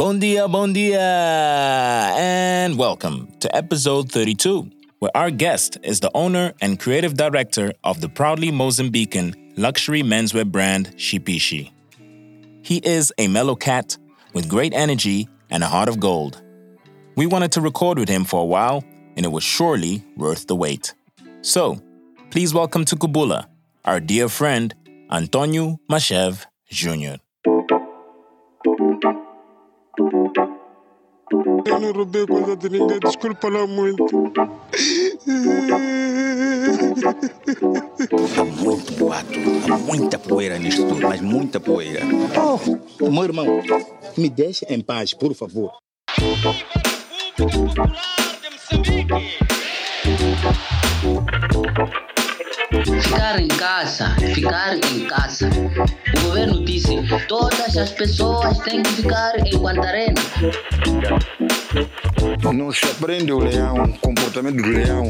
Bon 0.00 0.18
dia, 0.18 0.48
bon 0.48 0.72
dia, 0.72 0.96
and 2.16 2.78
welcome 2.78 3.28
to 3.38 3.54
episode 3.54 4.10
32, 4.10 4.70
where 4.98 5.14
our 5.14 5.30
guest 5.30 5.76
is 5.82 6.00
the 6.00 6.10
owner 6.14 6.54
and 6.62 6.80
creative 6.80 7.12
director 7.12 7.74
of 7.84 8.00
the 8.00 8.08
proudly 8.08 8.50
Mozambican 8.50 9.34
luxury 9.58 10.02
menswear 10.02 10.50
brand 10.50 10.96
Shipishi. 10.96 11.70
He 12.62 12.78
is 12.78 13.12
a 13.18 13.28
mellow 13.28 13.54
cat 13.54 13.98
with 14.32 14.48
great 14.48 14.72
energy 14.72 15.28
and 15.50 15.62
a 15.62 15.66
heart 15.66 15.90
of 15.90 16.00
gold. 16.00 16.40
We 17.14 17.26
wanted 17.26 17.52
to 17.52 17.60
record 17.60 17.98
with 17.98 18.08
him 18.08 18.24
for 18.24 18.40
a 18.40 18.46
while, 18.46 18.82
and 19.18 19.26
it 19.26 19.30
was 19.30 19.44
surely 19.44 20.02
worth 20.16 20.46
the 20.46 20.56
wait. 20.56 20.94
So, 21.42 21.78
please 22.30 22.54
welcome 22.54 22.86
to 22.86 22.96
Kubula 22.96 23.48
our 23.84 24.00
dear 24.00 24.30
friend 24.30 24.74
Antonio 25.10 25.78
Mashev 25.90 26.46
Jr. 26.70 27.20
Eu 31.32 31.80
não 31.80 31.92
roubei 31.92 32.26
coisa 32.26 32.56
de 32.56 32.68
ninguém, 32.68 32.98
desculpa 32.98 33.48
lá 33.48 33.64
muito. 33.66 34.04
Há 38.36 38.44
muito 38.44 38.92
boato, 38.94 39.38
há 39.72 39.78
muita 39.78 40.18
poeira 40.18 40.58
nisto 40.58 40.88
tudo, 40.88 41.06
mas 41.06 41.20
muita 41.20 41.60
poeira. 41.60 42.00
Oh, 43.00 43.10
meu 43.10 43.24
irmão, 43.24 43.46
me 44.16 44.28
deixe 44.28 44.66
em 44.68 44.80
paz, 44.80 45.14
por 45.14 45.32
favor. 45.34 45.72
Popular 47.36 47.92
de 48.42 48.50
Moçambique. 48.82 49.50
Ficar 52.70 53.40
em 53.40 53.48
casa, 53.48 54.14
ficar 54.32 54.76
em 54.76 55.04
casa. 55.06 55.50
O 56.16 56.20
governo 56.20 56.64
disse 56.64 56.96
todas 57.26 57.76
as 57.76 57.90
pessoas 57.90 58.58
têm 58.60 58.82
que 58.82 58.90
ficar 58.90 59.32
em 59.44 59.58
quarentena. 59.58 60.14
Não 62.54 62.72
se 62.72 62.84
aprende 62.86 63.32
o 63.32 63.40
leão, 63.40 63.74
o 63.84 63.98
comportamento 63.98 64.62
do 64.62 64.68
leão 64.68 65.06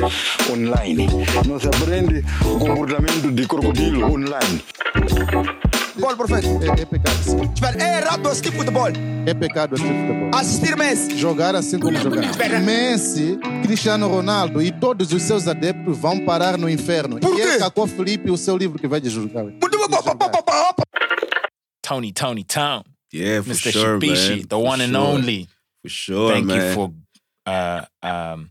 online. 0.51 1.07
Não 1.47 1.61
se 1.61 1.67
aprende 1.69 2.25
o 2.47 2.59
comportamento 2.59 3.31
de 3.31 3.47
crocodilo 3.47 4.07
online. 4.15 4.65
Futebol, 6.01 6.17
profeta. 6.17 6.47
É, 6.47 6.81
é 6.83 6.87
pecado. 6.87 7.53
Espera, 7.55 7.83
é 7.83 7.99
errado 7.99 8.27
assistir 8.29 8.53
futebol. 8.53 8.89
É 9.27 9.35
pecado 9.35 9.75
assistir 9.75 9.93
futebol. 9.93 10.31
Assistir 10.35 10.77
Messi. 10.77 11.19
Jogar 11.19 11.55
assim 11.55 11.79
como 11.79 11.99
jogar. 11.99 12.25
Espera. 12.25 12.59
Messi, 12.61 13.39
Cristiano 13.63 14.09
Ronaldo 14.09 14.63
e 14.63 14.73
todos 14.73 15.13
os 15.13 15.23
seus 15.23 15.47
adeptos 15.47 15.99
vão 15.99 16.25
parar 16.25 16.57
no 16.57 16.71
inferno. 16.71 17.21
Por 17.21 17.35
e 17.35 17.37
quê? 17.37 17.43
é 17.43 17.59
Cacó 17.59 17.87
Felipe 17.87 18.31
o 18.31 18.37
seu 18.39 18.57
livro 18.57 18.79
que 18.79 18.89
vai 18.89 19.01
julgar. 19.05 19.45
Tony, 21.83 22.13
Tony 22.13 22.45
Town, 22.45 22.83
Yeah, 23.13 23.43
for 23.43 23.51
Mr. 23.51 23.73
sure, 23.73 23.99
Shipishi, 24.01 24.29
man. 24.37 24.43
the 24.43 24.57
For 24.57 24.65
one 24.65 24.81
and 24.81 24.93
sure. 24.93 25.07
only. 25.07 25.49
For 25.83 25.89
sure, 25.91 26.33
Thank 26.33 26.47
man. 26.47 26.57
you 26.69 26.75
for 26.75 26.93
uh 27.47 27.85
um 28.03 28.51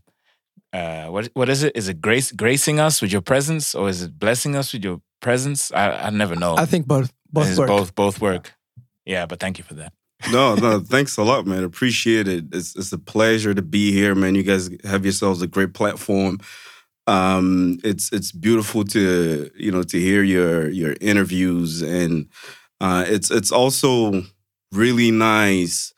uh 0.72 1.06
what 1.06 1.30
what 1.34 1.48
is 1.48 1.62
it? 1.64 1.72
Is 1.74 1.88
it 1.88 2.00
grace 2.02 2.30
gracing 2.32 2.78
us 2.78 3.00
with 3.00 3.10
your 3.10 3.22
presence 3.22 3.74
or 3.74 3.88
is 3.88 4.02
it 4.02 4.18
blessing 4.18 4.54
us 4.54 4.72
with 4.74 4.84
your 4.84 5.00
presence? 5.22 5.72
I, 5.72 6.06
I 6.08 6.10
never 6.10 6.36
know. 6.36 6.54
I 6.58 6.66
think 6.66 6.86
both 6.86 7.10
both 7.32 7.58
work. 7.58 7.68
both 7.68 7.94
both 7.94 8.20
work. 8.20 8.54
Yeah, 9.04 9.26
but 9.26 9.40
thank 9.40 9.58
you 9.58 9.64
for 9.64 9.74
that. 9.74 9.92
no, 10.30 10.54
no, 10.54 10.80
thanks 10.86 11.16
a 11.16 11.22
lot, 11.22 11.46
man. 11.46 11.64
Appreciate 11.64 12.28
it. 12.28 12.44
It's 12.52 12.76
it's 12.76 12.92
a 12.92 12.98
pleasure 12.98 13.54
to 13.54 13.62
be 13.62 13.92
here, 13.92 14.14
man. 14.14 14.34
You 14.34 14.42
guys 14.42 14.70
have 14.84 15.04
yourselves 15.04 15.42
a 15.42 15.46
great 15.46 15.74
platform. 15.74 16.40
Um, 17.06 17.78
it's 17.82 18.12
it's 18.12 18.30
beautiful 18.30 18.84
to 18.84 19.50
you 19.56 19.72
know 19.72 19.82
to 19.82 19.98
hear 19.98 20.22
your 20.22 20.68
your 20.70 20.96
interviews, 21.00 21.82
and 21.82 22.28
uh, 22.80 23.04
it's 23.06 23.30
it's 23.30 23.50
also 23.50 24.22
really 24.72 25.10
nice 25.10 25.92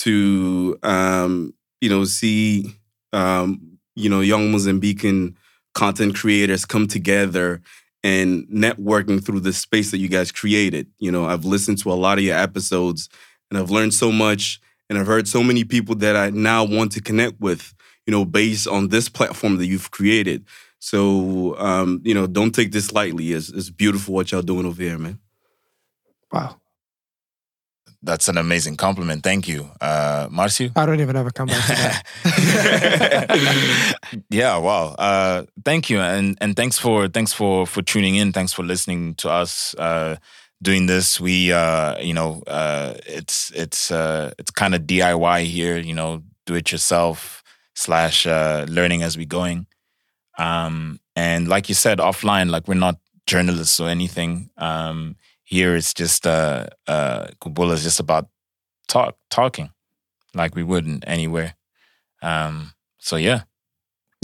to 0.00 0.78
um, 0.82 1.54
you 1.80 1.88
know 1.88 2.04
see 2.04 2.74
um, 3.12 3.78
you 3.96 4.08
know 4.08 4.20
young 4.20 4.52
Mozambican 4.52 5.34
content 5.74 6.14
creators 6.14 6.64
come 6.64 6.86
together 6.86 7.62
and 8.04 8.46
networking 8.48 9.24
through 9.24 9.40
the 9.40 9.52
space 9.52 9.90
that 9.90 9.98
you 9.98 10.08
guys 10.08 10.32
created. 10.32 10.88
You 10.98 11.12
know, 11.12 11.24
I've 11.24 11.44
listened 11.44 11.78
to 11.78 11.92
a 11.92 11.94
lot 11.94 12.18
of 12.18 12.24
your 12.24 12.36
episodes 12.36 13.08
and 13.50 13.58
I've 13.58 13.70
learned 13.70 13.94
so 13.94 14.10
much 14.10 14.60
and 14.88 14.98
I've 14.98 15.06
heard 15.06 15.28
so 15.28 15.42
many 15.42 15.64
people 15.64 15.94
that 15.96 16.16
I 16.16 16.30
now 16.30 16.64
want 16.64 16.92
to 16.92 17.00
connect 17.00 17.40
with, 17.40 17.74
you 18.06 18.10
know, 18.10 18.24
based 18.24 18.66
on 18.66 18.88
this 18.88 19.08
platform 19.08 19.58
that 19.58 19.66
you've 19.66 19.90
created. 19.90 20.44
So, 20.80 21.56
um, 21.58 22.00
you 22.04 22.12
know, 22.14 22.26
don't 22.26 22.52
take 22.52 22.72
this 22.72 22.92
lightly. 22.92 23.32
It's, 23.32 23.50
it's 23.50 23.70
beautiful 23.70 24.14
what 24.14 24.32
y'all 24.32 24.42
doing 24.42 24.66
over 24.66 24.82
here, 24.82 24.98
man. 24.98 25.20
Wow. 26.32 26.56
That's 28.02 28.28
an 28.28 28.36
amazing 28.36 28.76
compliment. 28.76 29.22
Thank 29.22 29.48
you. 29.48 29.70
Uh 29.80 30.28
Marcio? 30.28 30.72
I 30.76 30.86
don't 30.86 31.00
even 31.00 31.16
have 31.16 31.26
a 31.26 31.30
comeback 31.30 32.04
yeah, 34.30 34.56
wow. 34.58 34.94
Uh, 34.98 35.44
thank 35.64 35.90
you, 35.90 36.00
and 36.00 36.36
and 36.40 36.56
thanks 36.56 36.78
for 36.78 37.08
thanks 37.08 37.32
for 37.32 37.66
for 37.66 37.82
tuning 37.82 38.16
in. 38.16 38.32
Thanks 38.32 38.52
for 38.52 38.62
listening 38.62 39.14
to 39.16 39.30
us 39.30 39.74
uh, 39.78 40.16
doing 40.60 40.86
this. 40.86 41.20
We, 41.20 41.52
uh, 41.52 41.98
you 42.00 42.14
know, 42.14 42.42
uh, 42.46 42.94
it's 43.06 43.50
it's 43.54 43.90
uh, 43.90 44.32
it's 44.38 44.50
kind 44.50 44.74
of 44.74 44.82
DIY 44.82 45.44
here. 45.44 45.78
You 45.78 45.94
know, 45.94 46.22
do 46.46 46.54
it 46.54 46.72
yourself 46.72 47.42
slash 47.74 48.26
uh, 48.26 48.66
learning 48.68 49.02
as 49.02 49.16
we 49.16 49.26
going. 49.26 49.66
Um, 50.38 51.00
and 51.16 51.48
like 51.48 51.68
you 51.68 51.74
said, 51.74 51.98
offline, 51.98 52.50
like 52.50 52.68
we're 52.68 52.74
not 52.74 52.96
journalists 53.26 53.78
or 53.80 53.88
anything. 53.88 54.50
Um, 54.56 55.16
here 55.52 55.76
it's 55.76 55.92
just 55.92 56.26
uh, 56.26 56.66
uh, 56.88 57.26
Kubula 57.40 57.74
is 57.74 57.82
just 57.82 58.00
about 58.00 58.28
talk 58.88 59.16
talking, 59.28 59.70
like 60.34 60.56
we 60.56 60.64
wouldn't 60.64 61.04
anywhere. 61.06 61.54
Um, 62.22 62.72
so 62.98 63.16
yeah, 63.16 63.42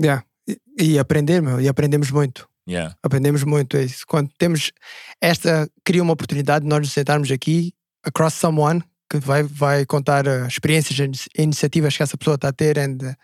yeah. 0.01 0.23
E, 0.49 0.57
e 0.81 0.99
aprender, 0.99 1.43
meu, 1.43 1.61
e 1.61 1.69
aprendemos 1.69 2.11
muito. 2.11 2.49
yeah. 2.69 2.95
Aprendemos 3.03 3.45
muito 3.45 3.77
é 3.77 3.85
isso. 3.85 4.07
Quando 4.07 4.31
temos 4.39 4.73
esta, 5.21 5.69
cria 5.85 6.03
uma 6.03 6.13
oportunidade 6.13 6.65
de 6.65 6.69
nós 6.69 6.81
nos 6.81 6.93
sentarmos 6.93 7.31
aqui, 7.31 7.75
across 8.05 8.35
someone, 8.35 8.83
que 9.11 9.19
vai, 9.19 9.43
vai 9.43 9.87
contar 9.87 10.27
uh, 10.27 10.47
experiências 10.47 11.27
e 11.37 11.43
iniciativas 11.43 11.97
que 11.97 12.03
essa 12.03 12.17
pessoa 12.17 12.35
está 12.35 12.49
a 12.49 12.53
ter, 12.53 12.79
and 12.79 12.99
uh, 13.03 13.15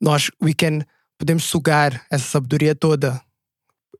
nós, 0.00 0.30
we 0.42 0.52
can, 0.54 0.80
podemos 1.18 1.44
sugar 1.44 2.04
essa 2.10 2.24
sabedoria 2.24 2.74
toda. 2.74 3.20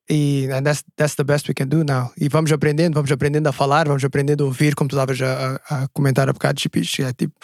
E 0.08 0.48
and 0.52 0.64
that's, 0.64 0.84
that's 0.96 1.14
the 1.14 1.24
best 1.24 1.48
we 1.48 1.54
can 1.54 1.68
do 1.68 1.82
now. 1.82 2.12
E 2.18 2.28
vamos 2.28 2.52
aprendendo, 2.52 2.94
vamos 2.94 3.10
aprendendo 3.10 3.48
a 3.48 3.52
falar, 3.52 3.86
vamos 3.88 4.04
aprendendo 4.04 4.44
a 4.44 4.46
ouvir, 4.46 4.74
como 4.74 4.88
tu 4.88 4.96
estavas 4.96 5.20
a, 5.22 5.60
a, 5.68 5.88
comentar 5.88 6.28
a 6.28 6.32
bocado, 6.32 6.60
Chipiche, 6.60 7.02
é 7.02 7.12
tipo, 7.12 7.34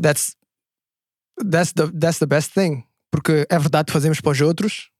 that's, 0.00 0.36
that's, 1.50 1.72
the, 1.72 1.90
that's 1.98 2.18
the 2.18 2.26
best 2.26 2.52
thing. 2.52 2.84
Porque 3.10 3.46
é 3.48 3.58
verdade 3.58 3.90
fazemos 3.90 4.20
para 4.20 4.32
os 4.32 4.40
outros, 4.42 4.90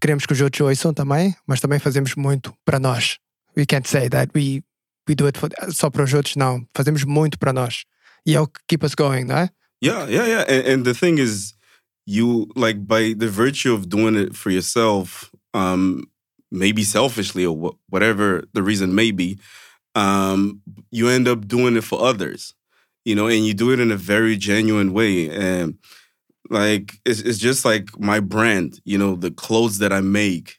queremos 0.00 0.24
que 0.24 0.32
os 0.32 0.40
outros 0.40 0.60
ouçam 0.60 0.94
também, 0.94 1.34
mas 1.46 1.60
também 1.60 1.80
fazemos 1.80 2.14
muito 2.14 2.54
para 2.64 2.78
nós. 2.78 3.18
We 3.56 3.66
can't 3.66 3.88
say 3.88 4.08
that 4.10 4.30
we, 4.34 4.62
we 5.08 5.16
do 5.16 5.26
it 5.26 5.36
for, 5.36 5.50
só 5.70 5.90
para 5.90 6.04
os 6.04 6.14
outros, 6.14 6.36
não. 6.36 6.64
Fazemos 6.72 7.02
muito 7.02 7.38
para 7.38 7.52
nós. 7.52 7.84
E 8.24 8.36
é 8.36 8.40
o 8.40 8.46
que 8.46 8.60
keep 8.68 8.84
us 8.84 8.94
going, 8.94 9.24
não 9.24 9.36
é? 9.36 9.50
Yeah, 9.82 10.08
yeah, 10.08 10.28
yeah. 10.28 10.44
And, 10.48 10.80
and 10.80 10.84
the 10.84 10.94
thing 10.94 11.18
is, 11.18 11.54
you 12.06 12.48
like 12.54 12.86
by 12.86 13.14
the 13.14 13.26
virtue 13.26 13.74
of 13.74 13.88
doing 13.88 14.16
it 14.16 14.36
for 14.36 14.50
yourself, 14.50 15.30
um, 15.58 16.04
maybe 16.50 16.82
selfishly 16.82 17.44
or 17.44 17.56
wh- 17.56 17.92
whatever 17.92 18.44
the 18.54 18.62
reason 18.62 18.94
may 18.94 19.10
be, 19.10 19.38
um, 19.94 20.60
you 20.90 21.08
end 21.08 21.26
up 21.28 21.48
doing 21.48 21.76
it 21.76 21.84
for 21.84 22.00
others, 22.00 22.54
you 23.04 23.14
know, 23.14 23.26
and 23.26 23.44
you 23.46 23.54
do 23.54 23.72
it 23.72 23.80
in 23.80 23.90
a 23.90 23.96
very 23.96 24.36
genuine 24.36 24.92
way. 24.92 25.28
And 25.30 25.78
like 26.50 26.94
it's, 27.04 27.20
it's 27.20 27.38
just 27.38 27.64
like 27.64 27.98
my 27.98 28.20
brand, 28.20 28.80
you 28.84 28.98
know, 28.98 29.16
the 29.16 29.30
clothes 29.30 29.78
that 29.78 29.92
I 29.92 30.00
make. 30.00 30.58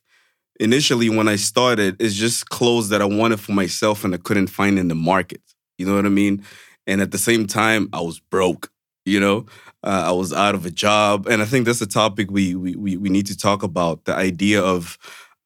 Initially, 0.60 1.10
when 1.10 1.30
I 1.30 1.38
started, 1.38 1.96
it's 2.02 2.16
just 2.16 2.50
clothes 2.50 2.90
that 2.90 3.02
I 3.02 3.06
wanted 3.06 3.40
for 3.40 3.54
myself 3.54 4.04
and 4.04 4.14
I 4.14 4.18
couldn't 4.18 4.48
find 4.48 4.78
in 4.78 4.90
the 4.90 4.96
market. 4.96 5.42
You 5.78 5.86
know 5.86 5.96
what 5.96 6.06
I 6.06 6.10
mean? 6.10 6.44
And 6.86 7.02
at 7.02 7.12
the 7.12 7.18
same 7.18 7.48
time, 7.48 7.88
I 7.94 8.02
was 8.02 8.20
broke. 8.20 8.70
You 9.10 9.20
know, 9.20 9.46
uh, 9.84 10.04
I 10.08 10.12
was 10.12 10.32
out 10.32 10.56
of 10.56 10.66
a 10.66 10.72
job, 10.72 11.28
and 11.28 11.42
I 11.42 11.46
think 11.46 11.66
that's 11.66 11.82
a 11.82 11.88
topic 11.88 12.32
we 12.32 12.56
we 12.56 12.76
we, 12.76 13.10
need 13.10 13.28
to 13.28 13.38
talk 13.38 13.64
about. 13.64 14.06
The 14.06 14.16
idea 14.16 14.62
of 14.62 14.98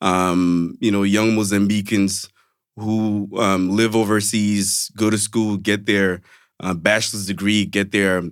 um, 0.01 0.77
you 0.79 0.91
know 0.91 1.03
young 1.03 1.31
Mozambicans 1.31 2.29
who 2.75 3.29
um, 3.37 3.75
live 3.75 3.95
overseas, 3.95 4.91
go 4.95 5.09
to 5.09 5.17
school, 5.17 5.57
get 5.57 5.85
their 5.85 6.21
uh, 6.59 6.73
bachelor's 6.73 7.27
degree, 7.27 7.65
get 7.65 7.91
their 7.91 8.23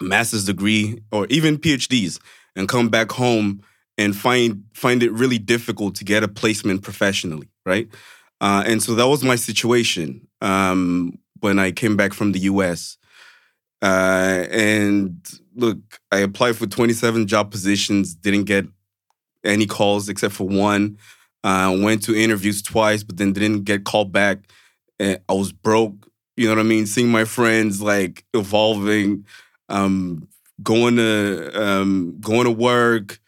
master's 0.00 0.44
degree, 0.44 1.02
or 1.10 1.26
even 1.28 1.58
PhDs, 1.58 2.20
and 2.54 2.68
come 2.68 2.88
back 2.88 3.10
home 3.12 3.62
and 3.98 4.16
find 4.16 4.64
find 4.72 5.02
it 5.02 5.12
really 5.12 5.38
difficult 5.38 5.94
to 5.96 6.04
get 6.04 6.22
a 6.22 6.28
placement 6.28 6.82
professionally, 6.82 7.48
right? 7.66 7.88
Uh, 8.40 8.62
and 8.66 8.82
so 8.82 8.94
that 8.94 9.08
was 9.08 9.24
my 9.24 9.36
situation 9.36 10.26
um, 10.40 11.18
when 11.40 11.58
I 11.58 11.70
came 11.70 11.96
back 11.96 12.12
from 12.12 12.32
the 12.32 12.40
U.S. 12.40 12.98
Uh, 13.84 14.46
and 14.50 15.20
look, 15.54 15.76
I 16.10 16.18
applied 16.20 16.56
for 16.56 16.66
27 16.66 17.26
job 17.26 17.50
positions, 17.50 18.14
didn't 18.14 18.44
get 18.44 18.64
any 19.44 19.66
calls 19.66 20.08
except 20.08 20.32
for 20.34 20.48
one. 20.48 20.96
Uh, 21.42 21.76
went 21.78 22.02
to 22.04 22.14
interviews 22.16 22.62
twice, 22.62 23.02
but 23.02 23.18
then 23.18 23.34
didn't 23.34 23.64
get 23.64 23.84
called 23.84 24.10
back. 24.10 24.38
And 24.98 25.20
I 25.28 25.34
was 25.34 25.52
broke. 25.52 26.08
You 26.38 26.46
know 26.48 26.54
what 26.54 26.60
I 26.60 26.64
mean? 26.64 26.86
Seeing 26.86 27.10
my 27.10 27.26
friends 27.26 27.82
like 27.82 28.24
evolving, 28.32 29.26
um, 29.68 30.28
going 30.62 30.96
to 30.96 31.50
um, 31.54 32.16
going 32.20 32.44
to 32.44 32.50
work. 32.50 33.20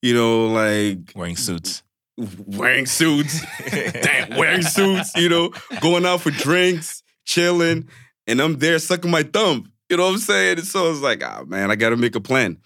You 0.00 0.14
know, 0.14 0.46
like 0.46 1.12
Wearing 1.14 1.36
suits. 1.36 1.82
wearing 2.16 2.86
suits, 2.86 3.42
damn, 3.70 4.38
wearing 4.38 4.62
suits, 4.62 5.14
you 5.16 5.28
know, 5.28 5.50
going 5.80 6.06
out 6.06 6.20
for 6.22 6.30
drinks, 6.30 7.02
chilling, 7.24 7.88
and 8.26 8.40
I'm 8.40 8.58
there 8.58 8.78
sucking 8.78 9.10
my 9.10 9.24
thumb. 9.24 9.70
You 9.88 9.96
know 9.96 10.04
what 10.04 10.12
I'm 10.12 10.18
saying? 10.18 10.58
And 10.58 10.66
so 10.66 10.88
was 10.88 11.00
like, 11.00 11.24
ah, 11.24 11.44
man, 11.46 11.70
I 11.70 11.76
got 11.76 11.90
to 11.90 11.96
make 11.96 12.14
a 12.14 12.20
plan. 12.20 12.58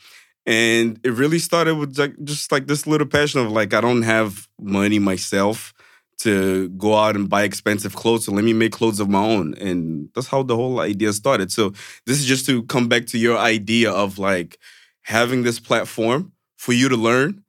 And 0.45 0.99
it 1.05 1.13
really 1.13 1.39
started 1.39 1.77
with 1.77 1.95
just 2.25 2.51
like 2.51 2.67
this 2.67 2.87
little 2.87 3.07
passion 3.07 3.41
of 3.41 3.53
like, 3.53 3.75
I 3.75 3.81
don't 3.81 4.03
have 4.03 4.49
money 4.61 4.99
myself 4.99 5.73
to 6.19 6.69
go 6.71 6.97
out 6.97 7.17
and 7.17 7.29
buy 7.29 7.45
expensive 7.45 7.95
clothes. 7.95 8.25
So 8.27 8.33
let 8.33 8.45
me 8.45 8.53
make 8.53 8.73
clothes 8.73 9.01
of 9.01 9.09
my 9.09 9.23
own. 9.25 9.55
And 9.55 10.09
that's 10.15 10.27
how 10.27 10.43
the 10.43 10.57
whole 10.57 10.81
idea 10.81 11.13
started. 11.13 11.53
So 11.53 11.71
this 12.07 12.19
is 12.19 12.27
just 12.27 12.47
to 12.47 12.65
come 12.65 12.89
back 12.89 13.07
to 13.07 13.19
your 13.19 13.39
idea 13.39 13.91
of 13.91 14.19
like 14.19 14.59
having 15.03 15.43
this 15.43 15.61
platform 15.61 16.33
for 16.57 16.73
you 16.73 16.89
to 16.89 16.97
learn, 16.97 17.43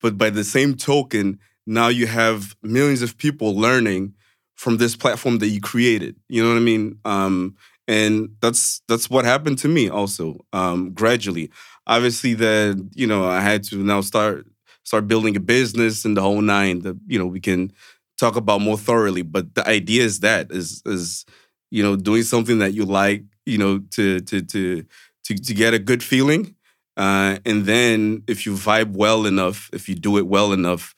but 0.00 0.16
by 0.16 0.30
the 0.30 0.44
same 0.44 0.74
token, 0.74 1.38
now 1.66 1.88
you 1.88 2.06
have 2.06 2.56
millions 2.62 3.02
of 3.02 3.18
people 3.18 3.56
learning 3.56 4.14
from 4.54 4.76
this 4.76 4.94
platform 4.94 5.38
that 5.38 5.48
you 5.48 5.60
created. 5.60 6.14
You 6.28 6.42
know 6.42 6.50
what 6.50 6.56
I 6.56 6.60
mean? 6.60 6.98
Um, 7.04 7.56
and 7.88 8.30
that's 8.40 8.82
that's 8.88 9.10
what 9.10 9.24
happened 9.24 9.58
to 9.58 9.68
me 9.68 9.88
also 9.88 10.44
um, 10.52 10.92
gradually. 10.92 11.50
Obviously, 11.86 12.34
that 12.34 12.90
you 12.94 13.06
know 13.06 13.24
I 13.26 13.40
had 13.40 13.64
to 13.64 13.76
now 13.76 14.00
start 14.00 14.46
start 14.84 15.08
building 15.08 15.36
a 15.36 15.40
business 15.40 16.04
and 16.04 16.16
the 16.16 16.22
whole 16.22 16.40
nine. 16.40 16.80
That 16.80 16.98
you 17.06 17.18
know 17.18 17.26
we 17.26 17.40
can 17.40 17.72
talk 18.18 18.36
about 18.36 18.60
more 18.60 18.78
thoroughly. 18.78 19.22
But 19.22 19.54
the 19.54 19.66
idea 19.68 20.04
is 20.04 20.20
that 20.20 20.50
is 20.50 20.82
is 20.86 21.24
you 21.70 21.82
know 21.82 21.96
doing 21.96 22.22
something 22.22 22.58
that 22.60 22.74
you 22.74 22.84
like. 22.84 23.24
You 23.46 23.58
know 23.58 23.78
to 23.92 24.20
to 24.20 24.42
to 24.42 24.84
to, 25.24 25.34
to 25.34 25.54
get 25.54 25.74
a 25.74 25.78
good 25.78 26.02
feeling. 26.02 26.54
Uh, 26.96 27.38
and 27.46 27.64
then 27.64 28.22
if 28.28 28.44
you 28.44 28.52
vibe 28.52 28.92
well 28.92 29.24
enough, 29.24 29.70
if 29.72 29.88
you 29.88 29.94
do 29.94 30.18
it 30.18 30.26
well 30.26 30.52
enough, 30.52 30.94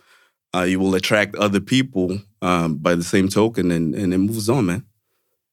uh, 0.54 0.62
you 0.62 0.81
will 0.81 0.94
attract 0.94 1.36
other 1.36 1.60
people 1.60 2.19
um, 2.42 2.76
by 2.76 2.94
the 2.94 3.04
same 3.04 3.28
token, 3.28 3.70
and 3.70 3.94
and 3.94 4.12
it 4.12 4.19
moves 4.19 4.48
on, 4.48 4.66
man. 4.66 4.84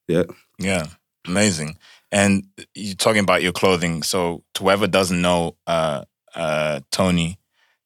Yeah. 0.07 0.23
Yeah, 0.59 0.85
amazing. 1.27 1.77
And 2.11 2.43
you're 2.75 2.95
talking 2.95 3.21
about 3.23 3.41
your 3.41 3.51
clothing. 3.53 4.03
So, 4.03 4.43
to 4.55 4.63
whoever 4.63 4.87
doesn't 4.87 5.21
know, 5.21 5.55
uh, 5.67 6.03
uh, 6.35 6.81
Tony, 6.91 7.37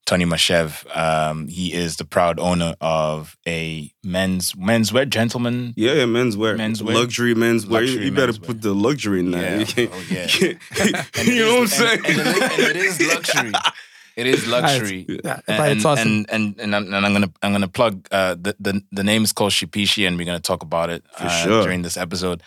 Tony 0.08 0.26
Mashev, 0.26 0.86
um, 0.98 1.48
he 1.48 1.74
is 1.74 1.98
the 1.98 2.06
proud 2.06 2.40
owner 2.40 2.76
of 2.82 3.38
a 3.48 3.92
men's 4.04 4.54
menswear 4.54 5.08
gentleman. 5.10 5.74
Yeah, 5.76 5.94
yeah, 5.94 6.04
menswear, 6.06 6.56
Menswear. 6.58 6.94
luxury 6.96 7.34
menswear. 7.36 7.66
You- 7.66 7.88
Luxury 7.88 8.06
you 8.06 8.12
better 8.12 8.34
menswear. 8.34 8.44
put 8.48 8.62
the 8.62 8.74
luxury 8.74 9.20
in 9.20 9.32
that. 9.32 9.78
Yeah. 9.78 9.84
You 9.84 9.90
Oh, 9.94 10.04
yeah. 10.10 10.28
you 10.28 10.58
can't- 10.74 11.10
you 11.28 11.34
it 11.44 11.46
know 11.46 11.54
what 11.54 11.58
I'm 11.58 11.64
is- 11.64 11.74
saying? 11.74 12.00
and- 12.06 12.20
and 12.20 12.28
it- 12.38 12.52
and 12.52 12.62
it 12.62 12.76
is 12.78 13.02
luxury. 13.14 13.52
It 14.16 14.28
is 14.28 14.48
luxury. 14.48 15.06
Yeah, 15.10 15.42
and, 15.46 15.74
it's 15.74 15.84
and, 15.84 15.86
awesome. 15.86 16.08
and 16.08 16.26
and 16.30 16.60
and 16.62 16.74
I'm, 16.74 16.86
and 16.94 17.06
I'm 17.06 17.12
gonna 17.12 17.32
I'm 17.44 17.52
gonna 17.52 17.68
plug 17.68 18.08
uh, 18.12 18.36
the 18.40 18.56
the 18.62 18.82
the 18.90 19.04
name 19.04 19.26
is 19.26 19.34
called 19.34 19.52
Shipishi, 19.52 20.08
and 20.08 20.18
we're 20.18 20.24
gonna 20.26 20.40
talk 20.40 20.64
about 20.64 20.90
it 20.90 21.04
For 21.18 21.26
uh, 21.26 21.44
sure. 21.44 21.64
during 21.64 21.82
this 21.82 21.98
episode. 21.98 22.42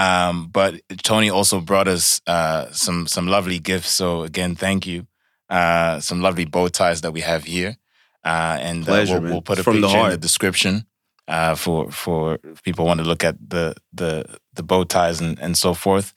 Um, 0.00 0.48
but 0.48 0.80
Tony 1.02 1.28
also 1.28 1.60
brought 1.60 1.88
us 1.88 2.20
uh, 2.26 2.70
some 2.72 3.06
some 3.06 3.26
lovely 3.26 3.58
gifts. 3.58 3.90
So 3.90 4.22
again, 4.22 4.54
thank 4.54 4.86
you. 4.86 5.06
Uh, 5.50 6.00
some 6.00 6.22
lovely 6.22 6.46
bow 6.46 6.68
ties 6.68 7.00
that 7.02 7.12
we 7.12 7.20
have 7.20 7.44
here, 7.44 7.76
uh, 8.24 8.56
and 8.60 8.82
uh, 8.84 8.86
Pleasure, 8.86 9.20
we'll, 9.20 9.32
we'll 9.32 9.42
put 9.42 9.58
a 9.58 9.62
from 9.62 9.80
the 9.80 9.88
picture 9.88 10.04
in 10.04 10.10
the 10.10 10.16
description 10.16 10.86
uh, 11.28 11.54
for 11.54 11.90
for 11.90 12.38
if 12.44 12.62
people 12.62 12.86
want 12.86 13.00
to 13.00 13.04
look 13.04 13.24
at 13.24 13.36
the 13.50 13.74
the 13.92 14.24
the 14.54 14.62
bow 14.62 14.84
ties 14.84 15.20
and 15.20 15.38
and 15.38 15.58
so 15.58 15.74
forth. 15.74 16.14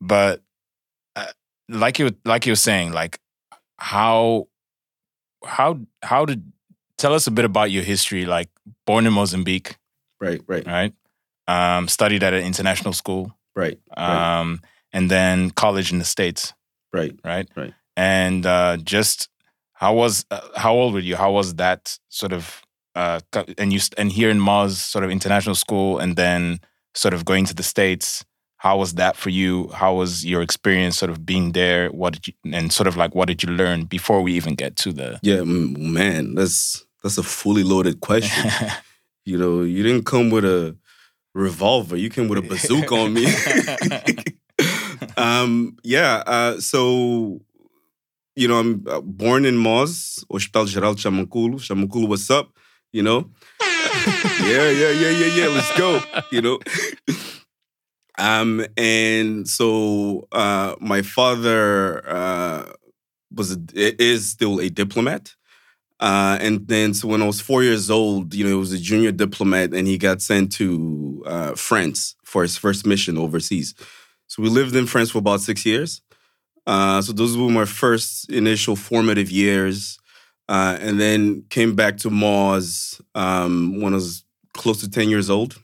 But 0.00 0.42
uh, 1.14 1.32
like 1.68 1.98
you 1.98 2.16
like 2.24 2.46
you 2.46 2.52
were 2.52 2.56
saying, 2.56 2.92
like 2.92 3.20
how 3.76 4.48
how 5.44 5.78
how 6.02 6.24
did 6.24 6.52
tell 6.96 7.14
us 7.14 7.26
a 7.26 7.30
bit 7.30 7.44
about 7.44 7.70
your 7.70 7.82
history 7.82 8.24
like 8.24 8.48
born 8.86 9.06
in 9.06 9.12
mozambique 9.12 9.76
right, 10.20 10.40
right, 10.46 10.66
right 10.66 10.92
um 11.48 11.88
studied 11.88 12.22
at 12.22 12.32
an 12.34 12.42
international 12.44 12.92
school 12.92 13.32
right, 13.56 13.78
right, 13.96 14.40
um 14.40 14.60
and 14.92 15.10
then 15.10 15.50
college 15.50 15.92
in 15.92 15.98
the 15.98 16.04
states 16.04 16.52
right. 16.92 17.14
right 17.24 17.48
Right. 17.56 17.74
and 17.96 18.46
uh 18.46 18.76
just 18.78 19.28
how 19.72 19.94
was 19.94 20.24
uh, 20.30 20.40
how 20.56 20.72
old 20.74 20.94
were 20.94 21.00
you 21.00 21.16
how 21.16 21.32
was 21.32 21.54
that 21.56 21.98
sort 22.08 22.32
of 22.32 22.62
uh 22.94 23.20
and 23.58 23.72
you 23.72 23.80
and 23.98 24.12
here 24.12 24.30
in 24.30 24.38
Moz 24.38 24.70
sort 24.76 25.04
of 25.04 25.10
international 25.10 25.54
school 25.54 25.98
and 25.98 26.16
then 26.16 26.60
sort 26.94 27.12
of 27.14 27.24
going 27.24 27.44
to 27.46 27.54
the 27.54 27.62
states 27.62 28.24
how 28.56 28.78
was 28.78 28.94
that 28.94 29.16
for 29.16 29.28
you 29.30 29.68
how 29.74 29.92
was 29.94 30.24
your 30.24 30.40
experience 30.40 30.96
sort 30.96 31.10
of 31.10 31.26
being 31.26 31.52
there 31.52 31.88
what 31.90 32.14
did 32.14 32.28
you 32.28 32.32
and 32.52 32.72
sort 32.72 32.86
of 32.86 32.96
like 32.96 33.14
what 33.14 33.28
did 33.28 33.42
you 33.42 33.50
learn 33.50 33.84
before 33.84 34.22
we 34.22 34.32
even 34.32 34.54
get 34.54 34.76
to 34.76 34.92
the 34.92 35.18
Yeah, 35.22 35.42
man, 35.44 36.34
that's 36.34 36.86
that's 37.02 37.18
a 37.18 37.22
fully 37.22 37.62
loaded 37.64 38.00
question. 38.00 38.50
you 39.26 39.36
know, 39.36 39.60
you 39.62 39.82
didn't 39.82 40.06
come 40.06 40.30
with 40.30 40.44
a 40.46 40.74
revolver; 41.34 41.96
you 41.96 42.10
came 42.10 42.28
with 42.28 42.38
a 42.38 42.42
bazooka 42.48 42.94
on 42.94 43.12
me. 43.12 43.26
um, 45.16 45.76
yeah. 45.82 46.22
Uh, 46.26 46.60
so, 46.60 47.40
you 48.36 48.48
know, 48.48 48.58
I'm 48.58 48.84
uh, 48.88 49.00
born 49.00 49.44
in 49.44 49.56
Moz, 49.56 50.24
Hospital 50.30 50.66
Geral 50.66 50.94
Chamanculo. 50.94 51.56
Chamanculo, 51.56 52.08
what's 52.08 52.30
up? 52.30 52.50
You 52.92 53.02
know. 53.02 53.30
yeah, 53.60 54.70
yeah, 54.70 54.90
yeah, 54.90 55.10
yeah, 55.10 55.26
yeah. 55.26 55.46
Let's 55.48 55.76
go. 55.78 56.00
You 56.30 56.42
know. 56.42 56.58
Um, 58.18 58.64
and 58.76 59.48
so 59.48 60.28
uh, 60.32 60.76
my 60.80 61.02
father 61.02 62.08
uh, 62.08 62.72
was 63.32 63.52
a, 63.52 63.58
is 63.74 64.30
still 64.30 64.60
a 64.60 64.68
diplomat. 64.68 65.34
Uh, 66.04 66.36
and 66.42 66.68
then 66.68 66.92
so 66.92 67.08
when 67.08 67.22
I 67.22 67.26
was 67.26 67.40
four 67.40 67.62
years 67.62 67.90
old, 67.90 68.34
you 68.34 68.44
know, 68.44 68.50
he 68.50 68.56
was 68.56 68.74
a 68.74 68.78
junior 68.78 69.10
diplomat, 69.10 69.72
and 69.72 69.88
he 69.88 69.96
got 69.96 70.20
sent 70.20 70.52
to 70.52 71.22
uh, 71.24 71.54
France 71.54 72.14
for 72.26 72.42
his 72.42 72.58
first 72.58 72.84
mission 72.84 73.16
overseas. 73.16 73.74
So 74.26 74.42
we 74.42 74.50
lived 74.50 74.76
in 74.76 74.86
France 74.86 75.12
for 75.12 75.18
about 75.18 75.40
six 75.40 75.64
years. 75.64 76.02
Uh, 76.66 77.00
so 77.00 77.14
those 77.14 77.38
were 77.38 77.48
my 77.48 77.64
first 77.64 78.30
initial 78.30 78.76
formative 78.76 79.30
years, 79.30 79.98
uh, 80.46 80.76
and 80.78 81.00
then 81.00 81.44
came 81.48 81.74
back 81.74 81.96
to 81.98 82.10
Moz 82.10 83.00
um, 83.14 83.80
when 83.80 83.94
I 83.94 83.96
was 83.96 84.24
close 84.52 84.80
to 84.82 84.90
ten 84.90 85.08
years 85.08 85.30
old, 85.30 85.56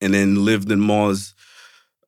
and 0.00 0.12
then 0.12 0.44
lived 0.44 0.72
in 0.72 0.80
Moz 0.80 1.32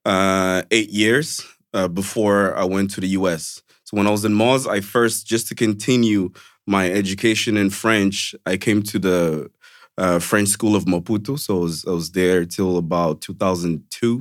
uh, 0.04 0.62
eight 0.72 0.91
years 0.91 1.46
uh, 1.74 1.86
before 1.86 2.56
I 2.56 2.65
went 2.65 2.91
to 2.94 3.00
the 3.00 3.08
US. 3.20 3.62
So 3.84 3.96
when 3.96 4.08
I 4.08 4.10
was 4.10 4.24
in 4.24 4.32
Moz, 4.32 4.69
I 4.69 4.81
first, 4.81 5.29
just 5.29 5.46
to 5.46 5.55
continue 5.55 6.32
my 6.67 6.91
education 6.91 7.56
in 7.56 7.70
French, 7.70 8.35
I 8.44 8.56
came 8.56 8.82
to 8.85 8.99
the 8.99 9.51
uh, 9.99 10.19
French 10.19 10.49
School 10.49 10.77
of 10.77 10.85
Maputo. 10.85 11.39
So 11.39 11.58
I 11.58 11.61
was, 11.61 11.85
I 11.87 11.91
was 11.91 12.11
there 12.11 12.44
till 12.44 12.77
about 12.77 13.20
2002. 13.20 14.20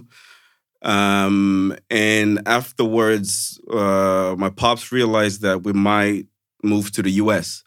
Um, 0.82 1.76
and 1.90 2.42
afterwards, 2.46 3.60
uh, 3.72 4.36
my 4.38 4.50
pops 4.50 4.92
realized 4.92 5.42
that 5.42 5.64
we 5.64 5.74
might 5.74 6.28
move 6.64 6.92
to 6.92 7.02
the 7.02 7.12
US. 7.12 7.64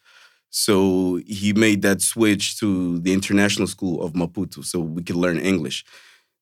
So 0.51 1.21
he 1.27 1.53
made 1.53 1.83
that 1.83 2.01
switch 2.01 2.59
to 2.61 2.99
the 3.01 3.13
International 3.13 3.67
School 3.67 4.03
of 4.03 4.13
Maputo 4.13 4.65
so 4.65 4.81
we 4.81 5.03
could 5.03 5.17
learn 5.17 5.39
English. 5.39 5.85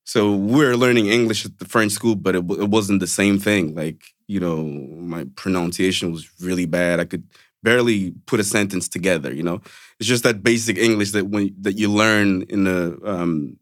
So 0.04 0.32
we 0.36 0.64
were 0.64 0.76
learning 0.76 1.06
English 1.06 1.44
at 1.44 1.58
the 1.58 1.64
French 1.64 1.92
school, 1.92 2.14
but 2.14 2.36
it, 2.36 2.44
it 2.50 2.68
wasn't 2.70 3.00
the 3.00 3.08
same 3.08 3.38
thing. 3.40 3.74
Like, 3.74 4.14
you 4.28 4.38
know, 4.38 4.62
my 4.62 5.26
pronunciation 5.34 6.12
was 6.12 6.30
really 6.40 6.66
bad. 6.66 7.00
I 7.00 7.04
could 7.06 7.24
barely 7.66 8.12
put 8.26 8.40
a 8.40 8.44
sentence 8.44 8.88
together, 8.88 9.30
you 9.34 9.42
know? 9.42 9.60
It's 10.00 10.08
just 10.08 10.24
that 10.24 10.42
basic 10.42 10.78
English 10.78 11.10
that 11.12 11.26
when 11.28 11.54
that 11.62 11.74
you 11.80 11.88
learn 12.02 12.42
in 12.54 12.66
a 12.66 12.80
um, 13.12 13.58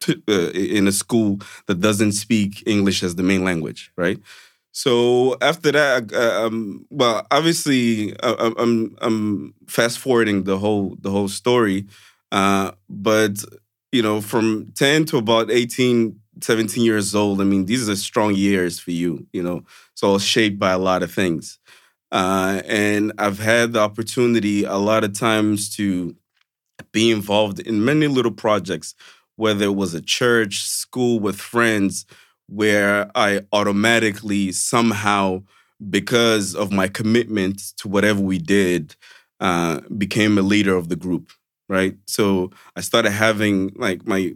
t- 0.00 0.22
uh, 0.28 0.50
in 0.52 0.86
a 0.88 0.92
school 0.92 1.40
that 1.66 1.80
doesn't 1.80 2.12
speak 2.12 2.62
English 2.66 3.02
as 3.02 3.14
the 3.16 3.22
main 3.22 3.44
language, 3.44 3.92
right? 3.96 4.18
So 4.72 5.36
after 5.42 5.70
that, 5.72 6.12
uh, 6.12 6.46
um, 6.46 6.86
well, 6.90 7.26
obviously, 7.30 8.14
I, 8.22 8.30
I'm- 8.32 8.96
I'm 9.02 9.54
fast 9.68 9.98
forwarding 9.98 10.44
the 10.44 10.58
whole 10.58 10.96
the 11.00 11.10
whole 11.10 11.28
story, 11.28 11.86
uh, 12.32 12.72
but 12.88 13.44
you 13.92 14.02
know, 14.02 14.20
from 14.20 14.72
10 14.74 15.04
to 15.06 15.18
about 15.18 15.50
18, 15.50 16.18
17 16.40 16.84
years 16.84 17.14
old, 17.14 17.40
I 17.40 17.44
mean, 17.44 17.66
these 17.66 17.88
are 17.88 17.96
strong 17.96 18.34
years 18.34 18.78
for 18.78 18.90
you, 18.92 19.26
you 19.32 19.42
know. 19.42 19.64
So 19.94 20.18
shaped 20.18 20.58
by 20.58 20.72
a 20.72 20.78
lot 20.78 21.02
of 21.02 21.12
things. 21.12 21.58
Uh, 22.12 22.62
and 22.66 23.12
I've 23.18 23.40
had 23.40 23.74
the 23.74 23.80
opportunity 23.80 24.64
a 24.64 24.76
lot 24.76 25.04
of 25.04 25.18
times 25.18 25.74
to 25.76 26.16
be 26.92 27.10
involved 27.10 27.60
in 27.60 27.84
many 27.84 28.06
little 28.08 28.32
projects, 28.32 28.94
whether 29.36 29.64
it 29.66 29.76
was 29.76 29.94
a 29.94 30.02
church, 30.02 30.62
school 30.62 31.20
with 31.20 31.36
friends, 31.40 32.06
where 32.48 33.10
I 33.14 33.42
automatically 33.52 34.52
somehow, 34.52 35.42
because 35.90 36.54
of 36.54 36.72
my 36.72 36.88
commitment 36.88 37.60
to 37.78 37.88
whatever 37.88 38.20
we 38.20 38.38
did, 38.38 38.96
uh, 39.40 39.80
became 39.96 40.38
a 40.38 40.42
leader 40.42 40.76
of 40.76 40.88
the 40.88 40.96
group 40.96 41.30
right? 41.68 41.96
So 42.06 42.50
I 42.76 42.82
started 42.82 43.12
having 43.12 43.72
like 43.76 44.06
my 44.06 44.34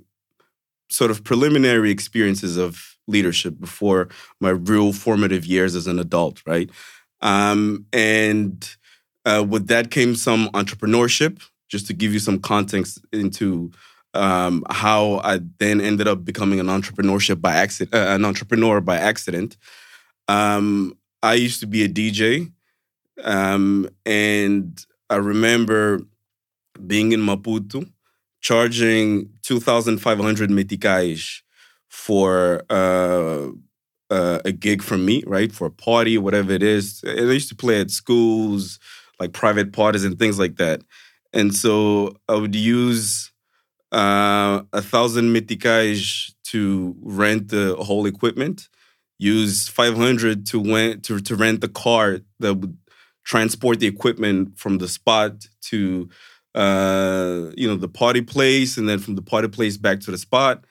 sort 0.90 1.10
of 1.10 1.24
preliminary 1.24 1.90
experiences 1.90 2.56
of 2.56 2.96
leadership 3.08 3.58
before 3.60 4.08
my 4.40 4.50
real 4.50 4.92
formative 4.92 5.44
years 5.44 5.74
as 5.74 5.86
an 5.86 5.98
adult, 5.98 6.42
right? 6.46 6.70
Um, 7.20 7.86
and 7.92 8.76
uh, 9.24 9.44
with 9.48 9.68
that 9.68 9.90
came 9.90 10.14
some 10.14 10.48
entrepreneurship, 10.50 11.40
just 11.68 11.86
to 11.88 11.92
give 11.92 12.12
you 12.12 12.18
some 12.18 12.38
context 12.38 13.00
into 13.12 13.70
um, 14.14 14.64
how 14.70 15.20
I 15.24 15.40
then 15.58 15.80
ended 15.80 16.08
up 16.08 16.24
becoming 16.24 16.60
an 16.60 16.66
entrepreneurship 16.66 17.40
by 17.40 17.54
accident, 17.54 17.94
uh, 17.94 18.14
an 18.14 18.24
entrepreneur 18.24 18.80
by 18.80 18.96
accident. 18.96 19.56
Um, 20.28 20.96
I 21.22 21.34
used 21.34 21.60
to 21.60 21.66
be 21.66 21.82
a 21.84 21.88
DJ, 21.88 22.52
um, 23.24 23.88
and 24.04 24.84
I 25.10 25.16
remember 25.16 26.00
being 26.86 27.12
in 27.12 27.20
Maputo, 27.20 27.90
charging 28.40 29.30
two 29.42 29.60
thousand 29.60 29.98
five 29.98 30.18
hundred 30.18 30.50
meticais 30.50 31.42
for 31.88 32.62
uh, 32.70 33.48
uh, 34.10 34.40
a 34.44 34.52
gig 34.52 34.82
from 34.82 35.04
me, 35.04 35.22
right? 35.26 35.52
For 35.52 35.66
a 35.66 35.70
party, 35.70 36.18
whatever 36.18 36.52
it 36.52 36.62
is. 36.62 37.02
I 37.06 37.20
used 37.20 37.48
to 37.48 37.56
play 37.56 37.80
at 37.80 37.90
schools, 37.90 38.78
like 39.18 39.32
private 39.32 39.72
parties 39.72 40.04
and 40.04 40.18
things 40.18 40.38
like 40.38 40.56
that. 40.56 40.82
And 41.32 41.54
so 41.54 42.16
I 42.28 42.34
would 42.34 42.54
use 42.54 43.32
uh, 43.92 44.62
a 44.72 44.82
thousand 44.82 45.34
meticais 45.34 46.32
to 46.44 46.94
rent 47.00 47.48
the 47.48 47.76
whole 47.76 48.06
equipment, 48.06 48.68
use 49.18 49.68
500 49.68 50.46
to, 50.46 50.62
rent, 50.62 51.04
to, 51.04 51.20
to 51.20 51.36
rent 51.36 51.60
the 51.60 51.68
car 51.68 52.18
that 52.40 52.54
would 52.54 52.76
transport 53.24 53.80
the 53.80 53.86
equipment 53.86 54.56
from 54.56 54.78
the 54.78 54.88
spot 54.88 55.46
to 55.60 56.08
uh, 56.54 57.50
you 57.54 57.68
know 57.68 57.76
the 57.76 57.88
party 57.88 58.22
place 58.22 58.78
and 58.78 58.88
then 58.88 58.98
from 58.98 59.14
the 59.14 59.22
party 59.22 59.48
place 59.48 59.76
back 59.76 60.00
to 60.00 60.10
the 60.10 60.16
spot 60.16 60.64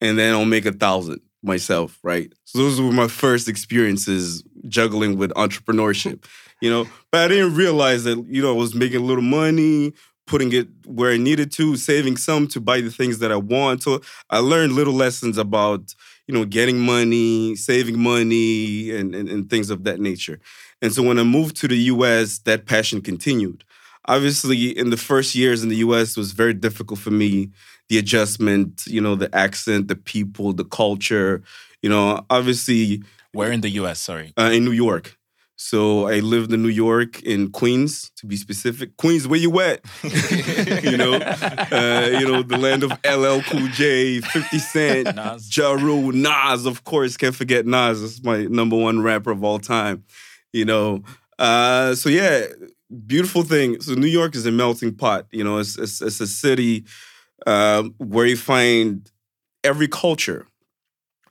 and 0.00 0.18
then 0.18 0.34
I'll 0.34 0.44
make 0.44 0.66
a 0.66 0.72
thousand 0.72 1.20
myself, 1.42 1.98
right? 2.02 2.32
So 2.44 2.58
those 2.58 2.80
were 2.80 2.92
my 2.92 3.08
first 3.08 3.48
experiences 3.48 4.42
juggling 4.66 5.16
with 5.18 5.30
entrepreneurship, 5.32 6.24
you 6.60 6.70
know. 6.70 6.86
But 7.10 7.22
I 7.22 7.28
didn't 7.28 7.54
realize 7.54 8.04
that, 8.04 8.24
you 8.28 8.42
know, 8.42 8.50
I 8.50 8.56
was 8.56 8.74
making 8.74 9.00
a 9.00 9.04
little 9.04 9.22
money, 9.22 9.92
putting 10.26 10.52
it 10.52 10.68
where 10.84 11.10
I 11.12 11.16
needed 11.16 11.50
to, 11.52 11.76
saving 11.76 12.16
some 12.16 12.46
to 12.48 12.60
buy 12.60 12.80
the 12.80 12.90
things 12.90 13.18
that 13.20 13.32
I 13.32 13.36
want. 13.36 13.82
So 13.82 14.00
I 14.30 14.38
learned 14.38 14.72
little 14.72 14.94
lessons 14.94 15.38
about, 15.38 15.94
you 16.26 16.34
know, 16.34 16.44
getting 16.44 16.78
money, 16.78 17.56
saving 17.56 17.98
money, 17.98 18.90
and, 18.90 19.14
and, 19.14 19.28
and 19.28 19.48
things 19.48 19.70
of 19.70 19.84
that 19.84 20.00
nature. 20.00 20.38
And 20.82 20.92
so 20.92 21.02
when 21.02 21.18
I 21.18 21.22
moved 21.22 21.56
to 21.56 21.68
the 21.68 21.76
US, 21.76 22.38
that 22.40 22.66
passion 22.66 23.00
continued. 23.00 23.64
Obviously, 24.06 24.76
in 24.76 24.90
the 24.90 24.96
first 24.96 25.34
years 25.34 25.62
in 25.62 25.68
the 25.68 25.76
US, 25.76 26.16
was 26.16 26.32
very 26.32 26.54
difficult 26.54 26.98
for 26.98 27.10
me 27.10 27.50
the 27.88 27.98
adjustment, 27.98 28.84
you 28.86 29.00
know, 29.00 29.14
the 29.14 29.34
accent, 29.34 29.88
the 29.88 29.96
people, 29.96 30.52
the 30.52 30.64
culture. 30.64 31.42
You 31.82 31.90
know, 31.90 32.24
obviously. 32.30 33.02
Where 33.32 33.52
in 33.52 33.60
the 33.60 33.70
U.S.? 33.70 34.00
Sorry. 34.00 34.32
Uh, 34.38 34.50
in 34.52 34.64
New 34.64 34.72
York. 34.72 35.18
So 35.60 36.06
I 36.06 36.20
lived 36.20 36.52
in 36.52 36.62
New 36.62 36.68
York, 36.68 37.20
in 37.24 37.50
Queens, 37.50 38.12
to 38.16 38.26
be 38.26 38.36
specific. 38.36 38.96
Queens, 38.96 39.26
where 39.26 39.40
you 39.40 39.58
at? 39.60 39.80
you 40.84 40.96
know, 40.96 41.14
uh, 41.14 42.16
you 42.20 42.28
know, 42.28 42.44
the 42.44 42.56
land 42.56 42.84
of 42.84 42.92
LL 43.04 43.40
Cool 43.42 43.66
J, 43.72 44.20
50 44.20 44.58
Cent, 44.60 45.16
Nas. 45.16 45.54
Ja 45.54 45.72
Rule, 45.72 46.12
Nas, 46.12 46.64
of 46.64 46.84
course. 46.84 47.16
Can't 47.16 47.34
forget 47.34 47.66
Nas. 47.66 48.00
That's 48.00 48.22
my 48.22 48.44
number 48.44 48.76
one 48.76 49.02
rapper 49.02 49.32
of 49.32 49.42
all 49.42 49.58
time. 49.58 50.04
You 50.52 50.64
know, 50.64 51.02
uh, 51.40 51.96
so 51.96 52.08
yeah, 52.08 52.46
beautiful 53.08 53.42
thing. 53.42 53.80
So 53.80 53.94
New 53.94 54.06
York 54.06 54.36
is 54.36 54.46
a 54.46 54.52
melting 54.52 54.94
pot. 54.94 55.26
You 55.32 55.42
know, 55.42 55.58
it's 55.58 55.76
it's, 55.76 56.00
it's 56.00 56.20
a 56.20 56.28
city 56.28 56.84
um, 57.48 57.94
where 57.96 58.26
you 58.26 58.36
find 58.36 59.10
every 59.64 59.88
culture. 59.88 60.46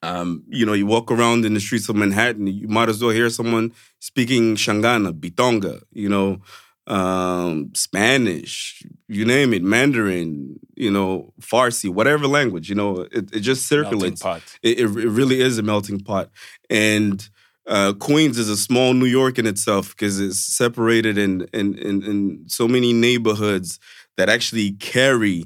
Um, 0.01 0.43
you 0.47 0.65
know, 0.65 0.73
you 0.73 0.85
walk 0.85 1.11
around 1.11 1.45
in 1.45 1.53
the 1.53 1.59
streets 1.59 1.89
of 1.89 1.95
Manhattan, 1.95 2.47
you 2.47 2.67
might 2.67 2.89
as 2.89 3.01
well 3.01 3.11
hear 3.11 3.29
someone 3.29 3.73
speaking 3.99 4.55
Shangana, 4.55 5.11
Bitonga, 5.11 5.81
you 5.91 6.09
know, 6.09 6.39
um, 6.87 7.71
Spanish, 7.75 8.83
you 9.07 9.25
name 9.25 9.53
it, 9.53 9.61
Mandarin, 9.61 10.59
you 10.75 10.89
know, 10.89 11.33
Farsi, 11.41 11.89
whatever 11.89 12.27
language, 12.27 12.69
you 12.69 12.75
know, 12.75 13.07
it, 13.11 13.35
it 13.35 13.39
just 13.41 13.67
circulates. 13.67 14.21
It, 14.63 14.79
it 14.79 14.87
really 14.87 15.41
is 15.41 15.57
a 15.57 15.63
melting 15.63 15.99
pot. 15.99 16.29
And 16.69 17.27
uh, 17.67 17.93
Queens 17.99 18.37
is 18.37 18.49
a 18.49 18.57
small 18.57 18.93
New 18.93 19.07
York 19.07 19.37
in 19.37 19.45
itself 19.45 19.89
because 19.89 20.19
it's 20.19 20.39
separated 20.39 21.17
in, 21.17 21.41
in, 21.53 21.77
in, 21.77 22.03
in 22.03 22.43
so 22.47 22.67
many 22.67 22.93
neighborhoods 22.93 23.79
that 24.15 24.29
actually 24.29 24.71
carry 24.71 25.45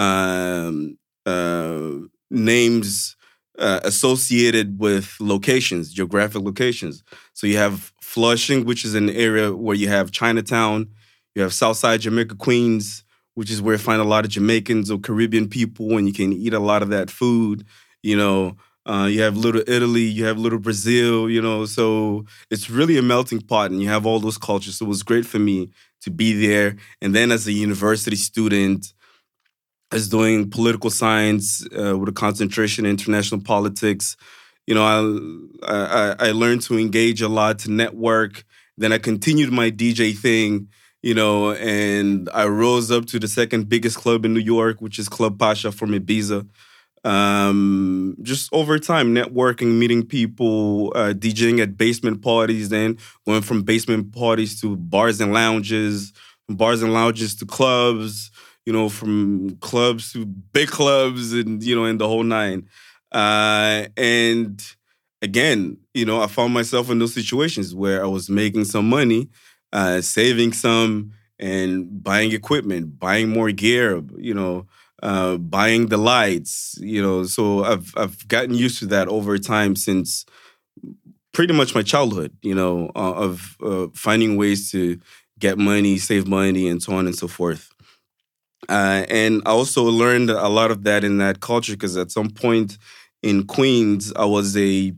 um, 0.00 0.96
uh, 1.26 1.90
names 2.30 3.16
uh, 3.58 3.80
associated 3.84 4.78
with 4.80 5.14
locations, 5.20 5.92
geographic 5.92 6.42
locations. 6.42 7.04
So 7.34 7.46
you 7.46 7.58
have 7.58 7.92
Flushing, 8.00 8.64
which 8.64 8.84
is 8.84 8.94
an 8.94 9.10
area 9.10 9.54
where 9.54 9.76
you 9.76 9.88
have 9.88 10.10
Chinatown. 10.10 10.88
You 11.34 11.42
have 11.42 11.52
Southside 11.52 12.00
Jamaica, 12.00 12.34
Queens, 12.36 13.04
which 13.34 13.50
is 13.50 13.62
where 13.62 13.74
you 13.74 13.78
find 13.78 14.00
a 14.00 14.04
lot 14.04 14.24
of 14.24 14.30
Jamaicans 14.30 14.90
or 14.90 14.98
Caribbean 14.98 15.48
people, 15.48 15.96
and 15.96 16.08
you 16.08 16.12
can 16.12 16.32
eat 16.32 16.54
a 16.54 16.58
lot 16.58 16.82
of 16.82 16.88
that 16.88 17.10
food. 17.10 17.64
You 18.02 18.16
know, 18.16 18.56
uh, 18.86 19.06
you 19.08 19.20
have 19.20 19.36
Little 19.36 19.62
Italy, 19.68 20.02
you 20.02 20.24
have 20.24 20.38
Little 20.38 20.58
Brazil. 20.58 21.30
You 21.30 21.42
know, 21.42 21.66
so 21.66 22.24
it's 22.50 22.70
really 22.70 22.96
a 22.96 23.02
melting 23.02 23.42
pot, 23.42 23.70
and 23.70 23.80
you 23.82 23.88
have 23.88 24.06
all 24.06 24.18
those 24.18 24.38
cultures. 24.38 24.78
So 24.78 24.86
it 24.86 24.88
was 24.88 25.04
great 25.04 25.26
for 25.26 25.38
me 25.38 25.68
to 26.00 26.10
be 26.10 26.32
there. 26.46 26.76
And 27.02 27.14
then 27.14 27.30
as 27.30 27.46
a 27.46 27.52
university 27.52 28.16
student, 28.16 28.92
is 29.92 30.08
doing 30.08 30.50
political 30.50 30.90
science 30.90 31.66
uh, 31.76 31.96
with 31.98 32.08
a 32.08 32.12
concentration 32.12 32.84
in 32.84 32.90
international 32.92 33.40
politics. 33.40 34.16
You 34.66 34.74
know, 34.74 34.84
I, 35.64 36.16
I 36.18 36.28
I 36.28 36.30
learned 36.32 36.62
to 36.62 36.78
engage 36.78 37.22
a 37.22 37.28
lot, 37.28 37.58
to 37.60 37.70
network. 37.70 38.44
Then 38.78 38.92
I 38.92 38.98
continued 38.98 39.52
my 39.52 39.70
DJ 39.70 40.16
thing. 40.16 40.68
You 41.02 41.14
know, 41.14 41.52
and 41.52 42.28
I 42.34 42.46
rose 42.46 42.90
up 42.90 43.06
to 43.06 43.18
the 43.18 43.26
second 43.26 43.70
biggest 43.70 43.96
club 43.96 44.26
in 44.26 44.34
New 44.34 44.40
York, 44.40 44.82
which 44.82 44.98
is 44.98 45.08
Club 45.08 45.38
Pacha 45.38 45.72
from 45.72 45.92
Ibiza. 45.92 46.46
Um, 47.02 48.16
just 48.20 48.52
over 48.52 48.78
time, 48.78 49.14
networking, 49.14 49.78
meeting 49.78 50.04
people, 50.04 50.92
uh, 50.94 51.14
DJing 51.16 51.58
at 51.62 51.78
basement 51.78 52.20
parties, 52.20 52.68
then 52.68 52.98
going 53.24 53.40
from 53.40 53.62
basement 53.62 54.12
parties 54.12 54.60
to 54.60 54.76
bars 54.76 55.22
and 55.22 55.32
lounges, 55.32 56.12
bars 56.50 56.82
and 56.82 56.92
lounges 56.92 57.34
to 57.36 57.46
clubs 57.46 58.29
you 58.66 58.72
know, 58.72 58.88
from 58.88 59.56
clubs 59.60 60.12
to 60.12 60.24
big 60.26 60.68
clubs 60.68 61.32
and, 61.32 61.62
you 61.62 61.74
know, 61.74 61.84
and 61.84 62.00
the 62.00 62.08
whole 62.08 62.22
nine. 62.22 62.68
Uh, 63.12 63.86
and 63.96 64.62
again, 65.22 65.78
you 65.94 66.04
know, 66.04 66.22
I 66.22 66.26
found 66.26 66.54
myself 66.54 66.90
in 66.90 66.98
those 66.98 67.14
situations 67.14 67.74
where 67.74 68.04
I 68.04 68.06
was 68.06 68.30
making 68.30 68.64
some 68.64 68.88
money, 68.88 69.28
uh, 69.72 70.00
saving 70.00 70.52
some, 70.52 71.12
and 71.38 72.02
buying 72.02 72.32
equipment, 72.32 72.98
buying 72.98 73.30
more 73.30 73.50
gear, 73.50 74.02
you 74.18 74.34
know, 74.34 74.66
uh, 75.02 75.38
buying 75.38 75.86
the 75.86 75.96
lights, 75.96 76.76
you 76.80 77.00
know. 77.00 77.24
So 77.24 77.64
I've 77.64 77.92
I've 77.96 78.28
gotten 78.28 78.54
used 78.54 78.78
to 78.80 78.86
that 78.86 79.08
over 79.08 79.38
time 79.38 79.74
since 79.74 80.26
pretty 81.32 81.52
much 81.54 81.74
my 81.74 81.82
childhood, 81.82 82.36
you 82.42 82.54
know, 82.54 82.90
uh, 82.94 83.14
of 83.14 83.56
uh, 83.64 83.86
finding 83.94 84.36
ways 84.36 84.70
to 84.72 84.98
get 85.38 85.58
money, 85.58 85.96
save 85.98 86.26
money, 86.26 86.68
and 86.68 86.82
so 86.82 86.92
on 86.94 87.06
and 87.06 87.16
so 87.16 87.28
forth. 87.28 87.70
Uh, 88.70 89.04
and 89.08 89.42
I 89.46 89.50
also 89.50 89.82
learned 89.82 90.30
a 90.30 90.48
lot 90.48 90.70
of 90.70 90.84
that 90.84 91.02
in 91.02 91.18
that 91.18 91.40
culture 91.40 91.72
because 91.72 91.96
at 91.96 92.12
some 92.12 92.30
point 92.30 92.78
in 93.20 93.44
Queens, 93.46 94.12
I 94.14 94.24
was 94.24 94.56
a 94.56 94.92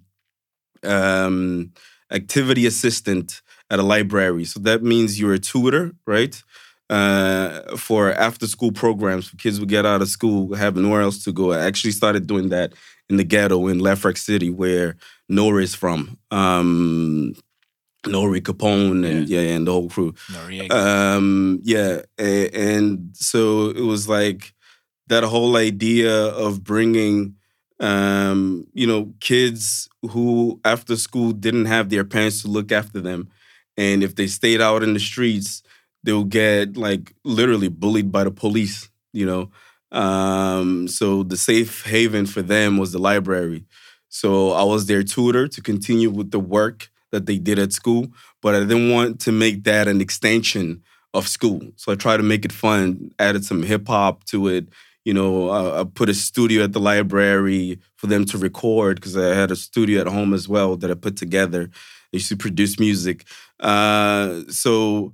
um, 0.85 1.73
activity 2.13 2.67
assistant 2.67 3.41
at 3.71 3.79
a 3.79 3.83
library. 3.83 4.45
So 4.45 4.61
that 4.61 4.83
means 4.83 5.19
you're 5.19 5.33
a 5.33 5.39
tutor, 5.39 5.93
right? 6.07 6.41
Uh, 6.91 7.77
for 7.79 8.13
after 8.13 8.47
school 8.47 8.73
programs 8.73 9.27
for 9.27 9.37
kids 9.39 9.57
who 9.57 9.65
get 9.65 9.87
out 9.87 10.03
of 10.03 10.09
school, 10.09 10.55
have 10.55 10.77
nowhere 10.77 11.01
else 11.01 11.25
to 11.25 11.33
go. 11.33 11.53
I 11.53 11.61
actually 11.61 11.93
started 11.93 12.27
doing 12.27 12.51
that 12.51 12.75
in 13.09 13.17
the 13.17 13.25
ghetto 13.25 13.69
in 13.69 13.81
LeFrak 13.81 14.19
City, 14.19 14.51
where 14.51 14.97
Nora 15.31 15.63
is 15.63 15.75
from. 15.75 16.19
Um, 16.31 17.35
Nori 18.05 18.41
Capone 18.41 19.07
and 19.09 19.29
yeah. 19.29 19.41
yeah, 19.41 19.55
and 19.55 19.67
the 19.67 19.73
whole 19.73 19.89
crew. 19.89 20.13
Noreaga. 20.31 20.71
Um, 20.73 21.61
yeah, 21.63 22.03
a- 22.19 22.51
and 22.51 23.11
so 23.15 23.71
it 23.71 23.83
was 23.83 24.09
like 24.09 24.53
that 25.07 25.25
whole 25.25 25.57
idea 25.57 26.27
of 26.27 26.65
bringing, 26.65 27.37
um, 27.81 28.67
you 28.73 28.87
know, 28.87 29.13
kids 29.21 29.89
who 30.11 30.61
after 30.65 30.97
school 30.97 31.33
didn't 31.33 31.67
have 31.67 31.91
their 31.91 32.05
parents 32.05 32.43
to 32.43 32.49
look 32.49 32.73
after 32.73 33.01
them, 33.01 33.29
and 33.77 34.03
if 34.03 34.17
they 34.17 34.27
stayed 34.27 34.61
out 34.61 34.83
in 34.83 34.95
the 34.95 35.01
streets, 35.01 35.63
they'll 36.03 36.25
get 36.25 36.77
like 36.77 37.15
literally 37.25 37.69
bullied 37.69 38.11
by 38.11 38.25
the 38.25 38.31
police. 38.31 38.89
You 39.13 39.27
know, 39.27 39.51
um, 39.97 40.89
so 40.89 41.23
the 41.23 41.37
safe 41.37 41.85
haven 41.85 42.27
for 42.27 42.43
them 42.43 42.79
was 42.79 42.93
the 42.93 42.99
library. 42.99 43.65
So 44.09 44.51
I 44.53 44.63
was 44.65 44.87
their 44.87 45.03
tutor 45.03 45.49
to 45.49 45.61
continue 45.63 46.11
with 46.11 46.33
the 46.33 46.41
work 46.41 46.91
that 47.13 47.27
they 47.27 47.39
did 47.39 47.59
at 47.59 47.73
school, 47.73 48.09
but 48.41 48.55
I 48.55 48.61
didn't 48.61 48.91
want 48.91 49.21
to 49.21 49.33
make 49.33 49.65
that 49.65 49.87
an 49.89 50.01
extension 50.01 50.83
of 51.15 51.29
school. 51.29 51.61
So 51.77 51.93
I 51.93 51.95
tried 51.95 52.17
to 52.19 52.23
make 52.23 52.45
it 52.45 52.53
fun, 52.53 53.13
added 53.19 53.45
some 53.45 53.63
hip 53.63 53.87
hop 53.87 54.25
to 54.25 54.49
it, 54.49 54.67
You 55.05 55.15
know, 55.15 55.51
uh, 55.51 55.81
I 55.81 55.85
put 55.85 56.09
a 56.09 56.15
studio 56.15 56.63
at 56.63 56.73
the 56.73 56.81
library 56.81 57.79
for 57.97 58.07
them 58.07 58.25
to 58.27 58.39
record 58.39 58.97
because 58.97 59.17
I 59.17 59.35
had 59.35 59.51
a 59.51 59.57
studio 59.57 60.01
at 60.01 60.07
home 60.07 60.33
as 60.33 60.49
well 60.49 60.77
that 60.77 60.91
I 60.91 60.95
put 60.95 61.17
together. 61.17 61.71
I 61.73 62.17
used 62.17 62.29
to 62.29 62.37
produce 62.37 62.79
music. 62.79 63.25
Uh, 63.59 64.43
so 64.49 65.13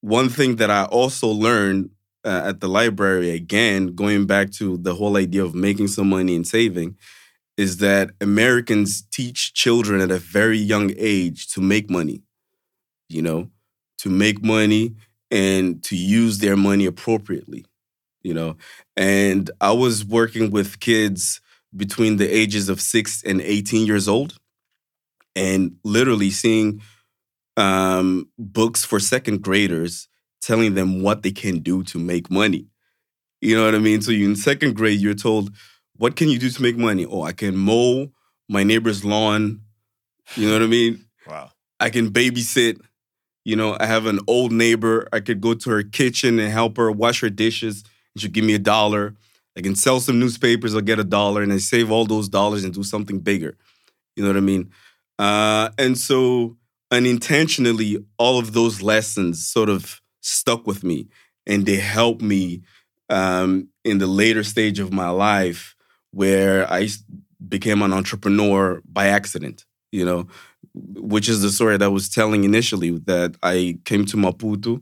one 0.00 0.28
thing 0.28 0.56
that 0.56 0.70
I 0.70 0.84
also 0.84 1.28
learned 1.28 1.90
uh, 2.24 2.42
at 2.46 2.60
the 2.60 2.68
library, 2.68 3.30
again, 3.30 3.94
going 3.94 4.26
back 4.26 4.50
to 4.52 4.76
the 4.78 4.94
whole 4.94 5.16
idea 5.16 5.44
of 5.44 5.54
making 5.54 5.88
some 5.88 6.08
money 6.08 6.34
and 6.36 6.46
saving, 6.46 6.96
is 7.56 7.78
that 7.78 8.10
Americans 8.20 9.02
teach 9.10 9.52
children 9.52 10.00
at 10.00 10.10
a 10.10 10.18
very 10.18 10.58
young 10.58 10.92
age 10.96 11.48
to 11.48 11.60
make 11.60 11.90
money, 11.90 12.22
you 13.08 13.22
know, 13.22 13.48
to 13.98 14.08
make 14.08 14.42
money 14.42 14.94
and 15.30 15.82
to 15.84 15.96
use 15.96 16.38
their 16.38 16.56
money 16.56 16.86
appropriately, 16.86 17.64
you 18.22 18.34
know. 18.34 18.56
And 18.96 19.50
I 19.60 19.72
was 19.72 20.04
working 20.04 20.50
with 20.50 20.80
kids 20.80 21.40
between 21.74 22.16
the 22.16 22.28
ages 22.28 22.68
of 22.68 22.80
six 22.80 23.22
and 23.22 23.40
18 23.40 23.86
years 23.86 24.08
old 24.08 24.38
and 25.34 25.76
literally 25.84 26.30
seeing 26.30 26.82
um, 27.56 28.28
books 28.38 28.84
for 28.84 29.00
second 29.00 29.42
graders 29.42 30.08
telling 30.40 30.74
them 30.74 31.02
what 31.02 31.22
they 31.22 31.30
can 31.30 31.60
do 31.60 31.82
to 31.84 31.98
make 31.98 32.30
money. 32.30 32.66
You 33.40 33.56
know 33.56 33.64
what 33.64 33.74
I 33.74 33.78
mean? 33.78 34.02
So 34.02 34.12
in 34.12 34.36
second 34.36 34.76
grade, 34.76 35.00
you're 35.00 35.14
told, 35.14 35.50
what 36.02 36.16
can 36.16 36.28
you 36.28 36.36
do 36.36 36.50
to 36.50 36.60
make 36.60 36.76
money? 36.76 37.06
Oh, 37.06 37.22
I 37.22 37.30
can 37.30 37.56
mow 37.56 38.10
my 38.48 38.64
neighbor's 38.64 39.04
lawn. 39.04 39.60
You 40.34 40.48
know 40.48 40.54
what 40.54 40.62
I 40.62 40.66
mean? 40.66 41.04
Wow. 41.28 41.52
I 41.78 41.90
can 41.90 42.10
babysit. 42.10 42.80
You 43.44 43.54
know, 43.54 43.76
I 43.78 43.86
have 43.86 44.06
an 44.06 44.18
old 44.26 44.50
neighbor. 44.50 45.06
I 45.12 45.20
could 45.20 45.40
go 45.40 45.54
to 45.54 45.70
her 45.70 45.84
kitchen 45.84 46.40
and 46.40 46.52
help 46.52 46.76
her 46.76 46.90
wash 46.90 47.20
her 47.20 47.30
dishes. 47.30 47.84
And 48.14 48.20
she'll 48.20 48.32
give 48.32 48.44
me 48.44 48.54
a 48.54 48.58
dollar. 48.58 49.14
I 49.56 49.60
can 49.60 49.76
sell 49.76 50.00
some 50.00 50.18
newspapers. 50.18 50.74
I'll 50.74 50.80
get 50.80 50.98
a 50.98 51.04
dollar, 51.04 51.40
and 51.40 51.52
I 51.52 51.58
save 51.58 51.92
all 51.92 52.04
those 52.04 52.28
dollars 52.28 52.64
and 52.64 52.74
do 52.74 52.82
something 52.82 53.20
bigger. 53.20 53.56
You 54.16 54.24
know 54.24 54.30
what 54.30 54.38
I 54.38 54.40
mean? 54.40 54.72
Uh, 55.20 55.70
and 55.78 55.96
so 55.96 56.56
unintentionally, 56.90 58.04
all 58.18 58.40
of 58.40 58.54
those 58.54 58.82
lessons 58.82 59.46
sort 59.46 59.68
of 59.68 60.00
stuck 60.20 60.66
with 60.66 60.82
me, 60.82 61.06
and 61.46 61.64
they 61.64 61.76
helped 61.76 62.22
me 62.22 62.62
um, 63.08 63.68
in 63.84 63.98
the 63.98 64.08
later 64.08 64.42
stage 64.42 64.80
of 64.80 64.92
my 64.92 65.08
life 65.08 65.71
where 66.12 66.70
I 66.72 66.88
became 67.48 67.82
an 67.82 67.92
entrepreneur 67.92 68.80
by 68.86 69.08
accident. 69.08 69.64
You 69.90 70.06
know, 70.06 70.26
which 70.74 71.28
is 71.28 71.42
the 71.42 71.50
story 71.50 71.76
that 71.76 71.84
I 71.84 71.88
was 71.88 72.08
telling 72.08 72.44
initially 72.44 72.90
that 73.06 73.36
I 73.42 73.78
came 73.84 74.06
to 74.06 74.16
Maputo. 74.16 74.80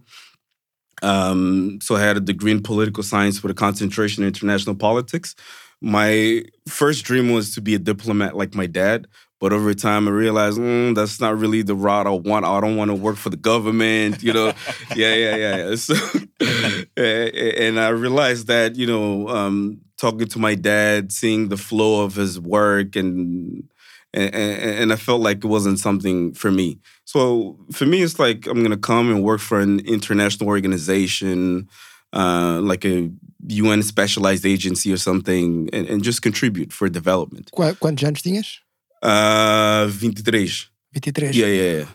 Um, 1.03 1.79
so 1.83 1.97
I 1.97 2.01
had 2.01 2.17
a 2.17 2.21
degree 2.21 2.53
in 2.53 2.63
political 2.63 3.03
science 3.03 3.43
with 3.43 3.51
a 3.51 3.55
concentration 3.55 4.23
in 4.23 4.29
international 4.29 4.77
politics. 4.77 5.35
My 5.81 6.45
first 6.69 7.05
dream 7.05 7.33
was 7.33 7.55
to 7.55 7.61
be 7.61 7.75
a 7.75 7.79
diplomat 7.79 8.37
like 8.37 8.55
my 8.55 8.67
dad, 8.67 9.07
but 9.41 9.53
over 9.55 9.73
time 9.73 10.07
I 10.07 10.11
realized 10.11 10.59
mm, 10.59 10.95
that's 10.95 11.19
not 11.19 11.39
really 11.39 11.63
the 11.63 11.75
route 11.75 12.07
I 12.07 12.11
want. 12.11 12.45
I 12.45 12.61
don't 12.61 12.77
want 12.77 12.91
to 12.91 12.95
work 12.95 13.17
for 13.17 13.31
the 13.31 13.37
government, 13.37 14.23
you 14.23 14.33
know. 14.33 14.53
yeah, 14.95 15.15
yeah, 15.15 15.37
yeah. 15.37 15.57
yeah. 15.57 15.75
So, 15.77 15.95
and 16.97 17.81
I 17.81 17.89
realized 17.89 18.47
that 18.49 18.77
you 18.77 18.87
know, 18.87 19.29
um, 19.29 19.81
talking 19.97 20.29
to 20.29 20.39
my 20.39 20.55
dad, 20.55 21.11
seeing 21.11 21.49
the 21.49 21.57
flow 21.57 22.05
of 22.05 22.15
his 22.15 22.39
work, 22.39 22.97
and 22.97 23.65
and, 24.13 24.35
and 24.35 24.93
I 24.93 24.97
felt 24.97 25.23
like 25.23 25.39
it 25.39 25.47
wasn't 25.47 25.79
something 25.79 26.35
for 26.35 26.51
me. 26.51 26.79
So 27.05 27.59
for 27.73 27.87
me, 27.87 28.03
it's 28.03 28.19
like 28.19 28.47
I'm 28.47 28.63
gonna 28.63 28.77
come 28.77 29.11
and 29.11 29.25
work 29.25 29.41
for 29.41 29.59
an 29.59 29.81
international 29.81 30.49
organization, 30.49 31.69
uh, 32.13 32.61
like 32.63 32.85
a 32.85 33.11
UN 33.49 33.83
specialized 33.83 34.45
agency 34.45 34.93
or 34.93 34.99
something, 34.99 35.71
and, 35.73 35.89
and 35.89 36.05
just 36.05 36.21
contribute 36.21 36.73
for 36.75 36.91
development. 36.91 37.51
Qua- 37.53 37.73
Quantos 37.73 38.05
anos 38.05 38.21
tinhas? 38.21 38.59
Uh, 39.03 39.87
23. 39.89 40.69
23. 40.93 41.37
Yeah, 41.37 41.47
yeah, 41.49 41.79
yeah. 41.79 41.89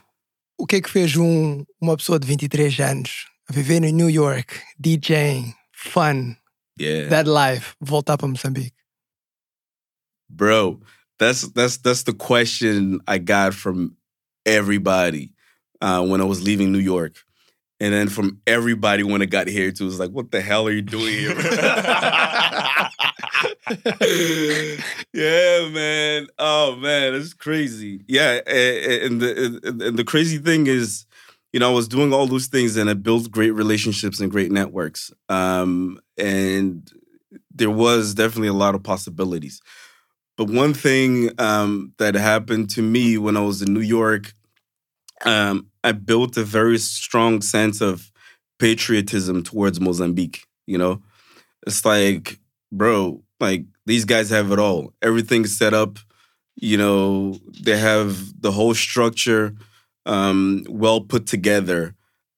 O 0.58 0.66
que 0.66 0.78
é 0.78 0.82
que 0.82 0.90
fez 0.90 1.16
um, 1.18 1.66
uma 1.82 1.96
pessoa 1.98 2.18
de 2.20 2.26
23 2.28 2.80
anos 2.80 3.26
a 3.50 3.54
viver 3.54 3.84
em 3.84 3.92
New 3.92 4.10
York, 4.10 4.60
DJing, 4.80 5.54
fun, 5.74 6.36
Yeah. 6.80 7.10
that 7.10 7.30
life, 7.30 7.74
voltar 7.80 8.18
para 8.18 8.28
Moçambique? 8.28 8.74
bro 10.30 10.80
that's 11.20 11.48
that's 11.54 11.78
that's 11.78 12.04
the 12.04 12.12
question 12.14 13.00
i 13.08 13.18
got 13.20 13.54
from 13.54 13.96
everybody 14.46 15.32
uh, 15.82 16.02
when 16.04 16.20
i 16.20 16.24
was 16.24 16.42
leaving 16.42 16.72
new 16.72 16.80
york 16.80 17.24
and 17.80 17.94
then 17.94 18.10
from 18.10 18.42
everybody 18.48 19.04
when 19.04 19.22
i 19.22 19.26
got 19.26 19.48
here 19.48 19.72
too 19.72 19.84
it 19.84 19.88
was 19.88 20.00
like 20.00 20.10
what 20.12 20.32
the 20.32 20.42
hell 20.42 20.68
are 20.68 20.72
you 20.72 20.82
doing 20.82 21.14
here 21.14 21.30
yeah 25.14 25.70
man. 25.70 26.28
Oh 26.38 26.76
man 26.78 27.16
it's 27.16 27.34
crazy. 27.34 28.02
Yeah 28.08 28.40
and 28.48 29.22
the 29.22 29.60
and 29.82 29.98
the 29.98 30.04
crazy 30.04 30.38
thing 30.38 30.68
is 30.68 31.06
you 31.54 31.60
know 31.60 31.72
i 31.72 31.74
was 31.74 31.88
doing 31.88 32.14
all 32.14 32.28
those 32.28 32.48
things 32.48 32.76
and 32.76 32.90
i 32.90 32.94
built 32.94 33.32
great 33.32 33.52
relationships 33.52 34.20
and 34.20 34.32
great 34.32 34.52
networks. 34.52 35.12
Um 35.30 36.00
and 36.18 36.90
there 37.54 37.72
was 37.72 38.14
definitely 38.14 38.50
a 38.50 38.54
lot 38.54 38.76
of 38.76 38.84
possibilities. 38.84 39.62
But 40.38 40.50
one 40.50 40.74
thing 40.74 41.32
um, 41.40 41.94
that 41.98 42.16
happened 42.16 42.70
to 42.72 42.82
me 42.82 43.18
when 43.18 43.38
I 43.38 43.42
was 43.42 43.62
in 43.62 43.74
New 43.74 43.80
York, 43.80 44.34
um, 45.26 45.68
I 45.84 45.94
built 45.94 46.38
a 46.38 46.44
very 46.44 46.78
strong 46.78 47.42
sense 47.42 47.82
of 47.82 48.12
patriotism 48.60 49.44
towards 49.44 49.80
Mozambique. 49.80 50.46
You 50.68 50.78
know, 50.78 51.02
it's 51.66 51.86
like, 51.86 52.40
bro, 52.78 53.22
like 53.40 53.66
these 53.86 54.06
guys 54.06 54.30
have 54.30 54.52
it 54.52 54.60
all. 54.60 54.94
Everything's 55.02 55.58
set 55.58 55.74
up. 55.74 56.00
You 56.56 56.78
know, 56.78 57.40
they 57.64 57.78
have 57.78 58.42
the 58.42 58.52
whole 58.52 58.74
structure 58.74 59.56
um, 60.06 60.66
well 60.70 61.02
put 61.02 61.26
together, 61.28 61.96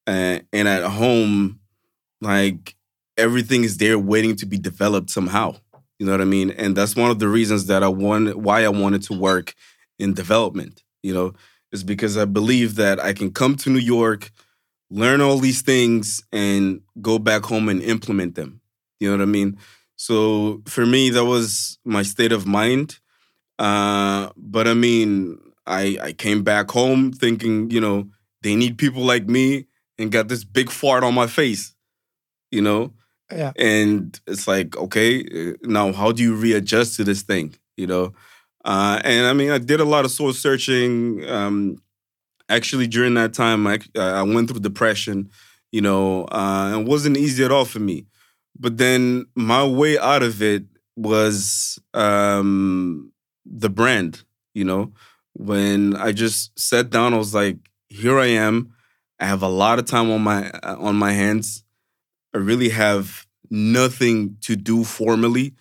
uh, 0.08 0.40
and 0.52 0.68
at 0.68 0.84
home, 0.84 1.60
like 2.22 2.76
everything 3.18 3.64
is 3.64 3.78
there 3.78 4.00
waiting 4.00 4.36
to 4.38 4.46
be 4.46 4.58
developed 4.58 5.10
somehow. 5.10 5.56
You 6.00 6.06
know 6.06 6.14
what 6.14 6.22
I 6.22 6.26
mean? 6.26 6.52
And 6.52 6.76
that's 6.76 6.96
one 6.96 7.12
of 7.12 7.20
the 7.20 7.28
reasons 7.28 7.66
that 7.68 7.84
I 7.84 7.88
wanted, 7.88 8.36
why 8.36 8.64
I 8.64 8.70
wanted 8.70 9.02
to 9.04 9.14
work 9.14 9.54
in 10.00 10.14
development. 10.14 10.84
You 11.04 11.14
know, 11.14 11.34
is 11.72 11.84
because 11.84 12.18
I 12.18 12.26
believe 12.26 12.76
that 12.76 13.00
I 13.00 13.14
can 13.14 13.32
come 13.32 13.56
to 13.58 13.70
New 13.70 13.80
York, 13.80 14.32
learn 14.90 15.22
all 15.22 15.38
these 15.38 15.62
things, 15.62 16.24
and 16.32 16.82
go 17.02 17.20
back 17.20 17.44
home 17.44 17.70
and 17.70 17.82
implement 17.82 18.36
them. 18.36 18.62
You 19.00 19.10
know 19.10 19.18
what 19.18 19.24
I 19.24 19.26
mean? 19.26 19.58
So 19.98 20.64
for 20.68 20.86
me, 20.88 21.12
that 21.12 21.26
was 21.26 21.80
my 21.86 22.04
state 22.04 22.34
of 22.34 22.48
mind. 22.48 23.00
Uh, 23.60 24.30
but 24.38 24.68
I 24.68 24.76
mean, 24.76 25.40
I 25.68 25.98
I 26.02 26.14
came 26.14 26.44
back 26.44 26.72
home 26.72 27.12
thinking, 27.14 27.72
you 27.72 27.82
know, 27.82 28.10
they 28.44 28.56
need 28.56 28.78
people 28.78 29.04
like 29.04 29.28
me, 29.28 29.68
and 30.00 30.12
got 30.12 30.30
this 30.30 30.46
big 30.46 30.72
fart 30.72 31.04
on 31.04 31.16
my 31.16 31.28
face. 31.28 31.76
You 32.52 32.62
know, 32.62 32.94
Yeah. 33.32 33.52
and 33.58 34.20
it's 34.28 34.48
like 34.48 34.78
okay 34.78 35.22
uh, 35.26 35.54
now 35.64 35.92
how 35.94 36.14
do 36.14 36.24
you 36.24 36.36
readjust 36.36 36.96
to 36.98 37.04
this 37.04 37.24
thing 37.24 37.56
you 37.78 37.88
know 37.88 38.14
uh, 38.66 39.02
and 39.04 39.28
i 39.28 39.34
mean 39.34 39.52
i 39.52 39.58
did 39.60 39.82
a 39.82 39.86
lot 39.86 40.06
of 40.06 40.12
soul 40.12 40.34
searching 40.34 41.28
um, 41.30 41.78
actually 42.50 42.88
during 42.88 43.16
that 43.16 43.34
time 43.34 43.68
i, 43.68 43.80
I 43.98 44.24
went 44.24 44.50
through 44.50 44.62
depression 44.62 45.30
you 45.72 45.82
know 45.82 46.26
uh, 46.32 46.72
and 46.74 46.88
it 46.88 46.90
wasn't 46.90 47.18
easy 47.18 47.44
at 47.44 47.52
all 47.52 47.66
for 47.66 47.80
me 47.80 48.06
but 48.60 48.78
then 48.78 49.26
my 49.36 49.66
way 49.66 49.98
out 50.00 50.24
of 50.24 50.42
it 50.42 50.64
was 50.96 51.80
um, 51.94 53.12
the 53.46 53.70
brand 53.70 54.24
you 54.54 54.64
know 54.66 54.92
when 55.34 55.96
i 55.98 56.12
just 56.12 56.58
sat 56.60 56.90
down 56.90 57.14
i 57.14 57.18
was 57.18 57.34
like 57.34 57.58
here 57.90 58.20
i 58.20 58.26
am 58.26 58.74
i 59.20 59.26
have 59.26 59.44
a 59.44 59.48
lot 59.48 59.80
of 59.80 59.86
time 59.86 60.10
on 60.12 60.22
my 60.22 60.50
uh, 60.64 60.76
on 60.80 60.96
my 60.96 61.12
hands 61.12 61.64
I 62.34 62.40
really 62.40 62.70
have 62.70 63.26
nothing 63.50 64.38
to 64.42 64.56
do 64.56 64.84
formally. 64.84 65.54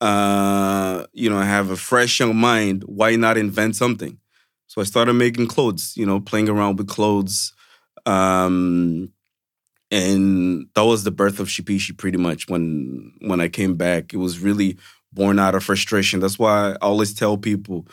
Uh, 0.00 1.06
you 1.12 1.30
know, 1.30 1.38
I 1.38 1.44
have 1.44 1.70
a 1.70 1.76
fresh 1.76 2.20
young 2.20 2.36
mind. 2.36 2.84
Why 2.86 3.16
not 3.16 3.38
invent 3.38 3.76
something? 3.76 4.18
So 4.66 4.80
I 4.80 4.84
started 4.84 5.14
making 5.14 5.46
clothes, 5.48 5.94
you 5.96 6.06
know, 6.06 6.20
playing 6.20 6.48
around 6.48 6.78
with 6.78 6.88
clothes. 6.88 7.52
Um, 8.06 9.11
and 9.92 10.66
that 10.74 10.84
was 10.84 11.04
the 11.04 11.10
birth 11.12 11.38
of 11.38 11.48
Shipishi 11.48 11.96
pretty 11.96 12.18
much 12.18 12.48
when 12.48 13.12
when 13.20 13.40
I 13.40 13.48
came 13.48 13.74
back. 13.76 14.12
It 14.12 14.18
was 14.18 14.40
really 14.40 14.76
born 15.12 15.38
out 15.38 15.54
of 15.54 15.62
frustration. 15.62 16.20
That's 16.20 16.38
why 16.38 16.72
I 16.72 16.76
always 16.80 17.12
tell 17.14 17.36
people 17.36 17.86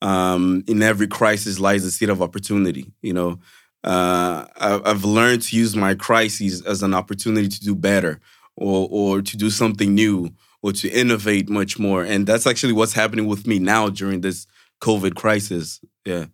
um, 0.00 0.64
in 0.66 0.82
every 0.82 1.06
crisis 1.06 1.60
lies 1.60 1.84
a 1.84 1.90
seed 1.90 2.10
of 2.10 2.20
opportunity, 2.22 2.92
you 3.02 3.12
know 3.12 3.38
uh, 3.84 4.46
I- 4.56 4.80
I've 4.84 5.04
learned 5.04 5.42
to 5.42 5.56
use 5.56 5.74
my 5.74 5.94
crises 5.94 6.62
as 6.62 6.82
an 6.82 6.94
opportunity 6.94 7.48
to 7.48 7.60
do 7.60 7.74
better 7.74 8.20
or 8.56 8.88
or 8.90 9.22
to 9.22 9.36
do 9.36 9.50
something 9.50 9.94
new 9.94 10.30
or 10.62 10.72
to 10.72 10.88
innovate 10.88 11.48
much 11.48 11.78
more. 11.78 12.04
And 12.04 12.26
that's 12.26 12.46
actually 12.46 12.74
what's 12.74 12.92
happening 12.92 13.26
with 13.26 13.46
me 13.46 13.58
now 13.58 13.88
during 13.88 14.20
this 14.20 14.46
COVID 14.80 15.14
crisis. 15.16 15.80
Yeah. 16.04 16.26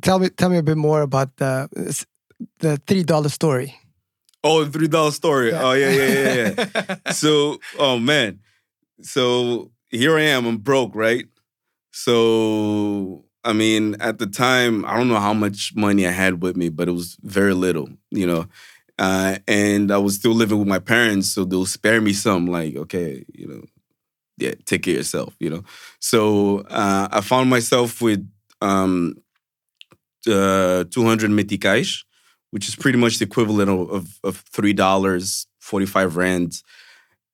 Tell 0.00 0.18
me, 0.18 0.30
tell 0.30 0.48
me 0.48 0.56
a 0.58 0.62
bit 0.62 0.76
more 0.78 1.02
about 1.02 1.36
the 1.36 1.68
the 2.60 2.78
three 2.86 3.02
dollar 3.02 3.28
story. 3.28 3.74
Oh, 4.44 4.64
the 4.64 4.70
three 4.70 4.88
dollar 4.88 5.10
story. 5.10 5.52
Oh 5.52 5.72
yeah, 5.72 5.90
yeah, 5.90 6.54
yeah, 6.56 6.66
yeah. 7.06 7.12
so, 7.12 7.58
oh 7.78 7.98
man, 7.98 8.40
so 9.02 9.70
here 9.90 10.18
I 10.18 10.22
am. 10.22 10.46
I'm 10.46 10.58
broke, 10.58 10.94
right? 10.94 11.26
So, 11.92 13.24
I 13.44 13.52
mean, 13.54 13.96
at 14.00 14.18
the 14.18 14.26
time, 14.26 14.84
I 14.86 14.96
don't 14.96 15.08
know 15.08 15.20
how 15.20 15.34
much 15.34 15.74
money 15.76 16.06
I 16.06 16.10
had 16.12 16.42
with 16.42 16.56
me, 16.56 16.68
but 16.70 16.88
it 16.88 16.92
was 16.92 17.18
very 17.22 17.54
little, 17.54 17.88
you 18.10 18.26
know. 18.26 18.46
Uh, 18.98 19.38
and 19.48 19.92
I 19.92 19.98
was 19.98 20.16
still 20.16 20.32
living 20.34 20.58
with 20.58 20.68
my 20.68 20.80
parents, 20.80 21.32
so 21.32 21.44
they'll 21.44 21.66
spare 21.66 22.00
me 22.00 22.12
some. 22.12 22.46
Like, 22.46 22.76
okay, 22.76 23.24
you 23.34 23.48
know, 23.48 23.62
yeah, 24.38 24.54
take 24.66 24.84
care 24.84 24.94
of 24.94 24.98
yourself, 24.98 25.34
you 25.40 25.50
know. 25.50 25.64
So 26.00 26.60
uh, 26.70 27.08
I 27.12 27.20
found 27.22 27.50
myself 27.50 28.02
with 28.02 28.28
um, 28.62 29.16
uh, 30.26 30.84
200 30.90 31.30
meticais, 31.30 32.04
which 32.50 32.68
is 32.68 32.76
pretty 32.76 32.98
much 32.98 33.18
the 33.18 33.24
equivalent 33.24 33.70
of, 33.70 33.90
of, 33.90 34.20
of 34.24 34.44
$3, 34.50 35.46
45 35.60 36.16
rands. 36.16 36.64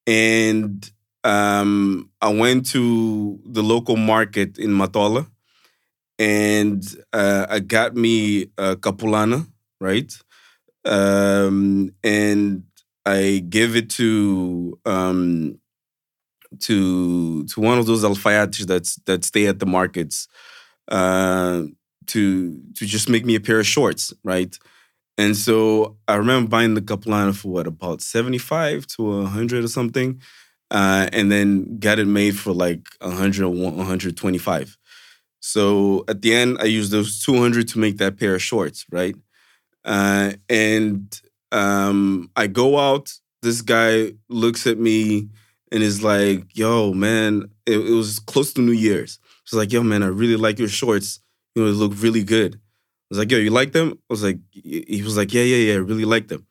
And 0.06 0.90
um, 1.22 2.10
I 2.20 2.32
went 2.32 2.66
to 2.70 3.40
the 3.46 3.62
local 3.62 3.96
market 3.96 4.58
in 4.58 4.70
Matola 4.70 5.26
and 6.18 6.84
uh, 7.12 7.46
I 7.48 7.60
got 7.60 7.96
me 7.96 8.42
a 8.58 8.76
capulana, 8.76 9.46
right? 9.80 10.12
Um, 10.84 11.94
and 12.04 12.64
I 13.06 13.44
gave 13.48 13.74
it 13.76 13.90
to 13.90 14.78
um, 14.84 15.58
to 16.60 17.44
to 17.44 17.60
one 17.60 17.78
of 17.78 17.86
those 17.86 18.04
alfaiates 18.04 18.64
that's 18.66 18.96
that 19.06 19.24
stay 19.24 19.46
at 19.46 19.58
the 19.58 19.66
markets 19.66 20.28
uh, 20.88 21.62
to 22.06 22.60
to 22.76 22.86
just 22.86 23.08
make 23.08 23.24
me 23.24 23.34
a 23.34 23.40
pair 23.40 23.60
of 23.60 23.66
shorts, 23.66 24.12
right? 24.22 24.56
And 25.16 25.36
so 25.36 25.96
I 26.08 26.16
remember 26.16 26.48
buying 26.48 26.74
the 26.74 26.80
capulana 26.82 27.34
for 27.34 27.48
what 27.48 27.66
about 27.66 28.02
seventy 28.02 28.38
five 28.38 28.86
to 28.88 29.24
hundred 29.26 29.64
or 29.64 29.68
something, 29.68 30.20
uh, 30.70 31.08
and 31.12 31.30
then 31.30 31.78
got 31.78 31.98
it 31.98 32.06
made 32.06 32.36
for 32.38 32.52
like 32.52 32.86
100 33.00 33.44
or 33.44 33.50
125. 33.50 34.76
So 35.40 36.04
at 36.08 36.22
the 36.22 36.34
end, 36.34 36.58
I 36.60 36.64
used 36.64 36.90
those 36.90 37.22
200 37.22 37.68
to 37.68 37.78
make 37.78 37.98
that 37.98 38.18
pair 38.18 38.34
of 38.34 38.42
shorts, 38.42 38.86
right? 38.90 39.14
Uh, 39.84 40.32
and 40.48 41.20
um, 41.52 42.30
I 42.36 42.46
go 42.46 42.78
out. 42.78 43.12
This 43.42 43.60
guy 43.62 44.12
looks 44.28 44.66
at 44.66 44.78
me 44.78 45.28
and 45.70 45.82
is 45.82 46.02
like, 46.02 46.56
"Yo, 46.56 46.92
man!" 46.94 47.50
It, 47.66 47.78
it 47.78 47.92
was 47.92 48.18
close 48.18 48.52
to 48.54 48.62
New 48.62 48.72
Year's. 48.72 49.18
He's 49.44 49.54
like, 49.58 49.72
"Yo, 49.72 49.82
man, 49.82 50.02
I 50.02 50.06
really 50.06 50.36
like 50.36 50.58
your 50.58 50.68
shorts. 50.68 51.20
You 51.54 51.62
know, 51.64 51.72
they 51.72 51.76
look 51.78 51.92
really 51.96 52.24
good." 52.24 52.60
I 53.04 53.06
was 53.10 53.18
like, 53.18 53.30
"Yo, 53.30 53.38
you 53.38 53.50
like 53.50 53.72
them?" 53.72 53.92
I 53.92 53.96
was 54.08 54.22
like, 54.22 54.38
"He 54.50 55.02
was 55.04 55.16
like, 55.16 55.32
yeah, 55.32 55.42
yeah, 55.42 55.72
yeah, 55.72 55.74
I 55.74 55.76
really 55.76 56.04
like 56.04 56.28
them." 56.28 56.46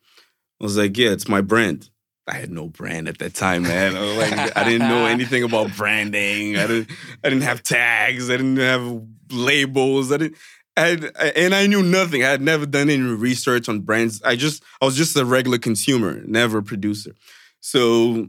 I 0.61 0.63
was 0.63 0.77
like, 0.77 0.97
"Yeah, 0.97 1.09
it's 1.11 1.27
my 1.27 1.41
brand." 1.41 1.89
I 2.25 2.35
had 2.35 2.51
no 2.51 2.69
brand 2.69 3.09
at 3.09 3.17
that 3.17 3.33
time, 3.33 3.63
man. 3.63 3.97
I, 3.97 3.99
like, 4.15 4.57
I 4.57 4.63
didn't 4.63 4.87
know 4.87 5.05
anything 5.07 5.43
about 5.43 5.75
branding. 5.75 6.57
I 6.57 6.67
didn't. 6.67 6.89
I 7.23 7.29
didn't 7.29 7.43
have 7.43 7.63
tags. 7.63 8.29
I 8.29 8.37
didn't 8.37 8.57
have 8.57 9.01
labels. 9.31 10.11
I 10.11 10.17
didn't. 10.17 10.37
I 10.77 10.81
had, 10.87 11.11
and 11.35 11.53
I 11.53 11.67
knew 11.67 11.83
nothing. 11.83 12.23
I 12.23 12.29
had 12.29 12.41
never 12.41 12.65
done 12.65 12.89
any 12.89 13.03
research 13.03 13.69
on 13.69 13.81
brands. 13.81 14.21
I 14.23 14.35
just, 14.35 14.63
I 14.81 14.85
was 14.85 14.95
just 14.95 15.15
a 15.15 15.23
regular 15.23 15.59
consumer, 15.59 16.21
never 16.25 16.59
a 16.59 16.63
producer. 16.63 17.13
So, 17.59 18.27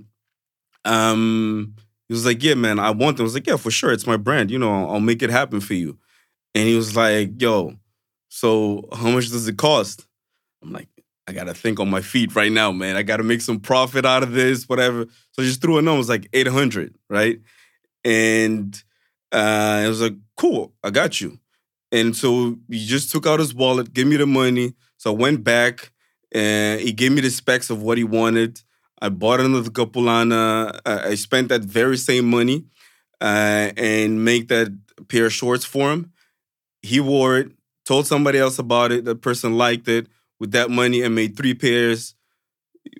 um, 0.84 1.74
he 2.08 2.14
was 2.14 2.26
like, 2.26 2.42
"Yeah, 2.42 2.54
man, 2.54 2.78
I 2.78 2.90
want 2.90 3.16
them." 3.16 3.24
I 3.24 3.28
was 3.28 3.34
like, 3.34 3.46
"Yeah, 3.46 3.56
for 3.56 3.70
sure, 3.70 3.92
it's 3.92 4.06
my 4.06 4.16
brand. 4.16 4.50
You 4.50 4.58
know, 4.58 4.88
I'll 4.88 5.00
make 5.00 5.22
it 5.22 5.30
happen 5.30 5.60
for 5.60 5.74
you." 5.74 5.98
And 6.54 6.68
he 6.68 6.74
was 6.74 6.96
like, 6.96 7.40
"Yo, 7.40 7.76
so 8.34 8.88
how 8.92 9.10
much 9.10 9.30
does 9.30 9.46
it 9.48 9.56
cost?" 9.56 10.06
I'm 10.62 10.72
like, 10.72 10.88
I 11.26 11.32
gotta 11.32 11.54
think 11.54 11.80
on 11.80 11.88
my 11.88 12.02
feet 12.02 12.34
right 12.34 12.52
now, 12.52 12.72
man. 12.72 12.96
I 12.96 13.02
gotta 13.02 13.22
make 13.22 13.40
some 13.40 13.60
profit 13.60 14.04
out 14.04 14.22
of 14.22 14.32
this, 14.32 14.68
whatever. 14.68 15.06
So 15.32 15.42
I 15.42 15.46
just 15.46 15.60
threw 15.60 15.78
a 15.78 15.82
number, 15.82 15.96
it 15.96 15.98
was 15.98 16.08
like 16.08 16.28
800, 16.32 16.94
right? 17.08 17.40
And 18.04 18.82
uh, 19.32 19.82
it 19.84 19.88
was 19.88 20.02
like, 20.02 20.14
cool, 20.36 20.74
I 20.82 20.90
got 20.90 21.20
you. 21.20 21.38
And 21.92 22.14
so 22.14 22.56
he 22.68 22.84
just 22.84 23.10
took 23.10 23.26
out 23.26 23.38
his 23.38 23.54
wallet, 23.54 23.94
gave 23.94 24.06
me 24.06 24.16
the 24.16 24.26
money. 24.26 24.74
So 24.96 25.12
I 25.12 25.16
went 25.16 25.44
back 25.44 25.92
and 26.32 26.80
he 26.80 26.92
gave 26.92 27.12
me 27.12 27.20
the 27.20 27.30
specs 27.30 27.70
of 27.70 27.82
what 27.82 27.98
he 27.98 28.04
wanted. 28.04 28.60
I 29.00 29.08
bought 29.08 29.40
another 29.40 29.70
Capulana. 29.70 30.80
I 30.84 31.14
spent 31.14 31.48
that 31.48 31.62
very 31.62 31.96
same 31.96 32.26
money 32.26 32.64
uh, 33.20 33.70
and 33.76 34.24
make 34.24 34.48
that 34.48 34.68
pair 35.08 35.26
of 35.26 35.32
shorts 35.32 35.64
for 35.64 35.90
him. 35.90 36.12
He 36.82 37.00
wore 37.00 37.38
it, 37.38 37.52
told 37.84 38.06
somebody 38.06 38.38
else 38.38 38.58
about 38.58 38.92
it. 38.92 39.04
That 39.04 39.22
person 39.22 39.56
liked 39.56 39.88
it 39.88 40.06
with 40.40 40.52
that 40.52 40.70
money 40.70 41.04
I 41.04 41.08
made 41.08 41.36
three 41.36 41.54
pairs. 41.54 42.14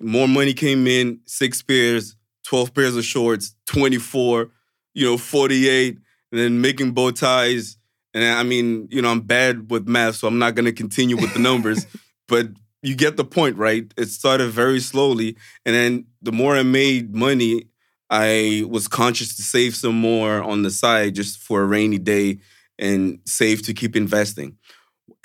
More 0.01 0.27
money 0.27 0.53
came 0.53 0.87
in, 0.87 1.19
six 1.25 1.61
pairs, 1.61 2.15
12 2.45 2.73
pairs 2.73 2.95
of 2.95 3.03
shorts, 3.03 3.55
24, 3.67 4.49
you 4.93 5.05
know, 5.05 5.17
48, 5.17 5.97
and 6.31 6.39
then 6.39 6.61
making 6.61 6.91
bow 6.91 7.11
ties. 7.11 7.77
And 8.13 8.23
I 8.23 8.43
mean, 8.43 8.87
you 8.89 9.01
know, 9.01 9.09
I'm 9.09 9.21
bad 9.21 9.69
with 9.69 9.87
math, 9.87 10.15
so 10.15 10.27
I'm 10.27 10.39
not 10.39 10.55
going 10.55 10.65
to 10.65 10.71
continue 10.71 11.17
with 11.17 11.33
the 11.33 11.39
numbers, 11.39 11.85
but 12.27 12.47
you 12.81 12.95
get 12.95 13.17
the 13.17 13.25
point, 13.25 13.57
right? 13.57 13.91
It 13.97 14.07
started 14.07 14.49
very 14.49 14.79
slowly. 14.79 15.37
And 15.65 15.75
then 15.75 16.05
the 16.21 16.31
more 16.31 16.55
I 16.55 16.63
made 16.63 17.15
money, 17.15 17.65
I 18.09 18.63
was 18.67 18.87
conscious 18.87 19.35
to 19.37 19.41
save 19.41 19.75
some 19.75 19.95
more 19.95 20.41
on 20.41 20.61
the 20.61 20.71
side 20.71 21.15
just 21.15 21.39
for 21.39 21.61
a 21.61 21.65
rainy 21.65 21.97
day 21.97 22.39
and 22.77 23.19
save 23.25 23.63
to 23.63 23.73
keep 23.73 23.95
investing. 23.95 24.57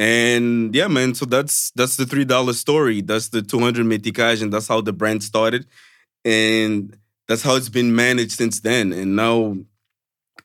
And 0.00 0.74
yeah, 0.74 0.88
man. 0.88 1.14
So 1.14 1.26
that's 1.26 1.72
that's 1.72 1.96
the 1.96 2.06
three 2.06 2.24
dollar 2.24 2.54
story. 2.54 3.02
That's 3.02 3.28
the 3.28 3.42
two 3.42 3.60
hundred 3.60 3.84
meticais, 3.84 4.42
and 4.42 4.50
that's 4.50 4.66
how 4.66 4.80
the 4.80 4.94
brand 4.94 5.22
started, 5.22 5.66
and 6.24 6.96
that's 7.28 7.42
how 7.42 7.54
it's 7.54 7.68
been 7.68 7.94
managed 7.94 8.32
since 8.32 8.60
then. 8.60 8.94
And 8.94 9.14
now 9.14 9.58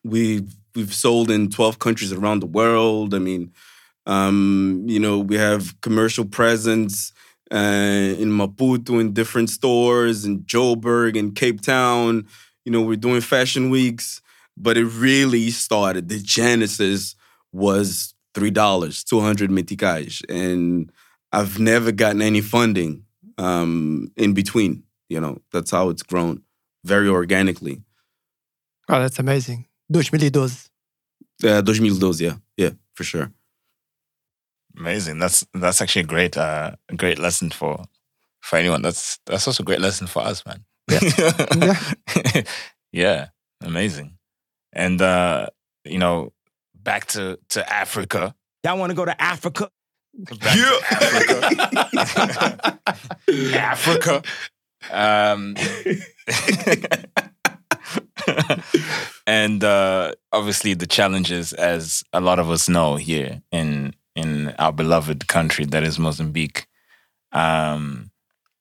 we've 0.03 0.53
we've 0.75 0.93
sold 0.93 1.31
in 1.31 1.49
twelve 1.49 1.79
countries 1.79 2.11
around 2.11 2.41
the 2.41 2.47
world. 2.47 3.13
I 3.13 3.19
mean, 3.19 3.53
um, 4.05 4.83
you 4.87 4.99
know, 4.99 5.19
we 5.19 5.37
have 5.37 5.79
commercial 5.79 6.25
presence 6.25 7.13
uh, 7.49 8.13
in 8.19 8.31
Maputo 8.31 8.99
in 8.99 9.13
different 9.13 9.49
stores, 9.49 10.25
in 10.25 10.43
Joburg, 10.43 11.15
in 11.15 11.31
Cape 11.31 11.61
Town. 11.61 12.27
You 12.65 12.73
know, 12.73 12.81
we're 12.81 12.97
doing 12.97 13.21
fashion 13.21 13.69
weeks, 13.69 14.21
but 14.57 14.77
it 14.77 14.85
really 14.85 15.49
started. 15.49 16.09
The 16.09 16.19
genesis 16.19 17.15
was 17.53 18.14
three 18.35 18.51
dollars, 18.51 19.03
two 19.03 19.21
hundred 19.21 19.49
meticais, 19.49 20.21
and 20.29 20.91
I've 21.31 21.57
never 21.57 21.91
gotten 21.91 22.21
any 22.21 22.41
funding 22.41 23.05
um, 23.37 24.11
in 24.15 24.33
between. 24.33 24.83
You 25.09 25.19
know, 25.21 25.39
that's 25.51 25.71
how 25.71 25.89
it's 25.89 26.03
grown, 26.03 26.43
very 26.83 27.07
organically. 27.07 27.81
Oh, 28.89 28.99
that's 28.99 29.17
amazing. 29.17 29.65
2012. 29.91 30.69
Uh, 31.43 31.61
2012, 31.61 32.21
yeah, 32.21 32.35
yeah, 32.57 32.71
for 32.93 33.03
sure. 33.03 33.31
Amazing. 34.77 35.19
That's 35.19 35.45
that's 35.53 35.81
actually 35.81 36.03
a 36.03 36.07
great 36.07 36.37
uh, 36.37 36.71
great 36.95 37.17
lesson 37.17 37.49
for 37.49 37.85
for 38.41 38.57
anyone. 38.57 38.81
That's 38.81 39.19
that's 39.25 39.47
also 39.47 39.63
a 39.63 39.65
great 39.65 39.81
lesson 39.81 40.07
for 40.07 40.21
us, 40.21 40.43
man. 40.45 40.65
Yeah. 40.89 40.99
yeah. 42.33 42.41
yeah. 42.91 43.27
Amazing. 43.61 44.17
And 44.73 45.01
uh, 45.01 45.47
you 45.85 45.97
know, 45.97 46.33
back 46.85 47.07
to 47.07 47.37
to 47.49 47.73
Africa. 47.73 48.33
Y'all 48.63 48.77
want 48.77 48.91
to 48.91 48.95
go 48.95 49.03
to 49.03 49.21
Africa? 49.21 49.69
Back 50.13 50.55
to 50.55 50.79
Africa. 51.91 52.79
Africa. 53.59 54.23
Um, 54.91 55.55
and 59.27 59.63
uh, 59.63 60.13
obviously 60.31 60.73
the 60.75 60.87
challenges, 60.87 61.51
as 61.51 62.03
a 62.13 62.21
lot 62.21 62.39
of 62.39 62.49
us 62.49 62.69
know 62.69 62.95
here 62.95 63.41
in 63.51 63.93
in 64.15 64.49
our 64.57 64.71
beloved 64.71 65.27
country 65.27 65.65
that 65.65 65.83
is 65.83 65.99
Mozambique. 65.99 66.67
Um, 67.33 68.11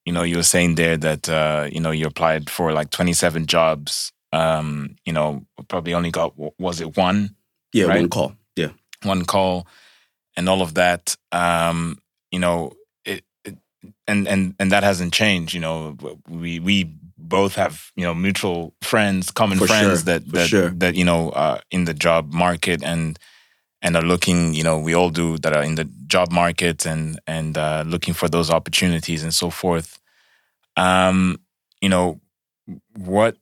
you 0.05 0.13
know, 0.13 0.25
you 0.25 0.37
were 0.37 0.43
saying 0.43 0.75
there 0.75 0.97
that 0.97 1.29
uh, 1.29 1.69
you 1.71 1.81
know 1.81 1.93
you 1.93 2.07
applied 2.07 2.51
for 2.51 2.73
like 2.73 2.91
twenty 2.91 3.13
seven 3.13 3.47
jobs. 3.47 4.11
Um, 4.33 4.97
you 5.05 5.13
know, 5.13 5.47
probably 5.69 5.95
only 5.95 6.11
got 6.11 6.35
was 6.59 6.81
it 6.81 6.97
one? 6.97 7.37
Yeah, 7.75 7.87
right? 7.87 8.01
one 8.01 8.09
call. 8.09 8.37
Yeah, 8.57 8.71
one 9.03 9.25
call, 9.25 9.67
and 10.37 10.49
all 10.49 10.63
of 10.63 10.75
that. 10.75 11.17
Um, 11.33 11.99
you 12.31 12.39
know, 12.39 12.73
it, 13.05 13.25
it, 13.45 13.59
and 14.07 14.29
and 14.29 14.55
and 14.61 14.71
that 14.71 14.85
hasn't 14.85 15.13
changed. 15.13 15.55
You 15.55 15.61
know, 15.61 15.97
we 16.29 16.61
we 16.61 16.85
both 17.19 17.57
have 17.57 17.91
you 17.97 18.05
know 18.05 18.15
mutual 18.15 18.75
friends, 18.81 19.33
common 19.33 19.59
For 19.59 19.67
friends 19.67 20.05
sure, 20.05 20.05
that 20.05 20.33
that 20.33 20.49
sure. 20.49 20.71
that 20.71 20.95
you 20.95 21.05
know 21.05 21.31
uh, 21.31 21.59
in 21.73 21.85
the 21.85 21.95
job 21.95 22.33
market 22.33 22.83
and 22.85 23.19
and 23.83 23.97
are 23.97 24.03
looking. 24.03 24.55
You 24.55 24.63
know, 24.63 24.79
we 24.79 24.95
all 24.95 25.11
do 25.11 25.37
that 25.39 25.53
are 25.53 25.65
in 25.65 25.75
the 25.75 25.89
job 26.07 26.31
market 26.31 26.87
and 26.87 27.19
and 27.27 27.59
uh, 27.59 27.83
looking 27.85 28.15
for 28.15 28.29
those 28.29 28.51
opportunities 28.51 29.25
and 29.25 29.35
so 29.35 29.51
forth. 29.51 29.99
Um, 30.77 31.41
you 31.81 31.89
know, 31.89 32.21
what 32.97 33.37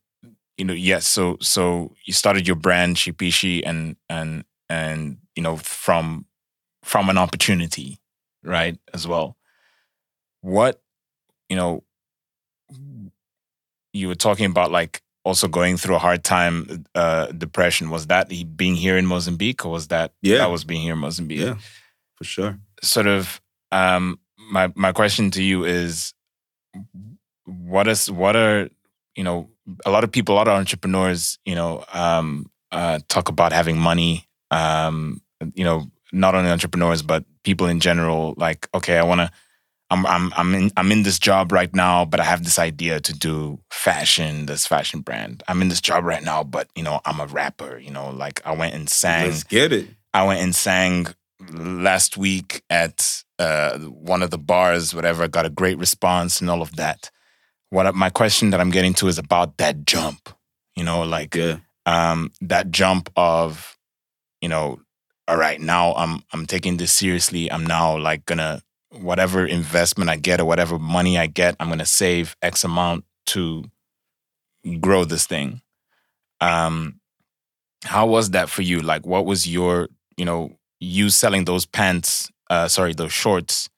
you 0.58 0.64
know, 0.64 0.74
yes. 0.74 1.06
So 1.06 1.36
so 1.40 1.94
you 2.04 2.12
started 2.12 2.46
your 2.46 2.56
brand 2.56 2.96
Shipishi 2.96 3.62
and 3.64 3.96
and 4.08 4.44
and 4.68 5.18
you 5.36 5.42
know 5.42 5.56
from 5.56 6.26
from 6.84 7.08
an 7.10 7.18
opportunity, 7.18 7.98
right? 8.42 8.78
As 8.94 9.06
well. 9.06 9.36
What 10.42 10.80
you 11.48 11.56
know, 11.56 11.84
you 13.92 14.08
were 14.08 14.14
talking 14.14 14.46
about 14.46 14.70
like 14.70 15.02
also 15.24 15.46
going 15.46 15.76
through 15.76 15.94
a 15.94 15.98
hard 16.00 16.24
time, 16.24 16.84
uh, 16.94 17.26
depression. 17.26 17.90
Was 17.90 18.06
that 18.08 18.30
he 18.30 18.44
being 18.44 18.74
here 18.74 18.96
in 18.96 19.06
Mozambique, 19.06 19.64
or 19.64 19.70
was 19.72 19.88
that 19.88 20.12
Yeah. 20.22 20.38
that 20.38 20.50
was 20.50 20.64
being 20.64 20.82
here 20.82 20.94
in 20.94 20.98
Mozambique? 20.98 21.40
Yeah, 21.40 21.56
for 22.16 22.24
sure. 22.24 22.58
Sort 22.82 23.06
of. 23.06 23.40
Um, 23.70 24.18
my 24.50 24.72
my 24.74 24.92
question 24.92 25.30
to 25.32 25.42
you 25.42 25.64
is, 25.64 26.12
what 27.44 27.88
is 27.88 28.10
what 28.10 28.36
are 28.36 28.68
you 29.16 29.24
know 29.24 29.48
a 29.84 29.90
lot 29.90 30.04
of 30.04 30.12
people, 30.12 30.34
a 30.34 30.36
lot 30.36 30.48
of 30.48 30.54
entrepreneurs, 30.54 31.38
you 31.44 31.54
know, 31.54 31.84
um, 31.92 32.50
uh, 32.70 32.98
talk 33.08 33.28
about 33.28 33.52
having 33.52 33.78
money. 33.78 34.28
Um, 34.50 35.20
you 35.54 35.64
know, 35.64 35.86
not 36.12 36.34
only 36.34 36.50
entrepreneurs 36.50 37.02
but 37.02 37.24
people 37.42 37.66
in 37.66 37.80
general. 37.80 38.34
Like, 38.36 38.68
okay, 38.74 38.98
I 38.98 39.02
want 39.02 39.20
to. 39.20 39.30
I'm 39.90 40.06
I'm 40.06 40.32
I'm 40.36 40.54
in 40.54 40.70
I'm 40.76 40.90
in 40.90 41.02
this 41.02 41.18
job 41.18 41.52
right 41.52 41.74
now, 41.74 42.06
but 42.06 42.18
I 42.18 42.24
have 42.24 42.44
this 42.44 42.58
idea 42.58 42.98
to 43.00 43.12
do 43.12 43.60
fashion, 43.70 44.46
this 44.46 44.66
fashion 44.66 45.00
brand. 45.00 45.42
I'm 45.48 45.60
in 45.60 45.68
this 45.68 45.82
job 45.82 46.04
right 46.04 46.22
now, 46.22 46.42
but 46.42 46.68
you 46.74 46.82
know, 46.82 47.00
I'm 47.04 47.20
a 47.20 47.26
rapper. 47.26 47.78
You 47.78 47.90
know, 47.90 48.08
like 48.10 48.40
I 48.46 48.52
went 48.52 48.74
and 48.74 48.88
sang. 48.88 49.26
Let's 49.26 49.44
get 49.44 49.72
it. 49.72 49.88
I 50.14 50.24
went 50.24 50.40
and 50.40 50.54
sang 50.54 51.08
last 51.52 52.16
week 52.16 52.62
at 52.70 53.22
uh, 53.38 53.78
one 53.80 54.22
of 54.22 54.30
the 54.30 54.38
bars, 54.38 54.94
whatever. 54.94 55.28
Got 55.28 55.46
a 55.46 55.50
great 55.50 55.76
response 55.76 56.40
and 56.40 56.48
all 56.48 56.62
of 56.62 56.76
that. 56.76 57.10
What 57.72 57.94
my 57.94 58.10
question 58.10 58.50
that 58.50 58.60
I'm 58.60 58.70
getting 58.70 58.92
to 58.94 59.08
is 59.08 59.16
about 59.16 59.56
that 59.56 59.86
jump. 59.86 60.28
You 60.76 60.84
know, 60.84 61.04
like 61.04 61.34
Yeah, 61.34 61.56
um, 61.86 62.30
that 62.42 62.70
jump 62.70 63.08
of, 63.16 63.78
you 64.42 64.50
know, 64.50 64.82
all 65.26 65.38
right, 65.38 65.58
now 65.58 65.94
I'm 65.94 66.22
I'm 66.34 66.44
taking 66.44 66.76
this 66.76 66.92
seriously. 66.92 67.50
I'm 67.50 67.64
now 67.64 67.96
like 67.96 68.26
gonna 68.26 68.60
whatever 68.90 69.46
investment 69.46 70.10
I 70.10 70.16
get 70.16 70.38
or 70.38 70.44
whatever 70.44 70.78
money 70.78 71.16
I 71.16 71.26
get, 71.26 71.56
I'm 71.58 71.70
gonna 71.70 71.86
save 71.86 72.36
X 72.42 72.62
amount 72.62 73.06
to 73.28 73.64
grow 74.80 75.06
this 75.06 75.26
thing. 75.26 75.62
Um, 76.42 77.00
how 77.84 78.06
was 78.06 78.32
that 78.32 78.50
for 78.50 78.60
you? 78.60 78.80
Like, 78.80 79.06
what 79.06 79.24
was 79.24 79.48
your, 79.48 79.88
you 80.18 80.26
know, 80.26 80.58
you 80.78 81.08
selling 81.08 81.46
those 81.46 81.64
pants, 81.64 82.30
uh, 82.50 82.68
sorry, 82.68 82.92
those 82.92 83.12
shorts 83.12 83.70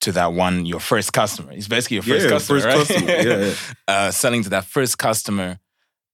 to 0.00 0.12
that 0.12 0.32
one, 0.32 0.66
your 0.66 0.80
first 0.80 1.12
customer? 1.12 1.52
It's 1.52 1.68
basically 1.68 1.96
your 1.96 2.02
first 2.04 2.24
Yeah, 2.24 2.30
customer, 2.30 2.60
first 2.60 2.66
right? 2.66 2.86
customer, 2.86 3.10
yeah, 3.10 3.44
yeah. 3.46 3.54
uh, 3.88 4.10
selling 4.10 4.42
to 4.44 4.50
that 4.50 4.64
first 4.64 4.98
customer 4.98 5.58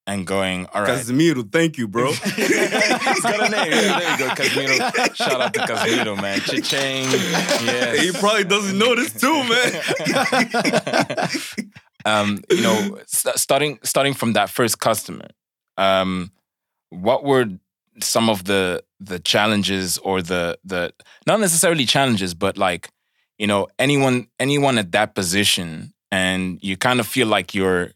and 0.06 0.26
going, 0.26 0.66
all 0.74 0.82
right. 0.82 0.98
Casemiro, 0.98 1.50
thank 1.50 1.78
you, 1.78 1.86
bro. 1.86 2.12
He's 2.12 3.20
got 3.22 3.46
a 3.46 3.48
name. 3.50 3.70
There 3.70 4.10
you 4.10 4.18
go, 4.18 4.28
Casemiro. 4.34 5.14
Shout 5.14 5.40
out 5.40 5.54
to 5.54 5.60
Casimiro, 5.60 6.16
man. 6.20 6.40
Cha-ching. 6.40 7.06
Yes. 7.64 8.00
he 8.00 8.10
probably 8.18 8.44
doesn't 8.44 8.76
know 8.76 8.96
this 8.96 9.12
too, 9.20 9.44
man. 9.48 11.28
um, 12.04 12.42
you 12.50 12.62
know, 12.62 12.98
st- 13.06 13.36
starting 13.38 13.78
starting 13.82 14.14
from 14.14 14.32
that 14.32 14.50
first 14.50 14.78
customer, 14.80 15.28
um, 15.76 16.32
what 16.90 17.24
were 17.24 17.46
some 18.00 18.28
of 18.28 18.44
the 18.44 18.82
the 19.00 19.18
challenges 19.20 19.98
or 19.98 20.22
the 20.22 20.58
the 20.64 20.92
not 21.26 21.40
necessarily 21.40 21.86
challenges, 21.86 22.34
but 22.34 22.56
like 22.58 22.90
you 23.42 23.48
know 23.48 23.66
anyone 23.78 24.28
anyone 24.38 24.78
at 24.78 24.92
that 24.92 25.14
position, 25.14 25.92
and 26.10 26.58
you 26.62 26.76
kind 26.76 27.00
of 27.00 27.06
feel 27.06 27.26
like 27.26 27.54
you're 27.54 27.90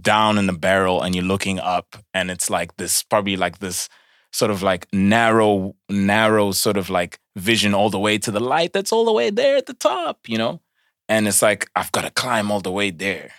down 0.00 0.38
in 0.38 0.46
the 0.46 0.58
barrel 0.66 1.02
and 1.02 1.14
you're 1.14 1.32
looking 1.32 1.58
up, 1.58 1.96
and 2.12 2.30
it's 2.30 2.50
like 2.50 2.76
this 2.76 3.02
probably 3.02 3.36
like 3.36 3.60
this 3.60 3.88
sort 4.32 4.50
of 4.50 4.62
like 4.62 4.86
narrow 4.92 5.74
narrow 5.88 6.52
sort 6.52 6.76
of 6.76 6.90
like 6.90 7.18
vision 7.36 7.74
all 7.74 7.90
the 7.90 7.98
way 7.98 8.18
to 8.18 8.30
the 8.30 8.40
light 8.40 8.72
that's 8.72 8.92
all 8.92 9.04
the 9.04 9.12
way 9.12 9.30
there 9.30 9.56
at 9.56 9.66
the 9.66 9.74
top, 9.74 10.18
you 10.26 10.38
know 10.38 10.60
and 11.08 11.28
it's 11.28 11.42
like 11.42 11.68
I've 11.76 11.92
got 11.92 12.02
to 12.02 12.10
climb 12.10 12.50
all 12.50 12.60
the 12.60 12.72
way 12.72 12.90
there, 12.90 13.32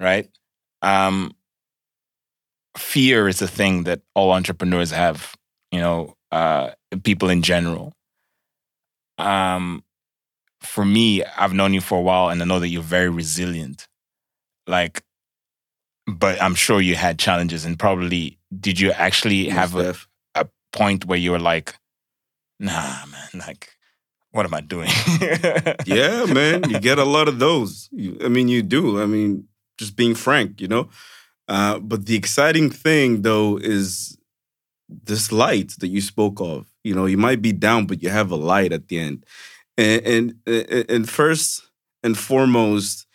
right? 0.00 0.28
Um, 0.82 1.32
fear 2.76 3.28
is 3.28 3.42
a 3.42 3.48
thing 3.48 3.84
that 3.84 4.00
all 4.14 4.32
entrepreneurs 4.32 4.92
have, 4.92 5.36
you 5.70 5.80
know, 5.80 6.16
uh, 6.32 6.70
people 7.02 7.28
in 7.28 7.42
general. 7.42 7.92
Um, 9.18 9.82
for 10.66 10.84
me, 10.84 11.24
I've 11.24 11.54
known 11.54 11.74
you 11.74 11.80
for 11.80 11.98
a 11.98 12.02
while, 12.02 12.28
and 12.28 12.40
I 12.42 12.44
know 12.44 12.60
that 12.60 12.68
you're 12.68 12.82
very 12.82 13.08
resilient. 13.08 13.86
Like, 14.66 15.02
but 16.06 16.40
I'm 16.42 16.54
sure 16.54 16.80
you 16.80 16.94
had 16.94 17.18
challenges, 17.18 17.64
and 17.64 17.78
probably 17.78 18.38
did 18.58 18.78
you 18.80 18.92
actually 18.92 19.48
have 19.48 19.74
a, 19.74 19.94
a 20.34 20.46
point 20.72 21.04
where 21.06 21.18
you 21.18 21.30
were 21.32 21.38
like, 21.38 21.74
"Nah, 22.60 23.06
man, 23.06 23.46
like." 23.46 23.70
What 24.32 24.44
am 24.44 24.52
I 24.52 24.60
doing? 24.60 24.90
yeah, 25.86 26.26
man, 26.26 26.68
you 26.68 26.78
get 26.78 26.98
a 26.98 27.06
lot 27.06 27.26
of 27.26 27.38
those. 27.38 27.88
You, 27.90 28.18
I 28.22 28.28
mean, 28.28 28.48
you 28.48 28.60
do. 28.60 29.00
I 29.00 29.06
mean, 29.06 29.48
just 29.78 29.96
being 29.96 30.14
frank, 30.14 30.60
you 30.60 30.68
know. 30.68 30.90
Uh, 31.48 31.78
but 31.78 32.04
the 32.04 32.16
exciting 32.16 32.68
thing, 32.68 33.22
though, 33.22 33.56
is 33.56 34.18
this 34.88 35.32
light 35.32 35.72
that 35.78 35.88
you 35.88 36.00
spoke 36.00 36.40
of. 36.40 36.66
You 36.84 36.94
know, 36.94 37.06
you 37.06 37.16
might 37.16 37.42
be 37.42 37.52
down, 37.52 37.86
but 37.86 38.02
you 38.02 38.10
have 38.10 38.30
a 38.30 38.36
light 38.36 38.72
at 38.72 38.88
the 38.88 38.98
end. 38.98 39.24
And 39.78 40.34
and 40.46 40.88
and, 40.88 41.08
first 41.08 41.68
and 42.02 42.16
foremost, 42.16 43.06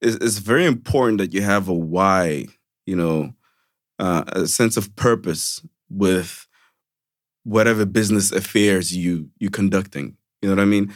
it's, 0.00 0.16
it's 0.16 0.38
very 0.38 0.64
important 0.64 1.18
that 1.18 1.34
you 1.34 1.42
have 1.42 1.68
a 1.68 1.74
why. 1.74 2.46
You 2.86 2.96
know, 2.96 3.34
uh, 3.98 4.24
a 4.28 4.46
sense 4.46 4.76
of 4.76 4.94
purpose 4.96 5.60
with 5.90 6.46
whatever 7.44 7.84
business 7.84 8.32
affairs 8.32 8.96
you 8.96 9.28
you 9.38 9.50
conducting. 9.50 10.16
You 10.42 10.48
know 10.48 10.56
what 10.56 10.62
I 10.62 10.66
mean? 10.66 10.92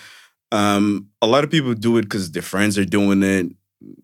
Um, 0.53 1.09
a 1.23 1.27
lot 1.27 1.45
of 1.45 1.51
people 1.51 1.75
do 1.75 1.97
it 1.99 2.03
because 2.03 2.33
their 2.33 2.43
friends 2.43 2.77
are 2.77 2.85
doing 2.85 3.23
it, 3.23 3.53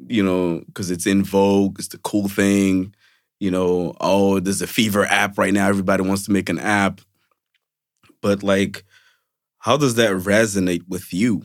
you 0.08 0.22
know, 0.22 0.62
because 0.66 0.90
it's 0.90 1.06
in 1.06 1.24
vogue, 1.24 1.78
it's 1.78 1.88
the 1.88 1.98
cool 1.98 2.28
thing. 2.28 2.94
You 3.40 3.50
know, 3.50 3.94
oh, 4.00 4.40
there's 4.40 4.62
a 4.62 4.66
fever 4.66 5.04
app 5.04 5.38
right 5.38 5.52
now. 5.52 5.68
Everybody 5.68 6.02
wants 6.02 6.24
to 6.26 6.32
make 6.32 6.48
an 6.48 6.58
app. 6.58 7.00
But 8.22 8.42
like, 8.42 8.84
how 9.66 9.76
does 9.76 9.96
that 9.96 10.12
resonate 10.12 10.86
with 10.86 11.12
you? 11.12 11.42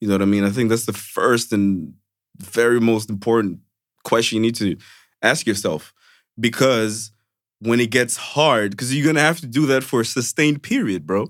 You 0.00 0.08
know 0.08 0.14
what 0.14 0.22
I 0.22 0.24
mean? 0.24 0.42
I 0.42 0.50
think 0.50 0.70
that's 0.70 0.86
the 0.86 0.92
first 0.92 1.52
and 1.52 1.94
very 2.38 2.80
most 2.80 3.08
important 3.08 3.60
question 4.02 4.34
you 4.34 4.42
need 4.42 4.56
to 4.56 4.76
ask 5.22 5.46
yourself. 5.46 5.94
Because 6.38 7.12
when 7.60 7.78
it 7.78 7.92
gets 7.92 8.16
hard, 8.16 8.72
because 8.72 8.92
you're 8.92 9.06
gonna 9.06 9.20
have 9.20 9.38
to 9.38 9.46
do 9.46 9.66
that 9.66 9.84
for 9.84 10.00
a 10.00 10.04
sustained 10.04 10.64
period, 10.64 11.06
bro. 11.06 11.28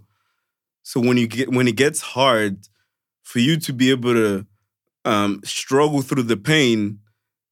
So 0.82 0.98
when 0.98 1.18
you 1.18 1.26
get 1.26 1.50
when 1.50 1.68
it 1.68 1.76
gets 1.76 2.00
hard, 2.00 2.68
for 3.22 3.40
you 3.40 3.58
to 3.58 3.74
be 3.74 3.90
able 3.90 4.14
to 4.14 4.46
um, 5.04 5.42
struggle 5.44 6.00
through 6.00 6.22
the 6.22 6.38
pain, 6.38 7.00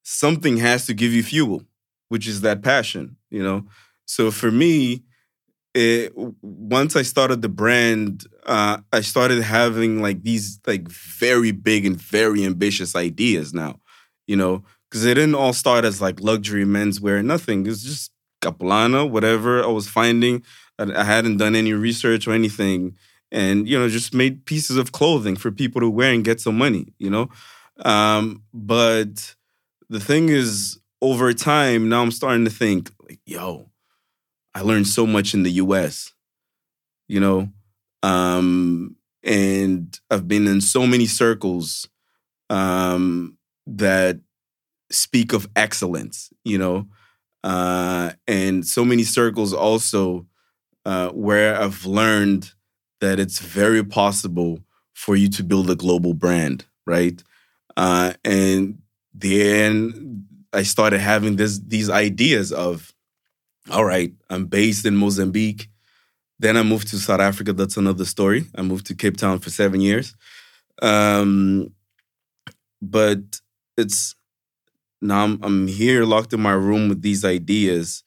something 0.02 0.56
has 0.56 0.86
to 0.86 0.94
give 0.94 1.12
you 1.12 1.22
fuel, 1.22 1.62
which 2.08 2.26
is 2.26 2.40
that 2.40 2.62
passion, 2.62 3.16
you 3.28 3.42
know. 3.42 3.66
So 4.06 4.30
for 4.30 4.50
me, 4.50 5.02
it, 5.74 6.12
once 6.40 6.96
I 6.96 7.02
started 7.02 7.42
the 7.42 7.50
brand, 7.50 8.26
uh, 8.46 8.78
I 8.92 9.00
started 9.00 9.42
having 9.42 10.02
like 10.02 10.22
these 10.22 10.60
like 10.66 10.88
very 10.88 11.52
big 11.52 11.86
and 11.86 11.96
very 11.96 12.44
ambitious 12.44 12.96
ideas 12.96 13.54
now, 13.54 13.80
you 14.26 14.36
know, 14.36 14.64
because 14.90 15.04
it 15.04 15.14
didn't 15.14 15.34
all 15.34 15.52
start 15.52 15.84
as 15.84 16.00
like 16.00 16.20
luxury 16.20 16.64
menswear, 16.64 17.24
nothing. 17.24 17.66
It's 17.66 17.82
just 17.82 18.10
Capulana, 18.42 19.08
whatever 19.08 19.62
I 19.62 19.68
was 19.68 19.88
finding. 19.88 20.42
I, 20.78 20.92
I 20.92 21.04
hadn't 21.04 21.36
done 21.36 21.54
any 21.54 21.72
research 21.72 22.26
or 22.26 22.32
anything 22.32 22.96
and 23.32 23.66
you 23.68 23.78
know 23.78 23.88
just 23.88 24.14
made 24.14 24.44
pieces 24.44 24.76
of 24.76 24.92
clothing 24.92 25.34
for 25.34 25.50
people 25.50 25.80
to 25.80 25.88
wear 25.88 26.12
and 26.12 26.24
get 26.24 26.40
some 26.40 26.56
money 26.56 26.92
you 26.98 27.10
know 27.10 27.28
um 27.84 28.42
but 28.52 29.34
the 29.88 29.98
thing 29.98 30.28
is 30.28 30.78
over 31.00 31.32
time 31.32 31.88
now 31.88 32.02
i'm 32.02 32.12
starting 32.12 32.44
to 32.44 32.50
think 32.50 32.90
like 33.08 33.18
yo 33.24 33.68
i 34.54 34.60
learned 34.60 34.86
so 34.86 35.06
much 35.06 35.34
in 35.34 35.42
the 35.42 35.50
us 35.50 36.12
you 37.08 37.18
know 37.18 37.48
um 38.02 38.96
and 39.22 40.00
i've 40.10 40.26
been 40.26 40.46
in 40.46 40.60
so 40.60 40.86
many 40.86 41.06
circles 41.06 41.88
um 42.50 43.36
that 43.66 44.18
speak 44.90 45.32
of 45.32 45.48
excellence 45.56 46.30
you 46.44 46.58
know 46.58 46.86
uh 47.44 48.12
and 48.26 48.66
so 48.66 48.84
many 48.84 49.04
circles 49.04 49.52
also 49.52 50.26
uh 50.84 51.08
where 51.10 51.60
i've 51.60 51.86
learned 51.86 52.52
that 53.00 53.18
it's 53.18 53.40
very 53.40 53.84
possible 53.84 54.60
for 54.94 55.16
you 55.16 55.28
to 55.28 55.42
build 55.42 55.68
a 55.68 55.74
global 55.74 56.14
brand, 56.14 56.64
right? 56.86 57.22
Uh, 57.76 58.12
and 58.24 58.78
then 59.12 60.26
I 60.52 60.62
started 60.62 61.00
having 61.00 61.36
this 61.36 61.58
these 61.58 61.90
ideas 61.90 62.52
of, 62.52 62.92
all 63.70 63.84
right, 63.84 64.12
I'm 64.30 64.46
based 64.46 64.86
in 64.86 64.96
Mozambique. 64.96 65.68
Then 66.42 66.56
I 66.56 66.64
moved 66.64 66.88
to 66.88 66.98
South 66.98 67.20
Africa. 67.20 67.52
That's 67.52 67.76
another 67.76 68.04
story. 68.04 68.46
I 68.56 68.62
moved 68.62 68.86
to 68.86 68.96
Cape 68.96 69.16
Town 69.16 69.38
for 69.38 69.48
seven 69.48 69.80
years. 69.80 70.16
Um, 70.82 71.72
but 72.82 73.40
it's 73.76 74.16
now 75.00 75.22
I'm, 75.22 75.38
I'm 75.44 75.68
here 75.68 76.04
locked 76.04 76.32
in 76.32 76.40
my 76.40 76.52
room 76.52 76.88
with 76.88 77.00
these 77.00 77.24
ideas 77.24 78.02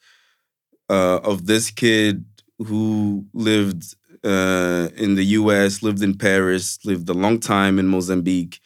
uh, 0.89 1.19
of 1.23 1.45
this 1.45 1.71
kid 1.71 2.25
who 2.59 3.25
lived 3.33 3.95
uh, 4.25 4.89
in 4.97 5.15
the 5.15 5.23
US, 5.39 5.81
lived 5.81 6.03
in 6.03 6.17
Paris, 6.17 6.77
lived 6.83 7.07
a 7.07 7.13
long 7.13 7.39
time 7.39 7.79
in 7.79 7.87
Mozambique, 7.87 8.59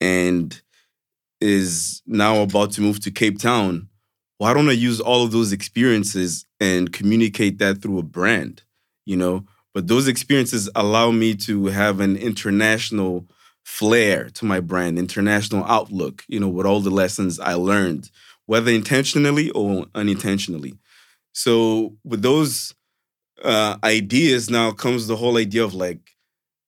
and 0.00 0.60
is 1.40 2.02
now 2.04 2.42
about 2.42 2.72
to 2.72 2.80
move 2.80 2.98
to 3.00 3.12
Cape 3.12 3.38
Town, 3.38 3.88
why 4.38 4.52
don't 4.52 4.68
I 4.68 4.72
use 4.72 5.00
all 5.00 5.22
of 5.22 5.30
those 5.30 5.52
experiences 5.52 6.46
and 6.58 6.92
communicate 6.92 7.58
that 7.58 7.80
through 7.80 7.98
a 7.98 8.02
brand? 8.02 8.62
You 9.04 9.16
know, 9.16 9.44
but 9.74 9.88
those 9.88 10.08
experiences 10.08 10.70
allow 10.74 11.10
me 11.10 11.34
to 11.34 11.66
have 11.66 12.00
an 12.00 12.16
international 12.16 13.26
flair 13.64 14.30
to 14.30 14.44
my 14.44 14.60
brand, 14.60 14.98
international 14.98 15.64
outlook, 15.64 16.24
you 16.28 16.38
know, 16.38 16.48
with 16.48 16.66
all 16.66 16.80
the 16.80 16.90
lessons 16.90 17.40
I 17.40 17.54
learned, 17.54 18.10
whether 18.46 18.70
intentionally 18.70 19.50
or 19.50 19.86
unintentionally. 19.94 20.74
So 21.32 21.96
with 22.04 22.22
those 22.22 22.74
uh, 23.42 23.76
ideas 23.82 24.48
now 24.48 24.70
comes 24.70 25.06
the 25.06 25.16
whole 25.16 25.36
idea 25.36 25.64
of 25.64 25.74
like, 25.74 26.10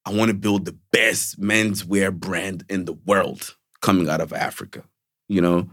I 0.04 0.12
want 0.12 0.30
to 0.30 0.36
build 0.36 0.64
the 0.64 0.76
best 0.92 1.40
menswear 1.40 2.12
brand 2.12 2.64
in 2.68 2.84
the 2.84 2.92
world 2.92 3.56
coming 3.80 4.08
out 4.08 4.20
of 4.20 4.32
Africa. 4.32 4.84
You 5.28 5.40
know, 5.40 5.70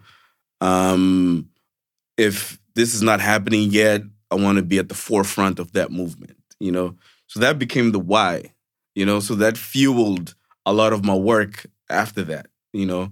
um, 0.61 1.49
if 2.17 2.59
this 2.75 2.93
is 2.93 3.01
not 3.01 3.21
happening 3.21 3.69
yet, 3.71 4.01
I 4.31 4.35
want 4.35 4.57
to 4.57 4.63
be 4.63 4.79
at 4.79 4.89
the 4.89 4.95
forefront 4.95 5.59
of 5.59 5.73
that 5.73 5.91
movement. 5.91 6.37
You 6.63 6.71
know, 6.71 6.95
so 7.27 7.39
that 7.39 7.59
became 7.59 7.91
the 7.91 7.99
why. 7.99 8.53
You 8.95 9.05
know, 9.05 9.19
so 9.19 9.35
that 9.35 9.57
fueled 9.57 10.35
a 10.65 10.73
lot 10.73 10.93
of 10.93 11.03
my 11.03 11.15
work 11.15 11.65
after 11.89 12.23
that. 12.23 12.47
You 12.73 12.85
know, 12.85 13.11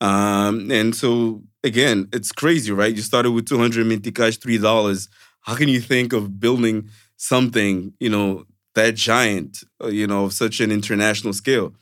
um, 0.00 0.70
and 0.70 0.94
so 0.94 1.42
again, 1.64 2.08
it's 2.12 2.32
crazy, 2.32 2.72
right? 2.72 2.94
You 2.94 3.02
started 3.02 3.32
with 3.32 3.46
200 3.46 3.86
meticais, 3.86 4.40
three 4.40 4.58
dollars. 4.58 5.08
How 5.42 5.56
can 5.56 5.68
you 5.68 5.80
think 5.80 6.12
of 6.12 6.38
building 6.40 6.88
something, 7.16 7.92
you 8.00 8.08
know, 8.10 8.44
that 8.74 8.94
giant, 8.94 9.64
uh, 9.82 9.88
you 9.88 10.06
know, 10.06 10.24
of 10.26 10.32
such 10.32 10.60
an 10.60 10.70
international 10.70 11.32
scale? 11.32 11.72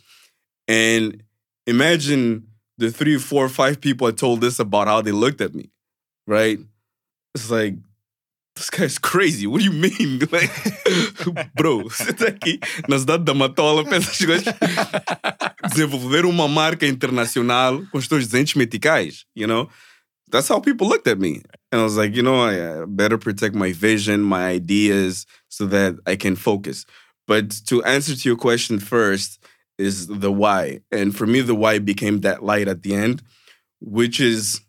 And 0.69 1.23
imagine 1.67 2.47
the 2.79 2.91
three, 2.91 3.19
four, 3.19 3.49
five 3.49 3.81
people 3.81 4.07
I 4.07 4.13
told 4.13 4.41
this 4.41 4.59
about 4.59 4.89
how 4.89 5.03
they 5.03 5.13
looked 5.13 5.41
at 5.41 5.55
me, 5.55 5.71
right? 6.27 6.59
It's 7.35 7.51
like, 7.51 7.75
this 8.55 8.71
guy's 8.71 8.99
crazy. 8.99 9.47
What 9.47 9.61
do 9.61 9.65
you 9.65 9.73
mean? 9.73 10.21
Like, 10.31 10.51
bro, 11.55 11.85
você 11.89 12.13
tá 12.13 12.29
aqui 12.29 12.61
na 12.89 12.99
cidade 12.99 13.25
da 13.25 13.35
Matola, 13.35 13.85
pensa 13.85 14.11
que 14.13 14.27
vais 14.27 14.43
desenvolver 15.71 16.25
uma 16.25 16.49
marca 16.49 16.87
internacional 16.87 17.85
com 17.91 17.99
os 17.99 18.09
teus 18.09 18.27
200 18.27 18.55
meticais, 18.55 19.25
you 19.35 19.47
know? 19.47 19.69
That's 20.31 20.49
how 20.49 20.61
people 20.61 20.87
looked 20.87 21.09
at 21.09 21.19
me. 21.19 21.43
And 21.73 21.81
I 21.81 21.85
was 21.85 21.97
like, 21.97 22.15
you 22.15 22.23
know, 22.23 22.41
I 22.41 22.85
better 22.87 23.19
protect 23.19 23.55
my 23.55 23.73
vision, 23.73 24.23
my 24.23 24.47
ideas, 24.47 25.27
so 25.49 25.67
that 25.67 25.97
I 26.07 26.17
can 26.17 26.37
focus. 26.37 26.87
But 27.27 27.51
to 27.67 27.83
answer 27.85 28.15
to 28.15 28.29
your 28.29 28.37
question 28.37 28.79
first 28.79 29.41
is 29.79 30.07
the 30.07 30.31
why. 30.31 30.81
And 30.93 31.17
for 31.17 31.27
me, 31.27 31.41
the 31.41 31.55
why 31.55 31.79
became 31.79 32.21
that 32.21 32.43
light 32.43 32.69
at 32.69 32.83
the 32.83 32.95
end, 32.95 33.23
which 33.81 34.21
is 34.21 34.61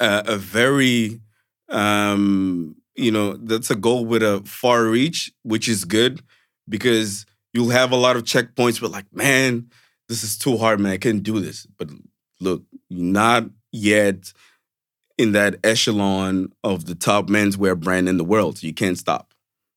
a, 0.00 0.24
a 0.26 0.36
very, 0.36 1.20
um, 1.68 2.76
you 2.98 3.12
know, 3.12 3.34
that's 3.34 3.70
a 3.70 3.76
goal 3.76 4.04
with 4.04 4.22
a 4.22 4.42
far 4.44 4.84
reach, 4.84 5.32
which 5.42 5.68
is 5.68 5.84
good 5.84 6.20
because 6.68 7.24
you'll 7.54 7.70
have 7.70 7.92
a 7.92 7.96
lot 7.96 8.16
of 8.16 8.24
checkpoints 8.24 8.80
but 8.80 8.90
like, 8.90 9.06
man, 9.12 9.70
this 10.08 10.24
is 10.24 10.36
too 10.36 10.56
hard, 10.56 10.80
man. 10.80 10.92
I 10.92 10.98
can't 10.98 11.22
do 11.22 11.38
this. 11.38 11.66
But 11.78 11.90
look, 12.40 12.62
not 12.90 13.44
yet 13.72 14.32
in 15.16 15.32
that 15.32 15.56
echelon 15.64 16.52
of 16.64 16.86
the 16.86 16.94
top 16.94 17.28
menswear 17.28 17.78
brand 17.78 18.08
in 18.08 18.16
the 18.16 18.24
world. 18.24 18.62
You 18.62 18.74
can't 18.74 18.98
stop. 18.98 19.32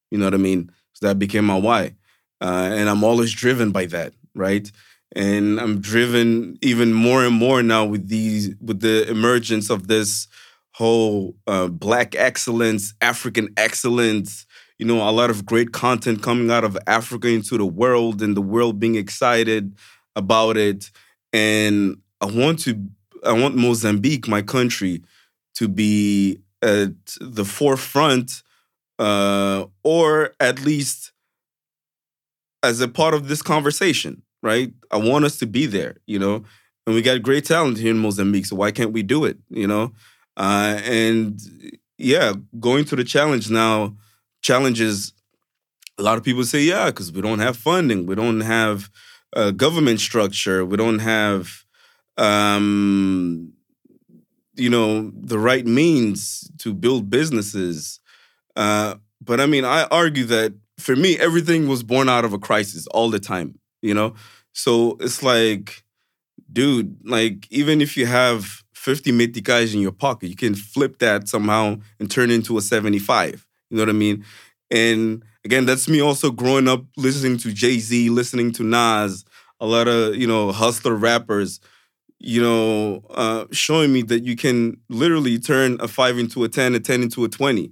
You 0.10 0.18
know 0.18 0.26
what 0.26 0.34
I 0.34 0.38
mean? 0.38 0.72
So 0.94 1.08
that 1.08 1.20
became 1.20 1.46
my 1.46 1.58
why. 1.58 1.96
Uh, 2.42 2.70
and 2.74 2.90
I'm 2.90 3.04
always 3.04 3.32
driven 3.32 3.72
by 3.72 3.86
that, 3.88 4.14
right? 4.34 4.70
And 5.16 5.60
I'm 5.60 5.80
driven 5.80 6.58
even 6.62 6.94
more 6.94 7.24
and 7.24 7.36
more 7.36 7.62
now 7.62 7.86
with 7.86 8.08
these 8.08 8.56
with 8.62 8.80
the 8.80 9.08
emergence 9.10 9.70
of 9.70 9.88
this 9.88 10.28
whole 10.82 11.36
uh, 11.46 11.67
black 11.67 12.15
excellence, 12.15 12.96
African 13.02 13.48
excellence. 13.56 14.48
You 14.80 14.88
know, 14.88 15.08
a 15.08 15.12
lot 15.12 15.30
of 15.30 15.46
great 15.46 15.72
content 15.72 16.24
coming 16.24 16.50
out 16.50 16.63
of 16.63 16.76
Africa 16.88 17.28
into 17.28 17.56
the 17.58 17.65
world, 17.82 18.22
and 18.24 18.36
the 18.36 18.41
world 18.41 18.80
being 18.80 18.96
excited 18.96 19.63
about 20.15 20.58
it. 20.58 20.89
And 21.32 21.98
I 22.20 22.26
want 22.26 22.58
to, 22.65 22.72
I 23.24 23.34
want 23.34 23.56
Mozambique, 23.56 24.28
my 24.28 24.41
country, 24.41 25.04
to 25.60 25.67
be 25.67 26.39
at 26.63 26.96
the 27.20 27.46
forefront, 27.46 28.41
uh, 28.98 29.65
or 29.84 30.34
at 30.39 30.65
least 30.65 31.12
as 32.63 32.82
a 32.82 32.88
part 32.88 33.13
of 33.13 33.28
this 33.28 33.44
conversation, 33.44 34.24
right? 34.41 34.74
I 34.89 34.98
want 34.98 35.26
us 35.26 35.38
to 35.39 35.46
be 35.46 35.67
there, 35.67 35.98
you 36.08 36.17
know. 36.17 36.44
And 36.88 36.96
we 36.96 37.04
got 37.04 37.22
great 37.22 37.46
talent 37.46 37.78
here 37.78 37.91
in 37.91 38.00
Mozambique, 38.00 38.48
so 38.48 38.56
why 38.56 38.72
can't 38.72 38.91
we 38.91 39.04
do 39.04 39.26
it, 39.26 39.38
you 39.50 39.67
know? 39.67 39.94
Uh, 40.38 40.80
and 40.84 41.39
yeah, 41.98 42.34
going 42.60 42.86
to 42.86 42.96
the 42.96 43.04
challenge 43.04 43.50
now, 43.50 43.96
challenges. 44.41 45.13
A 45.98 46.04
lot 46.04 46.17
of 46.17 46.24
people 46.24 46.44
say, 46.44 46.62
yeah, 46.62 46.88
because 46.88 47.12
we 47.12 47.22
don't 47.22 47.39
have 47.39 47.58
funding, 47.58 48.06
we 48.06 48.15
don't 48.15 48.41
have 48.41 48.89
a 49.34 49.52
government 49.52 50.00
structure, 50.00 50.65
we 50.65 50.78
don't 50.78 51.00
have, 51.00 51.63
um, 52.17 53.54
you 54.56 54.70
know, 54.70 55.12
the 55.15 55.38
right 55.38 55.65
means 55.65 56.50
to 56.60 56.74
build 56.74 57.10
businesses. 57.10 58.00
Uh, 58.56 58.96
but 59.24 59.39
I 59.39 59.46
mean, 59.46 59.63
I 59.63 59.84
argue 59.86 60.26
that 60.26 60.54
for 60.80 60.96
me, 60.96 61.17
everything 61.20 61.67
was 61.67 61.84
born 61.84 62.10
out 62.10 62.26
of 62.26 62.34
a 62.34 62.39
crisis 62.39 62.88
all 62.88 63.10
the 63.10 63.20
time, 63.20 63.60
you 63.82 63.94
know? 63.94 64.15
So 64.54 64.98
it's 65.00 65.24
like, 65.24 65.84
dude, 66.52 66.98
like, 67.06 67.48
even 67.52 67.82
if 67.82 67.96
you 67.96 68.08
have 68.08 68.63
50 68.82 69.12
meticais 69.12 69.76
in 69.76 69.80
your 69.80 69.91
pocket, 69.91 70.28
you 70.30 70.36
can 70.36 70.56
flip 70.56 70.98
that 71.00 71.28
somehow 71.28 71.78
and 72.00 72.10
turn 72.10 72.32
into 72.32 72.58
a 72.58 72.62
75. 72.62 73.46
You 73.70 73.78
know 73.78 73.84
what 73.84 73.89
I 73.89 73.94
mean? 73.94 74.26
And 74.72 75.24
again, 75.46 75.65
that's 75.67 75.88
me 75.88 76.02
also 76.02 76.32
growing 76.32 76.67
up 76.67 76.84
listening 76.98 77.38
to 77.39 77.54
Jay 77.54 77.78
Z, 77.78 78.10
listening 78.10 78.52
to 78.54 78.63
Nas, 78.63 79.24
a 79.60 79.67
lot 79.67 79.88
of, 79.88 80.15
you 80.15 80.26
know, 80.26 80.52
hustler 80.52 80.96
rappers, 80.96 81.60
you 82.17 82.41
know, 82.41 83.04
uh, 83.12 83.46
showing 83.52 83.94
me 83.94 84.02
that 84.04 84.24
you 84.24 84.36
can 84.36 84.78
literally 84.89 85.38
turn 85.38 85.78
a 85.80 85.88
five 85.88 86.17
into 86.17 86.44
a 86.44 86.50
10, 86.50 86.74
a 86.74 86.80
10 86.80 87.04
into 87.04 87.24
a 87.24 87.30
20 87.30 87.72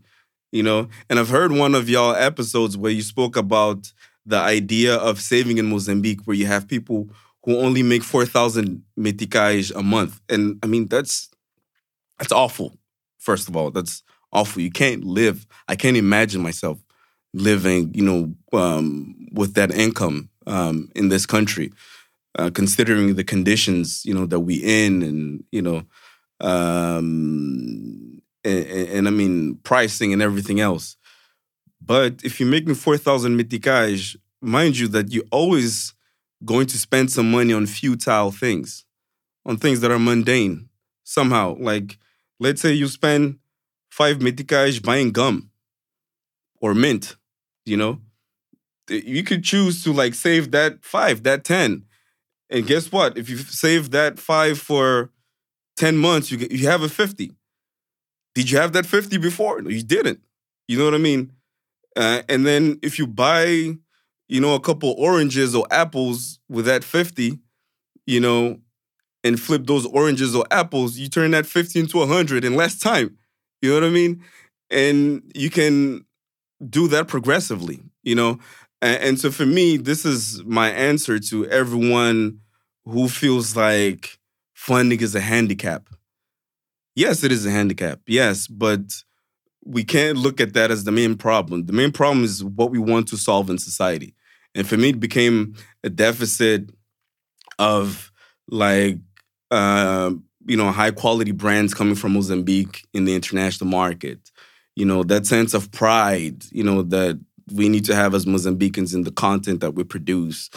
you 0.51 0.63
know 0.63 0.87
and 1.09 1.19
i've 1.19 1.29
heard 1.29 1.51
one 1.51 1.75
of 1.75 1.87
y'all 1.87 2.15
episodes 2.15 2.75
where 2.75 2.91
you 2.91 3.03
spoke 3.03 3.35
about 3.37 3.93
the 4.25 4.35
idea 4.35 4.95
of 4.95 5.19
saving 5.19 5.59
in 5.59 5.67
mozambique 5.67 6.21
where 6.25 6.35
you 6.35 6.47
have 6.47 6.67
people 6.67 7.07
who 7.43 7.57
only 7.57 7.83
make 7.83 8.03
4000 8.03 8.83
meticais 8.97 9.73
a 9.75 9.81
month. 9.83 10.21
And 10.29 10.59
i 10.63 10.67
mean 10.67 10.87
that's 10.87 11.29
that's 12.17 12.31
awful 12.31 12.77
first 13.17 13.49
of 13.49 13.55
all. 13.55 13.71
That's 13.71 14.03
awful. 14.31 14.61
You 14.61 14.71
can't 14.71 15.03
live 15.03 15.45
i 15.67 15.75
can't 15.75 15.97
imagine 15.97 16.41
myself 16.41 16.77
living 17.33 17.91
you 17.93 18.03
know 18.03 18.33
um, 18.59 19.27
with 19.33 19.53
that 19.55 19.71
income 19.71 20.29
um, 20.47 20.89
in 20.95 21.09
this 21.09 21.25
country 21.25 21.71
uh, 22.37 22.49
considering 22.53 23.15
the 23.15 23.23
conditions 23.23 24.03
you 24.05 24.13
know 24.13 24.25
that 24.25 24.39
we 24.41 24.55
in 24.55 25.01
and 25.01 25.43
you 25.51 25.61
know 25.61 25.83
um, 26.41 28.21
and, 28.43 28.65
and, 28.65 28.89
and 28.89 29.07
I 29.07 29.11
mean 29.11 29.55
pricing 29.63 30.13
and 30.13 30.21
everything 30.21 30.59
else. 30.59 30.95
But 31.81 32.23
if 32.23 32.39
you're 32.39 32.49
making 32.49 32.75
four 32.75 32.97
thousand 32.97 33.39
meticais, 33.39 34.15
mind 34.41 34.77
you 34.77 34.87
that 34.89 35.11
you're 35.11 35.23
always 35.31 35.93
going 36.45 36.67
to 36.67 36.77
spend 36.77 37.11
some 37.11 37.31
money 37.31 37.53
on 37.53 37.65
futile 37.65 38.31
things, 38.31 38.85
on 39.45 39.57
things 39.57 39.81
that 39.81 39.91
are 39.91 39.99
mundane 39.99 40.69
somehow. 41.03 41.55
Like 41.59 41.97
let's 42.39 42.61
say 42.61 42.73
you 42.73 42.87
spend 42.87 43.39
five 43.89 44.19
meticais 44.19 44.81
buying 44.81 45.11
gum 45.11 45.51
or 46.61 46.73
mint, 46.73 47.15
you 47.65 47.77
know. 47.77 47.99
You 48.89 49.23
could 49.23 49.43
choose 49.43 49.83
to 49.83 49.93
like 49.93 50.15
save 50.15 50.51
that 50.51 50.83
five, 50.83 51.23
that 51.23 51.43
ten, 51.43 51.85
and 52.49 52.65
guess 52.65 52.91
what? 52.91 53.17
If 53.17 53.29
you 53.29 53.37
save 53.37 53.91
that 53.91 54.17
five 54.17 54.57
for 54.57 55.11
ten 55.77 55.95
months, 55.95 56.31
you 56.31 56.47
you 56.49 56.67
have 56.67 56.81
a 56.81 56.89
fifty. 56.89 57.33
Did 58.35 58.49
you 58.49 58.57
have 58.57 58.73
that 58.73 58.85
50 58.85 59.17
before? 59.17 59.61
No, 59.61 59.69
you 59.69 59.83
didn't. 59.83 60.21
You 60.67 60.77
know 60.77 60.85
what 60.85 60.93
I 60.93 60.99
mean? 60.99 61.33
Uh, 61.95 62.21
and 62.29 62.45
then 62.45 62.79
if 62.81 62.97
you 62.97 63.07
buy, 63.07 63.75
you 64.29 64.39
know, 64.39 64.53
a 64.53 64.59
couple 64.59 64.95
oranges 64.97 65.53
or 65.53 65.67
apples 65.71 66.39
with 66.47 66.65
that 66.65 66.83
50, 66.83 67.39
you 68.05 68.19
know, 68.19 68.59
and 69.23 69.39
flip 69.39 69.65
those 69.65 69.85
oranges 69.87 70.35
or 70.35 70.45
apples, 70.51 70.97
you 70.97 71.09
turn 71.09 71.31
that 71.31 71.45
50 71.45 71.79
into 71.79 71.97
100 71.97 72.45
in 72.45 72.55
less 72.55 72.79
time. 72.79 73.17
You 73.61 73.69
know 73.69 73.75
what 73.75 73.83
I 73.83 73.89
mean? 73.89 74.23
And 74.69 75.29
you 75.35 75.49
can 75.49 76.05
do 76.69 76.87
that 76.87 77.07
progressively, 77.07 77.81
you 78.03 78.15
know? 78.15 78.39
And, 78.81 79.03
and 79.03 79.19
so 79.19 79.31
for 79.31 79.45
me, 79.45 79.75
this 79.75 80.05
is 80.05 80.41
my 80.45 80.69
answer 80.69 81.19
to 81.19 81.45
everyone 81.47 82.39
who 82.85 83.09
feels 83.09 83.57
like 83.57 84.17
funding 84.53 85.01
is 85.01 85.15
a 85.15 85.19
handicap 85.19 85.89
yes, 86.99 87.23
it 87.23 87.31
is 87.31 87.45
a 87.45 87.51
handicap. 87.51 88.01
Yes, 88.07 88.47
but 88.47 89.03
we 89.65 89.83
can't 89.83 90.17
look 90.17 90.41
at 90.41 90.53
that 90.53 90.69
as 90.69 90.83
the 90.83 90.91
main 90.91 91.15
problem. 91.15 91.65
The 91.65 91.73
main 91.73 91.91
problem 91.91 92.23
is 92.23 92.43
what 92.43 92.71
we 92.71 92.79
want 92.79 93.07
to 93.09 93.17
solve 93.17 93.49
in 93.49 93.57
society. 93.57 94.13
And 94.55 94.67
for 94.67 94.77
me, 94.77 94.89
it 94.89 94.99
became 94.99 95.55
a 95.83 95.89
deficit 95.89 96.69
of 97.57 98.11
like, 98.47 98.97
uh, 99.51 100.11
you 100.45 100.57
know, 100.57 100.71
high 100.71 100.91
quality 100.91 101.31
brands 101.31 101.73
coming 101.73 101.95
from 101.95 102.13
Mozambique 102.13 102.85
in 102.93 103.05
the 103.05 103.15
international 103.15 103.69
market. 103.69 104.19
You 104.75 104.85
know, 104.85 105.03
that 105.03 105.25
sense 105.25 105.53
of 105.53 105.71
pride, 105.71 106.45
you 106.51 106.63
know, 106.63 106.81
that 106.83 107.19
we 107.51 107.69
need 107.69 107.85
to 107.85 107.95
have 107.95 108.15
as 108.15 108.25
Mozambicans 108.25 108.93
in 108.93 109.03
the 109.03 109.11
content 109.11 109.61
that 109.61 109.71
we 109.71 109.83
produce, 109.83 110.49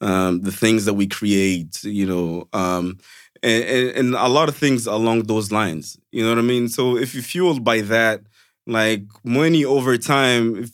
um, 0.00 0.40
the 0.42 0.52
things 0.52 0.84
that 0.84 0.94
we 0.94 1.06
create, 1.06 1.82
you 1.84 2.06
know, 2.06 2.48
um, 2.52 2.98
and, 3.42 3.64
and, 3.64 4.14
a 4.14 4.28
lot 4.28 4.48
of 4.48 4.56
things 4.56 4.86
along 4.86 5.24
those 5.24 5.52
lines. 5.52 5.96
You 6.10 6.24
know 6.24 6.30
what 6.30 6.38
I 6.38 6.42
mean? 6.42 6.68
So 6.68 6.96
if 6.96 7.14
you're 7.14 7.22
fueled 7.22 7.62
by 7.62 7.82
that, 7.82 8.22
like 8.66 9.02
money 9.24 9.64
over 9.64 9.96
time, 9.96 10.56
if 10.56 10.70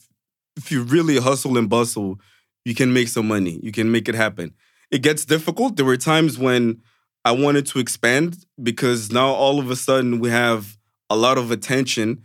if 0.57 0.71
you 0.71 0.83
really 0.83 1.19
hustle 1.19 1.59
and 1.59 1.69
bustle, 1.69 2.21
you 2.65 2.75
can 2.75 2.93
make 2.93 3.09
some 3.09 3.29
money. 3.29 3.61
You 3.63 3.73
can 3.73 3.91
make 3.91 4.09
it 4.09 4.15
happen. 4.15 4.55
It 4.91 5.03
gets 5.03 5.25
difficult. 5.25 5.77
There 5.77 5.85
were 5.85 5.97
times 5.97 6.39
when 6.39 6.83
I 7.25 7.33
wanted 7.33 7.67
to 7.67 7.79
expand 7.79 8.45
because 8.63 9.11
now 9.11 9.29
all 9.29 9.59
of 9.59 9.71
a 9.71 9.77
sudden 9.77 10.21
we 10.21 10.31
have 10.31 10.79
a 11.11 11.17
lot 11.17 11.39
of 11.39 11.51
attention. 11.51 12.23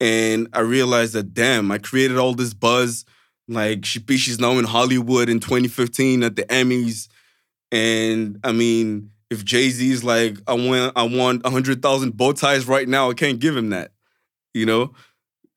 And 0.00 0.48
I 0.52 0.60
realized 0.60 1.12
that, 1.12 1.34
damn, 1.34 1.70
I 1.70 1.78
created 1.78 2.16
all 2.16 2.34
this 2.34 2.54
buzz. 2.54 3.04
Like, 3.48 3.84
she's 3.84 4.38
now 4.38 4.52
in 4.52 4.64
Hollywood 4.64 5.28
in 5.28 5.40
2015 5.40 6.22
at 6.22 6.36
the 6.36 6.44
Emmys. 6.44 7.08
And 7.70 8.38
I 8.44 8.52
mean, 8.52 9.10
if 9.30 9.44
Jay 9.44 9.68
Z's 9.70 10.02
like, 10.02 10.38
I 10.46 10.54
want, 10.54 10.92
I 10.96 11.02
want 11.02 11.44
100,000 11.44 12.16
bow 12.16 12.32
ties 12.32 12.66
right 12.66 12.88
now, 12.88 13.10
I 13.10 13.14
can't 13.14 13.38
give 13.38 13.56
him 13.56 13.70
that, 13.70 13.92
you 14.54 14.66
know? 14.66 14.94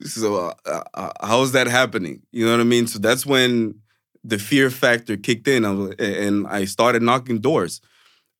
So, 0.01 0.53
uh, 0.65 0.83
uh, 0.93 1.11
how's 1.21 1.53
that 1.53 1.67
happening? 1.67 2.21
You 2.31 2.45
know 2.45 2.51
what 2.51 2.59
I 2.59 2.65
mean? 2.65 2.87
So, 2.87 2.99
that's 2.99 3.25
when 3.25 3.75
the 4.23 4.37
fear 4.37 4.69
factor 4.69 5.17
kicked 5.17 5.47
in 5.47 5.65
and 5.65 6.47
I 6.47 6.65
started 6.65 7.01
knocking 7.01 7.39
doors. 7.39 7.81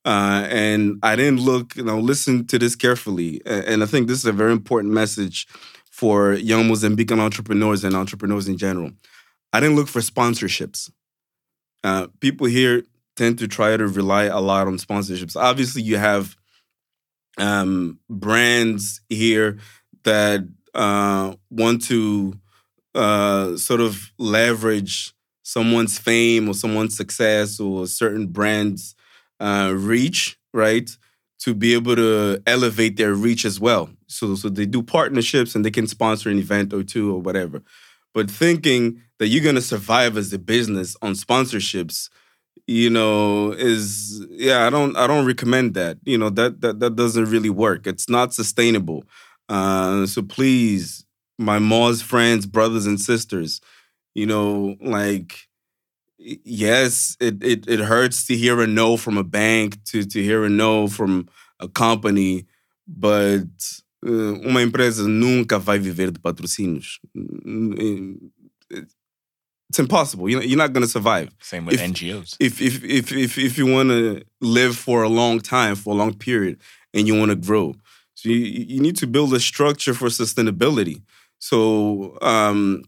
Uh, 0.06 0.46
and 0.50 0.98
I 1.02 1.16
didn't 1.16 1.40
look, 1.40 1.76
you 1.76 1.84
know, 1.84 1.98
listen 1.98 2.46
to 2.48 2.58
this 2.58 2.76
carefully. 2.76 3.40
And 3.46 3.82
I 3.82 3.86
think 3.86 4.06
this 4.06 4.18
is 4.18 4.26
a 4.26 4.32
very 4.32 4.52
important 4.52 4.92
message 4.92 5.46
for 5.90 6.34
young 6.34 6.64
Mozambican 6.64 7.20
entrepreneurs 7.20 7.84
and 7.84 7.94
entrepreneurs 7.94 8.48
in 8.48 8.58
general. 8.58 8.90
I 9.52 9.60
didn't 9.60 9.76
look 9.76 9.88
for 9.88 10.00
sponsorships. 10.00 10.90
Uh, 11.82 12.08
people 12.20 12.46
here 12.46 12.82
tend 13.16 13.38
to 13.38 13.48
try 13.48 13.76
to 13.76 13.86
rely 13.86 14.24
a 14.24 14.40
lot 14.40 14.66
on 14.66 14.76
sponsorships. 14.78 15.36
Obviously, 15.36 15.82
you 15.82 15.96
have 15.96 16.36
um, 17.38 17.98
brands 18.10 19.00
here 19.08 19.58
that 20.02 20.40
uh, 20.74 21.34
want 21.50 21.84
to 21.84 22.34
uh, 22.94 23.56
sort 23.56 23.80
of 23.80 24.12
leverage 24.18 25.14
someone's 25.44 25.98
fame 25.98 26.48
or 26.48 26.54
someone's 26.54 26.96
success 26.96 27.60
or 27.60 27.86
certain 27.86 28.26
brand's 28.26 28.96
uh, 29.38 29.72
reach, 29.76 30.36
right? 30.52 30.90
To 31.40 31.54
be 31.54 31.74
able 31.74 31.94
to 31.96 32.42
elevate 32.46 32.96
their 32.96 33.14
reach 33.14 33.44
as 33.44 33.60
well. 33.60 33.90
So, 34.08 34.34
so 34.34 34.48
they 34.48 34.66
do 34.66 34.82
partnerships 34.82 35.54
and 35.54 35.64
they 35.64 35.70
can 35.70 35.86
sponsor 35.86 36.30
an 36.30 36.38
event 36.38 36.72
or 36.72 36.82
two 36.82 37.14
or 37.14 37.20
whatever. 37.20 37.62
But 38.14 38.30
thinking 38.30 39.02
that 39.18 39.28
you're 39.28 39.44
gonna 39.44 39.60
survive 39.60 40.16
as 40.16 40.32
a 40.32 40.38
business 40.38 40.96
on 41.02 41.12
sponsorships, 41.12 42.08
you 42.66 42.88
know, 42.88 43.52
is 43.52 44.24
yeah, 44.30 44.66
I 44.66 44.70
don't 44.70 44.96
I 44.96 45.06
don't 45.06 45.26
recommend 45.26 45.74
that. 45.74 45.98
You 46.04 46.16
know, 46.16 46.30
that 46.30 46.60
that 46.62 46.80
that 46.80 46.96
doesn't 46.96 47.26
really 47.26 47.50
work. 47.50 47.86
It's 47.86 48.08
not 48.08 48.32
sustainable. 48.32 49.04
Uh, 49.48 50.06
so 50.06 50.22
please, 50.22 51.04
my 51.38 51.58
Moz 51.58 52.02
friends, 52.02 52.46
brothers 52.46 52.86
and 52.86 53.00
sisters, 53.00 53.60
you 54.14 54.26
know, 54.26 54.76
like 54.80 55.48
yes, 56.18 57.16
it, 57.20 57.42
it 57.42 57.68
it 57.68 57.80
hurts 57.80 58.26
to 58.26 58.36
hear 58.36 58.60
a 58.60 58.66
no 58.66 58.96
from 58.96 59.18
a 59.18 59.24
bank, 59.24 59.82
to 59.84 60.04
to 60.04 60.22
hear 60.22 60.44
a 60.44 60.48
no 60.48 60.88
from 60.88 61.28
a 61.60 61.68
company, 61.68 62.46
but 62.86 63.48
uh, 64.06 64.34
uma 64.44 64.62
empresa 64.62 65.08
nunca 65.08 65.58
vai 65.58 65.78
viver 65.78 66.10
de 66.10 66.20
patrocínios. 66.20 66.98
It's 69.70 69.78
impossible. 69.78 70.28
You're, 70.28 70.42
you're 70.42 70.58
not 70.58 70.72
going 70.72 70.84
to 70.84 70.88
survive. 70.88 71.30
Same 71.40 71.66
with 71.66 71.74
if, 71.74 71.80
NGOs. 71.80 72.36
If 72.38 72.60
if 72.60 72.84
if 72.84 73.12
if 73.12 73.38
if 73.38 73.58
you 73.58 73.66
want 73.66 73.88
to 73.88 74.22
live 74.40 74.76
for 74.76 75.02
a 75.02 75.08
long 75.08 75.40
time, 75.40 75.74
for 75.74 75.94
a 75.94 75.96
long 75.96 76.14
period, 76.14 76.60
and 76.92 77.08
you 77.08 77.18
want 77.18 77.30
to 77.30 77.36
grow, 77.36 77.74
so 78.14 78.28
you 78.28 78.36
you 78.36 78.80
need 78.80 78.96
to 78.98 79.06
build 79.06 79.34
a 79.34 79.40
structure 79.40 79.94
for 79.94 80.08
sustainability. 80.08 81.02
So 81.38 82.18
um, 82.22 82.84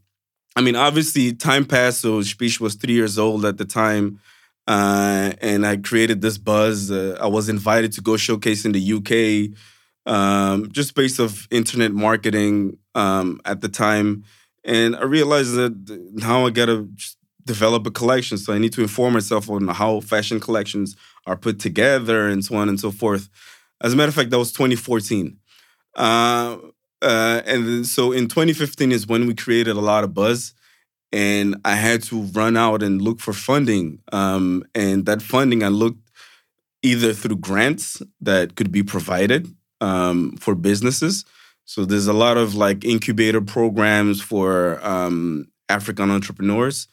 I 0.57 0.63
mean, 0.63 0.75
obviously, 0.75 1.35
time 1.35 1.67
passed. 1.67 2.01
So 2.01 2.21
Shipishi 2.21 2.61
was 2.61 2.75
three 2.75 2.95
years 2.95 3.19
old 3.19 3.45
at 3.45 3.59
the 3.59 3.67
time. 3.67 4.19
Uh, 4.67 5.33
and 5.41 5.67
I 5.67 5.77
created 5.77 6.23
this 6.23 6.39
buzz. 6.39 6.91
Uh, 6.91 7.17
I 7.21 7.27
was 7.27 7.49
invited 7.49 7.93
to 7.93 8.01
go 8.01 8.17
showcase 8.17 8.65
in 8.65 8.73
the 8.73 8.93
UK, 8.95 10.13
um, 10.13 10.73
just 10.73 10.95
based 10.95 11.21
of 11.21 11.47
internet 11.51 11.93
marketing 11.93 12.79
um, 12.95 13.41
at 13.45 13.61
the 13.61 13.69
time. 13.69 14.25
And 14.65 14.97
I 14.97 15.05
realized 15.05 15.55
that 15.55 16.11
now 16.15 16.47
I 16.47 16.51
gotta 16.51 16.89
develop 17.45 17.87
a 17.87 17.91
collection. 17.93 18.39
So 18.39 18.53
I 18.53 18.59
need 18.59 18.73
to 18.73 18.83
inform 18.83 19.13
myself 19.13 19.49
on 19.49 19.69
how 19.69 20.01
fashion 20.01 20.41
collections 20.41 20.97
are 21.27 21.37
put 21.37 21.61
together 21.61 22.27
and 22.27 22.45
so 22.45 22.57
on 22.57 22.69
and 22.69 22.81
so 22.81 22.91
forth. 22.91 23.29
As 23.81 23.93
a 23.93 23.97
matter 23.97 24.09
of 24.09 24.15
fact, 24.15 24.31
that 24.31 24.39
was 24.39 24.53
2014. 24.53 25.37
Uh, 25.95 26.57
uh, 27.07 27.43
and 27.47 27.87
so 27.87 28.13
in 28.13 28.27
2015 28.29 28.91
is 28.91 29.07
when 29.07 29.27
we 29.27 29.35
created 29.35 29.77
a 29.77 29.81
lot 29.81 30.05
of 30.05 30.13
buzz, 30.13 30.55
and 31.13 31.57
I 31.65 31.77
had 31.77 32.03
to 32.05 32.23
run 32.23 32.57
out 32.57 32.83
and 32.83 33.01
look 33.01 33.21
for 33.21 33.33
funding. 33.33 34.01
Um, 34.13 34.65
and 34.75 35.07
that 35.07 35.23
funding 35.23 35.63
I 35.63 35.69
looked 35.69 36.11
either 36.83 37.13
through 37.13 37.37
grants 37.37 38.03
that 38.21 38.57
could 38.57 38.73
be 38.73 38.83
provided 38.83 39.55
um, 39.81 40.37
for 40.39 40.55
businesses. 40.55 41.25
So 41.65 41.85
there's 41.85 42.07
a 42.09 42.13
lot 42.13 42.37
of 42.37 42.55
like 42.55 42.85
incubator 42.85 43.41
programs 43.41 44.21
for 44.21 44.85
um, 44.85 45.47
African 45.69 46.11
entrepreneurs. 46.11 46.89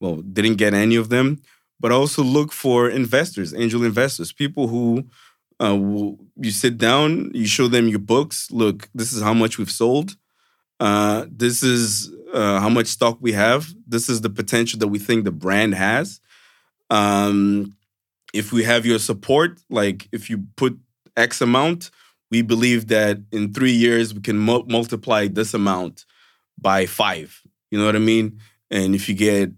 Well, 0.00 0.16
didn't 0.16 0.56
get 0.56 0.74
any 0.74 0.96
of 0.96 1.08
them, 1.08 1.42
but 1.80 1.92
also 1.92 2.22
look 2.22 2.52
for 2.52 2.88
investors, 2.88 3.54
angel 3.54 3.84
investors, 3.84 4.32
people 4.32 4.68
who 4.68 5.04
uh, 5.60 5.74
you 5.74 6.50
sit 6.50 6.78
down, 6.78 7.30
you 7.34 7.46
show 7.46 7.68
them 7.68 7.88
your 7.88 7.98
books. 7.98 8.50
Look, 8.50 8.88
this 8.94 9.12
is 9.12 9.22
how 9.22 9.34
much 9.34 9.58
we've 9.58 9.70
sold. 9.70 10.16
Uh, 10.80 11.26
this 11.30 11.62
is 11.62 12.12
uh, 12.32 12.60
how 12.60 12.68
much 12.68 12.86
stock 12.86 13.18
we 13.20 13.32
have. 13.32 13.66
This 13.86 14.08
is 14.08 14.20
the 14.20 14.30
potential 14.30 14.78
that 14.78 14.88
we 14.88 14.98
think 14.98 15.24
the 15.24 15.32
brand 15.32 15.74
has. 15.74 16.20
Um, 16.90 17.76
if 18.32 18.52
we 18.52 18.62
have 18.64 18.86
your 18.86 18.98
support, 18.98 19.60
like 19.68 20.08
if 20.12 20.30
you 20.30 20.44
put 20.56 20.78
X 21.16 21.40
amount, 21.40 21.90
we 22.30 22.42
believe 22.42 22.88
that 22.88 23.18
in 23.32 23.52
three 23.52 23.72
years 23.72 24.14
we 24.14 24.20
can 24.20 24.38
mu- 24.38 24.64
multiply 24.66 25.26
this 25.26 25.54
amount 25.54 26.04
by 26.60 26.86
five. 26.86 27.40
You 27.70 27.78
know 27.78 27.86
what 27.86 27.96
I 27.96 28.00
mean? 28.00 28.38
And 28.70 28.94
if 28.94 29.08
you 29.08 29.14
get 29.14 29.50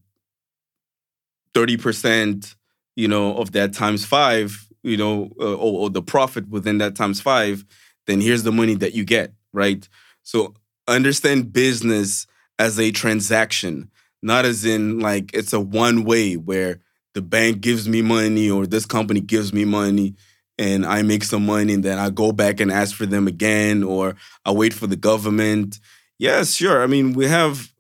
30%, 1.55 2.55
you 2.97 3.09
know, 3.09 3.37
of 3.37 3.53
that 3.53 3.73
times 3.73 4.05
five, 4.05 4.70
you 4.83 4.97
know, 4.97 5.31
uh, 5.41 5.55
or, 5.55 5.83
or 5.83 5.91
the 5.91 6.03
profit 6.03 6.49
within 6.49 6.79
that 6.79 6.95
times 6.95 7.21
five, 7.21 7.65
then 8.07 8.21
here's 8.21 8.43
the 8.43 8.53
money 8.53 8.75
that 8.77 8.95
you 8.95 9.05
get, 9.05 9.33
right? 9.53 9.89
So 10.23 10.55
understand 10.89 11.53
business 11.53 12.27
as 12.59 12.79
a 12.79 12.91
transaction, 12.91 13.91
not 14.23 14.45
as 14.45 14.65
in 14.65 15.01
like 15.01 15.31
it's 15.35 15.53
a 15.53 15.61
one 15.61 16.05
way 16.05 16.35
where 16.35 16.81
the 17.15 17.23
bank 17.23 17.61
gives 17.61 17.89
me 17.89 18.03
money 18.03 18.51
or 18.51 18.67
this 18.67 18.87
company 18.87 19.21
gives 19.21 19.53
me 19.53 19.65
money 19.65 20.15
and 20.59 20.85
I 20.85 21.03
make 21.03 21.25
some 21.25 21.47
money 21.47 21.73
and 21.73 21.85
then 21.85 21.99
I 21.99 22.11
go 22.11 22.33
back 22.33 22.61
and 22.61 22.71
ask 22.71 22.95
for 22.95 23.07
them 23.07 23.27
again 23.27 23.83
or 23.83 24.15
I 24.45 24.53
wait 24.53 24.75
for 24.75 24.87
the 24.87 24.97
government. 24.97 25.81
Yes, 26.19 26.55
sure. 26.55 26.83
I 26.83 26.87
mean, 26.87 27.15
we 27.15 27.27
have 27.27 27.73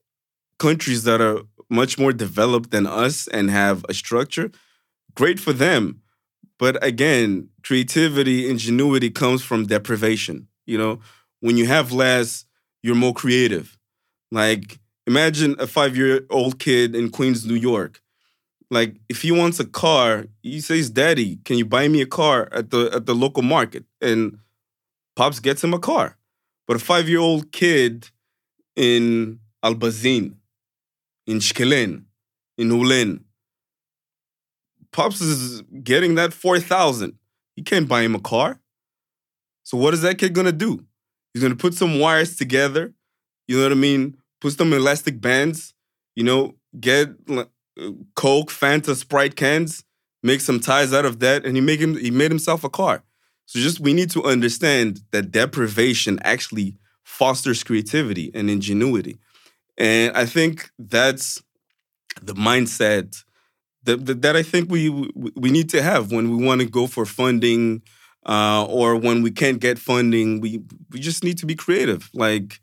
countries 0.58 1.04
that 1.04 1.20
are 1.20 1.42
much 1.68 1.98
more 1.98 2.12
developed 2.12 2.70
than 2.70 2.86
us 2.86 3.28
and 3.28 3.50
have 3.50 3.84
a 3.88 3.94
structure. 3.94 4.50
Great 5.14 5.38
for 5.38 5.52
them. 5.52 6.00
But 6.60 6.84
again, 6.84 7.48
creativity, 7.64 8.48
ingenuity 8.48 9.08
comes 9.08 9.42
from 9.42 9.66
deprivation. 9.66 10.46
You 10.66 10.76
know, 10.76 11.00
when 11.40 11.56
you 11.56 11.66
have 11.66 11.90
less, 11.90 12.44
you're 12.82 12.94
more 12.94 13.14
creative. 13.14 13.78
Like, 14.30 14.78
imagine 15.06 15.56
a 15.58 15.66
five 15.66 15.96
year 15.96 16.26
old 16.28 16.58
kid 16.58 16.94
in 16.94 17.08
Queens, 17.08 17.46
New 17.46 17.54
York. 17.54 18.02
Like, 18.70 18.96
if 19.08 19.22
he 19.22 19.32
wants 19.32 19.58
a 19.58 19.64
car, 19.64 20.26
he 20.42 20.60
says, 20.60 20.90
Daddy, 20.90 21.38
can 21.46 21.56
you 21.56 21.64
buy 21.64 21.88
me 21.88 22.02
a 22.02 22.06
car 22.06 22.48
at 22.52 22.70
the 22.70 22.90
at 22.92 23.06
the 23.06 23.14
local 23.14 23.42
market? 23.42 23.84
And 24.02 24.38
Pops 25.16 25.40
gets 25.40 25.64
him 25.64 25.72
a 25.72 25.78
car. 25.78 26.18
But 26.68 26.76
a 26.76 26.78
five 26.78 27.08
year 27.08 27.20
old 27.20 27.52
kid 27.52 28.10
in 28.76 29.40
Albazine, 29.64 30.34
in 31.26 31.38
Xiquelene, 31.38 32.04
in 32.58 32.68
Hulene, 32.68 33.20
Pops 34.92 35.20
is 35.20 35.62
getting 35.82 36.16
that 36.16 36.32
4,000. 36.32 37.18
He 37.56 37.62
can't 37.62 37.88
buy 37.88 38.02
him 38.02 38.14
a 38.14 38.20
car. 38.20 38.60
So 39.62 39.76
what 39.76 39.94
is 39.94 40.02
that 40.02 40.18
kid 40.18 40.32
gonna 40.32 40.52
do? 40.52 40.84
He's 41.32 41.42
gonna 41.42 41.56
put 41.56 41.74
some 41.74 41.98
wires 41.98 42.36
together, 42.36 42.92
you 43.46 43.56
know 43.56 43.62
what 43.64 43.72
I 43.72 43.76
mean? 43.76 44.16
Put 44.40 44.54
some 44.54 44.72
elastic 44.72 45.20
bands, 45.20 45.74
you 46.16 46.24
know, 46.24 46.54
get 46.78 47.10
uh, 47.28 47.44
Coke, 48.14 48.50
Fanta, 48.50 48.94
Sprite 48.96 49.36
cans, 49.36 49.84
make 50.22 50.40
some 50.40 50.60
ties 50.60 50.92
out 50.92 51.04
of 51.04 51.20
that, 51.20 51.44
and 51.44 51.56
he 51.56 51.60
make 51.60 51.80
him 51.80 51.96
he 51.96 52.10
made 52.10 52.30
himself 52.30 52.64
a 52.64 52.70
car. 52.70 53.02
So 53.46 53.58
just 53.58 53.80
we 53.80 53.92
need 53.92 54.10
to 54.12 54.24
understand 54.24 55.00
that 55.10 55.32
deprivation 55.32 56.18
actually 56.22 56.76
fosters 57.04 57.64
creativity 57.64 58.30
and 58.34 58.48
ingenuity. 58.48 59.18
And 59.76 60.16
I 60.16 60.26
think 60.26 60.70
that's 60.78 61.42
the 62.22 62.34
mindset 62.34 63.24
that, 63.84 64.06
that, 64.06 64.22
that 64.22 64.36
I 64.36 64.42
think 64.42 64.70
we 64.70 64.88
we 64.90 65.50
need 65.50 65.70
to 65.70 65.82
have 65.82 66.12
when 66.12 66.36
we 66.36 66.44
want 66.44 66.60
to 66.60 66.66
go 66.66 66.86
for 66.86 67.06
funding 67.06 67.82
uh, 68.26 68.64
or 68.66 68.96
when 68.96 69.22
we 69.22 69.30
can't 69.30 69.60
get 69.60 69.78
funding. 69.78 70.40
We 70.40 70.62
we 70.90 71.00
just 71.00 71.24
need 71.24 71.38
to 71.38 71.46
be 71.46 71.54
creative, 71.54 72.10
like 72.12 72.60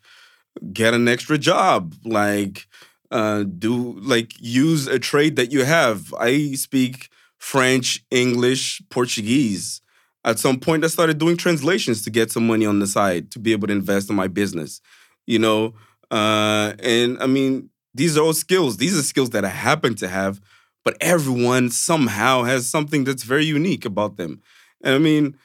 get 0.74 0.93
an 0.93 1.07
extra 1.07 1.38
job, 1.38 1.95
like 2.05 2.68
uh, 3.11 3.43
do 3.43 3.99
like 3.99 4.34
use 4.39 4.88
a 4.88 4.99
trade 4.99 5.36
that 5.38 5.51
you 5.51 5.63
have. 5.63 6.13
I 6.20 6.53
speak 6.53 7.09
French, 7.38 8.03
English, 8.11 8.82
Portuguese. 8.89 9.82
At 10.26 10.39
some 10.39 10.59
point, 10.59 10.84
I 10.84 10.88
started 10.88 11.20
doing 11.20 11.38
translations 11.38 12.03
to 12.03 12.09
get 12.09 12.32
some 12.32 12.45
money 12.45 12.65
on 12.65 12.80
the 12.80 12.88
side 12.88 13.32
to 13.32 13.39
be 13.39 13.53
able 13.53 13.68
to 13.68 13.74
invest 13.74 14.09
in 14.09 14.15
my 14.15 14.28
business. 14.28 14.82
You 15.26 15.39
know, 15.39 15.74
uh, 16.11 16.74
and 16.80 17.18
I 17.22 17.28
mean, 17.28 17.70
these 17.93 18.18
are 18.18 18.22
all 18.22 18.34
skills. 18.34 18.78
These 18.78 18.97
are 18.97 19.03
skills 19.03 19.32
that 19.32 19.45
I 19.45 19.49
happen 19.49 19.95
to 19.95 20.07
have, 20.07 20.39
but 20.88 20.95
everyone 21.01 21.69
somehow 21.69 22.43
has 22.43 22.69
something 22.69 23.03
that's 23.03 23.23
very 23.23 23.43
unique 23.43 23.83
about 23.83 24.15
them. 24.15 24.41
And 24.81 24.95
I 24.95 24.99
mean, 24.99 25.35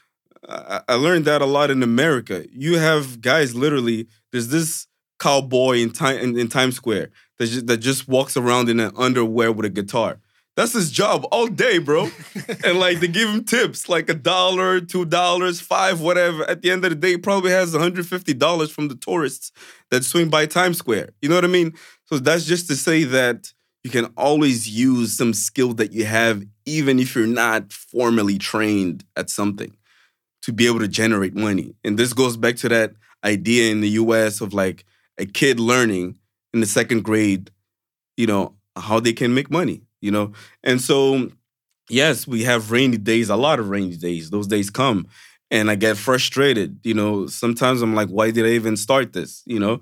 I, 0.48 0.82
I 0.86 0.94
learned 0.94 1.24
that 1.24 1.42
a 1.42 1.46
lot 1.46 1.68
in 1.68 1.82
America. 1.82 2.44
You 2.52 2.78
have 2.78 3.20
guys 3.20 3.52
literally. 3.52 4.06
There's 4.30 4.50
this 4.50 4.86
cowboy 5.18 5.78
in 5.78 5.90
time 5.90 6.18
in, 6.18 6.38
in 6.38 6.46
Times 6.46 6.76
Square 6.76 7.10
that 7.40 7.46
just, 7.46 7.66
that 7.66 7.78
just 7.78 8.06
walks 8.06 8.36
around 8.36 8.68
in 8.68 8.78
an 8.78 8.92
underwear 8.96 9.50
with 9.50 9.66
a 9.66 9.68
guitar. 9.68 10.20
That's 10.54 10.74
his 10.74 10.92
job 10.92 11.26
all 11.32 11.48
day, 11.48 11.78
bro. 11.78 12.08
and 12.64 12.78
like 12.78 13.00
they 13.00 13.08
give 13.08 13.28
him 13.28 13.42
tips, 13.42 13.88
like 13.88 14.08
a 14.08 14.14
dollar, 14.14 14.80
two 14.80 15.04
dollars, 15.04 15.60
five, 15.60 16.00
whatever. 16.00 16.48
At 16.48 16.62
the 16.62 16.70
end 16.70 16.84
of 16.84 16.90
the 16.90 16.94
day, 16.94 17.10
he 17.10 17.16
probably 17.16 17.50
has 17.50 17.74
$150 17.74 18.70
from 18.70 18.86
the 18.86 18.94
tourists 18.94 19.50
that 19.90 20.04
swing 20.04 20.28
by 20.28 20.46
Times 20.46 20.78
Square. 20.78 21.08
You 21.20 21.28
know 21.28 21.34
what 21.34 21.44
I 21.44 21.48
mean? 21.48 21.72
So 22.04 22.20
that's 22.20 22.44
just 22.44 22.68
to 22.68 22.76
say 22.76 23.02
that 23.02 23.52
you 23.84 23.90
can 23.90 24.06
always 24.16 24.68
use 24.68 25.16
some 25.16 25.34
skill 25.34 25.74
that 25.74 25.92
you 25.92 26.04
have, 26.04 26.44
even 26.66 26.98
if 26.98 27.14
you're 27.14 27.26
not 27.26 27.72
formally 27.72 28.38
trained 28.38 29.04
at 29.16 29.28
something, 29.30 29.76
to 30.42 30.52
be 30.52 30.66
able 30.66 30.80
to 30.80 30.88
generate 30.88 31.34
money. 31.34 31.74
And 31.84 31.98
this 31.98 32.12
goes 32.12 32.36
back 32.36 32.56
to 32.56 32.68
that 32.70 32.92
idea 33.24 33.70
in 33.72 33.80
the 33.80 33.90
US 33.90 34.40
of 34.40 34.54
like 34.54 34.84
a 35.18 35.26
kid 35.26 35.60
learning 35.60 36.16
in 36.54 36.60
the 36.60 36.66
second 36.66 37.04
grade, 37.04 37.50
you 38.16 38.26
know, 38.26 38.54
how 38.76 39.00
they 39.00 39.12
can 39.12 39.34
make 39.34 39.50
money, 39.50 39.82
you 40.00 40.10
know? 40.10 40.32
And 40.64 40.80
so, 40.80 41.30
yes, 41.88 42.26
we 42.26 42.44
have 42.44 42.70
rainy 42.70 42.98
days, 42.98 43.30
a 43.30 43.36
lot 43.36 43.60
of 43.60 43.68
rainy 43.70 43.96
days. 43.96 44.30
Those 44.30 44.46
days 44.46 44.70
come. 44.70 45.06
And 45.50 45.70
I 45.70 45.76
get 45.76 45.98
frustrated, 45.98 46.80
you 46.84 46.94
know. 46.94 47.26
Sometimes 47.26 47.82
I'm 47.82 47.94
like, 47.94 48.08
why 48.08 48.30
did 48.30 48.46
I 48.46 48.50
even 48.50 48.76
start 48.76 49.12
this, 49.12 49.42
you 49.46 49.60
know? 49.60 49.80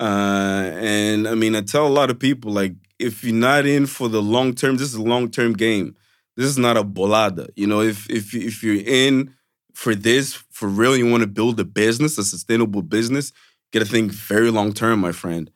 Uh, 0.00 0.70
and 0.74 1.26
I 1.28 1.34
mean, 1.34 1.56
I 1.56 1.62
tell 1.62 1.86
a 1.86 1.88
lot 1.88 2.10
of 2.10 2.18
people, 2.18 2.52
like, 2.52 2.74
if 2.98 3.24
you're 3.24 3.34
not 3.34 3.66
in 3.66 3.86
for 3.86 4.08
the 4.08 4.22
long 4.22 4.54
term, 4.54 4.76
this 4.76 4.88
is 4.88 4.94
a 4.94 5.02
long 5.02 5.30
term 5.30 5.52
game. 5.52 5.96
This 6.36 6.46
is 6.46 6.58
not 6.58 6.76
a 6.76 6.84
bolada. 6.84 7.48
You 7.56 7.66
know, 7.66 7.80
if 7.80 8.08
if 8.10 8.34
if 8.34 8.62
you're 8.62 8.82
in 8.84 9.34
for 9.74 9.94
this 9.94 10.34
for 10.50 10.68
real, 10.68 10.96
you 10.96 11.10
want 11.10 11.22
to 11.22 11.26
build 11.26 11.58
a 11.60 11.64
business, 11.64 12.18
a 12.18 12.24
sustainable 12.24 12.82
business, 12.82 13.32
you 13.72 13.80
got 13.80 13.86
to 13.86 13.92
think 13.92 14.12
very 14.12 14.50
long 14.50 14.72
term, 14.72 15.00
my 15.00 15.12
friend. 15.12 15.50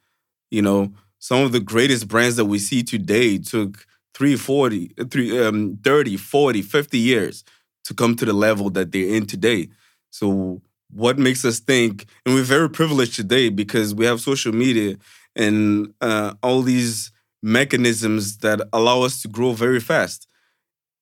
You 0.50 0.62
know, 0.62 0.92
some 1.18 1.42
of 1.42 1.52
the 1.52 1.60
greatest 1.60 2.08
brands 2.08 2.36
that 2.36 2.46
we 2.46 2.58
see 2.58 2.82
today 2.82 3.38
took 3.38 3.86
3, 4.14 4.36
40, 4.36 4.94
3, 5.10 5.46
um, 5.46 5.78
30, 5.82 6.16
40, 6.16 6.62
50 6.62 6.98
years 6.98 7.44
to 7.84 7.94
come 7.94 8.14
to 8.16 8.24
the 8.24 8.32
level 8.32 8.70
that 8.70 8.92
they're 8.92 9.14
in 9.14 9.26
today. 9.26 9.68
So, 10.10 10.60
what 10.92 11.18
makes 11.18 11.44
us 11.44 11.60
think, 11.60 12.06
and 12.26 12.34
we're 12.34 12.42
very 12.42 12.68
privileged 12.68 13.14
today 13.14 13.48
because 13.48 13.94
we 13.94 14.06
have 14.06 14.20
social 14.20 14.52
media 14.52 14.96
and 15.36 15.94
uh, 16.00 16.34
all 16.42 16.62
these 16.62 17.12
mechanisms 17.42 18.38
that 18.38 18.60
allow 18.72 19.02
us 19.02 19.22
to 19.22 19.28
grow 19.28 19.52
very 19.52 19.80
fast. 19.80 20.26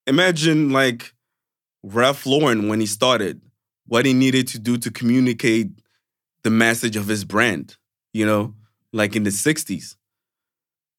Imagine 0.07 0.71
like 0.71 1.13
Ralph 1.83 2.27
Lauren 2.27 2.69
when 2.69 2.81
he 2.81 2.87
started, 2.87 3.41
what 3.87 4.07
he 4.07 4.13
needed 4.13 4.49
to 4.49 4.59
do 4.59 4.77
to 4.79 4.91
communicate 4.91 5.71
the 6.43 6.51
message 6.51 6.97
of 6.97 7.09
his 7.09 7.25
brand, 7.25 7.77
you 8.13 8.25
know, 8.25 8.55
like 8.93 9.17
in 9.17 9.25
the 9.25 9.31
60s. 9.31 9.97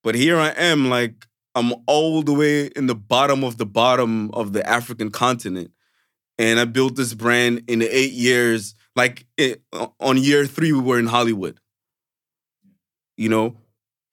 But 0.03 0.15
here 0.15 0.37
I 0.37 0.49
am, 0.49 0.89
like, 0.89 1.27
I'm 1.55 1.73
all 1.87 2.21
the 2.21 2.33
way 2.33 2.67
in 2.67 2.87
the 2.87 2.95
bottom 2.95 3.43
of 3.43 3.57
the 3.57 3.65
bottom 3.65 4.31
of 4.31 4.53
the 4.53 4.67
African 4.67 5.11
continent. 5.11 5.71
And 6.37 6.59
I 6.59 6.65
built 6.65 6.95
this 6.95 7.13
brand 7.13 7.63
in 7.67 7.79
the 7.79 7.95
eight 7.95 8.13
years. 8.13 8.75
Like, 8.95 9.25
eh, 9.37 9.55
it, 9.55 9.61
on 9.99 10.17
year 10.17 10.45
three, 10.45 10.71
we 10.71 10.79
were 10.79 10.99
in 10.99 11.07
Hollywood. 11.07 11.59
You 13.17 13.27
know, 13.27 13.57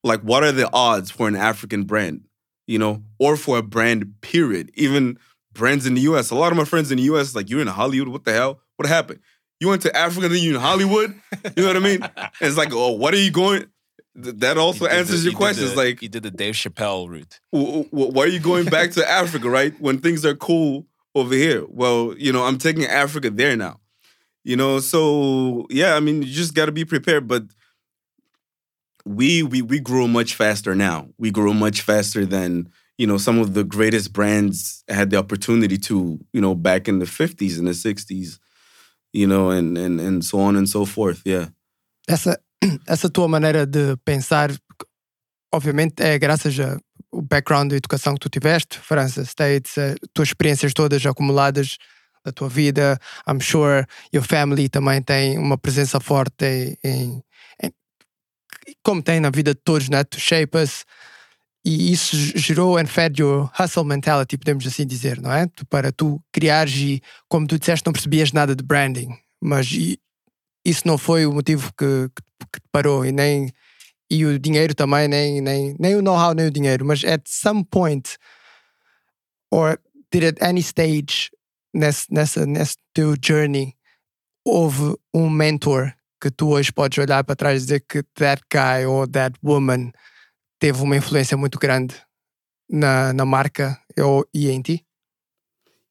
like, 0.07 0.21
what 0.23 0.45
are 0.45 0.53
the 0.53 0.73
odds 0.73 1.11
for 1.11 1.29
an 1.29 1.37
African 1.37 1.85
brand, 1.85 2.23
you 2.67 2.79
know, 2.79 3.03
or 3.19 3.37
for 3.37 3.59
a 3.59 3.63
brand, 3.63 4.21
period? 4.21 4.71
Even 4.75 5.19
brands 5.53 5.87
in 5.87 5.95
the 5.95 6.03
US. 6.03 6.31
A 6.31 6.35
lot 6.35 6.53
of 6.53 6.59
my 6.59 6.65
friends 6.65 6.91
in 6.91 6.99
the 6.99 7.05
US, 7.05 7.35
like, 7.35 7.51
you're 7.51 7.61
in 7.61 7.67
Hollywood, 7.67 8.09
what 8.09 8.25
the 8.25 8.33
hell? 8.33 8.61
What 8.77 8.89
happened? 8.89 9.21
You 9.61 9.69
went 9.69 9.83
to 9.83 9.97
Africa, 9.97 10.29
then 10.29 10.43
you 10.43 10.55
in 10.55 10.61
Hollywood. 10.61 11.15
You 11.57 11.63
know 11.63 11.69
what 11.69 11.77
I 11.77 11.81
mean? 11.81 12.03
And 12.03 12.31
it's 12.41 12.57
like, 12.57 12.73
oh, 12.73 12.93
what 12.93 13.15
are 13.15 13.19
you 13.19 13.31
going? 13.31 13.67
That 14.15 14.57
also 14.57 14.87
answers 14.87 15.25
the, 15.25 15.31
your 15.31 15.39
questions. 15.39 15.73
The, 15.73 15.77
like, 15.77 16.03
you 16.03 16.09
did 16.09 16.23
the 16.23 16.31
Dave 16.31 16.55
Chappelle 16.55 17.09
route. 17.09 17.41
Why 17.51 18.25
are 18.25 18.29
you 18.29 18.41
going 18.41 18.67
back 18.67 18.93
to 18.93 19.09
Africa, 19.09 19.49
right? 19.51 19.79
When 19.81 19.99
things 19.99 20.25
are 20.25 20.35
cool 20.35 20.87
over 21.15 21.35
here. 21.35 21.65
Well, 21.69 22.15
you 22.17 22.33
know, 22.33 22.45
I'm 22.45 22.59
taking 22.59 22.85
Africa 22.85 23.31
there 23.31 23.57
now. 23.57 23.81
You 24.45 24.57
know, 24.57 24.79
so 24.79 25.67
yeah, 25.71 25.97
I 25.97 26.01
mean, 26.01 26.23
you 26.23 26.33
just 26.33 26.55
got 26.55 26.67
to 26.67 26.73
be 26.73 26.85
prepared. 26.85 27.27
But 27.27 27.45
we 29.07 29.43
we 29.43 29.63
we 29.63 29.81
grow 29.81 30.07
much 30.07 30.35
faster 30.35 30.75
now. 30.75 31.09
We 31.19 31.31
grow 31.31 31.55
much 31.55 31.81
faster 31.81 32.27
than 32.27 32.69
you 32.99 33.07
know 33.07 33.19
some 33.19 33.39
of 33.39 33.55
the 33.55 33.65
greatest 33.65 34.13
brands 34.13 34.85
had 34.89 35.11
the 35.11 35.17
opportunity 35.17 35.79
to. 35.79 36.19
You 36.33 36.41
know, 36.41 36.55
back 36.55 36.89
in 36.89 36.99
the 36.99 37.07
50s 37.07 37.59
and 37.59 37.67
the 37.67 37.73
60s 37.73 38.39
you 39.17 39.27
know, 39.27 39.51
and, 39.51 39.79
and, 39.79 40.01
and 40.01 40.25
so 40.25 40.39
on 40.41 40.57
and 40.57 40.69
so 40.69 40.85
forth, 40.85 41.23
yeah. 41.25 41.49
Essa, 42.07 42.39
essa 42.87 43.09
tua 43.11 43.29
maneira 43.29 43.67
de 43.67 43.97
pensar, 44.05 44.51
obviamente, 45.53 46.03
é 46.03 46.19
graças 46.19 46.59
ao 46.61 47.23
background 47.23 47.71
de 47.71 47.77
educação 47.77 48.15
que 48.15 48.21
tu 48.21 48.29
tiveste, 48.29 48.79
França, 48.79 49.23
States, 49.25 49.79
as 49.79 49.97
tuas 50.13 50.29
experiências 50.29 50.75
todas 50.75 51.05
acumuladas 51.07 51.79
da 52.25 52.33
tua 52.33 52.49
vida. 52.49 52.99
I'm 53.27 53.41
sure 53.41 53.87
your 54.13 54.25
family 54.25 54.69
também 54.69 55.01
tem 55.01 55.39
uma 55.39 55.57
presença 55.57 55.99
forte 55.99 56.79
em 56.85 57.23
como 58.83 59.03
tem 59.03 59.21
na 59.21 59.31
vida 59.31 59.55
de 59.55 59.61
todos, 59.61 59.89
né? 59.89 60.05
To 60.05 60.19
shape 60.19 60.57
us. 60.57 60.85
E 61.65 61.93
isso 61.93 62.17
gerou 62.39 62.79
and 62.79 62.87
fed 62.87 63.21
your 63.21 63.51
hustle 63.59 63.85
mentality, 63.85 64.39
podemos 64.39 64.65
assim 64.67 64.87
dizer, 64.87 65.21
não 65.21 65.33
é? 65.33 65.49
Para 65.69 65.91
tu 65.91 66.23
criares 66.33 66.77
e, 66.77 67.03
como 67.29 67.47
tu 67.47 67.59
disseste, 67.59 67.85
não 67.85 67.93
percebias 67.93 68.31
nada 68.31 68.55
de 68.55 68.63
branding, 68.63 69.09
mas 69.43 69.69
isso 70.65 70.83
não 70.85 70.97
foi 70.97 71.27
o 71.27 71.33
motivo 71.33 71.73
que, 71.77 72.09
que, 72.15 72.61
te 72.61 72.69
parou 72.71 73.05
e 73.05 73.11
nem 73.11 73.51
e 74.09 74.25
o 74.25 74.39
dinheiro 74.39 74.77
também, 74.77 75.09
nem, 75.09 75.41
nem, 75.41 75.75
nem 75.79 75.97
o 75.97 76.03
know-how, 76.03 76.33
nem 76.35 76.47
o 76.47 76.51
dinheiro, 76.51 76.85
mas 76.85 77.03
at 77.05 77.23
some 77.27 77.65
point, 77.65 78.17
or 79.51 79.77
did 80.13 80.23
at 80.23 80.41
any 80.41 80.61
stage 80.61 81.31
nesse, 81.75 82.07
nessa, 82.13 82.47
nesse 82.47 82.77
teu 82.95 83.17
journey, 83.21 83.75
houve 84.45 84.97
um 85.13 85.29
mentor 85.29 85.93
que 86.21 86.31
tu 86.31 86.51
hoje 86.51 86.73
podes 86.73 86.99
olhar 86.99 87.25
para 87.25 87.37
trás 87.37 87.63
e 87.63 87.65
dizer 87.65 87.81
que 87.89 88.03
that 88.15 88.43
guy 88.51 88.85
or 88.87 89.07
that 89.09 89.37
woman 89.43 89.93
teve 90.59 90.83
uma 90.83 90.97
influência 90.97 91.37
muito 91.37 91.59
grande 91.59 91.95
na, 92.69 93.13
na 93.13 93.25
marca 93.25 93.79
e 94.35 94.49
em 94.49 94.63
ti? 94.63 94.85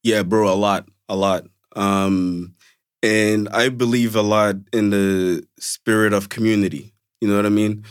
Yeah, 0.04 0.24
bro, 0.24 0.48
a 0.48 0.56
lot, 0.56 0.86
a 1.08 1.16
lot. 1.16 1.50
Um, 1.76 2.54
and 3.02 3.50
I 3.50 3.70
believe 3.70 4.16
a 4.16 4.22
lot 4.22 4.56
in 4.72 4.90
the 4.92 5.44
spirit 5.60 6.14
of 6.14 6.30
community. 6.30 6.94
You 7.22 7.28
know 7.28 7.36
what 7.36 7.46
I 7.46 7.50
mean? 7.50 7.84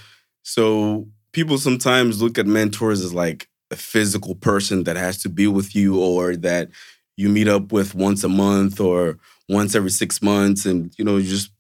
So 0.42 1.08
people 1.32 1.58
sometimes 1.58 2.22
look 2.22 2.38
at 2.38 2.46
mentors 2.46 3.02
as 3.02 3.12
like 3.12 3.48
a 3.70 3.76
physical 3.76 4.34
person 4.34 4.84
that 4.84 4.96
has 4.96 5.18
to 5.22 5.28
be 5.28 5.46
with 5.46 5.74
you 5.74 6.00
or 6.00 6.36
that 6.36 6.68
you 7.16 7.28
meet 7.28 7.48
up 7.48 7.72
with 7.72 7.94
once 7.94 8.22
a 8.24 8.28
month 8.28 8.80
or 8.80 9.18
once 9.48 9.74
every 9.74 9.90
six 9.90 10.22
months 10.22 10.64
and 10.66 10.92
you 10.98 11.04
know 11.04 11.16
you 11.16 11.28
just 11.28 11.50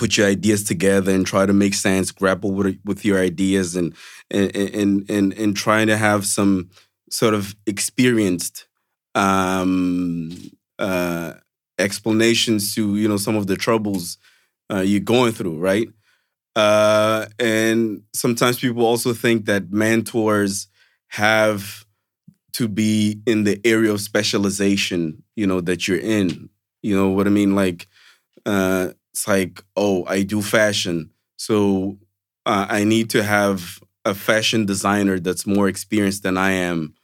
put 0.00 0.16
your 0.16 0.26
ideas 0.26 0.64
together 0.64 1.12
and 1.12 1.26
try 1.26 1.44
to 1.44 1.52
make 1.52 1.74
sense, 1.74 2.10
grapple 2.10 2.52
with 2.52 2.80
with 2.86 3.04
your 3.04 3.20
ideas, 3.20 3.76
and 3.76 3.94
and 4.30 4.56
and 4.56 5.10
and, 5.10 5.32
and 5.34 5.54
trying 5.54 5.88
to 5.88 5.96
have 5.98 6.24
some 6.24 6.70
sort 7.10 7.34
of 7.34 7.54
experienced 7.66 8.66
um, 9.14 10.32
uh, 10.78 11.34
explanations 11.78 12.74
to 12.74 12.96
you 12.96 13.06
know 13.06 13.18
some 13.18 13.36
of 13.36 13.46
the 13.46 13.56
troubles 13.56 14.16
uh, 14.72 14.80
you're 14.80 15.00
going 15.00 15.32
through, 15.32 15.58
right? 15.58 15.88
Uh, 16.56 17.26
and 17.38 18.02
sometimes 18.14 18.58
people 18.58 18.86
also 18.86 19.12
think 19.12 19.44
that 19.44 19.70
mentors 19.70 20.66
have 21.08 21.84
to 22.54 22.68
be 22.68 23.20
in 23.26 23.44
the 23.44 23.60
area 23.66 23.92
of 23.92 24.00
specialization, 24.00 25.22
you 25.36 25.46
know, 25.46 25.60
that 25.60 25.86
you're 25.86 26.00
in. 26.00 26.48
You 26.82 26.96
know 26.96 27.10
what 27.10 27.26
I 27.26 27.30
mean? 27.30 27.54
Like, 27.54 27.86
uh, 28.46 28.90
it's 29.20 29.28
like, 29.28 29.62
oh, 29.76 30.04
I 30.06 30.22
do 30.22 30.40
fashion, 30.40 31.10
so 31.36 31.98
uh, 32.46 32.66
I 32.70 32.84
need 32.84 33.10
to 33.10 33.22
have 33.22 33.78
a 34.06 34.14
fashion 34.14 34.64
designer 34.64 35.20
that's 35.20 35.46
more 35.46 35.68
experienced 35.68 36.22
than 36.22 36.38
I 36.38 36.52
am 36.52 36.94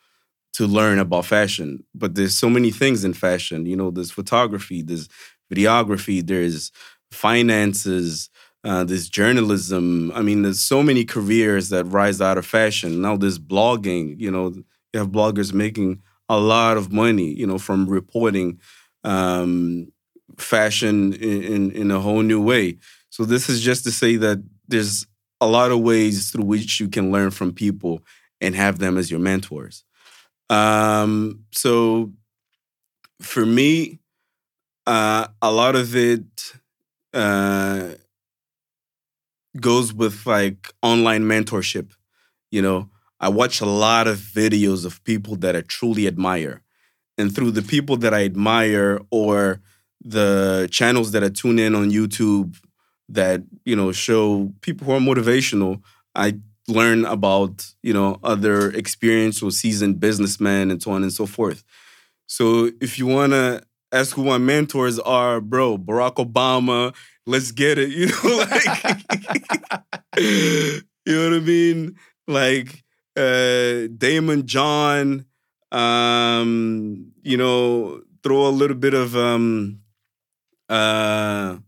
to 0.55 0.67
learn 0.67 0.99
about 0.99 1.27
fashion. 1.27 1.85
But 1.95 2.15
there's 2.15 2.39
so 2.39 2.49
many 2.49 2.71
things 2.71 3.05
in 3.05 3.13
fashion. 3.13 3.67
You 3.67 3.77
know, 3.77 3.91
there's 3.91 4.11
photography, 4.11 4.81
there's 4.81 5.09
videography, 5.53 6.27
there's 6.27 6.73
finances, 7.11 8.31
uh, 8.65 8.85
there's 8.85 9.11
journalism. 9.11 10.11
I 10.15 10.23
mean, 10.23 10.41
there's 10.41 10.61
so 10.61 10.83
many 10.83 11.05
careers 11.05 11.69
that 11.69 11.85
rise 11.85 12.23
out 12.23 12.39
of 12.39 12.47
fashion. 12.47 13.03
Now 13.03 13.17
there's 13.19 13.39
blogging. 13.39 14.19
You 14.19 14.31
know, 14.31 14.55
you 14.95 15.01
have 15.01 15.09
bloggers 15.09 15.53
making 15.53 16.01
a 16.31 16.39
lot 16.39 16.79
of 16.79 16.91
money. 16.91 17.35
You 17.35 17.47
know, 17.47 17.59
from 17.59 17.87
reporting 17.87 18.59
um, 19.05 19.93
fashion 20.39 21.13
in, 21.15 21.43
in 21.43 21.71
in 21.73 21.91
a 21.91 22.01
whole 22.01 22.23
new 22.23 22.43
way. 22.43 22.79
So 23.11 23.25
this 23.25 23.49
is 23.49 23.61
just 23.61 23.85
to 23.85 23.91
say 23.91 24.17
that 24.17 24.43
there's 24.69 25.07
a 25.41 25.47
lot 25.47 25.71
of 25.71 25.81
ways 25.81 26.31
through 26.31 26.45
which 26.45 26.81
you 26.81 26.89
can 26.89 27.11
learn 27.11 27.31
from 27.31 27.53
people 27.53 28.03
and 28.41 28.55
have 28.55 28.79
them 28.79 28.97
as 28.99 29.11
your 29.11 29.21
mentors. 29.21 29.85
Um, 30.51 31.45
so 31.53 32.13
for 33.21 33.45
me, 33.45 34.01
uh, 34.87 35.29
a 35.43 35.51
lot 35.51 35.75
of 35.77 35.97
it 35.97 36.53
uh, 37.13 37.91
goes 39.61 39.93
with 39.93 40.27
like 40.27 40.73
online 40.83 41.23
mentorship. 41.23 41.93
You 42.51 42.63
know, 42.63 42.91
I 43.19 43.29
watch 43.29 43.61
a 43.61 43.67
lot 43.67 44.07
of 44.07 44.19
videos 44.19 44.85
of 44.85 45.03
people 45.05 45.37
that 45.37 45.57
I 45.57 45.63
truly 45.63 46.07
admire. 46.07 46.63
And 47.19 47.35
through 47.35 47.53
the 47.53 47.63
people 47.63 47.97
that 47.99 48.13
I 48.13 48.25
admire 48.25 49.01
or 49.11 49.61
the 50.05 50.69
channels 50.71 51.13
that 51.13 51.25
I 51.25 51.29
tune 51.29 51.59
in 51.59 51.75
on 51.75 51.91
YouTube 51.91 52.57
that, 53.09 53.43
you 53.65 53.77
know, 53.77 53.93
show 53.93 54.53
people 54.61 54.87
who 54.87 54.93
are 54.93 55.01
motivational, 55.01 55.81
I 56.15 56.35
learn 56.69 57.05
about, 57.05 57.67
you 57.83 57.93
know, 57.93 58.19
other 58.25 58.71
experienced 58.71 59.43
or 59.43 59.51
seasoned 59.51 60.01
businessmen 60.01 60.71
and 60.71 60.83
so 60.83 60.91
on 60.93 61.03
and 61.03 61.13
so 61.13 61.27
forth. 61.27 61.63
So 62.27 62.71
if 62.81 62.99
you 62.99 63.07
want 63.07 63.33
to 63.33 63.63
ask 63.93 64.15
who 64.17 64.25
my 64.25 64.39
mentors 64.39 64.99
are, 65.01 65.41
bro, 65.41 65.79
Barack 65.79 66.17
Obama, 66.17 66.95
let's 67.27 67.53
get 67.53 67.79
it. 67.79 67.91
You 67.97 68.07
know, 68.07 68.39
like 68.39 68.65
you 70.19 70.83
know 71.07 71.31
what 71.31 71.37
I 71.37 71.41
mean? 71.41 71.97
Like 72.27 72.85
uh 73.17 73.89
Daymond 73.97 74.45
John, 74.47 75.27
um, 75.73 77.13
you 77.23 77.37
know, 77.37 78.03
throw 78.23 78.47
a 78.47 78.51
little 78.51 78.77
bit 78.77 78.95
of 78.95 79.17
um 79.17 79.81
uh 80.69 81.59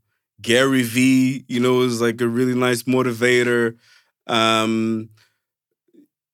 Gary 0.40 0.82
V, 0.82 1.44
you 1.48 1.60
know, 1.60 1.82
is 1.82 2.00
like 2.00 2.20
a 2.20 2.28
really 2.28 2.54
nice 2.54 2.84
motivator. 2.84 3.76
Um 4.26 5.10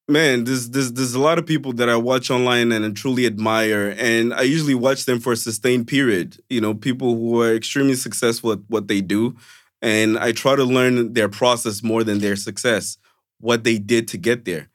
man, 0.08 0.44
there's 0.44 0.70
there's 0.70 0.92
there's 0.92 1.14
a 1.14 1.20
lot 1.20 1.38
of 1.38 1.46
people 1.46 1.72
that 1.74 1.88
I 1.88 1.96
watch 1.96 2.30
online 2.30 2.72
and 2.72 2.84
I 2.84 2.90
truly 2.90 3.26
admire, 3.26 3.94
and 3.98 4.34
I 4.34 4.42
usually 4.42 4.74
watch 4.74 5.04
them 5.04 5.20
for 5.20 5.32
a 5.32 5.36
sustained 5.36 5.86
period. 5.86 6.38
You 6.48 6.60
know, 6.60 6.74
people 6.74 7.14
who 7.14 7.42
are 7.42 7.54
extremely 7.54 7.94
successful 7.94 8.52
at 8.52 8.58
what 8.68 8.88
they 8.88 9.00
do, 9.00 9.36
and 9.82 10.18
I 10.18 10.32
try 10.32 10.56
to 10.56 10.64
learn 10.64 11.14
their 11.14 11.28
process 11.28 11.82
more 11.82 12.04
than 12.04 12.18
their 12.18 12.36
success, 12.36 12.98
what 13.40 13.64
they 13.64 13.78
did 13.78 14.08
to 14.08 14.18
get 14.18 14.44
there. 14.44 14.68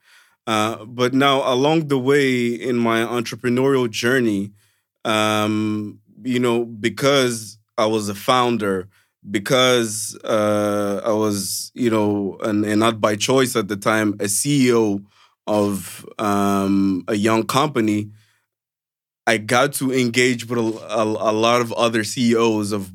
Uh, 0.46 0.84
but 0.84 1.14
now, 1.14 1.42
along 1.52 1.88
the 1.88 1.98
way 1.98 2.46
in 2.48 2.76
my 2.76 3.00
entrepreneurial 3.02 3.88
journey, 3.88 4.52
um, 5.04 6.00
you 6.22 6.40
know, 6.40 6.64
because 6.64 7.58
I 7.80 7.86
was 7.86 8.08
a 8.08 8.14
founder, 8.14 8.88
because 9.28 10.18
uh, 10.24 11.02
I 11.04 11.12
was, 11.12 11.70
you 11.74 11.90
know, 11.90 12.38
and, 12.42 12.64
and 12.64 12.80
not 12.80 13.00
by 13.00 13.16
choice 13.16 13.54
at 13.56 13.68
the 13.68 13.76
time, 13.76 14.14
a 14.14 14.24
CEO 14.24 15.04
of 15.46 16.06
um, 16.18 17.04
a 17.08 17.14
young 17.14 17.44
company, 17.44 18.10
I 19.26 19.36
got 19.38 19.72
to 19.74 19.92
engage 19.92 20.46
with 20.46 20.58
a, 20.58 20.62
a, 20.62 21.04
a, 21.04 21.32
lot 21.32 21.60
of 21.60 21.72
other 21.72 22.02
CEOs 22.04 22.72
of 22.72 22.90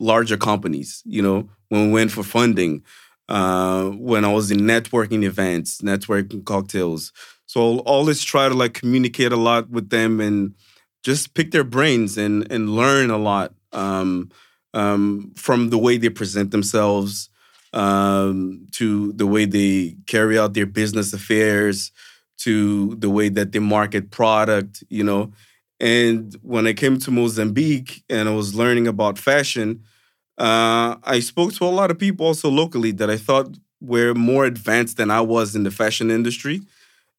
larger 0.00 0.36
companies. 0.36 1.02
You 1.04 1.22
know, 1.22 1.50
when 1.68 1.86
we 1.86 1.92
went 1.92 2.12
for 2.12 2.22
funding, 2.22 2.82
uh, 3.28 3.90
when 3.90 4.24
I 4.24 4.32
was 4.32 4.50
in 4.50 4.60
networking 4.60 5.22
events, 5.24 5.82
networking 5.82 6.44
cocktails. 6.44 7.12
So 7.46 7.60
I'll 7.60 7.78
always 7.80 8.22
try 8.22 8.48
to 8.48 8.54
like 8.54 8.74
communicate 8.74 9.32
a 9.32 9.36
lot 9.36 9.68
with 9.70 9.90
them 9.90 10.20
and 10.20 10.54
just 11.02 11.34
pick 11.34 11.50
their 11.50 11.64
brains 11.64 12.16
and 12.18 12.50
and 12.50 12.70
learn 12.70 13.10
a 13.10 13.18
lot 13.18 13.52
um, 13.72 14.30
um, 14.74 15.32
from 15.36 15.70
the 15.70 15.78
way 15.78 15.96
they 15.96 16.08
present 16.08 16.50
themselves 16.50 17.30
um, 17.72 18.66
to 18.72 19.12
the 19.12 19.26
way 19.26 19.44
they 19.44 19.96
carry 20.06 20.38
out 20.38 20.54
their 20.54 20.66
business 20.66 21.12
affairs, 21.12 21.92
to 22.38 22.94
the 22.96 23.10
way 23.10 23.28
that 23.28 23.52
they 23.52 23.58
market 23.58 24.10
product, 24.10 24.84
you 24.88 25.04
know. 25.04 25.32
And 25.80 26.34
when 26.42 26.66
I 26.66 26.72
came 26.72 26.98
to 27.00 27.10
Mozambique 27.10 28.02
and 28.08 28.28
I 28.28 28.34
was 28.34 28.54
learning 28.54 28.88
about 28.88 29.18
fashion, 29.18 29.84
uh, 30.38 30.96
I 31.02 31.20
spoke 31.20 31.52
to 31.54 31.64
a 31.64 31.66
lot 31.66 31.90
of 31.90 31.98
people 31.98 32.26
also 32.26 32.48
locally 32.48 32.92
that 32.92 33.10
I 33.10 33.16
thought 33.16 33.56
were 33.80 34.14
more 34.14 34.44
advanced 34.44 34.96
than 34.96 35.10
I 35.10 35.20
was 35.20 35.54
in 35.54 35.64
the 35.64 35.70
fashion 35.70 36.10
industry. 36.10 36.62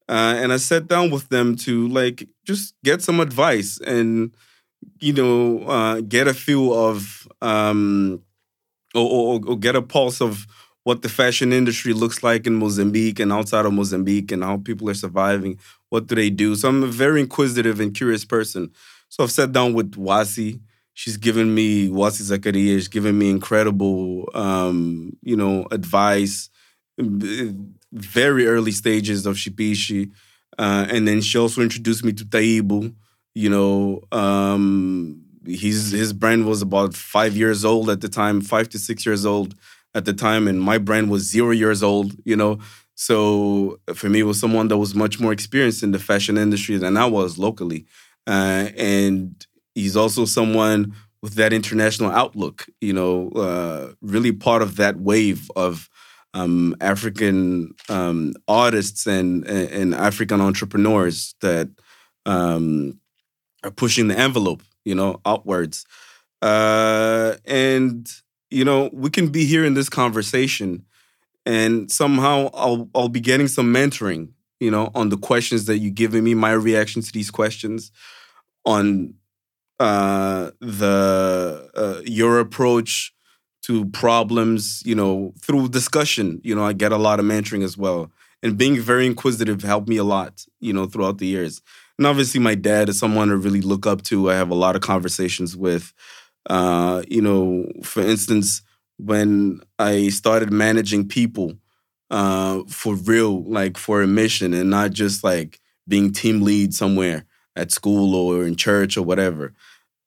Uh, 0.08 0.34
and 0.36 0.52
I 0.52 0.56
sat 0.56 0.88
down 0.88 1.10
with 1.10 1.28
them 1.28 1.54
to 1.56 1.86
like 1.88 2.28
just 2.44 2.74
get 2.82 3.00
some 3.00 3.20
advice 3.20 3.78
and 3.86 4.32
you 5.00 5.12
know 5.12 5.62
uh, 5.64 6.00
get 6.00 6.28
a 6.28 6.34
feel 6.34 6.72
of 6.72 7.28
um, 7.40 8.22
or, 8.94 9.02
or, 9.10 9.40
or 9.46 9.58
get 9.58 9.76
a 9.76 9.82
pulse 9.82 10.20
of 10.20 10.46
what 10.84 11.02
the 11.02 11.08
fashion 11.08 11.52
industry 11.52 11.92
looks 11.92 12.22
like 12.22 12.46
in 12.46 12.54
Mozambique 12.54 13.20
and 13.20 13.32
outside 13.32 13.66
of 13.66 13.72
Mozambique 13.72 14.32
and 14.32 14.42
how 14.42 14.56
people 14.56 14.88
are 14.88 14.94
surviving. 14.94 15.58
What 15.90 16.06
do 16.06 16.14
they 16.14 16.30
do? 16.30 16.54
So 16.54 16.68
I'm 16.68 16.82
a 16.82 16.86
very 16.86 17.20
inquisitive 17.20 17.80
and 17.80 17.94
curious 17.94 18.24
person. 18.24 18.70
So 19.08 19.22
I've 19.22 19.30
sat 19.30 19.52
down 19.52 19.74
with 19.74 19.92
Wasi. 19.92 20.60
She's 20.94 21.16
given 21.16 21.54
me 21.54 21.88
Wasi 21.88 22.22
Zakaria. 22.22 22.76
She's 22.76 22.88
given 22.88 23.18
me 23.18 23.30
incredible, 23.30 24.28
um, 24.34 25.16
you 25.22 25.36
know, 25.36 25.66
advice. 25.70 26.48
Very 27.92 28.46
early 28.46 28.72
stages 28.72 29.26
of 29.26 29.36
Shipishi, 29.36 30.12
uh, 30.58 30.86
and 30.90 31.08
then 31.08 31.20
she 31.20 31.38
also 31.38 31.60
introduced 31.60 32.04
me 32.04 32.12
to 32.12 32.24
Taibo. 32.24 32.94
You 33.34 33.48
know, 33.48 34.00
um, 34.12 35.22
his 35.46 36.12
brand 36.12 36.46
was 36.46 36.62
about 36.62 36.94
five 36.94 37.36
years 37.36 37.64
old 37.64 37.88
at 37.90 38.00
the 38.00 38.08
time, 38.08 38.40
five 38.40 38.68
to 38.70 38.78
six 38.78 39.06
years 39.06 39.24
old 39.24 39.54
at 39.94 40.04
the 40.04 40.12
time, 40.12 40.48
and 40.48 40.60
my 40.60 40.78
brand 40.78 41.10
was 41.10 41.22
zero 41.30 41.50
years 41.50 41.82
old. 41.82 42.14
You 42.24 42.36
know, 42.36 42.58
so 42.94 43.78
for 43.94 44.08
me, 44.08 44.22
was 44.22 44.40
someone 44.40 44.68
that 44.68 44.78
was 44.78 44.94
much 44.94 45.20
more 45.20 45.32
experienced 45.32 45.82
in 45.82 45.92
the 45.92 45.98
fashion 45.98 46.36
industry 46.38 46.76
than 46.76 46.96
I 46.96 47.06
was 47.06 47.38
locally, 47.38 47.86
uh, 48.26 48.68
and 48.76 49.46
he's 49.74 49.96
also 49.96 50.24
someone 50.24 50.94
with 51.22 51.34
that 51.34 51.52
international 51.52 52.10
outlook. 52.10 52.66
You 52.80 52.92
know, 52.92 53.28
uh, 53.30 53.92
really 54.02 54.32
part 54.32 54.62
of 54.62 54.76
that 54.76 54.98
wave 54.98 55.50
of. 55.56 55.88
Um, 56.32 56.76
African 56.80 57.74
um, 57.88 58.34
artists 58.46 59.04
and, 59.08 59.44
and 59.48 59.96
African 59.96 60.40
entrepreneurs 60.40 61.34
that 61.40 61.68
um, 62.24 63.00
are 63.62 63.70
pushing 63.70 64.08
the 64.08 64.18
envelope 64.18 64.62
you 64.84 64.94
know, 64.94 65.20
outwards. 65.26 65.84
Uh, 66.42 67.36
and 67.44 68.10
you 68.50 68.64
know, 68.64 68.90
we 68.92 69.10
can 69.10 69.28
be 69.28 69.44
here 69.44 69.64
in 69.64 69.74
this 69.74 69.88
conversation, 69.88 70.84
and 71.46 71.90
somehow 71.90 72.50
I'll 72.54 72.88
I'll 72.94 73.08
be 73.08 73.20
getting 73.20 73.48
some 73.48 73.72
mentoring, 73.72 74.30
you 74.58 74.70
know, 74.70 74.90
on 74.94 75.10
the 75.10 75.18
questions 75.18 75.66
that 75.66 75.78
you're 75.78 75.92
giving 75.92 76.24
me, 76.24 76.34
my 76.34 76.52
reaction 76.52 77.02
to 77.02 77.12
these 77.12 77.30
questions, 77.30 77.92
on 78.64 79.14
uh, 79.78 80.50
the 80.60 81.70
uh, 81.74 82.00
your 82.04 82.40
approach 82.40 83.12
to 83.62 83.84
problems, 83.90 84.82
you 84.84 84.94
know, 84.94 85.32
through 85.40 85.68
discussion. 85.68 86.40
You 86.42 86.54
know, 86.54 86.64
I 86.64 86.72
get 86.72 86.92
a 86.92 86.96
lot 86.96 87.20
of 87.20 87.26
mentoring 87.26 87.62
as 87.62 87.76
well, 87.76 88.10
and 88.42 88.56
being 88.58 88.80
very 88.80 89.06
inquisitive 89.06 89.62
helped 89.62 89.88
me 89.88 89.98
a 89.98 90.04
lot, 90.04 90.44
you 90.58 90.72
know, 90.72 90.86
throughout 90.86 91.18
the 91.18 91.26
years. 91.26 91.60
And 92.00 92.06
obviously, 92.06 92.40
my 92.40 92.54
dad 92.54 92.88
is 92.88 92.98
someone 92.98 93.28
to 93.28 93.36
really 93.36 93.60
look 93.60 93.86
up 93.86 94.00
to. 94.04 94.30
I 94.30 94.34
have 94.34 94.48
a 94.48 94.54
lot 94.54 94.74
of 94.74 94.80
conversations 94.80 95.54
with. 95.54 95.92
Uh, 96.48 97.02
you 97.08 97.20
know, 97.20 97.66
for 97.82 98.00
instance, 98.00 98.62
when 98.96 99.60
I 99.78 100.08
started 100.08 100.50
managing 100.50 101.08
people 101.08 101.58
uh, 102.08 102.62
for 102.68 102.94
real, 102.94 103.44
like 103.44 103.76
for 103.76 104.00
a 104.00 104.06
mission, 104.06 104.54
and 104.54 104.70
not 104.70 104.92
just 104.92 105.22
like 105.22 105.60
being 105.88 106.10
team 106.10 106.40
lead 106.40 106.72
somewhere 106.72 107.26
at 107.54 107.70
school 107.70 108.14
or 108.14 108.46
in 108.46 108.56
church 108.56 108.96
or 108.96 109.02
whatever. 109.02 109.52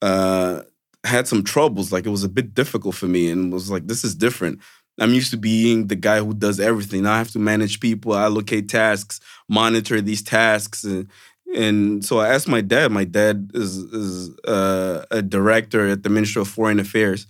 Uh, 0.01 0.61
had 1.03 1.27
some 1.27 1.43
troubles. 1.43 1.91
Like 1.91 2.07
it 2.07 2.09
was 2.09 2.23
a 2.23 2.29
bit 2.29 2.55
difficult 2.55 2.95
for 2.95 3.05
me, 3.05 3.29
and 3.29 3.53
was 3.53 3.69
like, 3.69 3.85
this 3.85 4.03
is 4.03 4.15
different. 4.15 4.61
I'm 4.99 5.13
used 5.13 5.31
to 5.31 5.37
being 5.37 5.87
the 5.87 5.95
guy 5.95 6.19
who 6.19 6.33
does 6.33 6.59
everything. 6.59 7.03
Now 7.03 7.13
I 7.13 7.17
have 7.19 7.31
to 7.31 7.39
manage 7.39 7.79
people, 7.79 8.15
allocate 8.15 8.67
tasks, 8.67 9.19
monitor 9.47 10.01
these 10.01 10.23
tasks, 10.23 10.83
and 10.83 11.07
And 11.55 12.03
so 12.03 12.19
I 12.19 12.29
asked 12.29 12.47
my 12.47 12.61
dad. 12.61 12.91
My 12.91 13.03
dad 13.03 13.51
is 13.53 13.77
is 13.77 14.37
uh, 14.45 15.05
a 15.11 15.21
director 15.21 15.87
at 15.87 16.03
the 16.03 16.09
Ministry 16.09 16.41
of 16.41 16.47
Foreign 16.47 16.79
Affairs, 16.79 17.27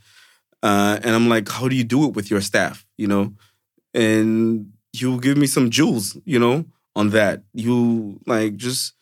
uh, 0.61 0.99
and 1.03 1.15
I'm 1.15 1.27
like, 1.29 1.49
"How 1.49 1.67
do 1.67 1.75
you 1.75 1.83
do 1.83 2.05
it 2.05 2.13
with 2.13 2.31
your 2.31 2.41
staff?" 2.41 2.85
You 2.97 3.07
know, 3.07 3.33
and 3.93 4.71
he'll 4.93 5.19
give 5.19 5.37
me 5.37 5.47
some 5.47 5.69
jewels, 5.69 6.17
you 6.25 6.39
know, 6.39 6.65
on 6.95 7.09
that. 7.09 7.43
You 7.53 8.19
like 8.25 8.55
just 8.55 8.93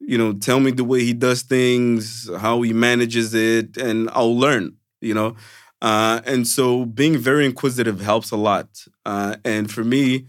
you 0.00 0.18
know 0.18 0.32
tell 0.34 0.60
me 0.60 0.70
the 0.70 0.84
way 0.84 1.00
he 1.00 1.14
does 1.14 1.42
things, 1.42 2.28
how 2.38 2.62
he 2.62 2.72
manages 2.72 3.34
it, 3.34 3.76
and 3.76 4.10
I'll 4.12 4.36
learn. 4.36 4.76
You 5.00 5.14
know, 5.14 5.36
uh, 5.80 6.20
and 6.26 6.46
so 6.46 6.84
being 6.84 7.16
very 7.16 7.46
inquisitive 7.46 8.00
helps 8.00 8.30
a 8.30 8.36
lot. 8.36 8.68
Uh, 9.06 9.36
and 9.44 9.70
for 9.70 9.84
me, 9.84 10.26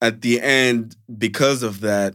at 0.00 0.22
the 0.22 0.40
end, 0.40 0.96
because 1.18 1.62
of 1.62 1.80
that, 1.80 2.14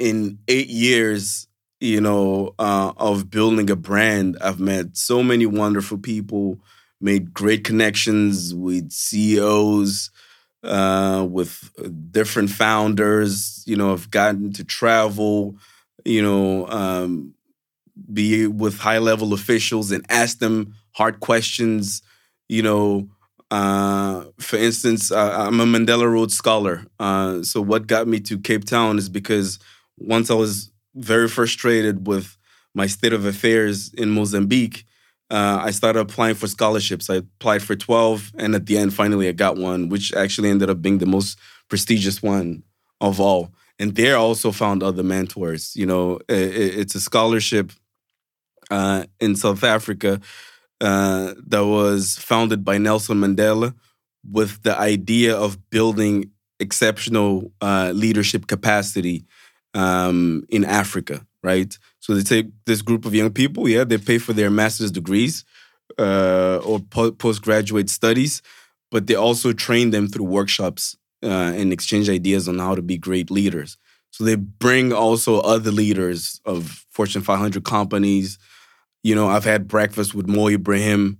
in 0.00 0.38
eight 0.48 0.68
years, 0.68 1.46
you 1.78 2.00
know, 2.00 2.54
uh, 2.58 2.92
of 2.96 3.30
building 3.30 3.70
a 3.70 3.76
brand, 3.76 4.36
I've 4.40 4.58
met 4.58 4.96
so 4.96 5.22
many 5.22 5.44
wonderful 5.46 5.98
people, 5.98 6.58
made 7.00 7.34
great 7.34 7.64
connections 7.64 8.54
with 8.54 8.90
CEOs, 8.90 10.10
uh, 10.64 11.26
with 11.30 11.70
different 12.10 12.50
founders. 12.50 13.62
You 13.66 13.76
know, 13.76 13.92
I've 13.92 14.10
gotten 14.10 14.52
to 14.54 14.64
travel, 14.64 15.56
you 16.04 16.22
know, 16.22 16.66
um, 16.68 17.34
be 18.12 18.46
with 18.46 18.78
high 18.78 18.98
level 18.98 19.34
officials 19.34 19.92
and 19.92 20.04
ask 20.08 20.38
them 20.38 20.74
hard 20.92 21.20
questions. 21.20 22.02
You 22.48 22.62
know, 22.62 23.08
uh, 23.50 24.24
for 24.38 24.56
instance, 24.56 25.12
uh, 25.12 25.36
I'm 25.38 25.60
a 25.60 25.66
Mandela 25.66 26.10
Rhodes 26.10 26.34
scholar. 26.34 26.86
Uh, 26.98 27.42
so 27.42 27.60
what 27.60 27.86
got 27.86 28.08
me 28.08 28.18
to 28.20 28.38
Cape 28.38 28.64
Town 28.64 28.96
is 28.96 29.10
because 29.10 29.58
once 30.00 30.30
I 30.30 30.34
was 30.34 30.72
very 30.94 31.28
frustrated 31.28 32.06
with 32.06 32.36
my 32.74 32.86
state 32.86 33.12
of 33.12 33.24
affairs 33.26 33.92
in 33.94 34.10
Mozambique, 34.10 34.84
uh, 35.30 35.60
I 35.62 35.70
started 35.70 36.00
applying 36.00 36.34
for 36.34 36.48
scholarships. 36.48 37.08
I 37.08 37.16
applied 37.16 37.62
for 37.62 37.76
12, 37.76 38.32
and 38.38 38.54
at 38.54 38.66
the 38.66 38.78
end, 38.78 38.92
finally, 38.92 39.28
I 39.28 39.32
got 39.32 39.56
one, 39.56 39.88
which 39.88 40.12
actually 40.14 40.50
ended 40.50 40.70
up 40.70 40.82
being 40.82 40.98
the 40.98 41.06
most 41.06 41.38
prestigious 41.68 42.20
one 42.20 42.64
of 43.00 43.20
all. 43.20 43.52
And 43.78 43.94
there, 43.94 44.16
I 44.16 44.18
also 44.18 44.50
found 44.50 44.82
other 44.82 45.04
mentors. 45.04 45.74
You 45.76 45.86
know, 45.86 46.18
it, 46.28 46.78
it's 46.78 46.94
a 46.94 47.00
scholarship 47.00 47.72
uh, 48.70 49.04
in 49.20 49.36
South 49.36 49.62
Africa 49.62 50.20
uh, 50.80 51.34
that 51.46 51.64
was 51.64 52.16
founded 52.18 52.64
by 52.64 52.78
Nelson 52.78 53.18
Mandela 53.18 53.74
with 54.28 54.62
the 54.62 54.76
idea 54.78 55.36
of 55.36 55.70
building 55.70 56.30
exceptional 56.58 57.52
uh, 57.60 57.92
leadership 57.94 58.46
capacity 58.46 59.24
um, 59.74 60.44
in 60.48 60.64
Africa, 60.64 61.26
right? 61.42 61.76
So 62.00 62.14
they 62.14 62.22
take 62.22 62.46
this 62.66 62.82
group 62.82 63.04
of 63.04 63.14
young 63.14 63.30
people, 63.30 63.68
yeah, 63.68 63.84
they 63.84 63.98
pay 63.98 64.18
for 64.18 64.32
their 64.32 64.50
master's 64.50 64.90
degrees 64.90 65.44
uh, 65.98 66.60
or 66.64 66.80
po- 66.80 67.12
postgraduate 67.12 67.90
studies, 67.90 68.42
but 68.90 69.06
they 69.06 69.14
also 69.14 69.52
train 69.52 69.90
them 69.90 70.08
through 70.08 70.24
workshops 70.24 70.96
uh, 71.22 71.52
and 71.54 71.72
exchange 71.72 72.08
ideas 72.08 72.48
on 72.48 72.58
how 72.58 72.74
to 72.74 72.82
be 72.82 72.98
great 72.98 73.30
leaders. 73.30 73.76
So 74.10 74.24
they 74.24 74.34
bring 74.34 74.92
also 74.92 75.40
other 75.40 75.70
leaders 75.70 76.40
of 76.44 76.84
Fortune 76.90 77.22
500 77.22 77.64
companies. 77.64 78.38
You 79.02 79.14
know, 79.14 79.28
I've 79.28 79.44
had 79.44 79.68
breakfast 79.68 80.14
with 80.14 80.26
Mo 80.26 80.48
Ibrahim, 80.48 81.18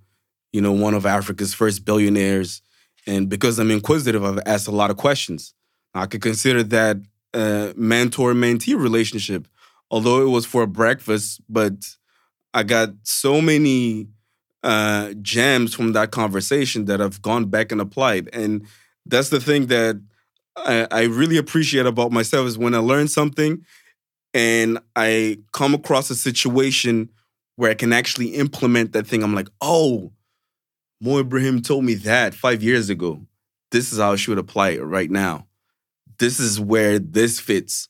you 0.53 0.61
know, 0.61 0.73
one 0.73 0.95
of 0.95 1.07
Africa's 1.07 1.55
first 1.55 1.85
billionaires. 1.85 2.63
And 3.07 3.29
because 3.29 3.59
I'm 3.59 3.71
inquisitive, 3.71 4.25
I've 4.25 4.41
asked 4.45 4.67
a 4.67 4.73
lot 4.73 4.91
of 4.91 4.97
questions. 4.97 5.55
I 5.95 6.07
could 6.07 6.23
consider 6.23 6.63
that 6.65 6.97
mentor 7.35 8.33
mentee 8.35 8.79
relationship, 8.79 9.47
although 9.91 10.23
it 10.23 10.31
was 10.31 10.47
for 10.47 10.67
breakfast, 10.67 11.41
but 11.49 11.75
I 12.53 12.63
got 12.63 12.91
so 13.03 13.41
many 13.41 14.09
uh, 14.63 15.15
gems 15.23 15.75
from 15.75 15.93
that 15.93 16.11
conversation 16.11 16.87
that 16.87 17.01
I've 17.01 17.23
gone 17.23 17.47
back 17.47 17.73
and 17.73 17.81
applied. 17.81 18.29
And 18.33 18.67
that's 19.07 19.31
the 19.31 19.41
thing 19.41 19.67
that 19.67 20.01
I, 20.57 20.87
I 20.91 21.03
really 21.05 21.37
appreciate 21.37 21.87
about 21.87 22.13
myself 22.13 22.47
is 22.47 22.59
when 22.59 22.75
I 22.75 22.79
learn 22.79 23.09
something 23.09 23.65
and 24.35 24.79
I 24.97 25.39
come 25.53 25.75
across 25.75 26.11
a 26.11 26.15
situation 26.15 27.11
where 27.57 27.71
I 27.71 27.75
can 27.75 27.93
actually 27.93 28.29
implement 28.29 28.93
that 28.93 29.07
thing. 29.07 29.23
I'm 29.23 29.35
like, 29.35 29.49
oh, 29.61 30.13
Mo 31.01 31.19
Ibrahim 31.19 31.63
told 31.63 31.85
me 31.85 31.95
that 31.95 32.35
five 32.35 32.63
years 32.63 32.91
ago. 32.91 33.21
This 33.71 33.93
is 33.93 33.99
how 33.99 34.13
I 34.13 34.17
should 34.17 34.39
apply 34.39 34.71
it 34.71 34.81
right 34.83 35.11
now. 35.11 35.47
This 36.21 36.39
is 36.39 36.61
where 36.61 37.01
this 37.01 37.41
fits. 37.41 37.89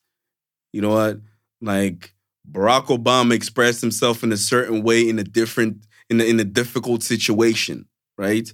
You 0.73 0.81
know 0.81 0.91
what? 0.91 1.21
Like 1.61 2.15
Barack 2.51 2.87
Obama 2.87 3.35
expressed 3.35 3.83
himself 3.83 4.23
in 4.23 4.33
a 4.33 4.39
certain 4.39 4.83
way 4.83 5.07
in 5.07 5.19
a 5.19 5.25
different 5.25 5.85
in 6.09 6.21
a, 6.21 6.25
in 6.25 6.41
a 6.41 6.45
difficult 6.45 7.03
situation, 7.03 7.87
right? 8.17 8.51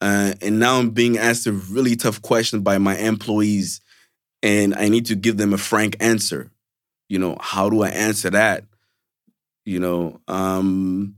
Uh, 0.00 0.34
and 0.42 0.58
now 0.58 0.80
I'm 0.80 0.90
being 0.90 1.16
asked 1.16 1.46
a 1.46 1.52
really 1.52 1.94
tough 1.94 2.20
question 2.20 2.62
by 2.62 2.78
my 2.78 2.96
employees, 2.96 3.80
and 4.42 4.74
I 4.74 4.88
need 4.88 5.06
to 5.06 5.14
give 5.14 5.36
them 5.36 5.52
a 5.52 5.58
frank 5.58 5.96
answer. 6.00 6.50
You 7.08 7.20
know, 7.20 7.36
how 7.40 7.70
do 7.70 7.82
I 7.82 7.90
answer 7.90 8.30
that? 8.30 8.64
You 9.64 9.78
know, 9.78 10.20
um, 10.26 11.16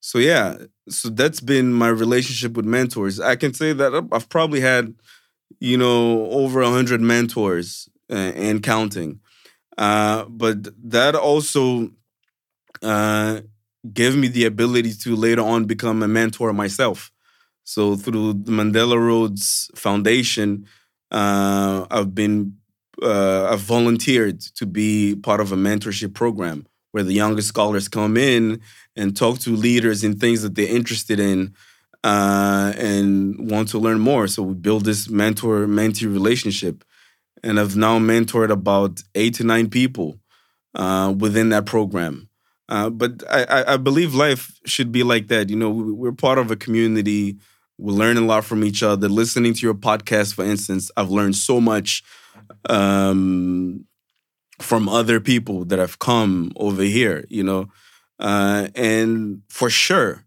so 0.00 0.18
yeah, 0.18 0.56
so 0.88 1.08
that's 1.08 1.40
been 1.40 1.72
my 1.72 1.88
relationship 1.88 2.56
with 2.56 2.66
mentors. 2.66 3.18
I 3.18 3.36
can 3.36 3.54
say 3.54 3.72
that 3.72 4.06
I've 4.12 4.28
probably 4.28 4.60
had, 4.60 4.94
you 5.60 5.76
know, 5.76 6.26
over 6.30 6.60
a 6.62 6.70
hundred 6.70 7.00
mentors 7.00 7.88
uh, 8.10 8.14
and 8.14 8.62
counting. 8.62 9.20
Uh, 9.78 10.24
but 10.24 10.68
that 10.90 11.14
also 11.14 11.90
uh, 12.82 13.40
gave 13.92 14.16
me 14.16 14.28
the 14.28 14.44
ability 14.44 14.92
to 14.92 15.16
later 15.16 15.42
on 15.42 15.64
become 15.64 16.02
a 16.02 16.08
mentor 16.08 16.52
myself. 16.52 17.10
So 17.64 17.96
through 17.96 18.34
the 18.34 18.52
Mandela 18.52 18.96
Rhodes 18.96 19.70
Foundation, 19.74 20.66
uh, 21.10 21.86
I've 21.90 22.14
been 22.14 22.56
uh, 23.02 23.48
I've 23.50 23.60
volunteered 23.60 24.40
to 24.40 24.66
be 24.66 25.16
part 25.16 25.40
of 25.40 25.52
a 25.52 25.56
mentorship 25.56 26.14
program 26.14 26.66
where 26.92 27.02
the 27.02 27.12
youngest 27.12 27.48
scholars 27.48 27.88
come 27.88 28.16
in 28.16 28.60
and 28.96 29.14
talk 29.14 29.38
to 29.40 29.50
leaders 29.50 30.02
in 30.02 30.16
things 30.16 30.42
that 30.42 30.54
they're 30.54 30.74
interested 30.74 31.20
in 31.20 31.54
uh, 32.06 32.72
and 32.78 33.50
want 33.50 33.68
to 33.70 33.78
learn 33.80 33.98
more. 33.98 34.28
So 34.28 34.40
we 34.44 34.54
build 34.54 34.84
this 34.84 35.10
mentor 35.10 35.66
mentee 35.66 36.10
relationship, 36.12 36.84
and 37.42 37.58
I've 37.58 37.76
now 37.76 37.98
mentored 37.98 38.50
about 38.50 39.02
eight 39.16 39.34
to 39.34 39.44
nine 39.44 39.68
people 39.68 40.20
uh, 40.76 41.12
within 41.18 41.48
that 41.48 41.66
program. 41.66 42.28
Uh, 42.68 42.90
but 42.90 43.24
I, 43.28 43.74
I 43.74 43.76
believe 43.76 44.14
life 44.14 44.52
should 44.66 44.92
be 44.92 45.02
like 45.02 45.26
that. 45.28 45.50
You 45.50 45.56
know, 45.56 45.70
we're 45.70 46.12
part 46.12 46.38
of 46.38 46.50
a 46.52 46.56
community. 46.56 47.38
We 47.76 47.92
learn 47.92 48.16
a 48.18 48.20
lot 48.32 48.44
from 48.44 48.62
each 48.62 48.84
other. 48.84 49.08
Listening 49.08 49.54
to 49.54 49.60
your 49.60 49.74
podcast, 49.74 50.34
for 50.34 50.44
instance, 50.44 50.92
I've 50.96 51.10
learned 51.10 51.34
so 51.34 51.60
much 51.60 52.04
um, 52.68 53.84
from 54.60 54.88
other 54.88 55.18
people 55.18 55.64
that 55.66 55.80
have 55.80 55.98
come 55.98 56.52
over 56.54 56.82
here. 56.82 57.24
You 57.28 57.42
know, 57.42 57.66
uh, 58.20 58.68
and 58.76 59.42
for 59.48 59.70
sure, 59.70 60.25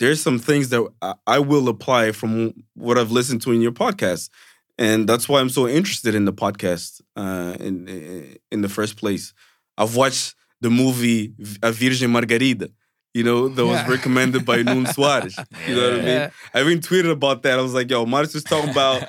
there's 0.00 0.20
some 0.20 0.38
things 0.40 0.70
that 0.70 0.82
I 1.26 1.38
will 1.38 1.68
apply 1.68 2.10
from 2.12 2.52
what 2.74 2.98
I've 2.98 3.12
listened 3.12 3.42
to 3.42 3.52
in 3.52 3.60
your 3.60 3.72
podcast, 3.72 4.30
and 4.78 5.08
that's 5.08 5.28
why 5.28 5.40
I'm 5.40 5.50
so 5.50 5.68
interested 5.68 6.14
in 6.14 6.24
the 6.24 6.32
podcast 6.32 7.00
uh, 7.16 7.54
in 7.60 8.38
in 8.50 8.62
the 8.62 8.68
first 8.68 8.96
place. 8.96 9.32
I've 9.78 9.94
watched 9.94 10.34
the 10.60 10.70
movie 10.70 11.32
A 11.62 11.70
Virgem 11.72 12.12
Margarida, 12.12 12.68
you 13.14 13.24
know, 13.24 13.48
that 13.48 13.64
was 13.64 13.78
Yeah. 13.80 13.90
recommended 13.90 14.44
by 14.44 14.62
Noon 14.62 14.86
Suarez. 14.94 15.36
You 15.66 15.74
know 15.76 15.82
what 15.90 15.92
I 15.92 15.96
mean? 15.96 16.06
Yeah. 16.06 16.30
I 16.54 16.60
even 16.60 16.80
tweeted 16.80 17.10
about 17.10 17.42
that. 17.44 17.58
I 17.58 17.62
was 17.62 17.72
like, 17.74 17.90
yo, 17.90 18.04
Marcus 18.06 18.34
was 18.34 18.44
talking 18.44 18.70
about 18.70 19.02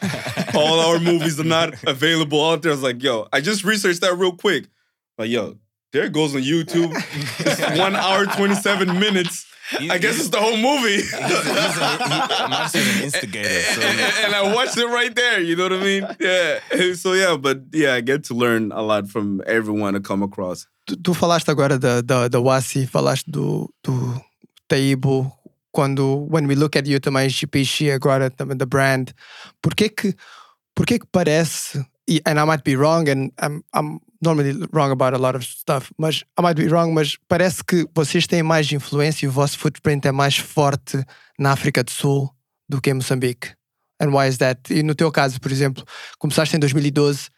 all 0.56 0.80
our 0.80 1.00
movies 1.00 1.40
are 1.40 1.44
not 1.60 1.70
available 1.88 2.40
out 2.50 2.62
there. 2.62 2.72
I 2.72 2.76
was 2.76 2.84
like, 2.84 3.04
yo, 3.04 3.28
I 3.34 3.42
just 3.42 3.64
researched 3.66 4.02
that 4.02 4.16
real 4.18 4.32
quick. 4.46 4.68
Like, 5.18 5.30
yo, 5.30 5.58
there 5.92 6.06
it 6.06 6.14
goes 6.14 6.34
on 6.36 6.42
YouTube. 6.42 6.92
It's 7.46 7.80
one 7.80 7.96
hour, 7.96 8.26
27 8.26 8.98
minutes. 9.00 9.46
I 9.80 9.98
guess 9.98 10.20
it's 10.20 10.30
the 10.30 10.40
whole 10.40 10.58
movie. 10.58 11.02
Marcus 12.50 12.76
is 12.76 12.98
an 12.98 13.04
instigator. 13.08 13.62
So 13.62 13.82
and, 13.82 14.00
and 14.26 14.36
I 14.36 14.54
watched 14.54 14.78
it 14.78 14.86
right 14.88 15.14
there. 15.16 15.40
You 15.42 15.56
know 15.56 15.64
what 15.64 15.74
I 15.74 15.84
mean? 15.84 16.08
Yeah. 16.20 16.60
So 16.96 17.14
yeah, 17.14 17.38
but 17.38 17.62
yeah, 17.74 17.94
I 17.94 18.02
get 18.02 18.24
to 18.26 18.34
learn 18.34 18.72
a 18.72 18.82
lot 18.82 19.08
from 19.08 19.42
everyone 19.48 19.96
I 19.96 20.00
come 20.00 20.24
across. 20.24 20.68
Tu, 20.88 20.96
tu 20.98 21.14
falaste 21.14 21.50
agora 21.50 21.78
da, 21.80 22.02
da, 22.02 22.28
da 22.28 22.40
Wasi, 22.40 22.86
falaste 22.88 23.30
do, 23.32 23.70
do 23.84 24.22
Taibo, 24.68 25.32
quando 25.72 26.16
when 26.30 26.48
we 26.48 26.56
look 26.56 26.76
at 26.76 26.86
you 26.88 27.00
também, 27.00 27.30
GPX, 27.30 27.94
agora 27.94 28.30
também 28.30 28.58
da 28.58 28.66
brand, 28.66 29.14
porquê 29.62 29.90
que, 29.90 30.14
porquê 30.76 31.00
que 31.00 31.06
parece, 31.12 31.86
e- 32.10 32.22
and 32.26 32.40
I 32.40 32.46
might 32.46 32.64
be 32.64 32.76
wrong, 32.76 33.08
and 33.10 33.32
I'm, 33.40 33.64
I'm 33.74 34.00
normally 34.22 34.54
wrong 34.72 34.92
about 34.92 35.16
a 35.16 35.18
lot 35.18 35.36
of 35.36 35.46
stuff, 35.46 35.92
mas 35.98 36.24
I 36.38 36.42
might 36.42 36.56
be 36.56 36.68
wrong, 36.68 36.94
mas 36.94 37.18
parece 37.28 37.64
que 37.64 37.88
vocês 37.94 38.28
têm 38.28 38.44
mais 38.44 38.72
influência 38.72 39.26
e 39.26 39.30
o 39.30 39.32
vosso 39.32 39.58
footprint 39.58 40.06
é 40.06 40.12
mais 40.12 40.38
forte 40.38 41.04
na 41.40 41.52
África 41.52 41.84
do 41.84 41.92
Sul 41.92 42.30
do 42.70 42.80
que 42.80 42.92
em 42.92 42.94
Moçambique. 42.94 43.54
And 44.00 44.10
why 44.10 44.28
is 44.28 44.38
that? 44.38 44.74
E 44.74 44.84
no 44.84 44.96
teu 44.96 45.12
caso, 45.12 45.40
por 45.40 45.52
exemplo, 45.52 45.84
começaste 46.18 46.56
em 46.56 46.60
2012, 46.60 47.30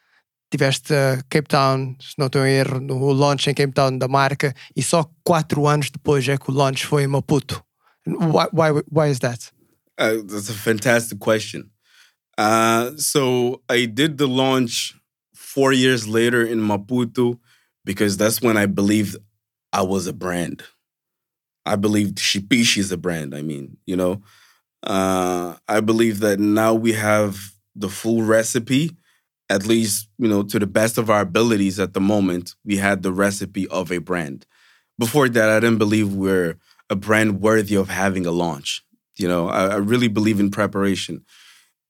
tiveste 0.52 0.94
uh, 0.94 1.24
Cape 1.30 1.48
Town, 1.48 1.96
se 2.00 2.14
não 2.18 2.28
estou 2.28 2.46
em 2.46 2.52
erro, 2.52 2.80
no 2.80 3.12
launch 3.12 3.50
em 3.50 3.54
Cape 3.54 3.74
Town 3.74 3.98
da 3.98 4.08
marca, 4.08 4.54
e 4.76 4.84
só 4.84 5.10
quatro 5.24 5.68
anos 5.68 5.90
depois 5.90 6.28
é 6.28 6.38
que 6.38 6.52
o 6.52 6.54
launch 6.54 6.86
foi 6.86 7.04
em 7.04 7.08
Maputo. 7.08 7.64
Why, 8.06 8.48
why, 8.54 8.82
why 8.92 9.10
is 9.10 9.20
that? 9.20 9.52
Uh, 10.00 10.24
that's 10.28 10.50
a 10.50 10.54
fantastic 10.54 11.20
question. 11.20 11.70
Uh, 12.38 12.92
so 12.98 13.62
I 13.70 13.86
did 13.86 14.18
the 14.18 14.28
launch 14.28 14.96
four 15.54 15.72
years 15.72 16.08
later 16.08 16.44
in 16.44 16.60
Maputo 16.60 17.38
because 17.86 18.18
that's 18.18 18.42
when 18.42 18.58
I 18.58 18.66
believed 18.66 19.18
I 19.72 19.84
was 19.84 20.08
a 20.08 20.14
brand. 20.14 20.64
I 21.64 21.76
believed 21.76 22.18
Shipishi 22.18 22.80
is 22.80 22.92
a 22.92 22.98
brand. 22.98 23.36
I 23.36 23.44
mean, 23.44 23.78
you 23.86 23.96
know, 23.96 24.24
uh, 24.82 25.56
I 25.68 25.80
believe 25.82 26.22
that 26.22 26.40
now 26.40 26.74
we 26.74 26.94
have 26.94 27.38
the 27.76 27.90
full 27.90 28.24
recipe, 28.24 28.98
at 29.48 29.68
least, 29.68 30.10
you 30.18 30.28
know, 30.28 30.42
to 30.42 30.58
the 30.58 30.66
best 30.66 30.98
of 30.98 31.12
our 31.12 31.22
abilities 31.22 31.80
at 31.80 31.94
the 31.94 32.02
moment, 32.02 32.56
we 32.66 32.78
had 32.78 33.04
the 33.04 33.12
recipe 33.12 33.68
of 33.68 33.92
a 33.92 34.00
brand. 34.00 34.48
Before 34.98 35.30
that, 35.30 35.50
I 35.50 35.60
didn't 35.60 35.78
believe 35.78 36.16
we're 36.16 36.58
a 36.90 36.96
brand 36.96 37.42
worthy 37.42 37.76
of 37.76 37.90
having 37.90 38.26
a 38.26 38.32
launch. 38.32 38.84
You 39.18 39.28
know, 39.28 39.50
I, 39.50 39.68
I 39.68 39.76
really 39.76 40.08
believe 40.08 40.40
in 40.40 40.50
preparation. 40.50 41.24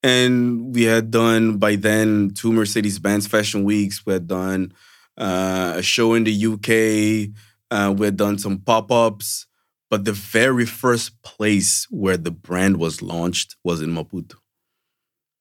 And 0.04 0.74
we 0.74 0.82
had 0.82 1.10
done 1.10 1.56
by 1.56 1.76
then 1.76 2.32
two 2.34 2.52
Mercedes 2.52 2.98
Benz 2.98 3.26
Fashion 3.26 3.64
Weeks. 3.64 4.04
We 4.04 4.12
had 4.12 4.26
done 4.26 4.74
uh, 5.16 5.72
a 5.76 5.82
show 5.82 6.12
in 6.12 6.24
the 6.24 6.46
UK. 6.46 7.34
Uh, 7.70 7.90
we 7.90 8.04
had 8.04 8.18
done 8.18 8.36
some 8.36 8.58
pop 8.58 8.92
ups. 8.92 9.46
But 9.88 10.04
the 10.04 10.12
very 10.12 10.66
first 10.66 11.22
place 11.22 11.86
where 11.90 12.18
the 12.18 12.30
brand 12.30 12.76
was 12.76 13.00
launched 13.00 13.56
was 13.64 13.80
in 13.80 13.94
Maputo. 13.94 14.34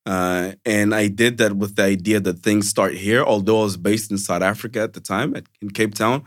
Uh, 0.05 0.53
and 0.65 0.95
I 0.95 1.09
did 1.09 1.39
that 1.39 1.57
with 1.57 1.75
the 1.75 1.83
idea 1.83 2.21
that 2.21 2.39
things 2.39 2.69
start 2.69 2.93
here. 2.93 3.21
Although 3.21 3.59
I 3.59 3.63
was 3.63 3.75
based 3.75 4.11
in 4.11 4.17
South 4.17 4.41
Africa 4.41 4.79
at 4.79 4.93
the 4.93 5.01
time, 5.01 5.35
at, 5.35 5.43
in 5.61 5.71
Cape 5.71 5.93
Town, 5.93 6.23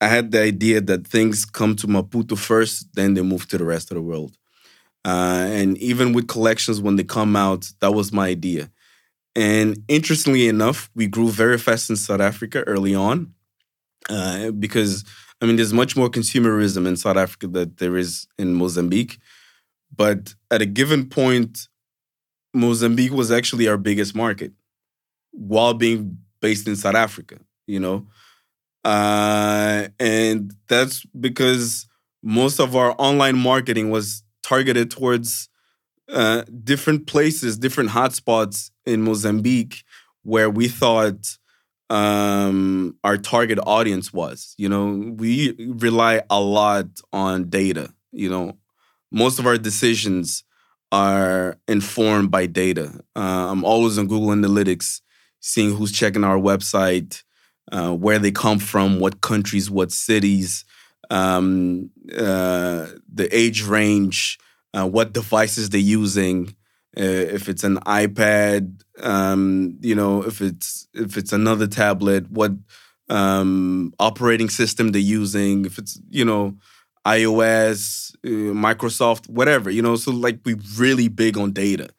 I 0.00 0.08
had 0.08 0.32
the 0.32 0.42
idea 0.42 0.80
that 0.80 1.06
things 1.06 1.44
come 1.44 1.76
to 1.76 1.86
Maputo 1.86 2.36
first, 2.36 2.88
then 2.94 3.14
they 3.14 3.22
move 3.22 3.46
to 3.48 3.58
the 3.58 3.64
rest 3.64 3.92
of 3.92 3.94
the 3.94 4.02
world. 4.02 4.36
Uh, 5.04 5.46
and 5.48 5.76
even 5.78 6.12
with 6.12 6.28
collections, 6.28 6.80
when 6.80 6.96
they 6.96 7.04
come 7.04 7.34
out, 7.34 7.70
that 7.80 7.92
was 7.92 8.12
my 8.12 8.28
idea. 8.28 8.70
And 9.34 9.78
interestingly 9.88 10.46
enough, 10.46 10.90
we 10.94 11.06
grew 11.06 11.28
very 11.28 11.58
fast 11.58 11.90
in 11.90 11.96
South 11.96 12.20
Africa 12.20 12.62
early 12.66 12.94
on 12.94 13.34
uh, 14.08 14.50
because, 14.50 15.04
I 15.40 15.46
mean, 15.46 15.56
there's 15.56 15.72
much 15.72 15.96
more 15.96 16.08
consumerism 16.08 16.86
in 16.86 16.96
South 16.96 17.16
Africa 17.16 17.46
than 17.48 17.74
there 17.78 17.96
is 17.96 18.26
in 18.38 18.54
Mozambique. 18.54 19.18
But 19.94 20.34
at 20.50 20.62
a 20.62 20.66
given 20.66 21.08
point, 21.08 21.68
Mozambique 22.54 23.12
was 23.12 23.32
actually 23.32 23.68
our 23.68 23.78
biggest 23.78 24.14
market 24.14 24.52
while 25.32 25.74
being 25.74 26.18
based 26.40 26.68
in 26.68 26.76
South 26.76 26.94
Africa, 26.94 27.38
you 27.66 27.80
know? 27.80 28.06
Uh, 28.84 29.88
and 29.98 30.52
that's 30.68 31.04
because 31.18 31.86
most 32.22 32.60
of 32.60 32.76
our 32.76 32.94
online 32.98 33.38
marketing 33.38 33.90
was 33.90 34.22
targeted 34.42 34.90
towards 34.90 35.48
uh, 36.08 36.42
different 36.64 37.06
places, 37.06 37.58
different 37.58 37.90
hotspots 37.90 38.70
in 38.84 39.02
Mozambique 39.02 39.82
where 40.22 40.50
we 40.50 40.68
thought 40.68 41.38
um, 41.90 42.96
our 43.04 43.16
target 43.16 43.58
audience 43.66 44.12
was. 44.12 44.54
You 44.56 44.68
know, 44.68 45.14
we 45.16 45.54
rely 45.58 46.22
a 46.30 46.40
lot 46.40 46.86
on 47.12 47.48
data. 47.48 47.92
You 48.12 48.30
know, 48.30 48.58
most 49.10 49.38
of 49.38 49.46
our 49.46 49.58
decisions 49.58 50.44
are 50.90 51.58
informed 51.68 52.30
by 52.30 52.46
data. 52.46 53.00
Uh, 53.16 53.48
I'm 53.50 53.64
always 53.64 53.98
on 53.98 54.06
Google 54.06 54.28
Analytics, 54.28 55.00
seeing 55.40 55.74
who's 55.74 55.92
checking 55.92 56.24
our 56.24 56.36
website, 56.38 57.22
uh, 57.70 57.94
where 57.94 58.18
they 58.18 58.30
come 58.30 58.58
from, 58.58 59.00
what 59.00 59.20
countries, 59.20 59.70
what 59.70 59.92
cities, 59.92 60.64
um, 61.10 61.90
uh, 62.12 62.86
the 63.12 63.28
age 63.30 63.62
range, 63.64 64.38
uh, 64.74 64.86
what 64.86 65.12
devices 65.12 65.70
they're 65.70 65.80
using. 65.80 66.54
Uh, 66.96 67.02
if 67.04 67.48
it's 67.48 67.64
an 67.64 67.76
iPad, 67.80 68.82
um, 69.02 69.78
you 69.80 69.94
know, 69.94 70.22
if 70.22 70.40
it's 70.40 70.86
if 70.94 71.16
it's 71.16 71.32
another 71.32 71.66
tablet, 71.66 72.30
what 72.30 72.52
um, 73.08 73.92
operating 73.98 74.48
system 74.48 74.92
they're 74.92 75.00
using. 75.00 75.64
If 75.64 75.78
it's 75.78 76.00
you 76.10 76.24
know 76.24 76.56
iOS, 77.06 78.14
uh, 78.24 78.52
Microsoft, 78.54 79.28
whatever, 79.28 79.70
you 79.70 79.82
know. 79.82 79.96
So 79.96 80.12
like 80.12 80.40
we 80.44 80.54
really 80.76 81.08
big 81.08 81.36
on 81.38 81.52
data, 81.52 81.90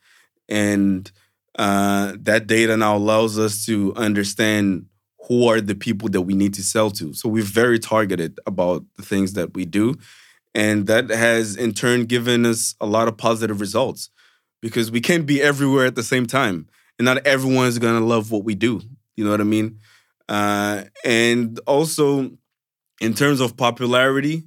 and 0.50 1.12
uh, 1.58 2.14
that 2.22 2.48
data 2.48 2.78
now 2.78 2.98
allows 2.98 3.38
us 3.38 3.66
to 3.66 3.94
understand 3.96 4.86
who 5.28 5.48
are 5.48 5.62
the 5.62 5.76
people 5.76 6.10
that 6.10 6.22
we 6.22 6.34
need 6.34 6.54
to 6.56 6.64
sell 6.64 6.92
to. 6.92 7.14
So 7.14 7.30
we're 7.30 7.44
very 7.44 7.80
targeted 7.80 8.40
about 8.46 8.84
the 8.96 9.04
things 9.04 9.34
that 9.34 9.54
we 9.54 9.66
do, 9.66 9.96
and 10.54 10.88
that 10.88 11.10
has 11.10 11.56
in 11.56 11.74
turn 11.74 12.06
given 12.06 12.46
us 12.46 12.76
a 12.82 12.86
lot 12.86 13.08
of 13.08 13.18
positive 13.18 13.62
results 13.62 14.10
because 14.62 14.92
we 14.92 15.02
can't 15.02 15.26
be 15.26 15.42
everywhere 15.42 15.86
at 15.86 15.96
the 15.96 16.04
same 16.04 16.26
time, 16.26 16.68
and 16.98 17.06
not 17.06 17.26
everyone 17.26 17.68
is 17.68 17.80
gonna 17.80 18.06
love 18.06 18.32
what 18.32 18.44
we 18.44 18.56
do. 18.56 18.82
You 19.16 19.24
know 19.24 19.32
what 19.32 19.42
I 19.42 19.46
mean? 19.46 19.80
Uh, 20.30 20.84
and 21.04 21.60
also, 21.68 22.32
in 23.02 23.14
terms 23.14 23.40
of 23.40 23.58
popularity, 23.58 24.44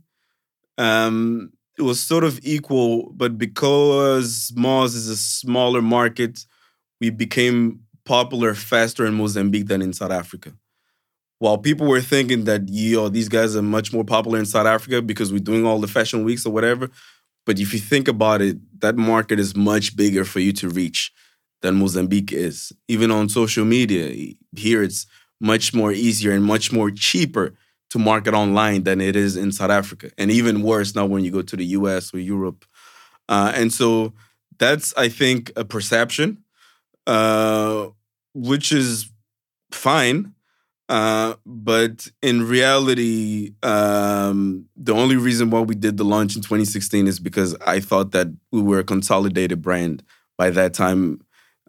um, 0.79 1.53
it 1.79 1.83
was 1.83 2.01
sort 2.01 2.25
of 2.25 2.41
equal, 2.43 3.13
but 3.15 3.37
because 3.37 4.53
Moz 4.57 4.95
is 4.95 5.09
a 5.09 5.17
smaller 5.17 5.83
market, 5.83 6.47
we 7.01 7.11
became 7.11 7.81
popular 8.05 8.55
faster 8.55 9.05
in 9.05 9.15
Mozambique 9.15 9.67
than 9.67 9.83
in 9.83 9.93
South 9.93 10.13
Africa. 10.13 10.53
While 11.39 11.59
people 11.59 11.87
were 11.87 12.01
thinking 12.01 12.45
that, 12.45 12.69
yo, 12.69 13.09
these 13.09 13.29
guys 13.29 13.57
are 13.57 13.63
much 13.63 13.93
more 13.93 14.05
popular 14.05 14.39
in 14.39 14.47
South 14.47 14.67
Africa 14.67 15.03
because 15.03 15.33
we're 15.33 15.39
doing 15.39 15.67
all 15.67 15.79
the 15.79 15.87
fashion 15.89 16.25
weeks 16.25 16.47
or 16.47 16.53
whatever. 16.53 16.91
But 17.45 17.61
if 17.61 17.73
you 17.73 17.79
think 17.79 18.09
about 18.09 18.41
it, 18.43 18.57
that 18.81 18.97
market 18.97 19.39
is 19.39 19.55
much 19.55 19.97
bigger 19.97 20.25
for 20.25 20.41
you 20.41 20.53
to 20.55 20.69
reach 20.69 21.13
than 21.63 21.77
Mozambique 21.77 22.33
is. 22.33 22.73
Even 22.89 23.11
on 23.11 23.29
social 23.29 23.65
media, 23.65 24.35
here 24.57 24.83
it's 24.83 25.07
much 25.41 25.75
more 25.75 25.93
easier 25.93 26.33
and 26.33 26.45
much 26.45 26.73
more 26.73 26.91
cheaper 26.91 27.55
to 27.91 27.99
market 27.99 28.35
online 28.35 28.83
than 28.83 29.01
it 29.01 29.15
is 29.15 29.37
in 29.37 29.53
South 29.53 29.71
Africa, 29.71 30.11
and 30.19 30.31
even 30.31 30.63
worse 30.63 30.95
now 30.95 31.07
when 31.07 31.25
you 31.25 31.31
go 31.31 31.43
to 31.43 31.57
the 31.57 31.65
U.S. 31.67 32.13
or 32.13 32.19
Europe. 32.19 32.65
Uh, 33.29 33.53
and 33.55 33.73
so 33.73 34.13
that's, 34.59 34.93
I 34.97 35.09
think, 35.09 35.53
a 35.57 35.65
perception, 35.65 36.39
uh, 37.07 37.89
which 38.35 38.73
is 38.73 39.11
fine. 39.73 40.35
Uh, 40.89 41.35
but 41.45 42.07
in 42.23 42.47
reality, 42.47 43.53
um, 43.63 44.67
the 44.77 44.95
only 44.95 45.17
reason 45.17 45.51
why 45.51 45.61
we 45.61 45.75
did 45.75 45.97
the 45.97 46.05
launch 46.05 46.37
in 46.37 46.43
2016 46.43 47.09
is 47.09 47.19
because 47.19 47.57
I 47.67 47.81
thought 47.81 48.13
that 48.13 48.29
we 48.53 48.63
were 48.63 48.79
a 48.79 48.85
consolidated 48.85 49.63
brand 49.63 50.03
by 50.39 50.51
that 50.51 50.75
time. 50.75 51.21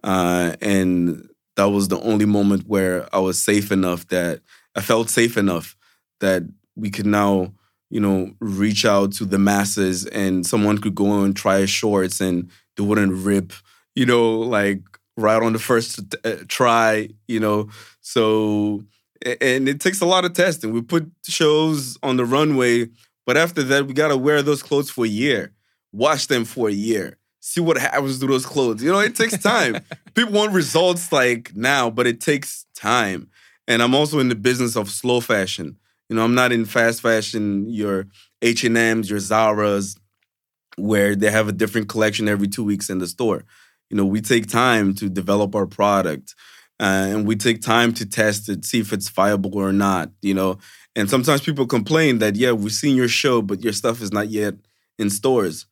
Uh, 0.04 0.54
and 0.60 1.28
that 1.56 1.70
was 1.70 1.88
the 1.88 2.00
only 2.00 2.26
moment 2.26 2.68
where 2.68 3.08
I 3.14 3.18
was 3.18 3.42
safe 3.42 3.72
enough 3.72 4.06
that 4.08 4.40
I 4.76 4.80
felt 4.80 5.10
safe 5.10 5.36
enough 5.36 5.76
that 6.20 6.44
we 6.76 6.90
could 6.90 7.06
now, 7.06 7.52
you 7.90 7.98
know, 7.98 8.30
reach 8.40 8.84
out 8.84 9.12
to 9.14 9.24
the 9.24 9.38
masses 9.38 10.06
and 10.06 10.46
someone 10.46 10.78
could 10.78 10.94
go 10.94 11.24
and 11.24 11.34
try 11.34 11.64
shorts 11.64 12.20
and 12.20 12.48
they 12.76 12.84
wouldn't 12.84 13.12
rip, 13.12 13.52
you 13.96 14.06
know, 14.06 14.38
like 14.38 14.80
right 15.16 15.42
on 15.42 15.52
the 15.52 15.58
first 15.58 16.14
uh, 16.24 16.36
try, 16.46 17.08
you 17.26 17.40
know. 17.40 17.68
So, 18.00 18.84
and 19.24 19.68
it 19.68 19.80
takes 19.80 20.00
a 20.00 20.06
lot 20.06 20.24
of 20.24 20.32
testing. 20.32 20.72
We 20.72 20.82
put 20.82 21.10
shows 21.24 21.98
on 22.02 22.16
the 22.16 22.24
runway, 22.24 22.88
but 23.26 23.36
after 23.36 23.62
that, 23.64 23.86
we 23.86 23.94
got 23.94 24.08
to 24.08 24.16
wear 24.16 24.42
those 24.42 24.62
clothes 24.62 24.90
for 24.90 25.04
a 25.04 25.08
year, 25.08 25.52
wash 25.92 26.26
them 26.26 26.44
for 26.44 26.68
a 26.68 26.72
year, 26.72 27.18
see 27.40 27.60
what 27.60 27.78
happens 27.78 28.18
to 28.20 28.26
those 28.26 28.46
clothes. 28.46 28.82
You 28.82 28.92
know, 28.92 29.00
it 29.00 29.16
takes 29.16 29.38
time. 29.38 29.80
People 30.14 30.34
want 30.34 30.52
results 30.52 31.12
like 31.12 31.54
now, 31.54 31.90
but 31.90 32.06
it 32.06 32.20
takes 32.20 32.66
time. 32.74 33.28
And 33.66 33.82
I'm 33.82 33.94
also 33.94 34.18
in 34.18 34.28
the 34.28 34.34
business 34.34 34.76
of 34.76 34.88
slow 34.88 35.20
fashion. 35.20 35.76
You 36.08 36.16
know, 36.16 36.24
I'm 36.24 36.34
not 36.34 36.52
in 36.52 36.64
fast 36.64 37.02
fashion, 37.02 37.68
your 37.68 38.06
H&Ms, 38.40 39.10
your 39.10 39.18
Zara's, 39.18 39.96
where 40.76 41.14
they 41.14 41.30
have 41.30 41.48
a 41.48 41.52
different 41.52 41.88
collection 41.88 42.28
every 42.28 42.48
two 42.48 42.64
weeks 42.64 42.88
in 42.88 42.98
the 42.98 43.06
store. 43.06 43.44
You 43.90 43.96
know, 43.96 44.06
we 44.06 44.20
take 44.20 44.46
time 44.46 44.94
to 44.94 45.08
develop 45.08 45.54
our 45.54 45.66
product. 45.66 46.34
Uh, 46.80 47.06
and 47.10 47.26
we 47.26 47.34
take 47.34 47.60
time 47.60 47.92
to 47.92 48.06
test 48.06 48.48
it, 48.48 48.64
see 48.64 48.78
if 48.80 48.92
it's 48.92 49.08
viable 49.08 49.56
or 49.58 49.72
not, 49.72 50.10
you 50.22 50.34
know. 50.34 50.58
And 50.94 51.10
sometimes 51.10 51.40
people 51.40 51.66
complain 51.66 52.18
that, 52.18 52.36
yeah, 52.36 52.52
we've 52.52 52.72
seen 52.72 52.96
your 52.96 53.08
show, 53.08 53.42
but 53.42 53.62
your 53.62 53.72
stuff 53.72 54.00
is 54.00 54.12
not 54.12 54.28
yet 54.28 54.54
in 54.98 55.10
stores. 55.10 55.66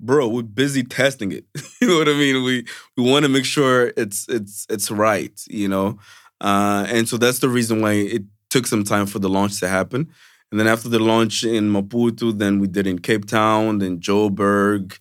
Bro, 0.00 0.28
we're 0.28 0.42
busy 0.42 0.84
testing 0.84 1.32
it. 1.32 1.44
you 1.80 1.88
know 1.88 1.98
what 1.98 2.08
I 2.08 2.12
mean? 2.12 2.44
We 2.44 2.64
we 2.96 3.10
want 3.10 3.24
to 3.24 3.28
make 3.28 3.44
sure 3.44 3.92
it's 3.96 4.26
it's 4.28 4.66
it's 4.70 4.90
right, 4.90 5.38
you 5.48 5.68
know. 5.68 5.98
Uh, 6.40 6.86
and 6.88 7.08
so 7.08 7.16
that's 7.16 7.40
the 7.40 7.48
reason 7.48 7.80
why 7.80 7.92
it 7.92 8.22
took 8.48 8.66
some 8.66 8.84
time 8.84 9.06
for 9.06 9.18
the 9.18 9.28
launch 9.28 9.58
to 9.60 9.68
happen. 9.68 10.08
And 10.50 10.58
then 10.58 10.66
after 10.66 10.88
the 10.88 10.98
launch 10.98 11.44
in 11.44 11.70
Maputo, 11.70 12.36
then 12.36 12.58
we 12.58 12.68
did 12.68 12.86
in 12.86 13.00
Cape 13.00 13.26
Town, 13.26 13.78
then 13.78 13.98
Joburg, 14.00 14.98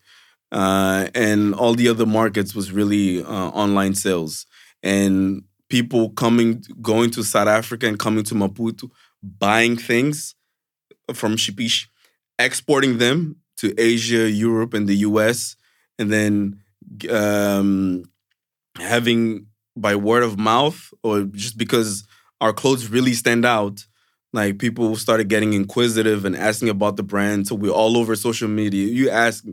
uh, 0.51 1.07
and 1.15 1.53
all 1.53 1.73
the 1.73 1.87
other 1.87 2.05
markets 2.05 2.53
was 2.53 2.71
really 2.71 3.23
uh, 3.23 3.49
online 3.49 3.95
sales. 3.95 4.45
And 4.83 5.43
people 5.69 6.11
coming, 6.11 6.63
going 6.81 7.11
to 7.11 7.23
South 7.23 7.47
Africa 7.47 7.87
and 7.87 7.99
coming 7.99 8.23
to 8.25 8.35
Maputo, 8.35 8.89
buying 9.21 9.77
things 9.77 10.35
from 11.13 11.35
Shipishi, 11.35 11.87
exporting 12.39 12.97
them 12.97 13.37
to 13.57 13.73
Asia, 13.79 14.29
Europe, 14.29 14.73
and 14.73 14.87
the 14.87 14.97
US, 14.97 15.55
and 15.97 16.11
then 16.11 16.59
um, 17.09 18.03
having 18.79 19.47
by 19.75 19.95
word 19.95 20.23
of 20.23 20.37
mouth 20.39 20.91
or 21.03 21.23
just 21.23 21.57
because 21.57 22.07
our 22.41 22.53
clothes 22.53 22.89
really 22.89 23.13
stand 23.13 23.45
out, 23.45 23.85
like 24.33 24.59
people 24.59 24.95
started 24.95 25.29
getting 25.29 25.53
inquisitive 25.53 26.25
and 26.25 26.35
asking 26.35 26.69
about 26.69 26.95
the 26.95 27.03
brand. 27.03 27.47
So 27.47 27.55
we're 27.55 27.71
all 27.71 27.97
over 27.97 28.15
social 28.15 28.47
media. 28.47 28.87
You 28.87 29.09
ask 29.09 29.43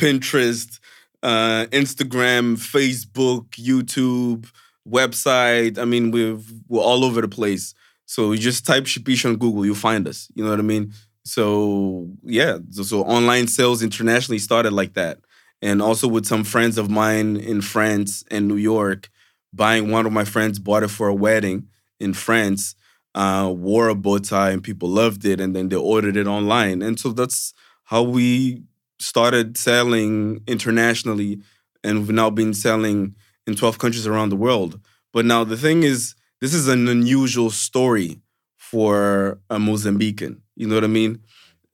Pinterest, 0.00 0.78
uh, 1.22 1.66
Instagram, 1.70 2.56
Facebook, 2.56 3.48
YouTube, 3.50 4.50
website. 4.88 5.78
I 5.78 5.84
mean, 5.84 6.10
we've, 6.10 6.44
we're 6.68 6.82
all 6.82 7.04
over 7.04 7.20
the 7.20 7.28
place. 7.28 7.74
So 8.06 8.32
you 8.32 8.38
just 8.38 8.66
type 8.66 8.84
Shipishi 8.84 9.26
on 9.26 9.36
Google, 9.36 9.64
you'll 9.64 9.74
find 9.74 10.06
us. 10.06 10.28
You 10.34 10.44
know 10.44 10.50
what 10.50 10.58
I 10.58 10.62
mean? 10.62 10.92
So 11.24 12.08
yeah, 12.24 12.58
so, 12.70 12.82
so 12.82 13.02
online 13.04 13.46
sales 13.46 13.82
internationally 13.82 14.38
started 14.38 14.72
like 14.72 14.94
that. 14.94 15.18
And 15.60 15.80
also 15.80 16.08
with 16.08 16.26
some 16.26 16.42
friends 16.42 16.76
of 16.76 16.90
mine 16.90 17.36
in 17.36 17.60
France 17.60 18.24
and 18.30 18.48
New 18.48 18.56
York, 18.56 19.08
buying 19.52 19.90
one 19.90 20.06
of 20.06 20.12
my 20.12 20.24
friends 20.24 20.58
bought 20.58 20.82
it 20.82 20.88
for 20.88 21.08
a 21.08 21.14
wedding 21.14 21.68
in 22.00 22.14
France, 22.14 22.74
uh, 23.14 23.52
wore 23.54 23.88
a 23.88 23.94
bow 23.94 24.18
tie 24.18 24.50
and 24.50 24.64
people 24.64 24.88
loved 24.88 25.24
it, 25.24 25.40
and 25.40 25.54
then 25.54 25.68
they 25.68 25.76
ordered 25.76 26.16
it 26.16 26.26
online. 26.26 26.82
And 26.82 26.98
so 26.98 27.12
that's 27.12 27.54
how 27.84 28.02
we 28.02 28.64
started 29.02 29.56
selling 29.56 30.42
internationally, 30.46 31.40
and 31.84 31.98
we've 31.98 32.10
now 32.10 32.30
been 32.30 32.54
selling 32.54 33.14
in 33.46 33.54
12 33.54 33.78
countries 33.78 34.06
around 34.06 34.28
the 34.28 34.36
world. 34.36 34.80
But 35.12 35.24
now 35.24 35.44
the 35.44 35.56
thing 35.56 35.82
is, 35.82 36.14
this 36.40 36.54
is 36.54 36.68
an 36.68 36.88
unusual 36.88 37.50
story 37.50 38.20
for 38.56 39.38
a 39.50 39.56
Mozambican. 39.56 40.40
You 40.56 40.66
know 40.66 40.74
what 40.76 40.84
I 40.84 40.88
mean? 40.88 41.20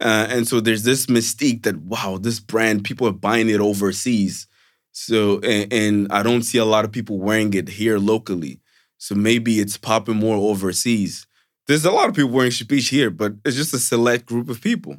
Uh, 0.00 0.26
and 0.30 0.46
so 0.46 0.60
there's 0.60 0.84
this 0.84 1.06
mystique 1.06 1.62
that 1.64 1.76
wow, 1.78 2.18
this 2.20 2.40
brand 2.40 2.84
people 2.84 3.06
are 3.08 3.12
buying 3.12 3.48
it 3.48 3.60
overseas. 3.60 4.46
So 4.92 5.40
and, 5.40 5.72
and 5.72 6.12
I 6.12 6.22
don't 6.22 6.42
see 6.42 6.58
a 6.58 6.64
lot 6.64 6.84
of 6.84 6.92
people 6.92 7.18
wearing 7.18 7.54
it 7.54 7.68
here 7.68 7.98
locally. 7.98 8.60
So 8.98 9.14
maybe 9.14 9.60
it's 9.60 9.76
popping 9.76 10.16
more 10.16 10.36
overseas. 10.36 11.26
There's 11.66 11.84
a 11.84 11.90
lot 11.90 12.08
of 12.08 12.14
people 12.14 12.30
wearing 12.30 12.50
Shipishi 12.50 12.90
here, 12.90 13.10
but 13.10 13.34
it's 13.44 13.56
just 13.56 13.74
a 13.74 13.78
select 13.78 14.26
group 14.26 14.48
of 14.48 14.60
people. 14.60 14.96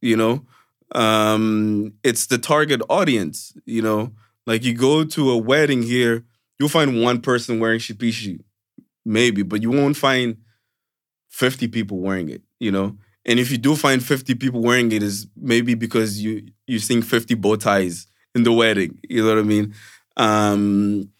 You 0.00 0.16
know, 0.16 0.44
um, 0.94 1.92
it's 2.02 2.26
the 2.26 2.38
target 2.38 2.80
audience. 2.88 3.52
You 3.64 3.82
know, 3.82 4.12
like 4.46 4.64
you 4.64 4.74
go 4.74 5.04
to 5.04 5.30
a 5.30 5.36
wedding 5.36 5.82
here, 5.82 6.24
you'll 6.58 6.68
find 6.68 7.00
one 7.02 7.20
person 7.20 7.58
wearing 7.60 7.80
Shipishi, 7.80 8.40
maybe, 9.04 9.42
but 9.42 9.62
you 9.62 9.70
won't 9.70 9.96
find 9.96 10.36
50 11.30 11.68
people 11.68 11.98
wearing 11.98 12.28
it. 12.28 12.42
You 12.58 12.72
know, 12.72 12.96
and 13.24 13.38
if 13.38 13.50
you 13.50 13.58
do 13.58 13.76
find 13.76 14.02
50 14.02 14.34
people 14.36 14.62
wearing 14.62 14.92
it, 14.92 15.02
is 15.02 15.26
maybe 15.36 15.74
because 15.74 16.22
you 16.22 16.48
you 16.66 16.78
sing 16.78 17.02
50 17.02 17.34
bow 17.34 17.56
ties 17.56 18.06
in 18.34 18.44
the 18.44 18.52
wedding. 18.52 18.98
You 19.08 19.22
know 19.22 19.34
what 19.34 19.38
I 19.38 19.42
mean? 19.42 19.74
Um, 20.16 21.10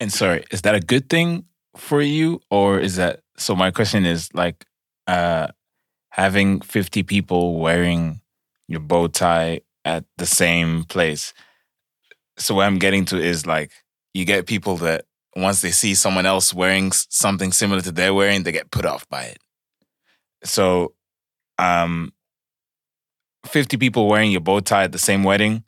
and 0.00 0.12
sorry, 0.12 0.44
is 0.50 0.62
that 0.62 0.74
a 0.74 0.80
good 0.80 1.08
thing 1.08 1.44
for 1.76 2.00
you, 2.00 2.40
or 2.50 2.78
is 2.78 2.96
that 2.96 3.20
so? 3.36 3.54
My 3.54 3.70
question 3.70 4.06
is 4.06 4.32
like, 4.34 4.64
uh, 5.06 5.48
having 6.10 6.60
50 6.60 7.02
people 7.02 7.58
wearing 7.58 8.20
your 8.68 8.80
bow 8.80 9.08
tie 9.08 9.60
at 9.84 10.04
the 10.18 10.26
same 10.26 10.84
place. 10.84 11.32
So 12.38 12.56
what 12.56 12.66
I'm 12.66 12.78
getting 12.78 13.04
to 13.06 13.18
is 13.18 13.46
like, 13.46 13.70
you 14.14 14.24
get 14.24 14.46
people 14.46 14.76
that 14.78 15.04
once 15.36 15.60
they 15.60 15.70
see 15.70 15.94
someone 15.94 16.26
else 16.26 16.52
wearing 16.52 16.90
something 16.92 17.52
similar 17.52 17.80
to 17.82 17.92
they're 17.92 18.14
wearing, 18.14 18.42
they 18.42 18.52
get 18.52 18.70
put 18.70 18.86
off 18.86 19.08
by 19.08 19.24
it. 19.24 19.38
So, 20.44 20.94
um, 21.58 22.12
50 23.46 23.76
people 23.76 24.08
wearing 24.08 24.32
your 24.32 24.40
bow 24.40 24.60
tie 24.60 24.84
at 24.84 24.92
the 24.92 24.98
same 24.98 25.22
wedding, 25.22 25.64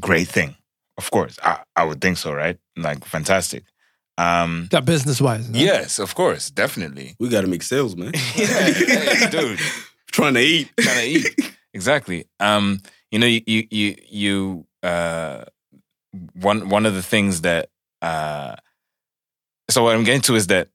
great 0.00 0.28
thing. 0.28 0.56
Of 0.98 1.10
course, 1.10 1.38
I, 1.42 1.62
I 1.74 1.84
would 1.84 2.00
think 2.00 2.16
so, 2.16 2.32
right? 2.32 2.58
Like, 2.76 3.04
fantastic. 3.04 3.64
Um, 4.18 4.68
that 4.70 4.84
business 4.84 5.20
wise. 5.20 5.48
No? 5.50 5.58
Yes, 5.58 5.98
of 5.98 6.14
course, 6.14 6.50
definitely. 6.50 7.16
We 7.18 7.28
got 7.28 7.42
to 7.42 7.46
make 7.46 7.62
sales, 7.62 7.96
man. 7.96 8.12
yeah, 8.34 8.46
hey, 8.46 9.28
dude. 9.30 9.58
Trying 10.12 10.34
to 10.34 10.40
eat. 10.40 10.70
Trying 10.78 10.98
to 10.98 11.06
eat. 11.06 11.55
Exactly. 11.76 12.24
Um, 12.40 12.80
you 13.10 13.18
know, 13.18 13.26
you 13.26 13.42
you 13.46 13.96
you 14.08 14.66
uh, 14.82 15.44
one 16.34 16.68
one 16.70 16.86
of 16.86 16.94
the 16.94 17.02
things 17.02 17.42
that 17.42 17.70
uh, 18.02 18.56
so 19.70 19.82
what 19.84 19.94
I'm 19.96 20.04
getting 20.04 20.22
to 20.22 20.34
is 20.34 20.46
that 20.48 20.68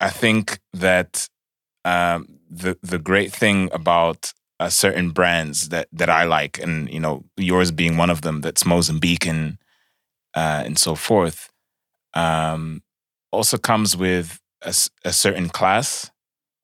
I 0.00 0.10
think 0.10 0.60
that 0.74 1.28
um, 1.84 2.40
the 2.50 2.78
the 2.82 2.98
great 2.98 3.32
thing 3.32 3.70
about 3.72 4.32
uh, 4.60 4.70
certain 4.70 5.10
brands 5.10 5.70
that 5.70 5.88
that 5.92 6.10
I 6.10 6.24
like, 6.24 6.58
and 6.60 6.90
you 6.92 7.00
know, 7.00 7.24
yours 7.36 7.72
being 7.72 7.96
one 7.96 8.10
of 8.10 8.22
them, 8.22 8.42
that's 8.42 8.64
Mozambican 8.64 9.58
uh, 10.36 10.62
and 10.66 10.78
so 10.78 10.94
forth, 10.94 11.50
um, 12.14 12.82
also 13.32 13.58
comes 13.58 13.96
with 13.96 14.40
a, 14.62 14.74
a 15.04 15.12
certain 15.12 15.48
class 15.50 16.10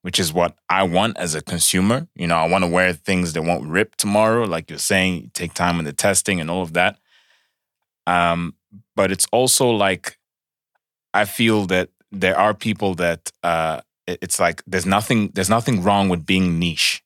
which 0.05 0.19
is 0.19 0.35
what 0.35 0.55
I 0.69 0.83
want 0.83 1.17
as 1.17 1.35
a 1.35 1.41
consumer. 1.41 2.07
You 2.15 2.27
know, 2.27 2.37
I 2.37 2.47
want 2.47 2.63
to 2.63 2.69
wear 2.69 2.93
things 2.93 3.33
that 3.33 3.41
won't 3.41 3.67
rip 3.67 3.97
tomorrow, 3.97 4.45
like 4.45 4.69
you're 4.69 4.79
saying, 4.79 5.31
take 5.33 5.55
time 5.55 5.79
in 5.79 5.87
the 5.87 5.95
testing 5.95 6.43
and 6.43 6.51
all 6.51 6.61
of 6.61 6.75
that. 6.75 6.99
Um, 8.07 8.55
but 8.95 9.11
it's 9.11 9.27
also 9.33 9.71
like 9.71 10.19
I 11.15 11.25
feel 11.25 11.65
that 11.69 11.89
there 12.13 12.39
are 12.39 12.53
people 12.53 12.95
that 12.97 13.33
uh, 13.43 13.81
it's 14.07 14.39
like 14.39 14.63
there's 14.67 14.85
nothing 14.85 15.31
there's 15.33 15.49
nothing 15.49 15.83
wrong 15.83 16.11
with 16.11 16.27
being 16.27 16.59
niche, 16.59 17.03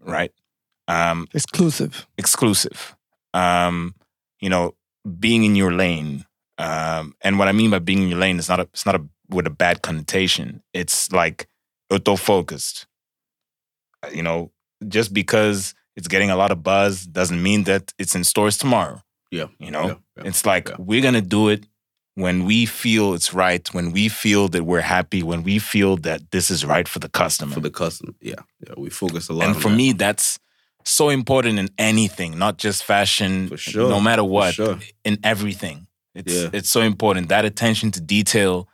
right? 0.00 0.32
Um, 0.88 1.28
exclusive, 1.34 2.06
exclusive. 2.16 2.96
Um, 3.34 3.94
you 4.40 4.48
know, 4.48 4.74
being 5.18 5.44
in 5.44 5.54
your 5.54 5.74
lane. 5.74 6.24
Um, 6.56 7.14
and 7.20 7.38
what 7.38 7.48
I 7.48 7.52
mean 7.52 7.70
by 7.70 7.78
being 7.78 8.04
in 8.04 8.08
your 8.08 8.18
lane 8.18 8.38
is 8.38 8.48
not 8.48 8.58
a 8.58 8.62
it's 8.62 8.86
not 8.86 8.94
a 8.94 9.04
with 9.28 9.46
a 9.46 9.50
bad 9.50 9.82
connotation. 9.82 10.62
It's 10.72 11.12
like 11.12 11.46
auto 11.90 12.16
focused. 12.16 12.86
You 14.12 14.22
know, 14.22 14.50
just 14.88 15.12
because 15.12 15.74
it's 15.96 16.08
getting 16.08 16.30
a 16.30 16.36
lot 16.36 16.50
of 16.50 16.62
buzz 16.62 17.04
doesn't 17.06 17.42
mean 17.42 17.64
that 17.64 17.92
it's 17.98 18.14
in 18.14 18.24
stores 18.24 18.56
tomorrow. 18.56 19.02
Yeah. 19.30 19.46
You 19.58 19.70
know, 19.70 19.86
yeah, 19.86 19.94
yeah, 20.16 20.22
it's 20.24 20.44
like 20.46 20.68
yeah. 20.68 20.76
we're 20.78 21.02
going 21.02 21.14
to 21.14 21.20
do 21.20 21.48
it 21.48 21.66
when 22.14 22.44
we 22.44 22.66
feel 22.66 23.14
it's 23.14 23.32
right, 23.32 23.66
when 23.72 23.92
we 23.92 24.08
feel 24.08 24.48
that 24.48 24.64
we're 24.64 24.80
happy, 24.80 25.22
when 25.22 25.42
we 25.42 25.58
feel 25.58 25.96
that 25.98 26.30
this 26.32 26.50
is 26.50 26.64
right 26.64 26.88
for 26.88 26.98
the 26.98 27.08
customer. 27.08 27.54
For 27.54 27.60
the 27.60 27.70
customer. 27.70 28.12
Yeah. 28.20 28.34
Yeah. 28.66 28.74
We 28.76 28.90
focus 28.90 29.28
a 29.28 29.32
lot 29.34 29.46
And 29.46 29.56
for 29.56 29.68
that. 29.68 29.76
me, 29.76 29.92
that's 29.92 30.38
so 30.84 31.10
important 31.10 31.58
in 31.58 31.68
anything, 31.78 32.38
not 32.38 32.56
just 32.58 32.82
fashion, 32.84 33.48
For 33.48 33.56
sure. 33.56 33.88
no 33.90 34.00
matter 34.00 34.24
what, 34.24 34.54
sure. 34.54 34.78
in 35.04 35.18
everything. 35.22 35.86
It's 36.14 36.32
Yeah. 36.34 36.50
it's 36.52 36.68
so 36.68 36.80
important 36.80 37.28
that 37.28 37.44
attention 37.44 37.90
to 37.92 38.00
detail. 38.00 38.68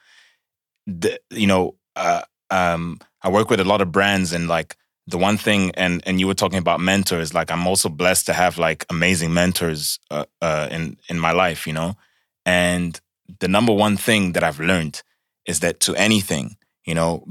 The, 0.86 1.20
you 1.30 1.46
know, 1.46 1.74
uh, 1.96 2.22
um, 2.51 2.99
I 3.22 3.28
work 3.28 3.51
with 3.51 3.61
a 3.61 3.64
lot 3.64 3.80
of 3.80 3.92
brands, 3.92 4.32
and 4.32 4.49
like 4.49 4.76
the 5.07 5.18
one 5.18 5.36
thing, 5.36 5.70
and 5.72 6.03
and 6.07 6.20
you 6.20 6.26
were 6.26 6.34
talking 6.34 6.59
about 6.59 6.80
mentors. 6.80 7.34
Like 7.34 7.51
I'm 7.51 7.66
also 7.66 7.88
blessed 7.88 8.26
to 8.26 8.32
have 8.32 8.59
like 8.59 8.84
amazing 8.90 9.32
mentors 9.34 9.99
uh, 10.11 10.24
uh, 10.40 10.68
in 10.70 10.97
in 11.09 11.18
my 11.18 11.32
life. 11.32 11.66
You 11.66 11.72
know, 11.72 11.97
and 12.44 13.01
the 13.40 13.49
number 13.49 13.72
one 13.72 13.97
thing 13.97 14.32
that 14.32 14.44
I've 14.44 14.61
learned 14.61 15.03
is 15.47 15.61
that 15.61 15.80
to 15.80 15.94
anything, 15.94 16.57
you 16.84 16.94
know, 16.94 17.26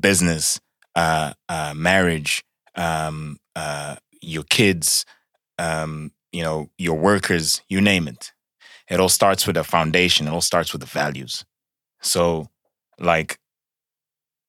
business, 0.00 0.60
uh, 0.94 1.32
uh, 1.48 1.74
marriage, 1.76 2.44
um, 2.74 3.38
uh, 3.56 3.96
your 4.20 4.44
kids, 4.44 5.04
um, 5.58 6.12
you 6.32 6.42
know, 6.42 6.70
your 6.78 6.96
workers, 6.96 7.62
you 7.68 7.80
name 7.80 8.08
it. 8.08 8.32
It 8.88 9.00
all 9.00 9.08
starts 9.08 9.46
with 9.46 9.56
a 9.56 9.64
foundation. 9.64 10.26
It 10.26 10.30
all 10.30 10.40
starts 10.40 10.72
with 10.72 10.80
the 10.80 10.86
values. 10.86 11.44
So, 12.00 12.48
like, 12.98 13.38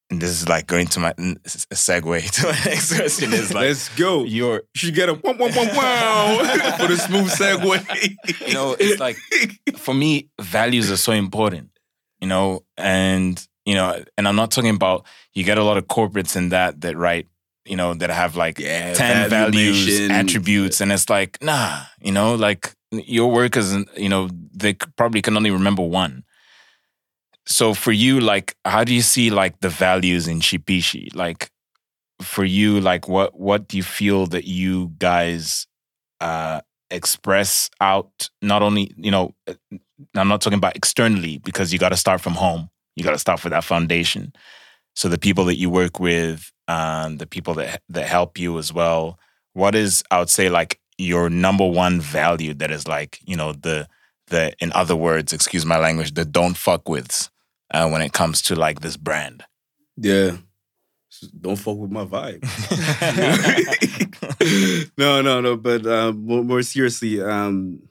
and 0.09 0.21
this 0.21 0.29
is 0.31 0.47
like 0.49 0.65
going 0.67 0.87
to 0.87 0.99
my 0.99 1.13
n- 1.19 1.37
s- 1.45 1.67
a 1.71 1.75
segue 1.75 2.29
to 2.41 2.43
my 2.47 2.59
next 2.65 2.95
question 2.95 3.33
is 3.33 3.53
like, 3.53 3.63
Let's 3.67 3.89
go. 3.89 4.23
your, 4.23 4.55
You 4.55 4.61
should 4.75 4.95
get 4.95 5.09
a 5.09 5.13
wow, 5.13 5.33
wow, 5.37 5.47
wow, 5.55 5.69
wow 5.75 6.77
for 6.77 6.87
the 6.87 6.97
smooth 6.97 7.29
segue. 7.31 8.47
you 8.47 8.53
know, 8.53 8.75
it's 8.79 8.99
like 8.99 9.17
for 9.77 9.93
me, 9.93 10.29
values 10.41 10.91
are 10.91 10.97
so 10.97 11.11
important, 11.11 11.69
you 12.19 12.27
know, 12.27 12.63
and 12.77 13.45
you 13.65 13.75
know, 13.75 14.03
and 14.17 14.27
I'm 14.27 14.35
not 14.35 14.51
talking 14.51 14.75
about 14.75 15.05
you 15.33 15.43
get 15.43 15.57
a 15.57 15.63
lot 15.63 15.77
of 15.77 15.85
corporates 15.87 16.35
in 16.35 16.49
that 16.49 16.81
that 16.81 16.97
write, 16.97 17.27
you 17.65 17.75
know, 17.75 17.93
that 17.93 18.09
have 18.09 18.35
like 18.35 18.57
Yeah, 18.59 18.93
10 18.93 19.29
value 19.29 19.51
values, 19.73 20.09
attributes, 20.09 20.81
and 20.81 20.91
it's 20.91 21.09
like, 21.09 21.37
nah, 21.41 21.83
you 22.01 22.11
know, 22.11 22.33
like 22.35 22.73
your 22.91 23.31
workers, 23.31 23.75
you 23.95 24.09
know, 24.09 24.27
they 24.55 24.73
probably 24.73 25.21
can 25.21 25.37
only 25.37 25.51
remember 25.51 25.83
one. 25.83 26.23
So 27.49 27.73
for 27.73 27.91
you, 27.91 28.19
like, 28.19 28.55
how 28.63 28.83
do 28.83 28.93
you 28.93 29.01
see 29.01 29.31
like 29.31 29.59
the 29.59 29.69
values 29.69 30.27
in 30.27 30.39
Shipishi? 30.39 31.13
Like, 31.15 31.49
for 32.21 32.45
you, 32.45 32.79
like, 32.79 33.07
what 33.07 33.39
what 33.39 33.67
do 33.67 33.77
you 33.77 33.83
feel 33.83 34.27
that 34.27 34.45
you 34.45 34.93
guys 34.99 35.67
uh 36.21 36.61
express 36.91 37.69
out? 37.81 38.29
Not 38.41 38.61
only, 38.61 38.91
you 38.97 39.11
know, 39.11 39.33
I'm 40.15 40.27
not 40.27 40.41
talking 40.41 40.57
about 40.59 40.75
externally 40.75 41.39
because 41.39 41.73
you 41.73 41.79
got 41.79 41.89
to 41.89 41.97
start 41.97 42.21
from 42.21 42.33
home. 42.33 42.69
You 42.95 43.03
got 43.03 43.11
to 43.11 43.19
start 43.19 43.43
with 43.43 43.51
that 43.51 43.63
foundation. 43.63 44.33
So 44.95 45.09
the 45.09 45.17
people 45.17 45.45
that 45.45 45.57
you 45.57 45.69
work 45.69 45.99
with, 45.99 46.51
and 46.67 47.19
the 47.19 47.27
people 47.27 47.55
that 47.55 47.81
that 47.89 48.07
help 48.07 48.37
you 48.37 48.59
as 48.59 48.71
well. 48.71 49.19
What 49.53 49.73
is 49.75 50.03
I 50.11 50.19
would 50.19 50.29
say 50.29 50.49
like 50.49 50.79
your 50.99 51.29
number 51.29 51.67
one 51.67 51.99
value 51.99 52.53
that 52.55 52.69
is 52.71 52.87
like 52.87 53.19
you 53.25 53.35
know 53.35 53.53
the 53.53 53.87
the 54.27 54.53
in 54.59 54.71
other 54.73 54.95
words, 54.95 55.33
excuse 55.33 55.65
my 55.65 55.79
language, 55.79 56.13
the 56.13 56.25
don't 56.25 56.55
fuck 56.55 56.87
with 56.87 57.29
uh, 57.71 57.89
when 57.89 58.01
it 58.01 58.13
comes 58.13 58.41
to 58.43 58.55
like 58.55 58.81
this 58.81 58.97
brand. 58.97 59.43
Yeah. 59.97 60.37
Don't 61.39 61.57
fuck 61.57 61.77
with 61.77 61.91
my 61.91 62.05
vibe. 62.05 62.43
no, 64.97 65.21
no, 65.21 65.41
no. 65.41 65.57
But 65.57 65.85
um, 65.85 66.25
more, 66.25 66.43
more 66.43 66.61
seriously, 66.61 67.21
um, 67.21 67.81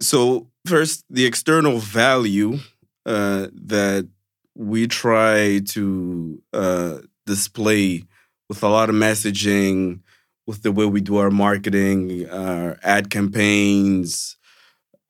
so 0.00 0.48
first, 0.66 1.04
the 1.10 1.24
external 1.24 1.78
value 1.78 2.58
uh, 3.06 3.48
that 3.54 4.08
we 4.54 4.86
try 4.86 5.60
to 5.70 6.42
uh, 6.52 6.98
display 7.24 8.04
with 8.48 8.62
a 8.62 8.68
lot 8.68 8.88
of 8.88 8.94
messaging, 8.94 10.00
with 10.46 10.62
the 10.62 10.72
way 10.72 10.86
we 10.86 11.00
do 11.00 11.16
our 11.16 11.30
marketing, 11.30 12.28
our 12.30 12.78
ad 12.82 13.10
campaigns, 13.10 14.35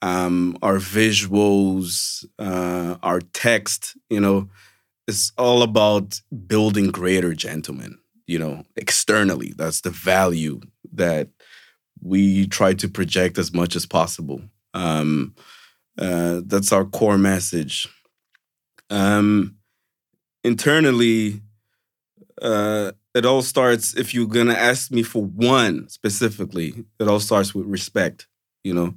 um, 0.06 0.56
our 0.62 0.76
visuals, 0.76 2.24
uh, 2.38 2.96
our 3.02 3.20
text, 3.32 3.96
you 4.08 4.20
know, 4.20 4.48
it's 5.08 5.32
all 5.36 5.62
about 5.62 6.20
building 6.46 6.92
greater 6.92 7.34
gentlemen, 7.34 7.98
you 8.28 8.38
know, 8.38 8.62
externally. 8.76 9.52
That's 9.56 9.80
the 9.80 9.90
value 9.90 10.60
that 10.92 11.28
we 12.00 12.46
try 12.46 12.74
to 12.74 12.88
project 12.88 13.36
as 13.36 13.52
much 13.52 13.74
as 13.74 13.84
possible. 13.84 14.40
Um, 14.74 15.34
uh, 15.98 16.42
that's 16.44 16.70
our 16.70 16.84
core 16.84 17.18
message. 17.18 17.88
Um, 18.90 19.56
internally, 20.44 21.40
uh, 22.40 22.92
it 23.12 23.26
all 23.26 23.42
starts, 23.42 23.94
if 23.96 24.14
you're 24.14 24.28
going 24.28 24.52
to 24.54 24.58
ask 24.58 24.92
me 24.92 25.02
for 25.02 25.24
one 25.24 25.88
specifically, 25.88 26.84
it 27.00 27.08
all 27.08 27.18
starts 27.18 27.56
with 27.56 27.66
respect, 27.66 28.28
you 28.62 28.72
know. 28.72 28.94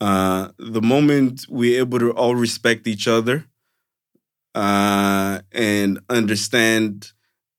Uh, 0.00 0.48
the 0.58 0.82
moment 0.82 1.46
we're 1.48 1.80
able 1.80 1.98
to 1.98 2.10
all 2.12 2.34
respect 2.34 2.86
each 2.86 3.08
other 3.08 3.46
uh, 4.54 5.40
and 5.52 6.00
understand 6.10 7.12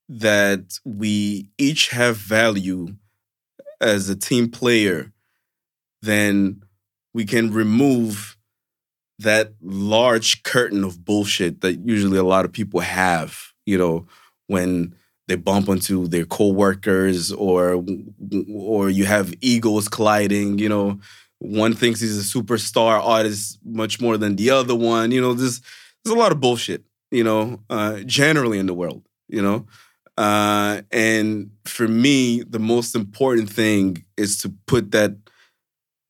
that 0.08 0.78
we 0.84 1.50
each 1.58 1.88
have 1.90 2.16
value 2.16 2.88
as 3.80 4.08
a 4.08 4.16
team 4.16 4.50
player, 4.50 5.12
then 6.02 6.62
we 7.12 7.24
can 7.24 7.52
remove 7.52 8.36
that 9.18 9.52
large 9.60 10.42
curtain 10.44 10.84
of 10.84 11.04
bullshit 11.04 11.60
that 11.60 11.80
usually 11.80 12.18
a 12.18 12.24
lot 12.24 12.44
of 12.44 12.52
people 12.52 12.80
have, 12.80 13.52
you 13.66 13.76
know, 13.76 14.06
when 14.46 14.94
they 15.26 15.34
bump 15.36 15.68
into 15.68 16.06
their 16.08 16.24
coworkers 16.24 17.32
or 17.32 17.84
or 18.54 18.88
you 18.88 19.04
have 19.04 19.34
egos 19.40 19.88
colliding, 19.88 20.58
you 20.58 20.68
know, 20.68 20.98
one 21.38 21.74
thinks 21.74 22.00
he's 22.00 22.18
a 22.18 22.38
superstar 22.38 23.00
artist 23.02 23.58
much 23.64 24.00
more 24.00 24.16
than 24.16 24.36
the 24.36 24.50
other 24.50 24.74
one, 24.74 25.10
you 25.10 25.20
know, 25.20 25.34
there's 25.34 25.60
there's 26.04 26.14
a 26.14 26.18
lot 26.18 26.32
of 26.32 26.40
bullshit, 26.40 26.82
you 27.10 27.24
know, 27.24 27.60
uh, 27.70 28.00
generally 28.00 28.58
in 28.58 28.66
the 28.66 28.74
world, 28.74 29.02
you 29.28 29.42
know. 29.42 29.66
Uh, 30.16 30.82
and 30.90 31.50
for 31.64 31.86
me, 31.86 32.42
the 32.42 32.58
most 32.58 32.96
important 32.96 33.48
thing 33.48 34.04
is 34.16 34.36
to 34.38 34.52
put 34.66 34.90
that 34.90 35.16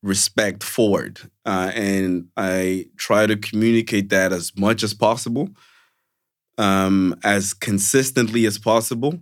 respect 0.03 0.63
forward. 0.63 1.21
Uh, 1.45 1.71
and 1.75 2.29
I 2.37 2.87
try 2.97 3.27
to 3.27 3.37
communicate 3.37 4.09
that 4.11 4.33
as 4.33 4.57
much 4.57 4.83
as 4.83 4.95
possible, 4.95 5.51
um, 6.57 7.15
as 7.23 7.53
consistently 7.53 8.47
as 8.47 8.59
possible, 8.59 9.19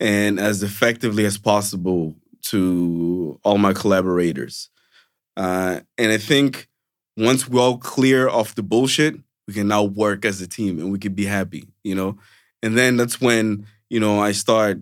and 0.00 0.38
as 0.38 0.62
effectively 0.62 1.24
as 1.24 1.38
possible 1.38 2.16
to 2.42 3.38
all 3.44 3.58
my 3.58 3.72
collaborators. 3.72 4.70
Uh, 5.38 5.80
and 5.96 6.12
I 6.12 6.18
think 6.18 6.68
once 7.16 7.48
we're 7.48 7.60
all 7.60 7.78
clear 7.78 8.28
off 8.28 8.56
the 8.56 8.62
bullshit, 8.62 9.14
we 9.46 9.54
can 9.54 9.68
now 9.68 9.84
work 9.84 10.24
as 10.24 10.40
a 10.42 10.46
team 10.46 10.78
and 10.78 10.92
we 10.92 10.98
can 10.98 11.14
be 11.14 11.24
happy, 11.24 11.68
you 11.84 11.94
know? 11.94 12.18
And 12.62 12.76
then 12.76 12.96
that's 12.96 13.20
when, 13.20 13.66
you 13.88 14.00
know, 14.00 14.20
I 14.20 14.32
start 14.32 14.80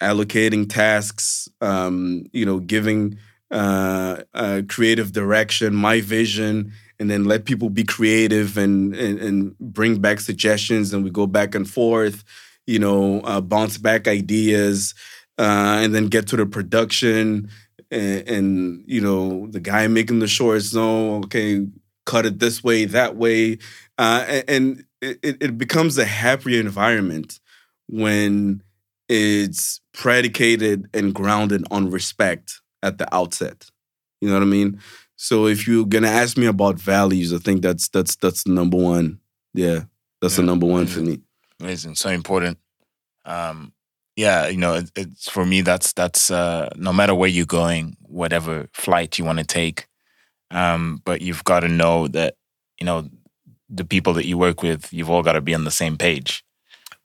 allocating 0.00 0.68
tasks, 0.68 1.48
um, 1.60 2.24
you 2.32 2.46
know, 2.46 2.58
giving 2.58 3.18
uh, 3.50 4.22
uh, 4.34 4.62
creative 4.68 5.12
direction, 5.12 5.74
my 5.74 6.00
vision, 6.00 6.72
and 6.98 7.10
then 7.10 7.24
let 7.24 7.44
people 7.44 7.70
be 7.70 7.84
creative 7.84 8.56
and, 8.56 8.94
and, 8.94 9.18
and 9.20 9.58
bring 9.58 10.00
back 10.00 10.20
suggestions, 10.20 10.92
and 10.92 11.04
we 11.04 11.10
go 11.10 11.26
back 11.26 11.54
and 11.54 11.68
forth. 11.68 12.24
You 12.66 12.78
know, 12.78 13.20
uh, 13.20 13.40
bounce 13.40 13.78
back 13.78 14.06
ideas, 14.08 14.94
uh, 15.38 15.80
and 15.82 15.94
then 15.94 16.08
get 16.08 16.26
to 16.28 16.36
the 16.36 16.44
production. 16.44 17.48
And, 17.90 18.28
and, 18.28 18.84
you 18.86 19.00
know, 19.00 19.46
the 19.50 19.60
guy 19.60 19.86
making 19.88 20.18
the 20.18 20.26
shorts 20.28 20.74
know, 20.74 21.16
okay, 21.24 21.66
cut 22.04 22.26
it 22.26 22.38
this 22.38 22.62
way, 22.62 22.84
that 22.86 23.16
way, 23.16 23.58
uh, 23.98 24.24
and, 24.28 24.44
and 24.48 24.84
it, 25.00 25.36
it 25.40 25.58
becomes 25.58 25.96
a 25.98 26.04
happier 26.04 26.60
environment 26.60 27.40
when 27.88 28.62
it's 29.08 29.80
predicated 29.94 30.88
and 30.92 31.14
grounded 31.14 31.64
on 31.70 31.90
respect 31.90 32.60
at 32.82 32.98
the 32.98 33.12
outset. 33.14 33.70
You 34.20 34.28
know 34.28 34.34
what 34.34 34.42
I 34.42 34.46
mean? 34.46 34.80
So 35.16 35.46
if 35.46 35.66
you're 35.66 35.86
gonna 35.86 36.08
ask 36.08 36.36
me 36.36 36.46
about 36.46 36.78
values, 36.78 37.32
I 37.32 37.38
think 37.38 37.62
that's 37.62 37.88
that's 37.88 38.16
that's 38.16 38.44
the 38.44 38.52
number 38.52 38.76
one. 38.76 39.18
Yeah, 39.54 39.84
that's 40.20 40.34
Yeah, 40.34 40.42
the 40.42 40.46
number 40.46 40.66
one 40.66 40.86
for 40.86 41.00
me. 41.00 41.20
Amazing, 41.60 41.94
so 41.96 42.10
important. 42.10 42.58
Um, 43.24 43.72
yeah, 44.18 44.48
you 44.48 44.56
know, 44.56 44.74
it, 44.74 44.90
it's 44.96 45.30
for 45.30 45.46
me. 45.46 45.60
That's 45.60 45.92
that's 45.92 46.28
uh, 46.28 46.70
no 46.74 46.92
matter 46.92 47.14
where 47.14 47.28
you're 47.28 47.46
going, 47.46 47.96
whatever 48.02 48.68
flight 48.72 49.16
you 49.16 49.24
want 49.24 49.38
to 49.38 49.44
take, 49.44 49.86
um, 50.50 51.00
but 51.04 51.22
you've 51.22 51.44
got 51.44 51.60
to 51.60 51.68
know 51.68 52.08
that 52.08 52.34
you 52.80 52.84
know 52.84 53.08
the 53.70 53.84
people 53.84 54.14
that 54.14 54.26
you 54.26 54.36
work 54.36 54.60
with. 54.60 54.92
You've 54.92 55.08
all 55.08 55.22
got 55.22 55.34
to 55.34 55.40
be 55.40 55.54
on 55.54 55.62
the 55.62 55.70
same 55.70 55.96
page. 55.96 56.44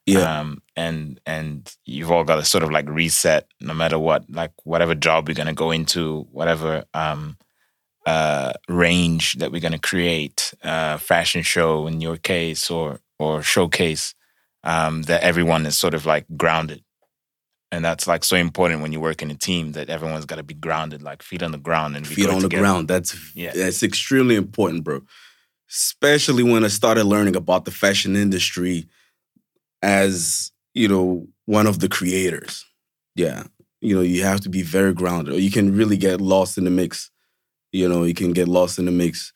Yeah. 0.08 0.40
Um, 0.40 0.64
and 0.76 1.22
and 1.28 1.72
you've 1.86 2.12
all 2.12 2.24
got 2.24 2.38
to 2.38 2.46
sort 2.46 2.64
of 2.64 2.72
like 2.72 2.90
reset, 2.90 3.46
no 3.62 3.76
matter 3.76 4.00
what, 4.00 4.26
like 4.28 4.54
whatever 4.64 4.96
job 4.96 5.30
you're 5.30 5.36
gonna 5.36 5.54
go 5.54 5.70
into, 5.70 6.28
whatever 6.32 6.84
um, 6.96 7.38
uh, 8.08 8.54
range 8.68 9.36
that 9.36 9.52
we're 9.52 9.62
gonna 9.62 9.78
create, 9.78 10.52
uh, 10.64 10.98
fashion 10.98 11.44
show 11.44 11.86
in 11.86 12.02
your 12.02 12.18
case, 12.18 12.72
or 12.72 13.02
or 13.20 13.44
showcase, 13.44 14.16
um, 14.64 15.04
that 15.04 15.22
everyone 15.22 15.68
is 15.68 15.78
sort 15.78 15.94
of 15.94 16.08
like 16.08 16.26
grounded, 16.36 16.84
and 17.74 17.84
that's 17.84 18.06
like 18.06 18.24
so 18.24 18.36
important 18.36 18.84
when 18.84 18.92
you 18.94 19.00
work 19.00 19.24
in 19.24 19.32
a 19.32 19.36
team 19.36 19.72
that 19.72 19.90
everyone's 19.90 20.26
got 20.26 20.36
to 20.36 20.44
be 20.44 20.54
grounded, 20.54 21.02
like 21.02 21.24
feet 21.24 21.42
on 21.42 21.52
the 21.52 21.58
ground 21.58 21.98
and 21.98 22.06
Feet 22.06 22.30
on 22.30 22.44
the 22.44 22.48
ground. 22.48 22.88
That's 22.88 23.16
Yeah. 23.34 23.52
that's 23.56 23.82
extremely 23.82 24.36
important, 24.36 24.84
bro. 24.84 25.02
Especially 25.72 26.44
when 26.44 26.64
I 26.64 26.68
started 26.68 27.06
learning 27.06 27.36
about 27.36 27.66
the 27.66 27.72
fashion 27.72 28.16
industry 28.16 28.88
as 29.82 30.52
you 30.76 30.88
know 30.88 31.28
one 31.46 31.66
of 31.66 31.80
the 31.80 31.90
creators. 31.90 32.64
Yeah, 33.16 33.44
you 33.82 33.96
know 33.96 34.02
you 34.04 34.24
have 34.24 34.42
to 34.42 34.50
be 34.50 34.62
very 34.62 34.94
grounded, 34.94 35.34
or 35.34 35.40
you 35.40 35.50
can 35.50 35.76
really 35.76 35.98
get 35.98 36.22
lost 36.22 36.60
in 36.60 36.66
the 36.66 36.70
mix. 36.70 37.10
You 37.72 37.90
know, 37.90 38.04
you 38.04 38.14
can 38.14 38.34
get 38.34 38.48
lost 38.48 38.78
in 38.78 38.86
the 38.86 38.92
mix. 38.92 39.34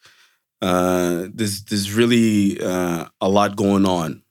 Uh, 0.62 1.26
there's 1.34 1.64
there's 1.64 1.92
really 1.92 2.62
uh, 2.62 3.06
a 3.20 3.30
lot 3.30 3.56
going 3.56 3.86
on. 3.88 4.22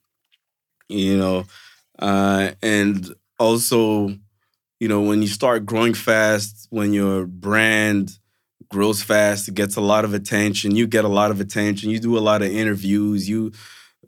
You 0.88 1.16
know, 1.18 1.44
uh, 1.98 2.52
and 2.62 3.16
also, 3.38 4.10
you 4.80 4.88
know, 4.88 5.00
when 5.02 5.22
you 5.22 5.28
start 5.28 5.66
growing 5.66 5.94
fast, 5.94 6.66
when 6.70 6.92
your 6.92 7.26
brand 7.26 8.18
grows 8.68 9.02
fast, 9.02 9.48
it 9.48 9.54
gets 9.54 9.76
a 9.76 9.80
lot 9.80 10.04
of 10.04 10.14
attention. 10.14 10.74
You 10.76 10.86
get 10.86 11.04
a 11.04 11.08
lot 11.08 11.30
of 11.30 11.40
attention. 11.40 11.90
You 11.90 11.98
do 12.00 12.16
a 12.18 12.20
lot 12.20 12.42
of 12.42 12.50
interviews. 12.50 13.28
You 13.28 13.52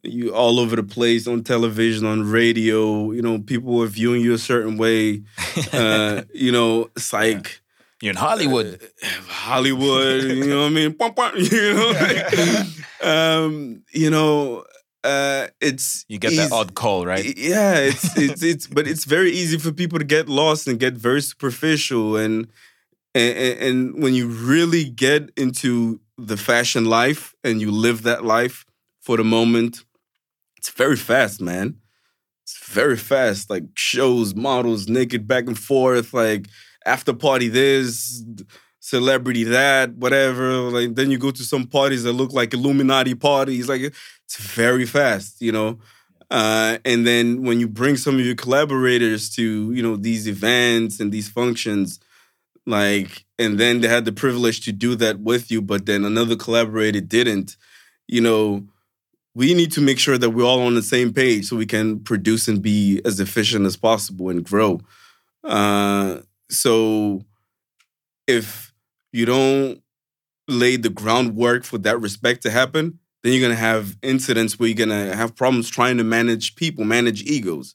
you 0.03 0.33
all 0.35 0.61
over 0.61 0.77
the 0.77 0.83
place 0.83 1.27
on 1.27 1.43
television, 1.43 2.07
on 2.07 2.23
radio. 2.31 3.11
You 3.13 3.23
know, 3.23 3.39
people 3.41 3.83
are 3.83 3.87
viewing 3.87 4.23
you 4.23 4.35
a 4.35 4.39
certain 4.39 4.77
way. 4.77 5.23
Uh, 5.73 6.23
you 6.33 6.53
know, 6.53 6.89
it's 6.97 7.13
like 7.13 7.61
You're 8.01 8.11
in 8.13 8.17
Hollywood. 8.17 8.81
Hollywood. 9.27 10.23
You 10.23 10.47
know 10.47 10.63
what 10.63 10.67
I 10.67 10.71
mean? 10.71 10.95
You 11.53 11.75
know, 11.75 11.91
like, 11.91 13.05
um, 13.05 13.83
you 13.93 14.11
know, 14.11 14.65
uh, 15.05 15.47
it's 15.61 16.05
you 16.09 16.19
get 16.19 16.35
that 16.37 16.53
odd 16.53 16.75
call, 16.75 17.07
right? 17.07 17.25
yeah, 17.37 17.77
it's 17.77 18.17
it's 18.19 18.43
it's 18.43 18.67
but 18.67 18.87
it's 18.87 19.05
very 19.05 19.31
easy 19.31 19.59
for 19.59 19.73
people 19.73 19.99
to 19.99 20.05
get 20.05 20.29
lost 20.29 20.67
and 20.67 20.79
get 20.79 20.95
very 20.95 21.23
superficial 21.23 22.17
and 22.17 22.49
and, 23.15 23.39
and 23.39 23.59
and 23.61 24.03
when 24.03 24.15
you 24.15 24.29
really 24.29 24.85
get 24.85 25.31
into 25.37 26.01
the 26.17 26.37
fashion 26.37 26.85
life 26.85 27.35
and 27.45 27.61
you 27.61 27.71
live 27.71 28.03
that 28.03 28.25
life 28.25 28.65
for 29.01 29.17
the 29.17 29.25
moment, 29.25 29.85
it's 30.57 30.71
very 30.71 30.97
fast, 30.97 31.41
man. 31.41 31.77
It's 32.43 32.59
very 32.67 32.97
fast. 32.97 33.51
Like 33.51 33.65
shows, 33.75 34.35
models, 34.35 34.89
naked 34.89 35.29
back 35.29 35.47
and 35.47 35.59
forth, 35.59 36.13
like 36.13 36.49
after 36.85 37.13
party 37.13 37.49
this, 37.49 38.25
celebrity 38.81 39.45
that, 39.45 39.95
whatever. 39.95 40.71
Like 40.71 40.95
then 40.95 41.11
you 41.11 41.19
go 41.19 41.31
to 41.31 41.43
some 41.43 41.67
parties 41.67 42.05
that 42.05 42.13
look 42.13 42.33
like 42.33 42.55
Illuminati 42.55 43.15
parties. 43.15 43.69
Like 43.69 43.81
it's 43.83 44.37
very 44.37 44.87
fast, 44.87 45.41
you 45.41 45.53
know. 45.53 45.79
Uh, 46.31 46.79
and 46.85 47.07
then 47.07 47.43
when 47.43 47.59
you 47.59 47.67
bring 47.67 47.97
some 47.97 48.17
of 48.17 48.21
your 48.21 48.35
collaborators 48.35 49.31
to 49.31 49.73
you 49.73 49.83
know 49.83 49.97
these 49.97 50.29
events 50.29 51.01
and 51.01 51.11
these 51.11 51.29
functions, 51.29 52.01
like, 52.67 53.25
and 53.39 53.59
then 53.59 53.81
they 53.81 53.89
had 53.89 54.05
the 54.05 54.13
privilege 54.13 54.61
to 54.63 54.73
do 54.73 54.95
that 54.97 55.21
with 55.21 55.51
you, 55.51 55.63
but 55.63 55.87
then 55.87 56.05
another 56.05 56.37
collaborator 56.37 57.01
didn't, 57.01 57.57
you 58.07 58.21
know. 58.21 58.67
We 59.35 59.55
need 59.55 59.71
to 59.73 59.81
make 59.81 60.01
sure 60.01 60.19
that 60.19 60.31
we're 60.31 60.45
all 60.45 60.63
on 60.63 60.75
the 60.75 60.83
same 60.83 61.13
page 61.13 61.47
so 61.47 61.55
we 61.55 61.67
can 61.67 62.01
produce 62.01 62.49
and 62.49 62.61
be 62.61 63.01
as 63.05 63.21
efficient 63.21 63.67
as 63.67 63.77
possible 63.77 64.31
and 64.31 64.45
grow. 64.45 64.81
Uh, 65.45 66.23
so 66.51 67.23
if 68.27 68.68
you 69.13 69.27
don't 69.27 69.83
lay 70.49 70.77
the 70.77 70.91
groundwork 70.91 71.65
for 71.65 71.79
that 71.79 72.01
respect 72.01 72.43
to 72.43 72.51
happen, 72.51 72.99
then 73.23 73.33
you're 73.33 73.43
gonna 73.43 73.55
have 73.55 73.97
incidents 74.03 74.59
where 74.59 74.69
you're 74.69 74.77
gonna 74.87 75.15
have 75.15 75.37
problems 75.37 75.69
trying 75.69 75.99
to 75.99 76.05
manage 76.05 76.55
people, 76.57 76.85
manage 76.85 77.23
egos. 77.23 77.75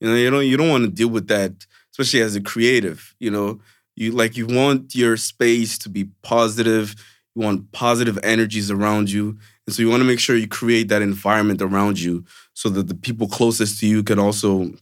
You 0.00 0.08
know, 0.08 0.14
you 0.16 0.30
don't 0.30 0.46
you 0.46 0.56
don't 0.56 0.68
want 0.70 0.84
to 0.84 0.90
deal 0.90 1.08
with 1.08 1.28
that, 1.28 1.52
especially 1.92 2.22
as 2.22 2.36
a 2.36 2.40
creative. 2.40 3.14
You 3.18 3.30
know, 3.30 3.60
you 3.96 4.12
like 4.12 4.36
you 4.36 4.46
want 4.46 4.94
your 4.94 5.16
space 5.16 5.78
to 5.78 5.88
be 5.88 6.04
positive. 6.22 6.94
You 7.34 7.42
want 7.42 7.72
positive 7.72 8.18
energies 8.22 8.70
around 8.70 9.10
you, 9.10 9.38
and 9.66 9.74
so 9.74 9.82
you 9.82 9.90
want 9.90 10.02
to 10.02 10.06
make 10.06 10.20
sure 10.20 10.36
you 10.36 10.46
create 10.46 10.88
that 10.88 11.02
environment 11.02 11.60
around 11.60 12.00
you, 12.00 12.24
so 12.54 12.68
that 12.70 12.88
the 12.88 12.94
people 12.94 13.28
closest 13.28 13.80
to 13.80 13.86
you 13.86 14.02
can 14.04 14.18
also 14.18 14.72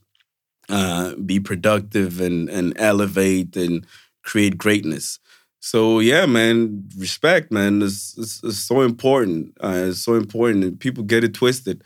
uh, 0.69 1.15
be 1.15 1.39
productive 1.39 2.21
and 2.21 2.49
and 2.49 2.73
elevate 2.77 3.55
and 3.55 3.85
create 4.23 4.57
greatness. 4.57 5.19
So 5.65 5.99
yeah, 5.99 6.25
man, 6.25 6.89
respect, 6.97 7.49
man, 7.49 7.81
is 7.81 8.15
is, 8.43 8.65
so 8.67 8.81
important. 8.81 9.55
Uh, 9.63 9.85
it's 9.87 10.03
so 10.03 10.15
important, 10.15 10.61
and 10.65 10.77
people 10.77 11.03
get 11.05 11.23
it 11.23 11.33
twisted 11.33 11.81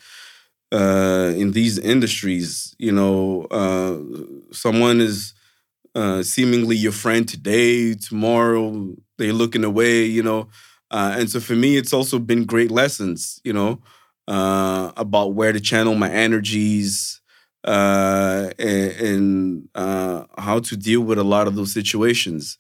uh, 0.72 1.34
in 1.38 1.52
these 1.52 1.78
industries. 1.78 2.76
You 2.80 2.92
know, 2.92 3.44
uh, 3.52 3.98
someone 4.52 5.02
is 5.02 5.36
uh, 5.96 6.24
seemingly 6.24 6.76
your 6.78 6.92
friend 6.92 7.28
today, 7.28 7.96
tomorrow 7.96 8.96
they're 9.18 9.34
looking 9.34 9.64
away. 9.64 10.06
You 10.06 10.24
know, 10.24 10.50
uh, 10.92 11.16
and 11.20 11.30
so 11.30 11.40
for 11.40 11.56
me, 11.56 11.78
it's 11.78 11.94
also 11.94 12.20
been 12.20 12.46
great 12.46 12.72
lessons. 12.72 13.42
You 13.44 13.54
know, 13.54 13.82
uh, 14.28 14.92
about 14.98 15.36
where 15.36 15.54
to 15.54 15.60
channel 15.60 15.96
my 15.96 16.10
energies. 16.12 17.22
and, 17.64 18.54
and 18.60 19.70
how 20.38 20.60
to 20.64 20.78
deal 20.78 21.02
with 21.02 21.18
a 21.20 21.24
lot 21.24 21.48
of 21.48 21.56
those 21.56 21.74
situations. 21.74 22.58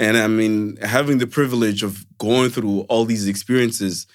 And 0.00 0.16
I 0.16 0.28
mean, 0.28 0.76
having 0.96 1.18
the 1.18 1.26
privilege 1.26 1.82
of 1.82 1.92
going 2.16 2.48
through 2.50 2.80
all 2.88 3.04
these 3.04 3.28
experiences 3.28 4.06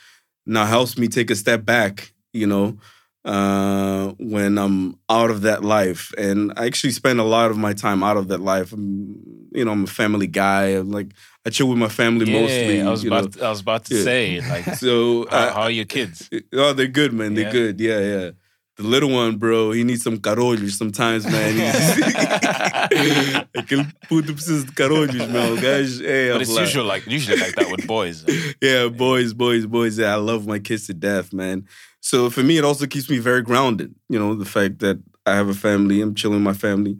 now 0.45 0.65
helps 0.65 0.97
me 0.97 1.07
take 1.07 1.29
a 1.29 1.35
step 1.35 1.63
back, 1.63 2.11
you 2.33 2.47
know, 2.47 2.77
uh, 3.23 4.13
when 4.19 4.57
I'm 4.57 4.97
out 5.09 5.29
of 5.29 5.41
that 5.43 5.63
life. 5.63 6.11
And 6.17 6.51
I 6.57 6.65
actually 6.65 6.93
spend 7.01 7.19
a 7.19 7.23
lot 7.23 7.51
of 7.51 7.57
my 7.57 7.73
time 7.73 8.01
out 8.03 8.17
of 8.17 8.27
that 8.29 8.41
life. 8.41 8.73
I'm, 8.73 9.15
you 9.53 9.63
know, 9.63 9.71
I'm 9.73 9.83
a 9.83 9.87
family 10.01 10.27
guy. 10.27 10.65
I'm 10.79 10.89
like, 10.89 11.09
I 11.45 11.51
chill 11.51 11.69
with 11.69 11.77
my 11.77 11.89
family 12.01 12.25
Yeah, 12.25 12.41
mostly. 12.41 12.81
I 12.81 12.89
was 12.89 13.03
you 13.03 13.11
about 13.11 13.35
know. 13.35 13.45
I 13.45 13.49
was 13.51 13.61
about 13.61 13.85
to 13.85 13.95
Yeah. 13.95 14.03
say 14.03 14.41
like 14.41 14.65
So, 14.75 15.27
how, 15.29 15.37
uh, 15.37 15.53
how 15.53 15.61
are 15.63 15.71
your 15.71 15.85
kids? 15.85 16.29
Oh, 16.53 16.73
they're 16.73 16.87
good, 16.87 17.13
man. 17.13 17.35
They're 17.35 17.45
Yeah. 17.45 17.51
good. 17.51 17.79
Yeah, 17.79 17.99
yeah. 17.99 18.31
The 18.77 18.83
little 18.83 19.09
one, 19.09 19.37
bro, 19.37 19.71
he 19.71 19.83
needs 19.85 20.03
some 20.03 20.17
carolhos 20.17 20.71
sometimes, 20.71 21.25
man. 21.25 21.55
Aquele 23.55 23.85
puto 24.09 24.33
precisa 24.33 24.65
de 24.65 24.71
carolhos, 24.73 25.15
meu. 25.29 25.53
O 25.53 25.55
gajo, 25.55 26.03
é, 26.03 26.33
But 26.33 26.41
it's 26.41 26.51
lá. 26.51 26.61
usually 26.63 26.85
like 26.87 27.07
usually 27.07 27.39
like 27.39 27.55
that 27.55 27.69
with 27.71 27.87
boys. 27.87 28.25
yeah, 28.61 28.87
boys, 28.89 29.33
boys, 29.33 29.65
boys. 29.65 29.97
Yeah, 29.97 30.13
I 30.13 30.17
love 30.17 30.45
my 30.45 30.59
kids 30.59 30.87
to 30.87 30.93
death, 30.93 31.31
man. 31.33 31.65
So 32.01 32.29
for 32.29 32.43
me, 32.43 32.57
it 32.57 32.65
also 32.65 32.85
keeps 32.85 33.09
me 33.09 33.17
very 33.17 33.41
grounded. 33.41 33.95
You 34.09 34.19
know, 34.19 34.35
the 34.35 34.45
fact 34.45 34.79
that 34.79 34.99
I 35.25 35.35
have 35.35 35.47
a 35.47 35.53
family, 35.53 36.01
I'm 36.01 36.13
chilling 36.13 36.37
with 36.37 36.43
my 36.43 36.53
family. 36.53 36.97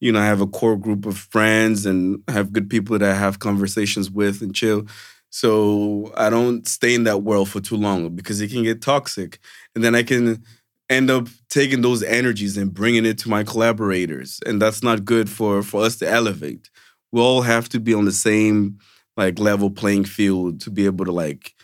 You 0.00 0.12
know, 0.12 0.20
I 0.20 0.26
have 0.26 0.40
a 0.40 0.46
core 0.46 0.76
group 0.78 1.06
of 1.06 1.18
friends 1.18 1.84
and 1.84 2.22
I 2.26 2.32
have 2.32 2.52
good 2.52 2.70
people 2.70 2.98
that 2.98 3.08
I 3.08 3.14
have 3.14 3.38
conversations 3.38 4.10
with 4.10 4.40
and 4.42 4.54
chill. 4.54 4.86
So 5.30 6.10
I 6.16 6.30
don't 6.30 6.66
stay 6.66 6.94
in 6.94 7.04
that 7.04 7.22
world 7.22 7.48
for 7.50 7.60
too 7.60 7.76
long 7.76 8.08
because 8.16 8.40
it 8.40 8.50
can 8.50 8.62
get 8.62 8.80
toxic. 8.80 9.38
And 9.74 9.84
then 9.84 9.94
I 9.94 10.02
can 10.02 10.42
end 10.90 11.10
up 11.10 11.28
taking 11.48 11.82
those 11.82 12.02
energies 12.02 12.56
and 12.56 12.72
bringing 12.72 13.04
it 13.04 13.18
to 13.18 13.28
my 13.28 13.44
collaborators. 13.44 14.40
And 14.46 14.60
that's 14.60 14.82
not 14.82 15.04
good 15.04 15.28
for, 15.28 15.62
for 15.62 15.82
us 15.82 15.96
to 15.96 16.08
elevate. 16.08 16.70
We 17.12 17.20
all 17.20 17.42
have 17.42 17.68
to 17.70 17.80
be 17.80 17.94
on 17.94 18.04
the 18.04 18.12
same 18.12 18.78
like 19.16 19.38
level 19.38 19.70
playing 19.70 20.04
field 20.04 20.60
to 20.62 20.70
be 20.70 20.86
able 20.86 21.04
to 21.04 21.12
like 21.12 21.54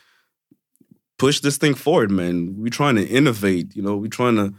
push 1.19 1.41
this 1.41 1.57
thing 1.57 1.75
forward, 1.75 2.11
man. 2.11 2.55
We're 2.59 2.69
trying 2.69 2.97
to 2.97 3.07
innovate, 3.07 3.75
you 3.77 3.83
know, 3.83 3.97
we're 3.97 4.09
trying 4.09 4.37
to 4.37 4.53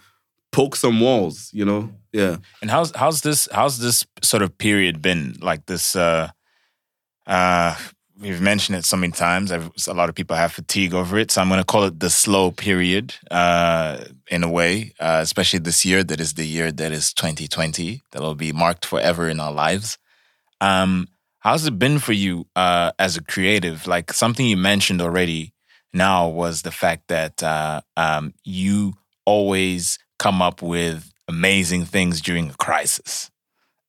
poke 0.52 0.76
some 0.76 1.00
walls, 1.02 1.50
you 1.54 1.66
know? 1.66 1.92
Yeah. 2.14 2.38
And 2.62 2.72
how's 2.72 2.96
how's 2.96 3.22
this 3.22 3.48
how's 3.52 3.80
this 3.80 4.06
sort 4.22 4.42
of 4.42 4.58
period 4.58 5.02
been? 5.02 5.36
Like 5.42 5.66
this 5.66 5.96
uh 5.96 6.30
uh 7.28 7.76
we've 8.20 8.42
mentioned 8.42 8.78
it 8.78 8.86
so 8.86 8.98
many 8.98 9.12
times. 9.12 9.52
I've, 9.52 9.72
a 9.88 9.94
lot 9.94 10.10
of 10.10 10.16
people 10.16 10.36
have 10.36 10.54
fatigue 10.54 10.94
over 10.94 11.18
it. 11.18 11.32
So 11.32 11.42
I'm 11.42 11.50
gonna 11.50 11.64
call 11.64 11.84
it 11.84 12.00
the 12.00 12.10
slow 12.10 12.52
period, 12.52 13.16
uh, 13.32 14.06
in 14.28 14.44
a 14.44 14.50
way, 14.50 14.94
uh, 15.00 15.20
especially 15.22 15.60
this 15.60 15.86
year 15.86 16.04
that 16.04 16.20
is 16.20 16.34
the 16.34 16.46
year 16.46 16.72
that 16.72 16.92
is 16.92 17.14
2020, 17.14 18.02
that'll 18.12 18.36
be 18.36 18.52
marked 18.52 18.86
forever 18.86 19.30
in 19.30 19.40
our 19.40 19.52
lives. 19.52 19.98
Um, 20.62 21.08
how's 21.40 21.66
it 21.68 21.78
been 21.78 22.00
for 22.00 22.14
you 22.14 22.48
uh 22.56 22.92
as 22.98 23.18
a 23.18 23.24
creative? 23.24 23.88
Like 23.88 24.14
something 24.14 24.46
you 24.46 24.58
mentioned 24.58 25.02
already 25.02 25.54
now 25.94 26.28
was 26.28 26.62
the 26.62 26.72
fact 26.72 27.08
that 27.10 27.44
uh 27.44 27.82
um 27.98 28.34
you 28.44 28.94
always 29.26 30.00
come 30.18 30.42
up 30.42 30.62
with 30.62 31.12
amazing 31.28 31.86
things 31.86 32.22
during 32.22 32.50
a 32.50 32.54
crisis. 32.54 33.32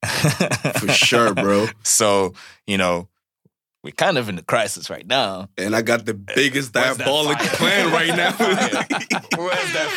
For 0.05 0.89
sure, 0.89 1.35
bro. 1.35 1.67
So, 1.83 2.35
you 2.67 2.79
know, 2.79 3.09
we're 3.87 3.93
kind 3.93 4.19
of 4.19 4.29
in 4.29 4.37
a 4.37 4.43
crisis 4.43 4.91
right 4.91 5.07
now. 5.07 5.49
And 5.57 5.77
I 5.77 5.83
got 5.83 6.07
the 6.07 6.15
biggest 6.15 6.75
Where's 6.75 6.97
diabolic 6.99 7.39
plan 7.39 7.93
right 7.93 8.09
now. 8.09 8.33
Where's 9.39 9.73
that 9.75 9.91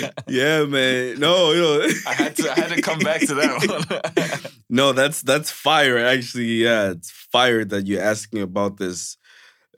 fire? 0.00 0.22
yeah, 0.26 0.64
man. 0.64 1.20
No, 1.20 1.52
you 1.52 1.60
know. 1.60 1.86
I 2.06 2.14
had 2.14 2.34
to 2.36 2.50
I 2.50 2.54
had 2.54 2.70
to 2.70 2.80
come 2.80 2.98
back 3.00 3.20
to 3.26 3.34
that 3.34 4.00
one. 4.40 4.50
no, 4.70 4.94
that's 4.94 5.20
that's 5.20 5.50
fire. 5.50 5.98
Actually, 5.98 6.62
yeah, 6.64 6.92
it's 6.92 7.10
fire 7.10 7.66
that 7.66 7.86
you're 7.86 8.00
asking 8.00 8.40
about 8.40 8.78
this. 8.78 9.18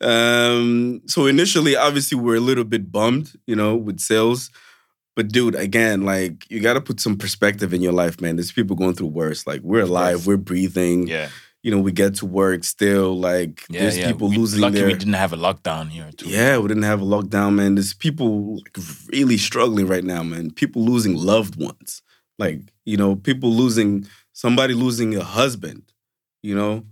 Um, 0.01 1.01
so 1.07 1.27
initially, 1.27 1.75
obviously, 1.75 2.17
we're 2.17 2.37
a 2.37 2.41
little 2.41 2.63
bit 2.63 2.93
bummed, 2.93 3.33
you 3.49 3.57
know, 3.57 3.75
with 3.75 3.99
sales. 3.99 4.51
But 5.19 5.29
dude, 5.33 5.57
again, 5.57 6.03
like 6.03 6.49
you 6.49 6.61
got 6.61 6.75
to 6.75 6.81
put 6.81 7.01
some 7.01 7.17
perspective 7.17 7.75
in 7.75 7.83
your 7.83 7.91
life, 7.93 8.21
man. 8.21 8.37
There's 8.37 8.53
people 8.53 8.77
going 8.77 8.95
through 8.95 9.09
worse. 9.09 9.49
Like 9.49 9.63
we're 9.63 9.81
alive, 9.83 10.29
we're 10.29 10.37
breathing. 10.37 11.09
yeah. 11.09 11.29
You 11.65 11.73
know, 11.73 11.81
we 11.81 11.91
get 11.91 12.15
to 12.21 12.25
work 12.27 12.63
still. 12.63 13.19
Like 13.19 13.65
Yeah, 13.69 13.81
there's 13.81 13.99
yeah. 13.99 14.07
people 14.13 14.29
We- 14.29 14.37
losing 14.39 14.61
lucky 14.61 14.77
their. 14.77 14.87
we 14.87 14.93
didn't 14.95 15.15
have 15.25 15.33
a 15.33 15.37
lockdown 15.37 15.89
here 15.89 16.13
too. 16.17 16.29
Yeah, 16.29 16.59
we 16.59 16.69
didn't 16.69 16.85
have 16.85 17.03
a 17.03 17.05
lockdown, 17.05 17.57
man. 17.57 17.75
There's 17.75 17.95
people 17.95 18.59
like 18.59 18.79
really 19.13 19.37
struggling 19.39 19.89
right 19.89 20.05
now, 20.05 20.23
man. 20.23 20.53
People 20.53 20.85
losing 20.85 21.17
loved 21.17 21.57
ones. 21.61 22.01
Like, 22.39 22.61
you 22.85 22.97
know, 22.97 23.17
people 23.17 23.51
losing 23.53 24.07
somebody 24.33 24.73
losing 24.73 25.17
a 25.17 25.25
husband, 25.25 25.83
you 26.45 26.55
know, 26.55 26.85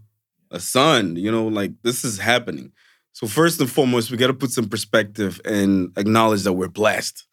a 0.51 0.59
son, 0.59 1.15
you 1.15 1.31
know, 1.31 1.47
like 1.47 1.70
this 1.85 2.05
is 2.05 2.19
happening. 2.19 2.73
So 3.12 3.28
first 3.28 3.61
and 3.61 3.70
foremost, 3.70 4.11
we 4.11 4.16
got 4.16 4.27
to 4.27 4.35
put 4.35 4.51
some 4.51 4.69
perspective 4.69 5.40
and 5.44 5.93
acknowledge 5.97 6.43
that 6.43 6.55
we're 6.55 6.66
blessed. 6.82 7.24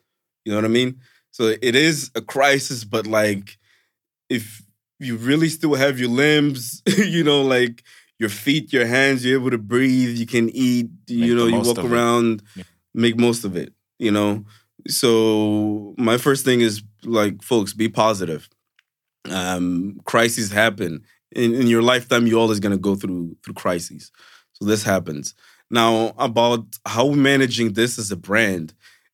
You 0.45 0.51
know 0.51 0.57
what 0.57 0.65
I 0.65 0.69
mean? 0.69 0.99
So 1.31 1.45
it 1.61 1.75
is 1.75 2.11
a 2.15 2.21
crisis, 2.21 2.83
but 2.83 3.07
like 3.07 3.57
if 4.29 4.61
you 4.99 5.17
really 5.17 5.49
still 5.49 5.75
have 5.75 5.99
your 5.99 6.09
limbs, 6.09 6.81
you 6.97 7.23
know, 7.23 7.41
like 7.41 7.83
your 8.19 8.29
feet, 8.29 8.71
your 8.71 8.85
hands, 8.85 9.25
you're 9.25 9.39
able 9.39 9.51
to 9.51 9.57
breathe, 9.57 10.17
you 10.17 10.25
can 10.25 10.49
eat, 10.49 10.89
you 11.07 11.35
know, 11.35 11.47
you 11.47 11.59
walk 11.59 11.77
around, 11.91 12.43
Yeah. 12.55 12.63
make 12.93 13.17
most 13.17 13.43
of 13.43 13.55
it, 13.57 13.73
you 13.99 14.11
know. 14.11 14.45
So 14.87 15.95
my 15.97 16.17
first 16.17 16.45
thing 16.45 16.61
is 16.61 16.83
like, 17.03 17.41
folks, 17.41 17.73
be 17.73 17.89
positive. 17.89 18.47
Um, 19.29 19.99
crises 20.05 20.51
happen. 20.51 21.03
In, 21.31 21.55
in 21.55 21.67
your 21.67 21.81
lifetime, 21.81 22.27
you're 22.27 22.39
always 22.39 22.59
gonna 22.59 22.77
go 22.77 22.95
through 22.95 23.35
through 23.43 23.55
crises. 23.55 24.11
So 24.53 24.65
this 24.65 24.83
happens. 24.83 25.33
Now, 25.71 26.13
about 26.19 26.65
how 26.85 27.07
we're 27.07 27.15
managing 27.15 27.73
this 27.73 27.97
as 27.97 28.11
a 28.11 28.15
brand, 28.15 28.73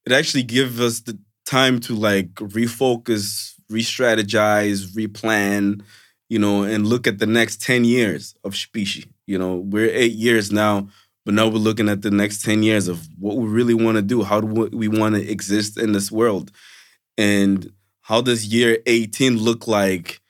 it 0.10 0.16
actually 0.16 0.44
gives 0.44 0.80
us 0.80 1.02
the 1.02 1.18
time 1.46 1.80
to 1.82 1.96
like 1.96 2.34
refocus, 2.36 3.54
re-strategize, 3.70 4.88
replan, 4.96 5.82
you 6.30 6.40
know, 6.40 6.64
and 6.64 6.88
look 6.88 7.08
at 7.08 7.20
the 7.20 7.26
next 7.26 7.62
10 7.62 7.84
years 7.84 8.36
of 8.44 8.54
Shipishi. 8.54 9.08
You 9.26 9.38
know, 9.38 9.58
we're 9.58 9.90
eight 9.90 10.14
years 10.14 10.52
now, 10.52 10.90
but 11.26 11.34
now 11.34 11.48
we're 11.48 11.58
looking 11.58 11.90
at 11.90 12.02
the 12.02 12.12
next 12.12 12.44
10 12.44 12.64
years 12.64 12.88
of 12.88 13.08
what 13.18 13.38
we 13.38 13.48
really 13.48 13.74
want 13.74 13.98
to 13.98 14.02
do. 14.02 14.24
How 14.24 14.42
do 14.42 14.70
we 14.72 14.88
want 14.88 15.16
to 15.16 15.30
exist 15.30 15.78
in 15.78 15.92
this 15.92 16.12
world? 16.12 16.52
And 17.18 17.72
how 18.02 18.22
does 18.22 18.48
year 18.48 18.80
18 18.86 19.38
look 19.38 19.68
like 19.68 20.22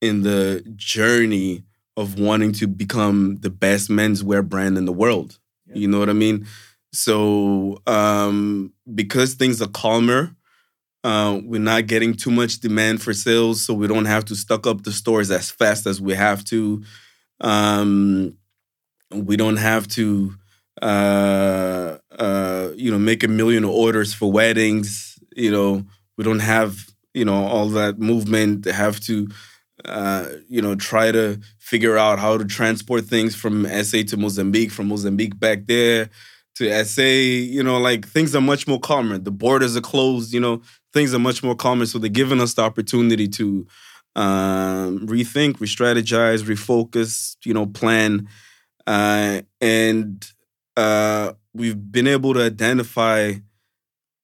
in 0.00 0.22
the 0.22 0.64
journey 0.74 1.62
of 1.96 2.18
wanting 2.18 2.52
to 2.52 2.66
become 2.66 3.38
the 3.40 3.50
best 3.50 3.90
menswear 3.90 4.46
brand 4.46 4.78
in 4.78 4.84
the 4.84 4.92
world. 4.92 5.38
You 5.74 5.88
know 5.88 5.98
what 5.98 6.10
I 6.10 6.14
mean? 6.14 6.46
So 6.92 7.80
um, 7.86 8.72
because 8.94 9.34
things 9.34 9.62
are 9.62 9.68
calmer, 9.68 10.34
uh, 11.04 11.40
we're 11.44 11.60
not 11.60 11.86
getting 11.86 12.14
too 12.14 12.30
much 12.30 12.60
demand 12.60 13.02
for 13.02 13.14
sales, 13.14 13.62
so 13.64 13.74
we 13.74 13.88
don't 13.88 14.06
have 14.06 14.24
to 14.26 14.36
stock 14.36 14.66
up 14.66 14.82
the 14.84 14.92
stores 14.92 15.30
as 15.30 15.50
fast 15.50 15.86
as 15.86 16.00
we 16.00 16.14
have 16.14 16.44
to. 16.46 16.82
Um, 17.40 18.36
we 19.12 19.36
don't 19.36 19.56
have 19.56 19.88
to, 19.88 20.34
uh, 20.82 21.98
uh, 22.18 22.70
you 22.76 22.90
know, 22.90 22.98
make 22.98 23.24
a 23.24 23.28
million 23.28 23.64
orders 23.64 24.14
for 24.14 24.30
weddings. 24.32 25.18
You 25.36 25.50
know, 25.50 25.84
we 26.16 26.24
don't 26.24 26.40
have, 26.40 26.78
you 27.14 27.24
know, 27.24 27.44
all 27.46 27.68
that 27.70 27.98
movement. 27.98 28.64
Have 28.66 29.00
to, 29.00 29.28
uh, 29.84 30.26
you 30.48 30.62
know, 30.62 30.74
try 30.74 31.12
to 31.12 31.40
figure 31.58 31.98
out 31.98 32.18
how 32.18 32.38
to 32.38 32.44
transport 32.44 33.04
things 33.04 33.34
from 33.34 33.66
SA 33.66 34.02
to 34.08 34.16
Mozambique, 34.16 34.70
from 34.70 34.88
Mozambique 34.88 35.38
back 35.38 35.66
there 35.66 36.10
to 36.56 36.84
SA. 36.84 37.02
You 37.02 37.62
know, 37.62 37.78
like 37.78 38.06
things 38.06 38.34
are 38.34 38.40
much 38.40 38.66
more 38.66 38.80
calmer. 38.80 39.18
The 39.18 39.30
borders 39.30 39.76
are 39.76 39.80
closed. 39.80 40.32
You 40.32 40.40
know, 40.40 40.62
things 40.92 41.14
are 41.14 41.18
much 41.18 41.42
more 41.42 41.54
calmer. 41.54 41.86
So 41.86 41.98
they're 41.98 42.10
giving 42.10 42.40
us 42.40 42.54
the 42.54 42.62
opportunity 42.62 43.28
to 43.28 43.66
um, 44.16 45.06
rethink, 45.06 45.60
re-strategize, 45.60 46.42
refocus. 46.42 47.36
You 47.44 47.54
know, 47.54 47.66
plan, 47.66 48.28
uh, 48.86 49.42
and 49.60 50.26
uh, 50.76 51.32
we've 51.54 51.92
been 51.92 52.06
able 52.06 52.34
to 52.34 52.42
identify 52.42 53.34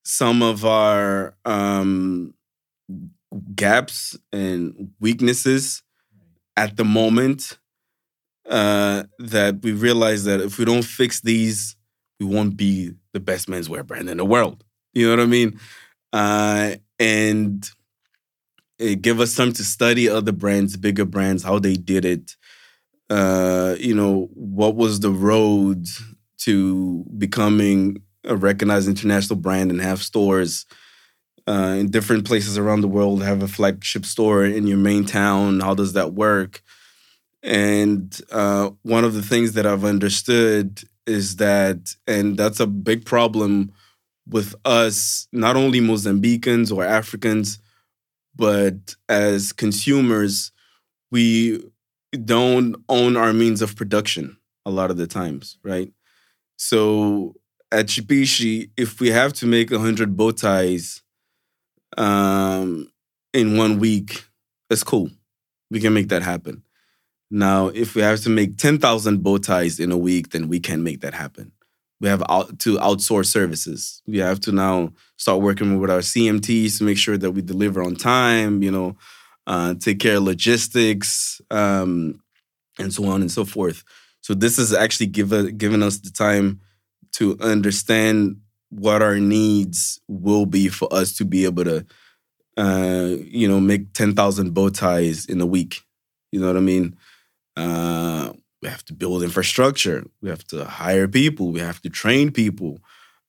some 0.04 0.42
of 0.42 0.64
our 0.64 1.36
um, 1.44 2.34
gaps 3.54 4.16
and 4.32 4.90
weaknesses 5.00 5.82
at 6.56 6.76
the 6.76 6.84
moment 6.84 7.58
uh, 8.48 9.04
that 9.18 9.62
we 9.62 9.72
realize 9.72 10.24
that 10.24 10.40
if 10.40 10.58
we 10.58 10.64
don't 10.64 10.84
fix 10.84 11.20
these, 11.20 11.76
we 12.18 12.26
won't 12.26 12.56
be 12.56 12.92
the 13.12 13.20
best 13.20 13.48
menswear 13.48 13.86
brand 13.86 14.08
in 14.08 14.16
the 14.16 14.24
world. 14.24 14.64
You 14.92 15.06
know 15.06 15.12
what 15.12 15.20
I 15.20 15.26
mean? 15.26 15.60
Uh, 16.12 16.74
and 16.98 17.68
it 18.78 19.02
give 19.02 19.20
us 19.20 19.34
time 19.34 19.52
to 19.52 19.64
study 19.64 20.08
other 20.08 20.32
brands, 20.32 20.76
bigger 20.76 21.04
brands, 21.04 21.42
how 21.42 21.58
they 21.58 21.74
did 21.74 22.04
it. 22.04 22.36
Uh, 23.10 23.74
you 23.78 23.94
know, 23.94 24.28
what 24.34 24.76
was 24.76 25.00
the 25.00 25.10
road 25.10 25.86
to 26.38 27.04
becoming 27.16 28.02
a 28.24 28.36
recognized 28.36 28.88
international 28.88 29.38
brand 29.38 29.70
and 29.70 29.80
have 29.80 30.02
stores 30.02 30.66
uh, 31.48 31.76
in 31.78 31.90
different 31.90 32.26
places 32.26 32.58
around 32.58 32.82
the 32.82 32.88
world, 32.88 33.22
have 33.22 33.42
a 33.42 33.48
flagship 33.48 34.04
store 34.04 34.44
in 34.44 34.66
your 34.66 34.76
main 34.76 35.04
town. 35.04 35.60
How 35.60 35.74
does 35.74 35.94
that 35.94 36.12
work? 36.12 36.62
And 37.42 38.18
uh, 38.30 38.70
one 38.82 39.04
of 39.04 39.14
the 39.14 39.22
things 39.22 39.54
that 39.54 39.66
I've 39.66 39.84
understood 39.84 40.82
is 41.08 41.36
that, 41.36 41.96
and 42.06 42.36
that's 42.36 42.60
a 42.60 42.66
big 42.66 43.04
problem 43.04 43.72
with 44.28 44.54
us, 44.64 45.26
not 45.32 45.56
only 45.56 45.80
Mozambicans 45.80 46.74
or 46.74 46.84
Africans, 46.84 47.58
but 48.36 48.94
as 49.08 49.52
consumers, 49.52 50.52
we 51.10 51.64
don't 52.24 52.76
own 52.88 53.16
our 53.16 53.32
means 53.32 53.62
of 53.62 53.74
production 53.74 54.36
a 54.66 54.70
lot 54.70 54.90
of 54.90 54.98
the 54.98 55.06
times, 55.06 55.58
right? 55.64 55.90
So 56.56 57.34
at 57.72 57.86
Shipishi, 57.86 58.70
if 58.76 59.00
we 59.00 59.08
have 59.10 59.32
to 59.34 59.46
make 59.46 59.70
100 59.70 60.16
bow 60.16 60.32
ties 60.32 61.02
um, 61.96 62.90
in 63.32 63.56
one 63.56 63.78
week, 63.78 64.24
it's 64.68 64.84
cool. 64.84 65.10
We 65.70 65.80
can 65.80 65.94
make 65.94 66.08
that 66.08 66.22
happen. 66.22 66.62
Now, 67.30 67.68
if 67.68 67.94
we 67.94 68.02
have 68.02 68.20
to 68.22 68.30
make 68.30 68.56
10,000 68.56 69.22
bow 69.22 69.38
ties 69.38 69.78
in 69.78 69.92
a 69.92 69.98
week, 69.98 70.30
then 70.30 70.48
we 70.48 70.60
can 70.60 70.82
make 70.82 71.00
that 71.00 71.14
happen. 71.14 71.52
We 72.00 72.08
have 72.08 72.22
out, 72.28 72.58
to 72.60 72.78
outsource 72.78 73.26
services. 73.26 74.02
We 74.06 74.18
have 74.18 74.40
to 74.40 74.52
now 74.52 74.92
start 75.16 75.40
working 75.40 75.78
with 75.78 75.90
our 75.90 75.98
CMTs 75.98 76.78
to 76.78 76.84
make 76.84 76.96
sure 76.96 77.18
that 77.18 77.32
we 77.32 77.42
deliver 77.42 77.82
on 77.82 77.96
time, 77.96 78.62
you 78.62 78.70
know, 78.70 78.96
uh, 79.46 79.74
take 79.74 79.98
care 79.98 80.16
of 80.16 80.22
logistics, 80.22 81.40
um, 81.50 82.20
and 82.78 82.92
so 82.92 83.06
on 83.06 83.20
and 83.20 83.30
so 83.30 83.44
forth. 83.44 83.82
So 84.20 84.34
this 84.34 84.58
has 84.58 84.72
actually 84.72 85.06
given 85.06 85.56
given 85.56 85.82
us 85.82 85.98
the 85.98 86.10
time 86.10 86.60
to 87.14 87.36
understand 87.40 88.36
what 88.70 89.02
our 89.02 89.18
needs 89.18 90.00
will 90.06 90.46
be 90.46 90.68
for 90.68 90.92
us 90.92 91.16
to 91.16 91.24
be 91.24 91.46
able 91.46 91.64
to, 91.64 91.86
uh, 92.56 93.16
you 93.24 93.48
know, 93.48 93.58
make 93.58 93.92
ten 93.94 94.14
thousand 94.14 94.54
bow 94.54 94.68
ties 94.68 95.26
in 95.26 95.40
a 95.40 95.46
week. 95.46 95.82
You 96.30 96.40
know 96.40 96.46
what 96.46 96.56
I 96.56 96.60
mean? 96.60 96.96
Uh, 97.58 98.32
we 98.62 98.68
have 98.68 98.84
to 98.84 98.94
build 98.94 99.22
infrastructure. 99.22 100.04
We 100.22 100.28
have 100.30 100.44
to 100.48 100.64
hire 100.64 101.08
people. 101.08 101.50
We 101.50 101.60
have 101.60 101.80
to 101.82 101.90
train 101.90 102.30
people. 102.30 102.78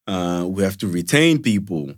Uh, 0.07 0.45
we 0.47 0.63
have 0.63 0.77
to 0.77 0.87
retain 0.87 1.41
people. 1.41 1.93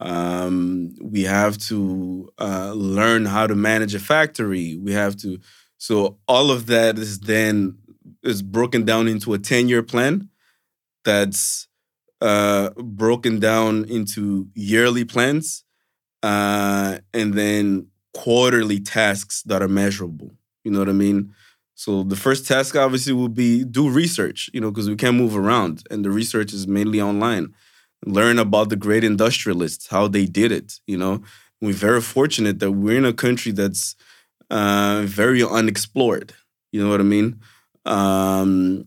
Um, 0.00 0.94
we 1.00 1.22
have 1.22 1.58
to 1.68 2.32
uh, 2.38 2.72
learn 2.74 3.26
how 3.26 3.46
to 3.46 3.54
manage 3.54 3.94
a 3.94 3.98
factory. 3.98 4.76
We 4.76 4.92
have 4.92 5.16
to. 5.18 5.38
So 5.78 6.18
all 6.26 6.50
of 6.50 6.66
that 6.66 6.98
is 6.98 7.20
then 7.20 7.78
is 8.22 8.42
broken 8.42 8.84
down 8.84 9.08
into 9.08 9.34
a 9.34 9.38
ten 9.38 9.68
year 9.68 9.82
plan. 9.82 10.28
That's 11.04 11.68
uh, 12.20 12.70
broken 12.76 13.38
down 13.38 13.84
into 13.84 14.48
yearly 14.54 15.04
plans, 15.04 15.64
uh, 16.22 16.98
and 17.12 17.34
then 17.34 17.88
quarterly 18.14 18.80
tasks 18.80 19.42
that 19.42 19.62
are 19.62 19.68
measurable. 19.68 20.32
You 20.64 20.70
know 20.70 20.78
what 20.78 20.88
I 20.88 20.92
mean? 20.92 21.34
So 21.74 22.02
the 22.04 22.16
first 22.16 22.46
task 22.46 22.76
obviously 22.76 23.12
will 23.12 23.28
be 23.28 23.64
do 23.64 23.90
research, 23.90 24.48
you 24.52 24.60
know, 24.60 24.70
because 24.70 24.88
we 24.88 24.96
can't 24.96 25.16
move 25.16 25.36
around, 25.36 25.82
and 25.90 26.04
the 26.04 26.10
research 26.10 26.52
is 26.52 26.66
mainly 26.66 27.00
online. 27.00 27.54
Learn 28.06 28.38
about 28.38 28.68
the 28.68 28.76
great 28.76 29.02
industrialists, 29.02 29.88
how 29.88 30.08
they 30.08 30.26
did 30.26 30.52
it. 30.52 30.80
You 30.86 30.98
know, 30.98 31.22
we're 31.60 31.72
very 31.72 32.00
fortunate 32.00 32.60
that 32.60 32.72
we're 32.72 32.98
in 32.98 33.04
a 33.04 33.12
country 33.12 33.50
that's 33.50 33.96
uh, 34.50 35.02
very 35.04 35.42
unexplored. 35.42 36.34
You 36.70 36.84
know 36.84 36.90
what 36.90 37.00
I 37.00 37.04
mean? 37.04 37.40
Um, 37.84 38.86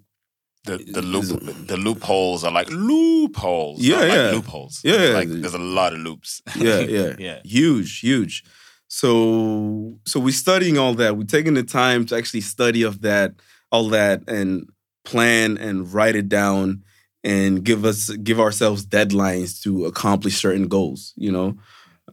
the 0.64 0.78
the 0.78 1.02
loop 1.02 1.68
the 1.68 1.78
loopholes 1.78 2.44
are 2.44 2.52
like 2.52 2.70
loopholes. 2.70 3.82
Yeah, 3.82 3.96
not 3.96 4.08
like 4.08 4.18
yeah. 4.18 4.32
loopholes. 4.32 4.82
Yeah, 4.84 5.04
yeah. 5.04 5.14
like 5.14 5.30
there's 5.30 5.54
a 5.54 5.60
lot 5.60 5.94
of 5.94 6.00
loops. 6.00 6.42
yeah, 6.56 6.80
yeah, 6.80 7.16
yeah. 7.20 7.40
huge, 7.44 8.00
huge. 8.00 8.44
So, 8.88 10.00
so 10.06 10.20
we're 10.20 10.32
studying 10.32 10.78
all 10.78 10.94
that. 10.96 11.18
We're 11.18 11.24
taking 11.24 11.54
the 11.56 11.64
time 11.64 12.06
to 12.08 12.16
actually 12.16 12.42
study 12.42 12.84
of 12.84 13.02
that, 13.02 13.34
all 13.72 13.90
that, 13.90 14.30
and 14.30 14.70
plan 15.04 15.58
and 15.58 15.92
write 15.94 16.16
it 16.16 16.30
down, 16.30 16.84
and 17.24 17.64
give 17.64 17.84
us 17.84 18.10
give 18.10 18.40
ourselves 18.40 18.86
deadlines 18.86 19.62
to 19.64 19.86
accomplish 19.86 20.38
certain 20.38 20.68
goals. 20.68 21.14
You 21.18 21.32
know, 21.32 21.58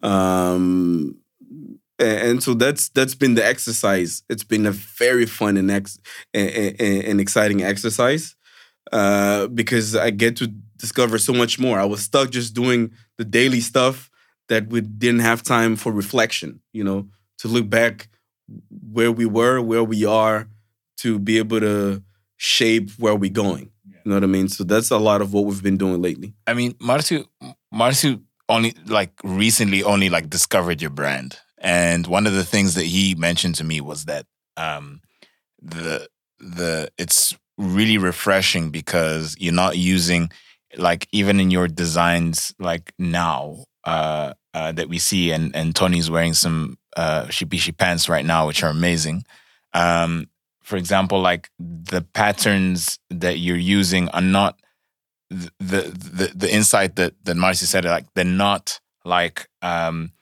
um, 0.03 1.17
and, 1.99 2.43
so 2.43 2.55
that's 2.55 2.89
that's 2.89 3.15
been 3.15 3.35
the 3.35 3.47
exercise. 3.47 4.23
It's 4.29 4.45
been 4.45 4.67
a 4.67 4.73
very 4.73 5.27
fun 5.27 5.57
and 5.57 5.71
ex 5.71 5.99
and 6.33 7.21
exciting 7.21 7.63
exercise 7.63 8.35
uh, 8.93 9.47
because 9.49 9.95
I 9.95 10.11
get 10.11 10.37
to 10.37 10.49
discover 10.77 11.19
so 11.19 11.33
much 11.33 11.59
more. 11.59 11.79
I 11.79 11.85
was 11.85 12.03
stuck 12.03 12.31
just 12.31 12.55
doing 12.55 12.91
the 13.17 13.25
daily 13.25 13.61
stuff 13.61 14.11
that 14.49 14.69
we 14.69 14.81
didn't 14.81 15.21
have 15.21 15.43
time 15.43 15.77
for 15.77 15.93
reflection, 15.93 16.61
you 16.73 16.85
know, 16.85 17.09
to 17.39 17.49
look 17.49 17.69
back 17.69 18.09
where 18.93 19.13
we 19.13 19.27
were, 19.27 19.61
where 19.61 19.85
we 19.85 20.05
are, 20.05 20.49
to 20.99 21.19
be 21.19 21.39
able 21.39 21.61
to 21.61 22.03
shape 22.37 22.91
where 22.99 23.15
we're 23.15 23.31
going. 23.31 23.71
You 23.87 24.11
know 24.11 24.17
what 24.17 24.25
I 24.25 24.27
mean? 24.27 24.49
So 24.49 24.65
that's 24.65 24.91
a 24.91 24.99
lot 24.99 25.23
of 25.23 25.33
what 25.33 25.47
we've 25.47 25.63
been 25.63 25.79
doing 25.79 26.03
lately. 26.03 26.35
I 26.47 26.53
mean, 26.53 26.75
Marcio, 26.75 27.27
Marcio 27.73 28.23
only 28.51 28.75
like 28.87 29.13
recently 29.25 29.83
only 29.83 30.11
like 30.11 30.29
discovered 30.29 30.83
your 30.83 30.91
brand, 30.91 31.39
and 31.59 32.07
one 32.07 32.27
of 32.27 32.35
the 32.35 32.45
things 32.45 32.75
that 32.75 32.85
he 32.85 33.15
mentioned 33.15 33.55
to 33.57 33.65
me 33.65 33.81
was 33.81 34.05
that 34.05 34.27
um, 34.59 35.01
the 35.63 36.07
the 36.39 36.91
it's 36.99 37.35
really 37.57 37.97
refreshing 37.97 38.71
because 38.71 39.37
you're 39.39 39.55
not 39.55 39.79
using 39.79 40.31
like 40.77 41.09
even 41.13 41.41
in 41.41 41.51
your 41.51 41.69
designs 41.69 42.55
like 42.59 42.93
now 42.99 43.65
uh, 43.85 44.35
uh, 44.53 44.73
that 44.73 44.89
we 44.89 44.99
see, 44.99 45.33
and 45.33 45.55
and 45.55 45.75
Tony's 45.75 46.11
wearing 46.11 46.35
some 46.35 46.79
uh, 46.97 47.25
shipishi 47.25 47.77
pants 47.77 48.09
right 48.09 48.25
now, 48.25 48.47
which 48.47 48.63
are 48.63 48.71
amazing. 48.71 49.25
Um, 49.73 50.29
for 50.63 50.77
example, 50.77 51.21
like 51.21 51.51
the 51.59 52.03
patterns 52.03 52.99
that 53.11 53.39
you're 53.39 53.57
using 53.57 54.09
are 54.11 54.23
not 54.23 54.59
the 55.31 55.51
the 55.59 56.33
the 56.35 56.53
insight 56.53 56.97
that 56.97 57.15
that 57.25 57.37
Marcy 57.37 57.67
said. 57.67 57.85
Like 57.85 58.07
they're 58.15 58.25
not 58.25 58.81
like 59.05 59.49
um 59.63 60.13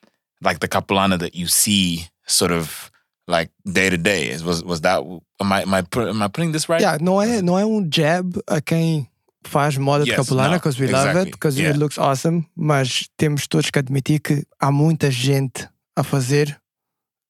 like 0.41 0.61
the 0.61 0.69
capulana 0.69 1.19
that 1.19 1.35
you 1.35 1.47
see 1.47 2.09
sort 2.27 2.51
of 2.51 2.91
like 3.29 3.51
day 3.65 3.91
to 3.91 3.99
day. 3.99 4.37
Was 4.45 4.65
was 4.65 4.81
that? 4.83 5.03
Am 5.41 5.53
I 5.53 5.63
am 5.63 5.75
I, 5.75 5.83
put, 5.83 6.09
am 6.09 6.23
I 6.23 6.29
putting 6.29 6.53
this 6.53 6.69
right? 6.69 6.81
Yeah, 6.81 6.99
não 6.99 7.21
é, 7.23 7.43
não 7.43 7.59
é 7.59 7.65
um 7.65 7.89
jab 7.89 8.41
a 8.49 8.61
quem 8.61 9.09
faz 9.49 9.77
moda 9.77 10.05
de 10.05 10.11
Yes, 10.11 10.19
capulana, 10.19 10.51
no, 10.51 10.55
because 10.57 10.81
we 10.81 10.87
love 10.89 11.01
exactly, 11.09 11.23
it, 11.29 11.33
because 11.33 11.59
yeah. 11.61 11.75
it 11.75 11.79
looks 11.79 11.99
awesome, 11.99 12.47
mas 12.57 13.09
temos 13.17 13.47
todos 13.47 13.71
que 13.71 13.79
admitir 13.79 14.21
que 14.21 14.45
há 14.61 14.71
muita 14.71 15.11
gente 15.11 15.69
a 15.97 16.03
fazer 16.03 16.61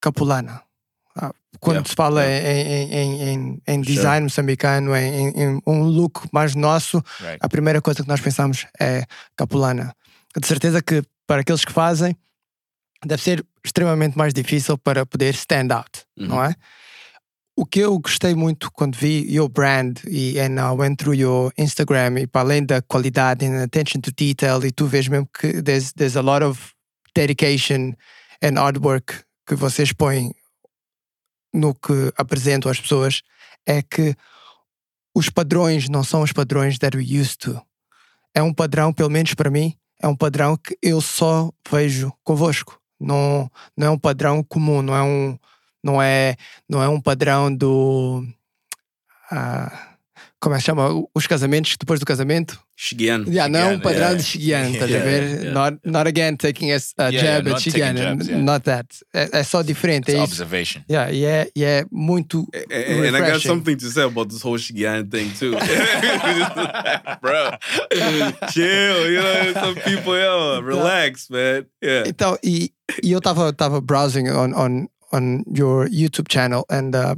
capulana. 0.00 0.62
Há 1.16 1.32
quando 1.60 1.76
Yeah, 1.76 1.88
se 1.88 1.94
fala 1.94 2.24
yeah. 2.24 2.48
em, 2.50 2.92
em, 2.92 3.22
em, 3.22 3.62
em 3.68 3.84
Sure. 3.84 3.94
design 3.96 4.24
moçambicano, 4.24 4.96
em, 4.96 5.60
um 5.66 5.82
look 5.84 6.26
mais 6.32 6.54
nosso, 6.54 7.02
Right. 7.20 7.38
a 7.40 7.48
primeira 7.48 7.80
coisa 7.80 8.02
que 8.02 8.08
nós 8.08 8.20
pensamos 8.20 8.66
é 8.80 9.04
Capulana. 9.36 9.94
De 10.36 10.46
certeza 10.46 10.82
que 10.82 11.02
para 11.26 11.42
aqueles 11.42 11.64
que 11.64 11.72
fazem, 11.72 12.16
deve 13.04 13.22
ser 13.22 13.44
extremamente 13.64 14.16
mais 14.16 14.32
difícil 14.32 14.76
para 14.78 15.04
poder 15.06 15.34
stand 15.34 15.68
out, 15.72 15.90
não 16.16 16.42
é? 16.42 16.54
O 17.54 17.66
que 17.66 17.80
eu 17.80 17.98
gostei 17.98 18.34
muito 18.34 18.70
quando 18.72 18.96
vi 18.96 19.26
your 19.28 19.48
brand 19.48 19.98
e 20.06 20.38
and 20.40 20.58
I 20.58 20.74
went 20.74 20.96
through 20.96 21.14
your 21.14 21.52
Instagram 21.58 22.18
e 22.20 22.26
para 22.26 22.40
além 22.40 22.64
da 22.64 22.80
qualidade 22.80 23.44
and 23.44 23.62
attention 23.62 24.00
to 24.00 24.10
detail 24.10 24.64
e 24.64 24.72
tu 24.72 24.86
vês 24.86 25.06
mesmo 25.06 25.28
que 25.38 25.62
there's, 25.62 25.92
there's 25.92 26.16
a 26.16 26.22
lot 26.22 26.42
of 26.42 26.72
dedication 27.14 27.94
and 28.42 28.58
hard 28.58 28.78
work 28.82 29.22
que 29.46 29.54
vocês 29.54 29.92
põem 29.92 30.32
no 31.52 31.74
que 31.74 32.12
apresentam 32.16 32.70
às 32.70 32.80
pessoas 32.80 33.22
é 33.66 33.82
que 33.82 34.16
os 35.14 35.28
padrões 35.28 35.88
não 35.88 36.02
são 36.02 36.22
os 36.22 36.32
padrões 36.32 36.78
that 36.78 36.96
we 36.96 37.04
used 37.04 37.36
to. 37.38 37.60
É 38.34 38.42
um 38.42 38.52
padrão, 38.52 38.92
pelo 38.92 39.10
menos 39.10 39.34
para 39.34 39.50
mim, 39.50 39.76
é 40.00 40.08
um 40.08 40.16
padrão 40.16 40.56
que 40.56 40.76
eu 40.82 41.00
só 41.00 41.50
vejo 41.70 42.12
convosco. 42.24 42.80
Não, 42.98 43.50
não 43.76 43.86
é 43.88 43.90
um 43.90 43.98
padrão 43.98 44.42
comum, 44.42 44.80
não 44.80 44.94
é 44.94 45.02
um, 45.02 45.38
não 45.82 46.00
é, 46.00 46.36
não 46.68 46.82
é 46.82 46.88
um 46.88 47.00
padrão 47.00 47.54
do. 47.54 48.24
ah, 49.30 49.88
como 50.40 50.56
é 50.56 50.58
que 50.58 50.64
chama? 50.64 50.88
Os 51.14 51.26
casamentos, 51.28 51.76
depois 51.78 52.00
do 52.00 52.06
casamento? 52.06 52.58
Shigiano. 52.76 53.28
Yeah, 53.28 53.48
não 53.48 53.60
é 53.60 53.74
um 53.76 53.78
padrão 53.78 54.00
yeah. 54.00 54.16
de 54.16 54.24
Shigiano, 54.24 54.70
estás 54.74 54.90
a 54.90 54.94
Yeah, 54.94 55.08
ver? 55.10 55.22
yeah. 55.44 55.52
Not, 55.52 55.78
not 55.84 56.08
again 56.08 56.36
taking 56.36 56.72
a, 56.72 56.76
a 56.76 57.10
jab 57.12 57.46
yeah, 57.46 57.50
at 57.54 57.62
Shigiano. 57.62 57.98
jabs, 58.00 58.26
yeah. 58.26 58.42
Not 58.44 58.64
that. 58.64 58.88
É, 59.14 59.38
é 59.38 59.42
só 59.44 59.62
diferente. 59.62 60.10
It's 60.10 60.14
É 60.14 60.24
isso. 60.24 60.24
observation. 60.24 60.82
Yeah, 60.90 61.12
e, 61.12 61.24
é, 61.24 61.48
e 61.54 61.62
é 61.62 61.84
muito. 61.92 62.44
And, 62.52 63.06
and 63.06 63.16
I 63.16 63.30
got 63.30 63.40
something 63.40 63.76
to 63.76 63.88
say 63.88 64.02
about 64.02 64.30
this 64.30 64.42
whole 64.44 64.58
Shigian 64.58 65.08
thing 65.08 65.30
too, 65.38 65.52
bro. 67.22 67.50
Chill, 68.50 69.12
you 69.12 69.22
know. 69.22 69.52
Some 69.54 69.74
people, 69.76 70.18
yo, 70.18 70.60
relax, 70.60 71.28
man. 71.30 71.66
Yeah. 71.80 72.08
Então, 72.08 72.36
e, 72.42 72.72
e 73.00 73.12
eu 73.12 73.18
estava 73.18 73.52
tava 73.52 73.80
browsing 73.80 74.28
on, 74.28 74.52
on, 74.56 74.88
on 75.12 75.44
your 75.52 75.86
YouTube 75.88 76.28
channel 76.28 76.64
and 76.68 76.94
uh, 76.94 77.14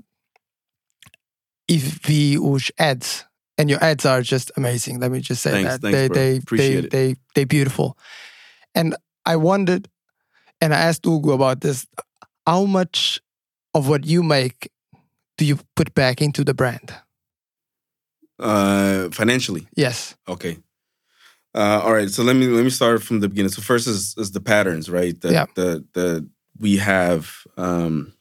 e 1.69 1.79
vi 1.79 2.37
os 2.39 2.71
ads. 2.79 3.25
And 3.57 3.71
your 3.71 3.83
ads 3.85 4.05
are 4.05 4.21
just 4.21 4.51
amazing. 4.57 4.99
Let 4.99 5.12
me 5.12 5.21
just 5.21 5.41
say 5.43 5.53
Thanks, 5.53 5.75
that. 5.75 5.81
thanks, 5.81 5.97
they, 5.97 6.09
bro. 6.09 6.15
they, 6.15 6.37
Appreciate 6.39 6.71
they, 6.71 6.87
it. 6.87 6.91
they, 6.91 7.16
they 7.37 7.45
beautiful. 7.45 7.97
And 8.75 8.97
I 9.25 9.37
wondered, 9.37 9.89
and 10.61 10.75
I 10.75 10.79
asked 10.79 11.07
Ugo 11.07 11.31
about 11.31 11.61
this, 11.61 11.87
how 12.47 12.65
much 12.65 13.21
of 13.73 13.89
what 13.89 14.05
you 14.07 14.25
make 14.25 14.71
do 15.39 15.45
you 15.45 15.59
put 15.77 15.95
back 15.95 16.21
into 16.21 16.43
the 16.43 16.53
brand? 16.55 16.93
Uh, 18.41 19.09
financially, 19.11 19.69
Yes. 19.77 20.16
okay. 20.27 20.59
Uh, 21.55 21.81
all 21.85 21.93
right. 21.93 22.11
So 22.11 22.25
let 22.25 22.35
me 22.35 22.49
let 22.49 22.65
me 22.65 22.71
start 22.71 23.01
from 23.05 23.21
the 23.21 23.29
beginning. 23.29 23.53
So 23.53 23.62
first 23.62 23.87
is 23.87 24.16
is 24.19 24.33
the 24.33 24.41
patterns, 24.41 24.91
right? 24.91 25.19
That 25.21 25.33
Yeah. 25.33 25.47
that 25.55 25.85
that 25.95 26.29
we 26.59 26.76
have, 26.76 27.47
um, 27.56 28.12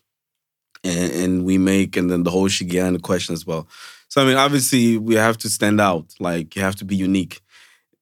and, 0.84 1.12
and 1.14 1.46
we 1.46 1.58
make, 1.58 1.96
and 1.96 2.10
then 2.10 2.24
the 2.24 2.32
whole 2.32 2.50
Shigian 2.50 3.02
question 3.02 3.34
as 3.34 3.46
well. 3.46 3.68
So 4.10 4.22
I 4.22 4.26
mean, 4.26 4.38
obviously, 4.38 4.98
we 4.98 5.16
have 5.16 5.38
to 5.40 5.50
stand 5.50 5.82
out. 5.82 6.14
Like 6.20 6.56
you 6.56 6.62
have 6.62 6.76
to 6.78 6.86
be 6.86 6.96
unique, 6.96 7.42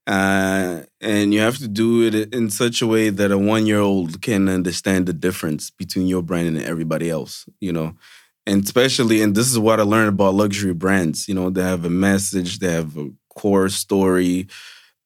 uh, 0.07 0.81
and 0.99 1.33
you 1.33 1.39
have 1.39 1.57
to 1.59 1.67
do 1.67 2.03
it 2.03 2.33
in 2.33 2.49
such 2.49 2.81
a 2.81 2.87
way 2.87 3.09
that 3.09 3.31
a 3.31 3.37
one 3.37 3.65
year 3.65 3.79
old 3.79 4.21
can 4.21 4.49
understand 4.49 5.05
the 5.05 5.13
difference 5.13 5.69
between 5.69 6.07
your 6.07 6.21
brand 6.21 6.47
and 6.47 6.61
everybody 6.65 7.09
else. 7.09 7.45
You 7.59 7.71
know, 7.71 7.93
and 8.45 8.63
especially, 8.63 9.21
and 9.21 9.35
this 9.35 9.49
is 9.49 9.59
what 9.59 9.79
I 9.79 9.83
learned 9.83 10.09
about 10.09 10.33
luxury 10.33 10.73
brands. 10.73 11.27
You 11.27 11.35
know, 11.35 11.49
they 11.49 11.63
have 11.63 11.85
a 11.85 11.89
message, 11.89 12.59
they 12.59 12.71
have 12.71 12.97
a 12.97 13.09
core 13.35 13.69
story. 13.69 14.47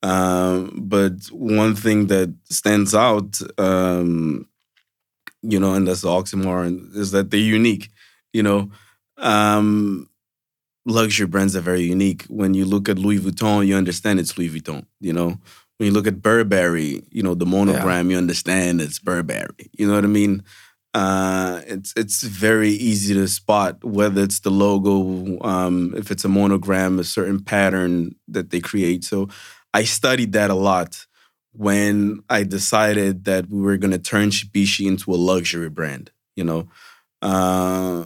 Um, 0.01 0.71
but 0.83 1.13
one 1.31 1.75
thing 1.75 2.07
that 2.07 2.33
stands 2.49 2.93
out, 2.93 3.39
um, 3.57 4.47
you 5.51 5.59
know, 5.59 5.73
and 5.73 5.87
that's 5.87 6.01
the 6.01 6.09
oxymoron, 6.09 6.95
is 6.95 7.11
that 7.11 7.31
they're 7.31 7.39
unique. 7.39 7.89
You 8.33 8.43
know, 8.43 8.71
um, 9.17 10.09
luxury 10.85 11.27
brands 11.27 11.55
are 11.55 11.61
very 11.61 11.83
unique. 11.83 12.25
When 12.29 12.53
you 12.53 12.65
look 12.65 12.89
at 12.89 12.99
Louis 12.99 13.19
Vuitton, 13.19 13.65
you 13.65 13.75
understand 13.75 14.19
it's 14.19 14.37
Louis 14.37 14.49
Vuitton. 14.49 14.85
You 14.99 15.13
know, 15.13 15.37
when 15.77 15.87
you 15.87 15.91
look 15.91 16.07
at 16.07 16.21
Burberry, 16.21 17.03
you 17.11 17.23
know 17.23 17.35
the 17.35 17.45
monogram, 17.45 18.09
you 18.11 18.17
understand 18.17 18.81
it's 18.81 18.99
Burberry. 18.99 19.69
You 19.73 19.87
know 19.87 19.95
what 19.95 20.03
I 20.03 20.07
mean? 20.07 20.43
Uh, 20.93 21.61
it's 21.67 21.93
it's 21.97 22.23
very 22.23 22.69
easy 22.69 23.13
to 23.13 23.27
spot 23.27 23.83
whether 23.83 24.23
it's 24.23 24.39
the 24.39 24.49
logo, 24.49 25.37
um, 25.41 25.93
if 25.97 26.09
it's 26.09 26.23
a 26.23 26.29
monogram, 26.29 26.99
a 26.99 27.03
certain 27.03 27.43
pattern 27.43 28.15
that 28.29 28.49
they 28.49 28.61
create. 28.61 29.03
So 29.03 29.27
I 29.73 29.83
studied 29.83 30.31
that 30.33 30.49
a 30.49 30.55
lot 30.55 31.05
when 31.57 32.23
I 32.29 32.43
decided 32.43 33.25
that 33.25 33.49
we 33.49 33.61
were 33.61 33.77
going 33.77 33.91
to 33.91 33.99
turn 33.99 34.29
Shipishi 34.29 34.87
into 34.87 35.13
a 35.13 35.15
luxury 35.15 35.69
brand. 35.69 36.11
You 36.35 36.43
know, 36.43 36.67
uh, 37.21 38.05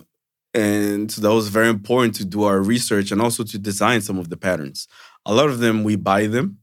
and 0.54 1.12
so 1.12 1.22
that 1.22 1.34
was 1.34 1.50
very 1.50 1.70
important 1.70 2.16
to 2.16 2.26
do 2.26 2.44
our 2.44 2.62
research 2.62 3.12
and 3.12 3.22
also 3.22 3.44
to 3.44 3.58
design 3.58 4.02
some 4.02 4.20
of 4.20 4.30
the 4.30 4.38
patterns. 4.38 4.88
A 5.26 5.34
lot 5.34 5.50
of 5.50 5.60
them 5.60 5.84
we 5.84 5.96
buy 5.96 6.28
them 6.28 6.60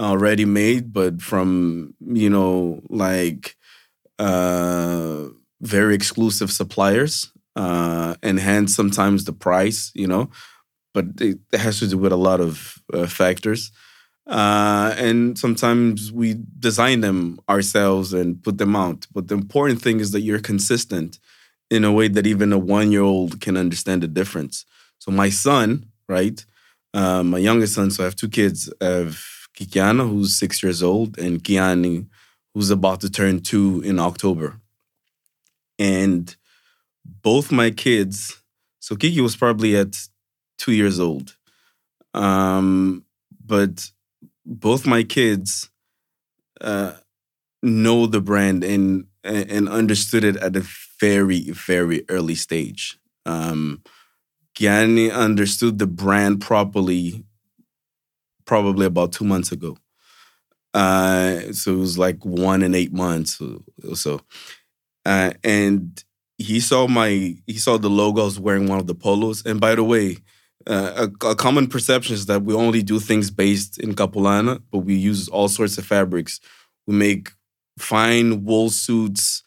already 0.00 0.44
made, 0.44 0.92
but 0.92 1.20
from 1.20 1.94
you 2.00 2.30
know 2.30 2.80
like 2.88 3.56
uh, 4.18 5.26
very 5.60 5.94
exclusive 5.94 6.50
suppliers, 6.50 7.30
uh, 7.56 8.14
and 8.22 8.38
hence 8.38 8.74
sometimes 8.74 9.24
the 9.24 9.32
price, 9.32 9.92
you 9.94 10.06
know. 10.06 10.30
But 10.94 11.06
it, 11.20 11.38
has 11.52 11.78
to 11.80 11.88
do 11.88 11.98
with 11.98 12.12
a 12.12 12.16
lot 12.16 12.40
of 12.40 12.78
uh, 12.92 13.06
factors. 13.06 13.70
Uh, 14.28 14.94
and 14.98 15.38
sometimes 15.38 16.12
we 16.12 16.36
design 16.58 17.00
them 17.00 17.40
ourselves 17.48 18.12
and 18.12 18.42
put 18.42 18.58
them 18.58 18.76
out. 18.76 19.06
But 19.12 19.28
the 19.28 19.34
important 19.34 19.80
thing 19.80 20.00
is 20.00 20.12
that 20.12 20.20
you're 20.20 20.40
consistent 20.40 21.18
in 21.70 21.82
a 21.82 21.92
way 21.92 22.08
that 22.08 22.26
even 22.26 22.52
a 22.52 22.58
one 22.58 22.92
year 22.92 23.02
old 23.02 23.40
can 23.40 23.56
understand 23.56 24.02
the 24.02 24.08
difference. 24.08 24.66
So, 24.98 25.10
my 25.10 25.30
son, 25.30 25.86
right, 26.08 26.44
uh, 26.92 27.22
my 27.22 27.38
youngest 27.38 27.74
son, 27.74 27.90
so 27.90 28.02
I 28.02 28.06
have 28.06 28.16
two 28.16 28.28
kids. 28.28 28.72
I 28.82 28.86
have 28.86 29.18
Kikiana, 29.56 30.08
who's 30.08 30.38
six 30.38 30.62
years 30.62 30.82
old, 30.82 31.18
and 31.18 31.42
Kiani, 31.42 32.06
who's 32.54 32.70
about 32.70 33.00
to 33.00 33.10
turn 33.10 33.40
two 33.40 33.80
in 33.82 33.98
October. 33.98 34.60
And 35.78 36.34
both 37.04 37.50
my 37.52 37.70
kids, 37.70 38.40
so 38.80 38.96
Kiki 38.96 39.20
was 39.20 39.36
probably 39.36 39.76
at 39.76 39.96
two 40.58 40.72
years 40.72 41.00
old. 41.00 41.36
Um, 42.14 43.04
but 43.44 43.90
both 44.48 44.86
my 44.86 45.02
kids 45.02 45.70
uh, 46.60 46.94
know 47.62 48.06
the 48.06 48.20
brand 48.20 48.64
and 48.64 49.04
and 49.22 49.68
understood 49.68 50.24
it 50.24 50.36
at 50.36 50.56
a 50.56 50.66
very 51.00 51.50
very 51.50 52.04
early 52.08 52.34
stage. 52.34 52.98
Um, 53.26 53.82
Gianni 54.54 55.10
understood 55.10 55.78
the 55.78 55.86
brand 55.86 56.40
properly 56.40 57.24
probably 58.46 58.86
about 58.86 59.12
two 59.12 59.24
months 59.24 59.52
ago. 59.52 59.76
Uh, 60.72 61.52
so 61.52 61.74
it 61.74 61.78
was 61.78 61.98
like 61.98 62.24
one 62.24 62.62
and 62.62 62.74
eight 62.74 62.92
months 62.92 63.40
or 63.40 63.94
so. 63.94 64.20
Uh, 65.04 65.32
and 65.44 66.02
he 66.38 66.60
saw 66.60 66.86
my 66.86 67.36
he 67.46 67.58
saw 67.58 67.76
the 67.76 67.90
logo. 67.90 68.22
I 68.22 68.24
was 68.24 68.40
wearing 68.40 68.66
one 68.66 68.78
of 68.78 68.86
the 68.86 68.94
polos. 68.94 69.44
And 69.44 69.60
by 69.60 69.74
the 69.74 69.84
way, 69.84 70.16
uh, 70.66 71.08
a, 71.22 71.26
a 71.26 71.34
common 71.36 71.66
perception 71.66 72.14
is 72.14 72.26
that 72.26 72.42
we 72.42 72.54
only 72.54 72.82
do 72.82 72.98
things 72.98 73.30
based 73.30 73.78
in 73.78 73.94
Capulana, 73.94 74.60
but 74.70 74.80
we 74.80 74.94
use 74.94 75.28
all 75.28 75.48
sorts 75.48 75.78
of 75.78 75.86
fabrics. 75.86 76.40
We 76.86 76.94
make 76.94 77.30
fine 77.78 78.44
wool 78.44 78.70
suits, 78.70 79.42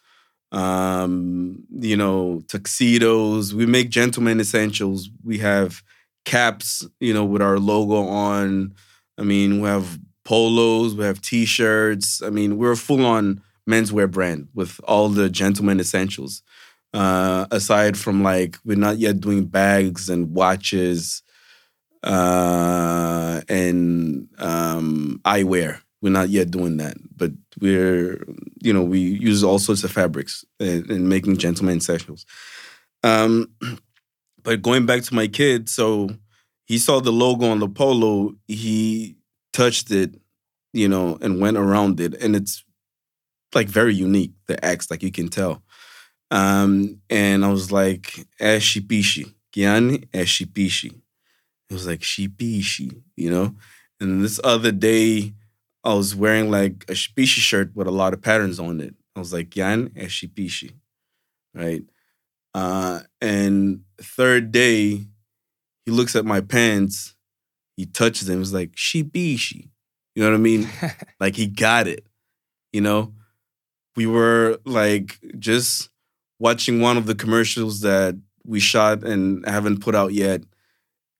um, 0.50 1.64
you 1.70 1.96
know, 1.96 2.42
tuxedos. 2.48 3.54
We 3.54 3.66
make 3.66 3.90
gentleman 3.90 4.40
essentials. 4.40 5.10
We 5.24 5.38
have 5.38 5.82
caps, 6.24 6.86
you 7.00 7.12
know, 7.12 7.24
with 7.24 7.42
our 7.42 7.58
logo 7.58 8.06
on. 8.08 8.74
I 9.18 9.22
mean, 9.22 9.60
we 9.60 9.68
have 9.68 9.98
polos, 10.24 10.94
we 10.94 11.04
have 11.04 11.20
t-shirts. 11.20 12.22
I 12.22 12.30
mean, 12.30 12.56
we're 12.56 12.72
a 12.72 12.76
full-on 12.76 13.42
menswear 13.68 14.10
brand 14.10 14.48
with 14.54 14.80
all 14.84 15.08
the 15.08 15.28
gentleman 15.28 15.80
essentials. 15.80 16.42
Uh, 16.92 17.46
aside 17.50 17.96
from 17.96 18.22
like, 18.22 18.58
we're 18.64 18.76
not 18.76 18.98
yet 18.98 19.20
doing 19.20 19.46
bags 19.46 20.10
and 20.10 20.34
watches 20.34 21.22
uh, 22.02 23.40
and 23.48 24.28
um, 24.38 25.20
eyewear. 25.24 25.80
We're 26.02 26.10
not 26.10 26.30
yet 26.30 26.50
doing 26.50 26.78
that, 26.78 26.96
but 27.16 27.30
we're, 27.60 28.24
you 28.60 28.72
know, 28.72 28.82
we 28.82 28.98
use 28.98 29.44
all 29.44 29.60
sorts 29.60 29.84
of 29.84 29.92
fabrics 29.92 30.44
in, 30.58 30.90
in 30.90 31.08
making 31.08 31.36
gentleman 31.36 31.78
essentials. 31.78 32.26
Um, 33.04 33.52
but 34.42 34.62
going 34.62 34.84
back 34.84 35.02
to 35.04 35.14
my 35.14 35.28
kid, 35.28 35.68
so 35.68 36.10
he 36.66 36.78
saw 36.78 37.00
the 37.00 37.12
logo 37.12 37.48
on 37.48 37.60
the 37.60 37.68
polo, 37.68 38.34
he 38.48 39.16
touched 39.52 39.90
it, 39.90 40.16
you 40.72 40.88
know, 40.88 41.18
and 41.20 41.40
went 41.40 41.56
around 41.56 42.00
it, 42.00 42.14
and 42.14 42.34
it's 42.34 42.64
like 43.54 43.68
very 43.68 43.94
unique. 43.94 44.32
The 44.46 44.62
X, 44.64 44.90
like 44.90 45.02
you 45.02 45.12
can 45.12 45.28
tell. 45.28 45.62
Um, 46.32 47.02
and 47.10 47.44
I 47.44 47.50
was 47.50 47.70
like, 47.70 48.26
é 48.40 48.58
shipishi. 48.58 49.34
Gianni 49.54 50.08
é 50.14 50.24
shipishi. 50.24 50.86
It 50.86 51.74
was 51.74 51.86
like 51.86 52.00
shipishi, 52.00 53.02
you 53.16 53.30
know? 53.30 53.54
And 54.00 54.24
this 54.24 54.40
other 54.42 54.72
day, 54.72 55.34
I 55.84 55.92
was 55.92 56.16
wearing 56.16 56.50
like 56.50 56.86
a 56.88 56.92
shipishi 56.92 57.40
shirt 57.40 57.76
with 57.76 57.86
a 57.86 57.90
lot 57.90 58.14
of 58.14 58.22
patterns 58.22 58.58
on 58.58 58.80
it. 58.80 58.94
I 59.14 59.18
was 59.18 59.34
like, 59.34 59.54
Yan 59.54 59.90
é 59.90 60.06
shipishi, 60.06 60.72
right? 61.54 61.82
Uh, 62.54 63.00
and 63.20 63.82
third 64.00 64.52
day, 64.52 65.04
he 65.84 65.92
looks 65.92 66.16
at 66.16 66.24
my 66.24 66.40
pants, 66.40 67.14
he 67.76 67.84
touches 67.84 68.26
them, 68.26 68.38
he's 68.38 68.54
like, 68.54 68.72
shipishi. 68.72 69.68
You 70.14 70.22
know 70.22 70.30
what 70.30 70.36
I 70.36 70.40
mean? 70.40 70.68
like 71.20 71.36
he 71.36 71.46
got 71.46 71.88
it, 71.88 72.06
you 72.72 72.80
know? 72.80 73.12
We 73.96 74.06
were 74.06 74.58
like 74.64 75.18
just 75.38 75.90
watching 76.42 76.80
one 76.80 76.96
of 76.96 77.06
the 77.06 77.14
commercials 77.14 77.82
that 77.82 78.16
we 78.44 78.58
shot 78.58 79.04
and 79.04 79.48
haven't 79.48 79.80
put 79.80 79.94
out 79.94 80.12
yet. 80.12 80.42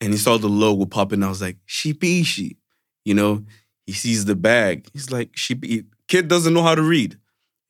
And 0.00 0.12
he 0.12 0.18
saw 0.18 0.36
the 0.36 0.48
logo 0.48 0.84
pop 0.84 1.12
in. 1.12 1.22
I 1.22 1.28
was 1.28 1.40
like, 1.40 1.58
Shipishi. 1.68 2.56
You 3.04 3.14
know, 3.14 3.44
he 3.86 3.92
sees 3.92 4.24
the 4.24 4.34
bag. 4.34 4.88
He's 4.92 5.12
like, 5.12 5.30
Shipi. 5.34 5.84
Kid 6.08 6.26
doesn't 6.26 6.52
know 6.52 6.64
how 6.64 6.74
to 6.74 6.82
read. 6.82 7.18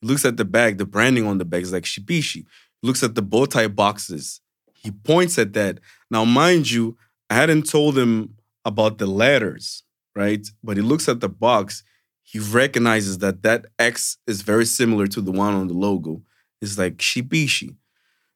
Looks 0.00 0.24
at 0.24 0.38
the 0.38 0.46
bag, 0.46 0.78
the 0.78 0.86
branding 0.86 1.26
on 1.26 1.36
the 1.36 1.44
bag 1.44 1.62
is 1.62 1.74
like 1.74 1.84
Shipishi. 1.84 2.46
He 2.80 2.86
looks 2.88 3.02
at 3.02 3.14
the 3.14 3.22
bow 3.22 3.44
tie 3.44 3.68
boxes. 3.68 4.40
He 4.72 4.90
points 4.90 5.38
at 5.38 5.52
that. 5.52 5.78
Now, 6.10 6.24
mind 6.24 6.70
you, 6.70 6.96
I 7.28 7.34
hadn't 7.34 7.68
told 7.68 7.98
him 7.98 8.34
about 8.64 8.96
the 8.96 9.06
letters, 9.06 9.82
right? 10.16 10.46
But 10.64 10.78
he 10.78 10.82
looks 10.82 11.06
at 11.06 11.20
the 11.20 11.28
box. 11.28 11.84
He 12.22 12.38
recognizes 12.38 13.18
that 13.18 13.42
that 13.42 13.66
X 13.78 14.16
is 14.26 14.40
very 14.40 14.64
similar 14.64 15.06
to 15.08 15.20
the 15.20 15.32
one 15.32 15.52
on 15.52 15.68
the 15.68 15.74
logo. 15.74 16.22
It's 16.62 16.78
like 16.78 16.98
Shipishi. 16.98 17.76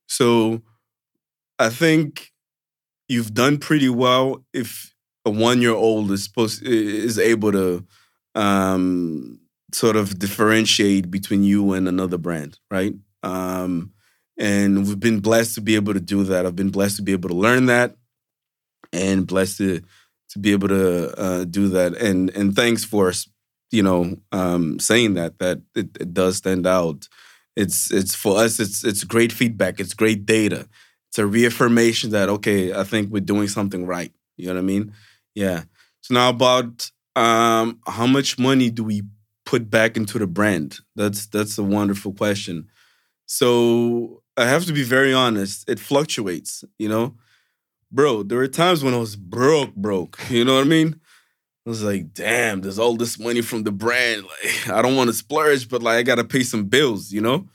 So 0.09 0.63
I 1.59 1.71
think 1.71 2.33
you've 3.09 3.35
done 3.35 3.59
pretty 3.59 3.89
well 3.89 4.45
if 4.53 4.95
a 5.25 5.31
one 5.31 5.63
year 5.63 5.75
old 5.75 6.11
is 6.13 6.25
supposed 6.25 6.63
is 6.63 7.19
able 7.19 7.53
to 7.53 7.85
um, 8.35 9.41
sort 9.73 9.97
of 9.97 10.19
differentiate 10.19 11.11
between 11.11 11.43
you 11.43 11.73
and 11.73 11.89
another 11.89 12.19
brand, 12.19 12.59
right? 12.71 12.95
Um, 13.23 13.93
and 14.39 14.87
we've 14.87 15.01
been 15.01 15.21
blessed 15.21 15.55
to 15.57 15.61
be 15.61 15.75
able 15.77 15.95
to 15.95 16.01
do 16.01 16.25
that. 16.25 16.47
I've 16.47 16.57
been 16.57 16.71
blessed 16.71 16.97
to 16.97 17.03
be 17.03 17.13
able 17.13 17.31
to 17.31 17.35
learn 17.35 17.67
that, 17.67 17.97
and 18.93 19.27
blessed 19.27 19.59
to 19.59 19.81
to 20.31 20.39
be 20.39 20.53
able 20.53 20.69
to 20.69 21.21
uh, 21.21 21.45
do 21.45 21.69
that. 21.69 21.97
And 21.97 22.31
and 22.31 22.55
thanks 22.55 22.85
for 22.85 23.13
you 23.71 23.83
know 23.83 24.17
um, 24.33 24.79
saying 24.79 25.15
that 25.15 25.39
that 25.39 25.61
it, 25.75 25.89
it 26.01 26.15
does 26.15 26.37
stand 26.37 26.67
out. 26.67 27.09
It's 27.57 27.91
it's 27.91 28.15
for 28.15 28.39
us. 28.39 28.61
It's 28.61 28.85
it's 28.85 29.05
great 29.05 29.33
feedback. 29.33 29.81
It's 29.81 29.95
great 29.95 30.27
data. 30.27 30.69
It's 31.09 31.19
a 31.19 31.27
reaffirmation 31.27 32.11
that 32.11 32.29
okay, 32.29 32.73
I 32.75 32.85
think 32.85 33.11
we're 33.11 33.21
doing 33.21 33.49
something 33.49 33.87
right. 33.87 34.13
You 34.37 34.49
know 34.49 34.55
what 34.55 34.61
I 34.61 34.63
mean? 34.65 34.93
Yeah. 35.35 35.65
So 36.03 36.15
now 36.15 36.29
about 36.29 36.91
um, 37.17 37.81
how 37.87 38.07
much 38.07 38.39
money 38.39 38.71
do 38.71 38.85
we 38.85 39.03
put 39.47 39.71
back 39.71 39.97
into 39.97 40.19
the 40.19 40.27
brand? 40.27 40.79
That's 40.95 41.27
that's 41.27 41.57
a 41.59 41.63
wonderful 41.63 42.13
question. 42.13 42.69
So 43.27 44.23
I 44.37 44.47
have 44.47 44.67
to 44.67 44.73
be 44.73 44.83
very 44.83 45.15
honest. 45.15 45.69
It 45.69 45.81
fluctuates. 45.81 46.65
You 46.79 46.89
know, 46.89 47.15
bro. 47.91 48.23
There 48.23 48.39
were 48.39 48.49
times 48.49 48.85
when 48.85 48.95
I 48.95 48.99
was 48.99 49.17
broke, 49.17 49.75
broke. 49.75 50.19
You 50.31 50.45
know 50.45 50.57
what 50.57 50.67
I 50.67 50.69
mean? 50.69 51.01
I 51.67 51.69
was 51.69 51.83
like, 51.83 52.15
damn, 52.15 52.61
there's 52.61 52.79
all 52.79 52.97
this 52.97 53.19
money 53.19 53.43
from 53.43 53.65
the 53.65 53.73
brand. 53.73 54.23
Like, 54.23 54.69
I 54.71 54.83
don't 54.83 54.95
want 54.95 55.09
to 55.11 55.15
splurge, 55.15 55.69
but 55.69 55.83
like 55.83 55.99
I 55.99 56.03
gotta 56.03 56.25
pay 56.25 56.45
some 56.45 56.67
bills, 56.67 57.13
you 57.13 57.21
know? 57.21 57.49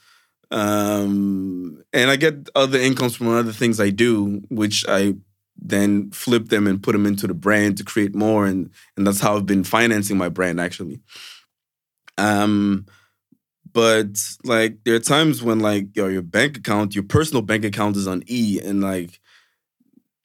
Um, 0.52 1.82
and 1.94 2.12
I 2.12 2.18
get 2.18 2.50
other 2.54 2.78
incomes 2.78 3.16
from 3.16 3.30
other 3.30 3.54
things 3.54 3.80
I 3.80 3.90
do, 3.90 4.42
which 4.50 4.86
I 4.88 5.16
then 5.58 6.12
flip 6.12 6.50
them 6.50 6.68
and 6.68 6.84
put 6.84 6.92
them 6.92 7.06
into 7.06 7.26
the 7.26 7.34
brand 7.34 7.78
to 7.78 7.86
create 7.86 8.14
more. 8.14 8.46
And 8.46 8.70
and 8.98 9.08
that's 9.08 9.22
how 9.22 9.38
I've 9.38 9.46
been 9.46 9.64
financing 9.64 10.18
my 10.18 10.28
brand 10.28 10.60
actually. 10.60 11.00
Um 12.18 12.86
but 13.72 14.22
like 14.44 14.84
there 14.84 14.96
are 14.96 15.00
times 15.00 15.42
when 15.42 15.60
like 15.60 15.96
yo, 15.96 16.08
your 16.08 16.22
bank 16.22 16.58
account, 16.58 16.96
your 16.96 17.06
personal 17.06 17.44
bank 17.44 17.64
account 17.64 17.96
is 17.96 18.08
on 18.08 18.24
E 18.28 18.60
and 18.62 18.82
like 18.82 19.22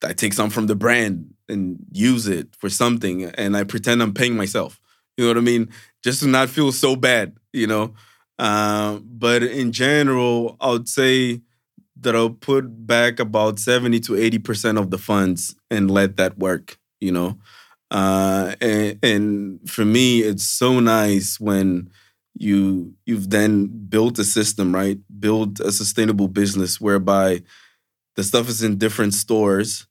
I 0.02 0.12
take 0.12 0.32
some 0.32 0.50
from 0.50 0.66
the 0.66 0.74
brand 0.74 1.35
and 1.48 1.78
use 1.93 2.27
it 2.27 2.48
for 2.56 2.68
something 2.68 3.24
and 3.24 3.56
I 3.56 3.64
pretend 3.64 4.02
I'm 4.02 4.14
paying 4.14 4.36
myself. 4.36 4.81
You 5.16 5.24
know 5.24 5.31
what 5.31 5.39
I 5.39 5.40
mean? 5.40 5.70
Just 6.02 6.20
to 6.20 6.27
not 6.27 6.51
feel 6.51 6.73
so 6.73 6.97
bad, 6.97 7.36
you 7.52 7.66
know? 7.66 7.94
Uh, 8.39 8.98
but 9.02 9.43
in 9.43 9.73
general, 9.73 10.56
I 10.60 10.70
would 10.70 10.89
say 10.89 11.40
that 12.01 12.14
I'll 12.14 12.31
put 12.31 12.86
back 12.86 13.18
about 13.18 13.59
70 13.59 14.01
to 14.01 14.12
80% 14.12 14.78
of 14.78 14.90
the 14.90 14.98
funds 14.98 15.56
and 15.70 15.90
let 15.90 16.16
that 16.18 16.39
work, 16.39 16.78
you 17.01 17.12
know? 17.12 17.39
Uh, 17.90 18.55
and, 18.60 18.98
and 19.02 19.70
for 19.70 19.85
me, 19.85 20.20
it's 20.20 20.44
so 20.44 20.81
nice 20.81 21.40
when 21.40 21.89
you 22.39 22.94
you've 23.06 23.31
then 23.31 23.66
built 23.89 24.18
a 24.18 24.24
system, 24.24 24.74
right? 24.74 24.98
Build 25.18 25.60
a 25.60 25.73
sustainable 25.73 26.28
business 26.28 26.81
whereby 26.81 27.43
the 28.16 28.24
stuff 28.24 28.48
is 28.48 28.62
in 28.62 28.77
different 28.77 29.14
stores 29.14 29.86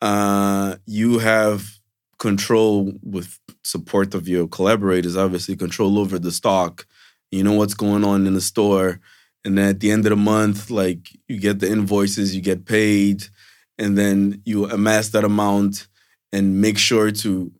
uh, 0.00 0.76
you 0.86 1.18
have 1.18 1.78
control 2.18 2.92
with 3.02 3.38
support 3.62 4.14
of 4.14 4.28
your 4.28 4.48
collaborators, 4.48 5.16
obviously, 5.16 5.56
control 5.56 5.98
over 5.98 6.18
the 6.18 6.32
stock. 6.32 6.86
You 7.30 7.42
know 7.44 7.52
what's 7.52 7.74
going 7.74 8.04
on 8.04 8.26
in 8.26 8.34
the 8.34 8.40
store. 8.40 9.00
And 9.44 9.56
then 9.56 9.68
at 9.68 9.80
the 9.80 9.90
end 9.90 10.04
of 10.06 10.10
the 10.10 10.16
month, 10.16 10.70
like 10.70 11.10
you 11.28 11.38
get 11.38 11.60
the 11.60 11.70
invoices, 11.70 12.34
you 12.34 12.42
get 12.42 12.64
paid, 12.64 13.24
and 13.78 13.96
then 13.96 14.42
you 14.44 14.68
amass 14.68 15.10
that 15.10 15.24
amount 15.24 15.88
and 16.32 16.60
make 16.60 16.78
sure 16.78 17.10
to 17.10 17.52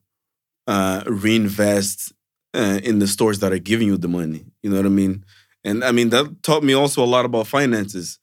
uh, 0.66 1.02
reinvest 1.06 2.12
uh, 2.54 2.80
in 2.82 2.98
the 2.98 3.06
stores 3.06 3.38
that 3.40 3.52
are 3.52 3.58
giving 3.58 3.86
you 3.86 3.96
the 3.96 4.08
money. 4.08 4.44
You 4.62 4.70
know 4.70 4.76
what 4.76 4.86
I 4.86 4.90
mean? 4.90 5.24
And 5.64 5.84
I 5.84 5.92
mean, 5.92 6.10
that 6.10 6.42
taught 6.42 6.64
me 6.64 6.72
also 6.72 7.02
a 7.02 7.06
lot 7.06 7.24
about 7.24 7.46
finances. 7.46 8.18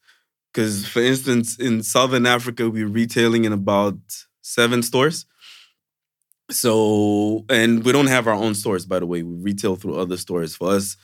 Because, 0.56 0.88
for 0.88 1.02
instance, 1.02 1.58
in 1.58 1.82
Southern 1.82 2.24
Africa, 2.24 2.70
we're 2.70 2.88
retailing 2.88 3.44
in 3.44 3.52
about 3.52 3.98
seven 4.40 4.82
stores. 4.82 5.26
So, 6.50 7.44
and 7.50 7.84
we 7.84 7.92
don't 7.92 8.06
have 8.06 8.26
our 8.26 8.32
own 8.32 8.54
stores, 8.54 8.86
by 8.86 9.00
the 9.00 9.04
way. 9.04 9.22
We 9.22 9.42
retail 9.42 9.76
through 9.76 9.98
other 9.98 10.16
stores. 10.16 10.56
For 10.56 10.70
us, 10.70 10.96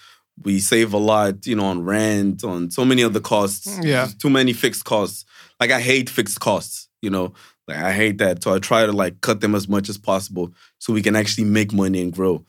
we 0.42 0.58
save 0.58 0.94
a 0.94 0.98
lot, 0.98 1.46
you 1.46 1.54
know, 1.54 1.66
on 1.66 1.84
rent, 1.84 2.44
on 2.44 2.70
so 2.70 2.82
many 2.86 3.04
other 3.04 3.20
costs. 3.20 3.78
Yeah. 3.82 4.06
There's 4.06 4.14
too 4.14 4.30
many 4.30 4.54
fixed 4.54 4.86
costs. 4.86 5.26
Like 5.60 5.70
I 5.70 5.82
hate 5.82 6.08
fixed 6.08 6.40
costs, 6.40 6.88
you 7.02 7.10
know. 7.10 7.34
Like 7.68 7.76
I 7.76 7.92
hate 7.92 8.16
that. 8.18 8.42
So 8.42 8.54
I 8.54 8.58
try 8.58 8.86
to 8.86 8.92
like 8.92 9.20
cut 9.20 9.42
them 9.42 9.54
as 9.54 9.68
much 9.68 9.90
as 9.90 9.98
possible 9.98 10.54
so 10.78 10.94
we 10.94 11.02
can 11.02 11.14
actually 11.14 11.44
make 11.44 11.74
money 11.74 12.00
and 12.00 12.10
grow. 12.10 12.42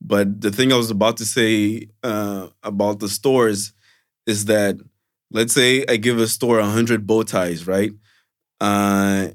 But 0.00 0.40
the 0.40 0.50
thing 0.50 0.72
I 0.72 0.76
was 0.78 0.90
about 0.90 1.18
to 1.18 1.26
say 1.26 1.88
uh, 2.02 2.48
about 2.62 3.00
the 3.00 3.10
stores 3.10 3.74
is 4.26 4.46
that 4.46 4.78
let's 5.30 5.52
say 5.52 5.84
I 5.88 5.96
give 5.96 6.18
a 6.18 6.26
store 6.26 6.58
100 6.58 7.06
bow 7.06 7.22
ties, 7.22 7.66
right? 7.66 7.92
Uh, 8.60 9.28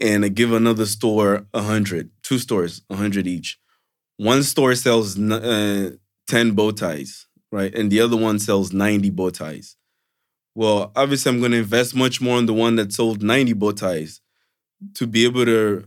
and 0.00 0.24
I 0.24 0.28
give 0.28 0.52
another 0.52 0.86
store 0.86 1.46
100, 1.52 2.10
two 2.22 2.38
stores, 2.38 2.82
100 2.88 3.26
each. 3.26 3.58
One 4.16 4.42
store 4.42 4.74
sells 4.74 5.18
uh, 5.18 5.92
10 6.28 6.52
bow 6.52 6.70
ties, 6.72 7.26
right? 7.52 7.74
And 7.74 7.90
the 7.90 8.00
other 8.00 8.16
one 8.16 8.38
sells 8.38 8.72
90 8.72 9.10
bow 9.10 9.30
ties. 9.30 9.76
Well, 10.54 10.92
obviously, 10.96 11.30
I'm 11.30 11.38
going 11.38 11.52
to 11.52 11.58
invest 11.58 11.94
much 11.94 12.20
more 12.20 12.36
on 12.36 12.46
the 12.46 12.54
one 12.54 12.76
that 12.76 12.92
sold 12.92 13.22
90 13.22 13.52
bow 13.54 13.72
ties 13.72 14.20
to 14.94 15.06
be 15.06 15.24
able 15.24 15.44
to 15.44 15.84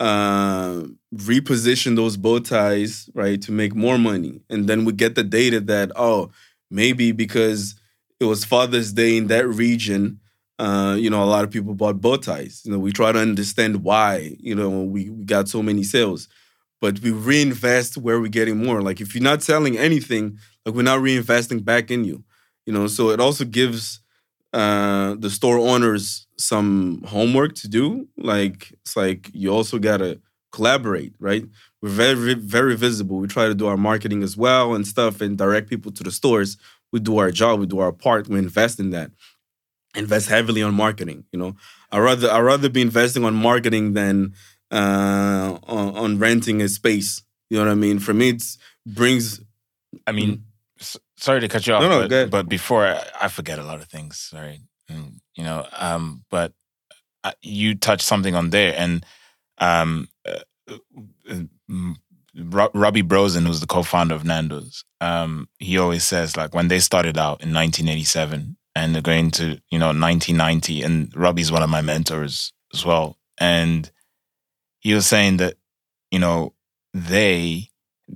uh, 0.00 0.82
reposition 1.14 1.96
those 1.96 2.16
bow 2.16 2.38
ties, 2.38 3.08
right, 3.14 3.40
to 3.42 3.52
make 3.52 3.74
more 3.74 3.98
money. 3.98 4.40
And 4.48 4.68
then 4.68 4.84
we 4.84 4.92
get 4.92 5.14
the 5.14 5.24
data 5.24 5.60
that, 5.60 5.92
oh, 5.96 6.30
maybe 6.70 7.12
because 7.12 7.74
it 8.20 8.24
was 8.24 8.44
Father's 8.44 8.92
Day 8.92 9.16
in 9.16 9.26
that 9.28 9.46
region, 9.46 10.20
uh, 10.58 10.96
you 10.98 11.10
know, 11.10 11.22
a 11.22 11.26
lot 11.26 11.44
of 11.44 11.50
people 11.50 11.74
bought 11.74 12.00
bow 12.00 12.16
ties. 12.16 12.62
You 12.64 12.72
know, 12.72 12.78
we 12.78 12.92
try 12.92 13.12
to 13.12 13.18
understand 13.18 13.82
why, 13.82 14.36
you 14.38 14.54
know, 14.54 14.82
we, 14.82 15.10
we 15.10 15.24
got 15.24 15.48
so 15.48 15.62
many 15.62 15.82
sales. 15.82 16.28
But 16.80 17.00
we 17.00 17.10
reinvest 17.10 17.96
where 17.96 18.20
we're 18.20 18.28
getting 18.28 18.62
more. 18.62 18.82
Like 18.82 19.00
if 19.00 19.14
you're 19.14 19.24
not 19.24 19.42
selling 19.42 19.78
anything, 19.78 20.38
like 20.64 20.74
we're 20.74 20.82
not 20.82 21.00
reinvesting 21.00 21.64
back 21.64 21.90
in 21.90 22.04
you. 22.04 22.24
You 22.66 22.72
know, 22.72 22.86
so 22.86 23.10
it 23.10 23.20
also 23.20 23.44
gives 23.44 24.00
uh 24.52 25.16
the 25.18 25.30
store 25.30 25.58
owners 25.58 26.26
some 26.38 27.02
homework 27.06 27.54
to 27.56 27.68
do. 27.68 28.08
Like 28.16 28.72
it's 28.82 28.96
like 28.96 29.30
you 29.32 29.52
also 29.52 29.78
gotta 29.78 30.20
collaborate, 30.52 31.14
right? 31.18 31.44
We're 31.82 31.90
very, 31.90 32.34
very 32.34 32.76
visible. 32.76 33.18
We 33.18 33.28
try 33.28 33.46
to 33.46 33.54
do 33.54 33.66
our 33.66 33.76
marketing 33.76 34.22
as 34.22 34.36
well 34.36 34.74
and 34.74 34.86
stuff 34.86 35.20
and 35.20 35.36
direct 35.36 35.68
people 35.68 35.92
to 35.92 36.02
the 36.02 36.10
stores 36.10 36.56
we 36.96 37.00
do 37.00 37.18
our 37.18 37.30
job, 37.30 37.60
we 37.60 37.66
do 37.66 37.78
our 37.84 37.92
part, 37.92 38.26
we 38.28 38.38
invest 38.38 38.80
in 38.80 38.88
that. 38.96 39.10
Invest 39.94 40.28
heavily 40.28 40.62
on 40.62 40.74
marketing. 40.74 41.24
You 41.32 41.38
know, 41.38 41.52
I 41.92 41.98
rather 41.98 42.30
I 42.30 42.40
rather 42.40 42.68
be 42.70 42.80
investing 42.80 43.24
on 43.24 43.34
marketing 43.34 43.92
than 43.94 44.32
uh, 44.70 45.58
on, 45.76 45.86
on 45.96 46.18
renting 46.18 46.60
a 46.62 46.68
space. 46.68 47.22
You 47.50 47.56
know 47.58 47.64
what 47.64 47.72
I 47.72 47.74
mean? 47.86 47.98
For 47.98 48.14
me, 48.14 48.28
it 48.30 48.42
brings. 48.86 49.40
I 50.06 50.12
mean, 50.12 50.44
s- 50.80 50.98
sorry 51.16 51.40
to 51.40 51.48
cut 51.48 51.66
you 51.66 51.74
off, 51.74 51.82
No, 51.82 51.88
no, 51.88 52.08
but, 52.08 52.30
but 52.30 52.48
before 52.48 52.86
I, 52.86 53.02
I 53.22 53.28
forget 53.28 53.58
a 53.58 53.64
lot 53.64 53.80
of 53.80 53.88
things. 53.88 54.18
Sorry, 54.18 54.60
Mm, 54.90 55.20
you 55.36 55.44
know. 55.44 55.66
Um, 55.72 56.24
but 56.30 56.52
uh, 57.24 57.32
you 57.42 57.74
touched 57.74 58.06
something 58.06 58.34
on 58.34 58.50
there, 58.50 58.74
and 58.76 59.04
um, 59.58 60.08
uh, 60.28 60.42
uh, 61.30 61.42
mm, 61.70 61.94
Robbie 62.38 63.02
Brozin, 63.02 63.46
who's 63.46 63.60
the 63.60 63.66
co-founder 63.66 64.14
of 64.14 64.24
Nando's, 64.24 64.84
um, 65.00 65.48
he 65.58 65.78
always 65.78 66.04
says 66.04 66.36
like 66.36 66.54
when 66.54 66.68
they 66.68 66.78
started 66.78 67.16
out 67.16 67.42
in 67.42 67.52
1987 67.54 68.56
and 68.74 68.94
they're 68.94 69.02
going 69.02 69.30
to 69.32 69.60
you 69.70 69.78
know 69.78 69.88
1990, 69.88 70.82
and 70.82 71.16
Robbie's 71.16 71.52
one 71.52 71.62
of 71.62 71.70
my 71.70 71.80
mentors 71.80 72.52
as 72.74 72.84
well, 72.84 73.16
and 73.38 73.90
he 74.80 74.94
was 74.94 75.06
saying 75.06 75.38
that 75.38 75.54
you 76.10 76.18
know 76.18 76.54
they 76.92 77.70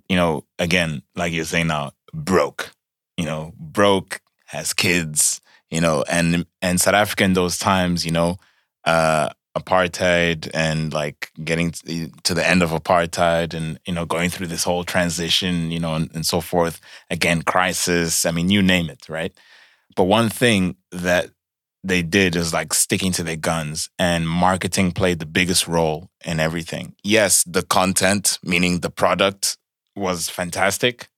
you 0.08 0.16
know, 0.16 0.44
again, 0.58 1.02
like 1.16 1.32
you're 1.32 1.44
saying 1.44 1.68
now, 1.68 1.92
broke, 2.12 2.72
you 3.16 3.24
know, 3.24 3.52
broke, 3.56 4.20
has 4.46 4.72
kids, 4.72 5.40
you 5.70 5.80
know, 5.80 6.04
and 6.10 6.46
and 6.62 6.80
South 6.80 6.94
Africa 6.94 7.24
in 7.24 7.32
those 7.32 7.58
times, 7.58 8.04
you 8.04 8.12
know, 8.12 8.36
uh, 8.84 9.30
apartheid 9.56 10.50
and 10.54 10.92
like 10.92 11.30
getting 11.42 11.72
to 11.72 12.08
to 12.22 12.34
the 12.34 12.46
end 12.46 12.62
of 12.62 12.70
apartheid 12.70 13.54
and 13.54 13.80
you 13.84 13.92
know 13.92 14.06
going 14.06 14.30
through 14.30 14.46
this 14.46 14.64
whole 14.64 14.84
transition, 14.84 15.70
you 15.70 15.80
know, 15.80 15.94
and, 15.94 16.10
and 16.14 16.26
so 16.26 16.40
forth. 16.40 16.80
Again, 17.10 17.42
crisis. 17.42 18.24
I 18.24 18.30
mean, 18.30 18.50
you 18.50 18.62
name 18.62 18.90
it, 18.90 19.08
right? 19.08 19.32
But 19.96 20.04
one 20.04 20.28
thing 20.28 20.76
that 20.92 21.30
they 21.82 22.02
did 22.02 22.36
is 22.36 22.52
like 22.52 22.74
sticking 22.74 23.12
to 23.12 23.22
their 23.22 23.36
guns 23.36 23.88
and 23.98 24.28
marketing 24.28 24.92
played 24.92 25.18
the 25.18 25.26
biggest 25.26 25.66
role 25.66 26.10
in 26.24 26.38
everything. 26.38 26.94
Yes, 27.02 27.42
the 27.44 27.62
content, 27.62 28.38
meaning 28.42 28.80
the 28.80 28.90
product, 28.90 29.56
was 29.96 30.28
fantastic, 30.28 31.08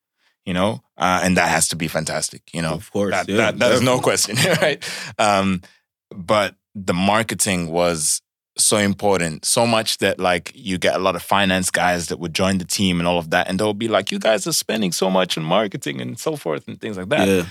you 0.44 0.54
know, 0.54 0.82
uh, 0.96 1.20
and 1.22 1.36
that 1.36 1.48
has 1.48 1.68
to 1.68 1.76
be 1.76 1.88
fantastic, 1.88 2.42
you 2.52 2.62
know. 2.62 2.72
Of 2.72 2.90
course, 2.92 3.12
that, 3.12 3.28
yeah, 3.28 3.36
that, 3.36 3.58
that 3.58 3.72
is 3.72 3.82
no 3.82 4.00
question, 4.00 4.36
right? 4.62 4.82
Um, 5.18 5.62
but 6.10 6.54
the 6.74 6.94
marketing 6.94 7.70
was 7.70 8.20
so 8.58 8.76
important, 8.76 9.44
so 9.44 9.66
much 9.66 9.98
that 9.98 10.18
like 10.18 10.52
you 10.54 10.76
get 10.78 10.94
a 10.94 10.98
lot 10.98 11.16
of 11.16 11.22
finance 11.22 11.70
guys 11.70 12.08
that 12.08 12.18
would 12.18 12.34
join 12.34 12.58
the 12.58 12.64
team 12.66 12.98
and 13.00 13.08
all 13.08 13.18
of 13.18 13.30
that, 13.30 13.48
and 13.48 13.58
they'll 13.58 13.72
be 13.74 13.88
like, 13.88 14.12
"You 14.12 14.18
guys 14.18 14.46
are 14.46 14.52
spending 14.52 14.92
so 14.92 15.08
much 15.10 15.38
on 15.38 15.44
marketing 15.44 16.00
and 16.00 16.18
so 16.18 16.36
forth 16.36 16.68
and 16.68 16.80
things 16.80 16.96
like 16.98 17.08
that." 17.08 17.26
Yeah, 17.28 17.44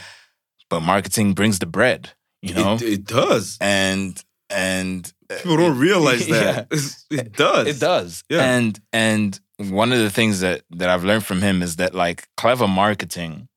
But 0.69 0.81
marketing 0.81 1.33
brings 1.33 1.59
the 1.59 1.65
bread, 1.65 2.11
you 2.41 2.53
know, 2.53 2.75
it, 2.75 2.81
it 2.83 3.05
does. 3.05 3.57
and 3.59 4.23
and 4.49 5.11
uh, 5.29 5.37
People 5.37 5.57
don't 5.57 5.77
realize 5.79 6.27
that 6.27 6.67
Yeah. 7.09 7.21
it 7.21 7.33
does. 7.33 7.67
It 7.67 7.79
does. 7.79 8.23
Yeah. 8.29 8.43
And 8.55 8.79
and 8.93 9.39
one 9.57 9.91
of 9.93 9.99
the 9.99 10.09
things 10.09 10.39
that 10.41 10.61
that 10.71 10.89
I've 10.89 11.03
learned 11.03 11.25
from 11.25 11.41
him 11.41 11.61
is 11.63 11.77
that 11.77 11.95
like 11.95 12.27
clever 12.37 12.67
marketing, 12.67 13.47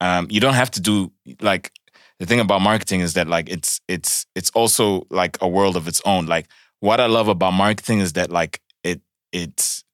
um, 0.00 0.26
you 0.30 0.40
don't 0.40 0.54
have 0.54 0.70
to 0.72 0.80
do 0.80 1.12
like 1.40 1.70
the 2.18 2.26
thing 2.26 2.40
about 2.40 2.60
marketing 2.60 3.00
is 3.00 3.14
that 3.14 3.28
like 3.28 3.48
it's 3.48 3.80
it's 3.88 4.26
it's 4.34 4.50
also 4.50 5.06
like 5.10 5.38
a 5.40 5.48
world 5.48 5.76
of 5.76 5.86
its 5.88 6.00
own. 6.04 6.26
Like 6.26 6.48
what 6.80 7.00
I 7.00 7.06
love 7.06 7.28
about 7.28 7.52
marketing 7.52 8.00
is 8.00 8.12
that 8.14 8.30
like 8.30 8.60
it 8.82 9.00
it's 9.32 9.84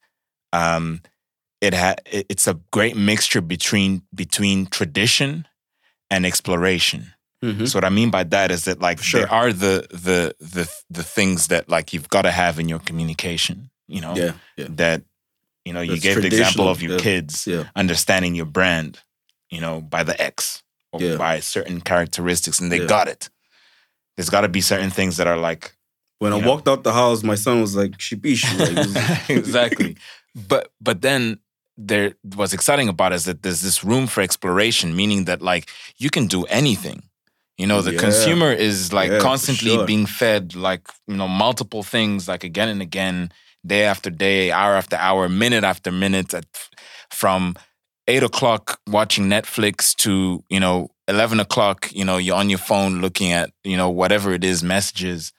um 0.53 1.01
it 1.61 1.75
ha 1.75 1.95
it's 2.07 2.47
a 2.47 2.55
great 2.71 2.97
mixture 2.97 3.41
between 3.41 4.03
between 4.15 4.67
tradition 4.67 5.47
and 6.11 6.25
exploration. 6.27 7.13
Mhm. 7.43 7.69
So 7.69 7.77
what 7.79 7.85
I 7.85 7.91
mean 7.91 8.11
by 8.11 8.25
that 8.25 8.51
is 8.51 8.65
that 8.65 8.81
like 8.81 9.03
Sure. 9.03 9.21
there 9.21 9.31
are 9.33 9.53
the 9.53 9.87
the 9.91 10.35
the 10.41 10.71
the 10.91 11.03
things 11.05 11.49
that 11.49 11.69
like 11.69 11.93
you've 11.93 12.09
got 12.09 12.23
to 12.23 12.31
have 12.31 12.59
in 12.59 12.69
your 12.69 12.81
communication. 12.81 13.71
You 13.87 14.01
know 14.01 14.17
Yeah, 14.17 14.33
yeah, 14.57 14.67
that 14.71 15.03
you 15.67 15.75
know 15.75 15.83
you 15.83 15.93
That's 15.93 16.03
gave 16.03 16.21
the 16.23 16.27
example 16.29 16.69
of 16.69 16.81
your 16.81 16.93
yeah. 16.93 16.99
kids 17.03 17.47
understanding 17.77 18.35
your 18.35 18.47
brand. 18.47 19.01
You 19.51 19.61
know 19.61 19.83
by 19.83 20.03
the 20.05 20.17
X 20.21 20.63
Yeah. 21.03 21.17
by 21.17 21.41
certain 21.41 21.81
characteristics, 21.81 22.61
and 22.61 22.71
they 22.73 22.81
Yeah. 22.81 22.87
got 22.87 23.09
it. 23.09 23.29
There's 24.17 24.31
got 24.31 24.43
to 24.43 24.49
be 24.49 24.61
certain 24.61 24.91
things 24.91 25.17
that 25.17 25.27
are 25.27 25.37
like 25.37 25.75
When 26.21 26.33
I 26.33 26.39
know. 26.41 26.49
walked 26.49 26.69
out 26.69 26.85
the 26.85 26.93
house, 26.93 27.23
my 27.23 27.35
son 27.35 27.61
was 27.61 27.75
like 27.77 27.93
Shipishi. 27.99 28.55
Like, 28.95 29.31
exactly. 29.31 29.97
But 30.49 30.73
but 30.81 31.01
then 31.01 31.39
there 31.77 32.15
what's 32.37 32.53
exciting 32.53 32.89
about 32.89 33.13
it 33.13 33.17
is 33.17 33.25
that 33.25 33.43
there's 33.43 33.63
this 33.63 33.85
room 33.85 34.07
for 34.07 34.21
exploration, 34.23 34.95
meaning 34.97 35.25
that 35.27 35.41
like 35.43 35.69
you 35.99 36.11
can 36.11 36.27
do 36.27 36.45
anything. 36.45 37.03
You 37.59 37.67
know, 37.69 37.83
the 37.83 37.93
Yeah. 37.93 38.01
consumer 38.01 38.53
is 38.53 38.93
like 38.93 39.11
Yeah, 39.13 39.21
constantly 39.21 39.75
sure. 39.75 39.87
being 39.87 40.07
fed 40.07 40.55
like, 40.57 40.83
you 41.07 41.17
know, 41.17 41.29
multiple 41.29 41.83
things 41.85 42.27
like 42.29 42.43
again 42.45 42.69
and 42.69 42.83
again, 42.83 43.31
day 43.67 43.85
after 43.85 44.11
day, 44.11 44.51
hour 44.51 44.75
after 44.77 44.97
hour, 44.97 45.29
minute 45.29 45.65
after 45.65 45.91
minute, 45.93 46.35
at, 46.35 46.47
from 47.11 47.55
eight 48.09 48.23
o'clock 48.23 48.81
watching 48.89 49.27
Netflix 49.27 49.95
to, 49.97 50.43
you 50.49 50.61
know, 50.61 50.89
eleven 51.09 51.41
o'clock, 51.41 51.91
you 51.93 52.05
know, 52.05 52.17
you're 52.19 52.37
on 52.37 52.49
your 52.51 52.59
phone 52.59 53.01
looking 53.01 53.33
at, 53.33 53.51
you 53.65 53.77
know, 53.77 53.91
whatever 53.91 54.33
it 54.33 54.45
is, 54.45 54.63
messages. 54.63 55.33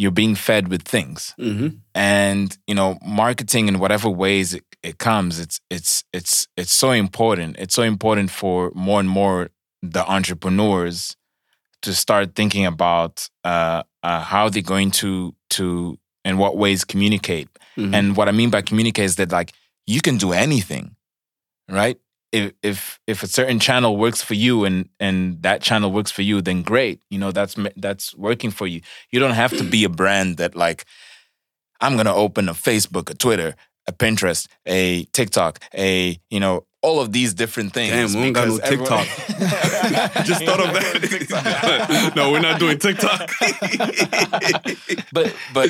You're 0.00 0.12
being 0.12 0.36
fed 0.36 0.68
with 0.68 0.82
things 0.82 1.34
Mhm. 1.40 1.78
and 1.92 2.56
you 2.68 2.74
know 2.76 2.98
marketing 3.04 3.66
in 3.66 3.80
whatever 3.80 4.08
ways 4.08 4.54
it, 4.54 4.62
it 4.84 4.98
comes 4.98 5.40
it's 5.40 5.60
it's 5.70 6.04
it's 6.12 6.46
it's 6.56 6.72
so 6.72 6.92
important 6.92 7.56
it's 7.58 7.74
so 7.74 7.82
important 7.82 8.30
for 8.30 8.70
more 8.76 9.00
and 9.00 9.08
more 9.08 9.50
the 9.82 10.04
entrepreneurs 10.08 11.16
to 11.82 11.92
start 11.94 12.36
thinking 12.36 12.64
about 12.64 13.28
uh, 13.44 13.82
uh, 14.04 14.20
how 14.22 14.48
they're 14.48 14.62
going 14.62 14.92
to 14.92 15.34
to 15.50 15.98
in 16.24 16.38
what 16.38 16.56
ways 16.56 16.84
communicate 16.84 17.48
Mhm. 17.76 17.92
and 17.92 18.16
what 18.16 18.28
i 18.28 18.32
mean 18.32 18.50
by 18.50 18.62
communicate 18.62 19.04
is 19.06 19.16
that 19.16 19.32
like 19.32 19.52
you 19.88 20.00
can 20.00 20.16
do 20.16 20.32
anything 20.32 20.94
right 21.68 21.98
if 22.32 22.52
if 22.62 23.00
if 23.06 23.22
a 23.22 23.26
certain 23.26 23.58
channel 23.58 23.96
works 23.96 24.22
for 24.22 24.34
you 24.34 24.64
and 24.64 24.88
and 25.00 25.42
that 25.42 25.62
channel 25.62 25.90
works 25.90 26.10
for 26.10 26.22
you 26.22 26.40
then 26.40 26.62
great 26.62 27.00
you 27.10 27.18
know 27.18 27.32
that's 27.32 27.56
that's 27.76 28.14
working 28.16 28.50
for 28.50 28.66
you 28.66 28.80
you 29.10 29.18
don't 29.18 29.34
have 29.34 29.56
to 29.56 29.64
be 29.64 29.84
a 29.84 29.88
brand 29.88 30.36
that 30.36 30.54
like 30.54 30.84
i'm 31.80 31.94
going 31.94 32.06
to 32.06 32.14
open 32.14 32.48
a 32.48 32.52
facebook 32.54 33.08
a 33.10 33.14
twitter 33.14 33.54
a 33.86 33.92
pinterest 33.92 34.46
a 34.66 35.04
tiktok 35.12 35.58
a 35.74 36.18
you 36.28 36.38
know 36.40 36.64
all 36.80 37.00
of 37.00 37.12
these 37.12 37.34
different 37.34 37.72
things 37.72 38.12
Damn, 38.12 38.20
we 38.22 38.30
don't 38.30 38.32
got 38.34 38.48
no 38.48 38.56
everyone- 38.58 39.04
TikTok. 39.04 40.24
Just 40.24 40.44
thought 40.44 40.60
of 40.60 40.72
that. 40.74 42.12
no, 42.16 42.30
we're 42.30 42.38
not 42.38 42.60
doing 42.60 42.78
TikTok. 42.78 43.28
but 45.12 45.34
but 45.52 45.68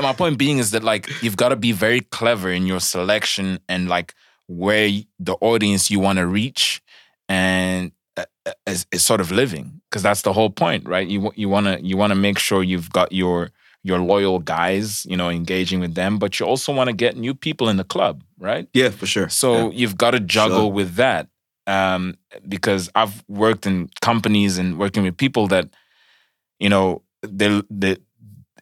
my 0.00 0.12
point 0.12 0.38
being 0.38 0.58
is 0.58 0.70
that 0.70 0.84
like 0.84 1.10
you've 1.22 1.36
got 1.36 1.48
to 1.48 1.56
be 1.56 1.72
very 1.72 2.02
clever 2.02 2.52
in 2.52 2.66
your 2.68 2.78
selection 2.78 3.58
and 3.68 3.88
like 3.88 4.14
where 4.46 4.88
the 5.18 5.34
audience 5.40 5.90
you 5.90 6.00
want 6.00 6.18
to 6.18 6.26
reach 6.26 6.82
and 7.28 7.92
uh, 8.16 8.24
uh, 8.46 8.52
is, 8.66 8.86
is 8.92 9.04
sort 9.04 9.20
of 9.20 9.30
living 9.32 9.80
because 9.90 10.02
that's 10.02 10.22
the 10.22 10.32
whole 10.32 10.50
point 10.50 10.86
right 10.86 11.08
you 11.08 11.32
you 11.34 11.48
want 11.48 11.66
to 11.66 11.80
you 11.84 11.96
want 11.96 12.10
to 12.10 12.14
make 12.14 12.38
sure 12.38 12.62
you've 12.62 12.90
got 12.90 13.10
your 13.12 13.50
your 13.82 13.98
loyal 13.98 14.38
guys 14.38 15.04
you 15.06 15.16
know 15.16 15.28
engaging 15.30 15.80
with 15.80 15.94
them 15.94 16.18
but 16.18 16.38
you 16.38 16.46
also 16.46 16.72
want 16.72 16.88
to 16.88 16.94
get 16.94 17.16
new 17.16 17.34
people 17.34 17.68
in 17.68 17.76
the 17.76 17.84
club 17.84 18.22
right 18.38 18.68
yeah, 18.74 18.90
for 18.90 19.06
sure. 19.06 19.28
so 19.28 19.70
Yeah. 19.70 19.70
you've 19.78 19.96
got 19.96 20.10
to 20.12 20.20
juggle 20.20 20.66
Sure. 20.66 20.72
with 20.72 20.94
that. 20.96 21.28
Um, 21.66 22.18
because 22.46 22.90
I've 22.94 23.24
worked 23.26 23.66
in 23.66 23.88
companies 24.02 24.58
and 24.58 24.78
working 24.78 25.02
with 25.02 25.16
people 25.16 25.46
that, 25.48 25.66
you 26.58 26.68
know, 26.68 27.00
they 27.22 27.62
they 27.70 27.96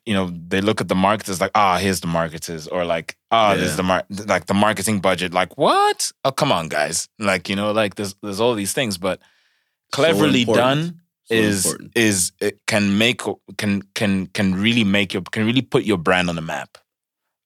you 0.06 0.14
know, 0.14 0.30
they 0.48 0.60
look 0.60 0.80
at 0.80 0.88
the 0.88 0.94
marketers 0.96 1.40
like, 1.40 1.52
ah, 1.54 1.78
here's 1.78 2.00
the 2.00 2.06
marketers, 2.08 2.66
or 2.68 2.84
like, 2.84 3.16
ah, 3.30 3.54
Yeah. 3.54 3.76
the 3.76 3.82
mar- 3.82 4.06
like 4.26 4.46
the 4.46 4.54
marketing 4.54 5.00
budget. 5.00 5.32
Like, 5.32 5.56
what? 5.56 6.10
Oh, 6.24 6.32
come 6.32 6.50
on, 6.52 6.68
guys. 6.68 7.08
Like, 7.18 7.48
you 7.48 7.56
know, 7.56 7.70
like 7.72 7.94
there's 7.94 8.14
there's 8.22 8.40
all 8.40 8.54
these 8.54 8.72
things, 8.72 8.98
but 8.98 9.20
cleverly 9.92 10.40
important. 10.42 10.56
done 10.56 11.00
So 11.28 11.34
is 11.34 11.64
important. 11.66 11.92
is 11.96 12.32
it 12.40 12.58
can 12.66 12.98
make 12.98 13.20
can 13.58 13.82
can 13.94 14.26
can 14.28 14.54
really 14.54 14.84
make 14.84 15.12
your 15.14 15.22
can 15.22 15.46
really 15.46 15.62
put 15.62 15.84
your 15.84 15.98
brand 15.98 16.28
on 16.28 16.36
the 16.36 16.42
map. 16.42 16.78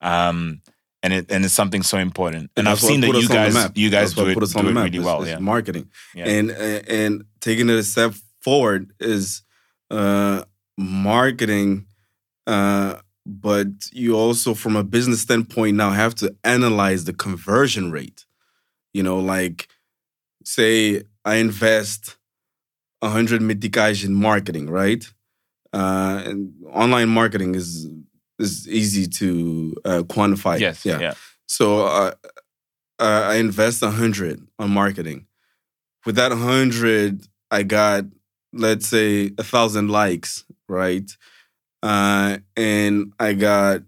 Um 0.01 0.63
and 1.03 1.13
it 1.13 1.31
and 1.31 1.45
it's 1.45 1.55
something 1.55 1.83
so 1.83 1.99
important. 1.99 2.51
And 2.57 2.67
I've 2.69 2.77
That's 2.81 2.83
what 2.85 2.89
seen 2.93 3.01
that 3.03 3.07
you 3.09 3.19
us 3.19 3.31
on 3.31 3.37
the 3.53 3.69
guys 3.69 3.71
you 3.77 3.91
guys 3.91 4.15
do 4.15 4.27
it, 4.29 4.35
put 4.39 4.51
do 4.53 4.59
on 4.59 4.65
the 4.65 4.71
it 4.71 4.75
map. 4.75 4.85
really 4.85 4.99
It's- 4.99 5.05
well. 5.07 5.23
it's 5.23 5.31
Yeah. 5.31 5.39
marketing. 5.39 5.91
Yeah. 6.15 6.29
and 6.29 6.51
and 6.51 7.25
taking 7.41 7.69
it 7.69 7.77
a 7.77 7.83
step 7.83 8.15
forward 8.43 8.93
is 8.99 9.43
uh 9.91 10.43
marketing 10.79 11.87
uh 12.47 12.95
but 13.25 13.67
you 13.93 14.15
also 14.17 14.55
from 14.55 14.77
a 14.77 14.85
business 14.85 15.21
standpoint 15.23 15.77
now 15.77 15.91
have 15.91 16.15
to 16.15 16.35
analyze 16.45 17.05
the 17.05 17.13
conversion 17.13 17.91
rate 17.91 18.25
you 18.93 19.03
know 19.03 19.19
like 19.19 19.69
say 20.45 21.03
i 21.25 21.37
invest 21.37 22.17
100 23.01 23.41
meticais 23.41 24.05
in 24.05 24.15
marketing 24.15 24.71
right 24.71 25.13
uh 25.73 26.23
and 26.25 26.53
online 26.73 27.09
marketing 27.09 27.55
is 27.55 27.89
is 28.39 28.69
easy 28.69 29.07
to 29.07 29.75
uh, 29.85 30.03
quantify 30.03 30.59
Yes. 30.61 30.85
Yeah. 30.85 31.01
so 31.49 31.87
uh, 31.87 32.13
uh, 32.99 33.23
I 33.33 33.37
invest 33.37 33.83
a 33.83 33.91
hundred 33.91 34.47
on 34.59 34.71
marketing. 34.71 35.27
With 36.05 36.17
that 36.17 36.33
hundred, 36.33 37.27
I 37.51 37.63
got 37.63 38.05
let's 38.53 38.87
say 38.87 39.33
a 39.39 39.43
thousand 39.43 39.89
likes, 39.89 40.45
right? 40.69 41.11
Uh, 41.87 42.39
and 42.57 43.13
I 43.21 43.33
got 43.35 43.83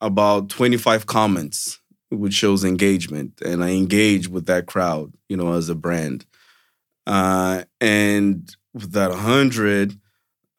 about 0.00 0.48
twenty 0.48 0.76
five 0.76 1.06
comments, 1.06 1.78
which 2.10 2.34
shows 2.34 2.64
engagement, 2.64 3.40
and 3.44 3.62
I 3.62 3.70
engage 3.70 4.26
with 4.26 4.46
that 4.46 4.66
crowd, 4.66 5.12
you 5.28 5.36
know, 5.36 5.52
as 5.52 5.68
a 5.68 5.76
brand. 5.76 6.26
Uh, 7.06 7.62
and 7.80 8.54
with 8.74 8.92
that 8.92 9.10
100, 9.10 9.92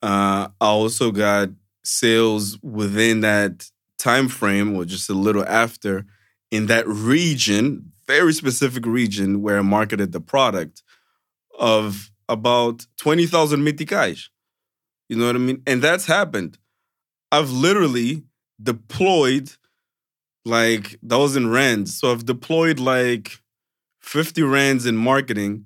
uh, 0.01 0.47
I 0.61 0.65
also 0.65 1.11
got 1.11 1.49
sales 1.83 2.57
within 2.63 3.21
that 3.21 3.69
time 3.97 4.29
frame 4.29 4.73
or 4.75 4.85
just 4.85 5.09
a 5.09 5.13
little 5.13 5.45
after 5.45 6.05
in 6.49 6.67
that 6.67 6.87
region, 6.87 7.91
very 8.07 8.33
specific 8.33 8.85
region 8.85 9.41
where 9.41 9.59
I 9.59 9.63
marketed 9.63 10.11
the 10.11 10.21
product 10.21 10.81
of 11.59 12.09
about 12.29 12.87
20,000 12.97 13.59
meticais. 13.59 14.29
You 15.09 15.17
know 15.17 15.27
what 15.27 15.35
I 15.35 15.39
mean? 15.39 15.61
And 15.67 15.81
that's 15.81 16.05
happened. 16.05 16.57
I've 17.31 17.51
literally 17.51 18.23
deployed 18.61 19.51
like 20.45 20.97
that 21.03 21.17
was 21.17 21.35
in 21.35 21.49
rands. 21.49 21.97
So 21.97 22.11
I've 22.11 22.25
deployed 22.25 22.79
like 22.79 23.39
50 24.01 24.41
rands 24.43 24.85
in 24.85 24.97
marketing 24.97 25.65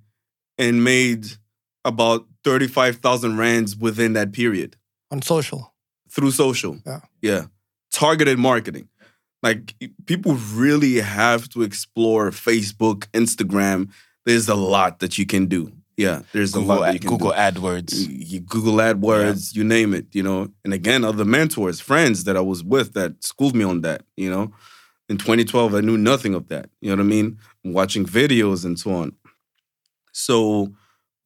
and 0.57 0.83
made 0.83 1.25
about 1.85 2.25
35,000 2.43 3.37
rands 3.37 3.75
within 3.75 4.13
that 4.13 4.31
period 4.33 4.75
On 5.11 5.21
social. 5.21 5.73
through 6.09 6.31
social. 6.31 6.77
Yeah. 6.85 6.99
Yeah. 7.21 7.45
Targeted 7.91 8.37
marketing. 8.39 8.89
Like 9.41 9.75
people 10.05 10.35
really 10.53 10.95
have 10.95 11.49
to 11.49 11.63
explore 11.63 12.31
Facebook, 12.31 13.07
Instagram. 13.13 13.89
There's 14.25 14.47
a 14.49 14.55
lot 14.55 14.99
that 14.99 15.17
you 15.17 15.25
can 15.25 15.47
do. 15.47 15.71
Yeah, 15.97 16.21
there's 16.31 16.53
a 16.55 16.59
lot 16.59 16.79
that 16.81 16.93
you 16.93 16.95
Ad- 16.95 17.01
can 17.01 17.09
Google 17.09 17.29
do. 17.31 17.35
AdWords. 17.35 18.07
You 18.09 18.39
Google 18.39 18.73
AdWords, 18.75 19.55
you 19.55 19.63
name 19.63 19.93
it, 19.93 20.07
you 20.11 20.23
know. 20.23 20.49
And 20.63 20.73
again, 20.73 21.03
other 21.03 21.25
mentors, 21.25 21.79
friends 21.79 22.23
that 22.23 22.35
I 22.35 22.41
was 22.41 22.63
with 22.63 22.93
that 22.93 23.23
schooled 23.23 23.55
me 23.55 23.63
on 23.63 23.81
that, 23.81 24.03
you 24.17 24.29
know. 24.29 24.51
In 25.09 25.17
2012, 25.17 25.75
I 25.75 25.81
knew 25.81 25.97
nothing 25.97 26.33
of 26.33 26.47
that. 26.47 26.69
You 26.81 26.89
know 26.89 26.95
what 26.95 27.03
I 27.05 27.09
mean? 27.09 27.37
Watching 27.63 28.05
videos 28.05 28.65
and 28.65 28.79
so 28.79 28.93
on. 28.93 29.13
So 30.11 30.73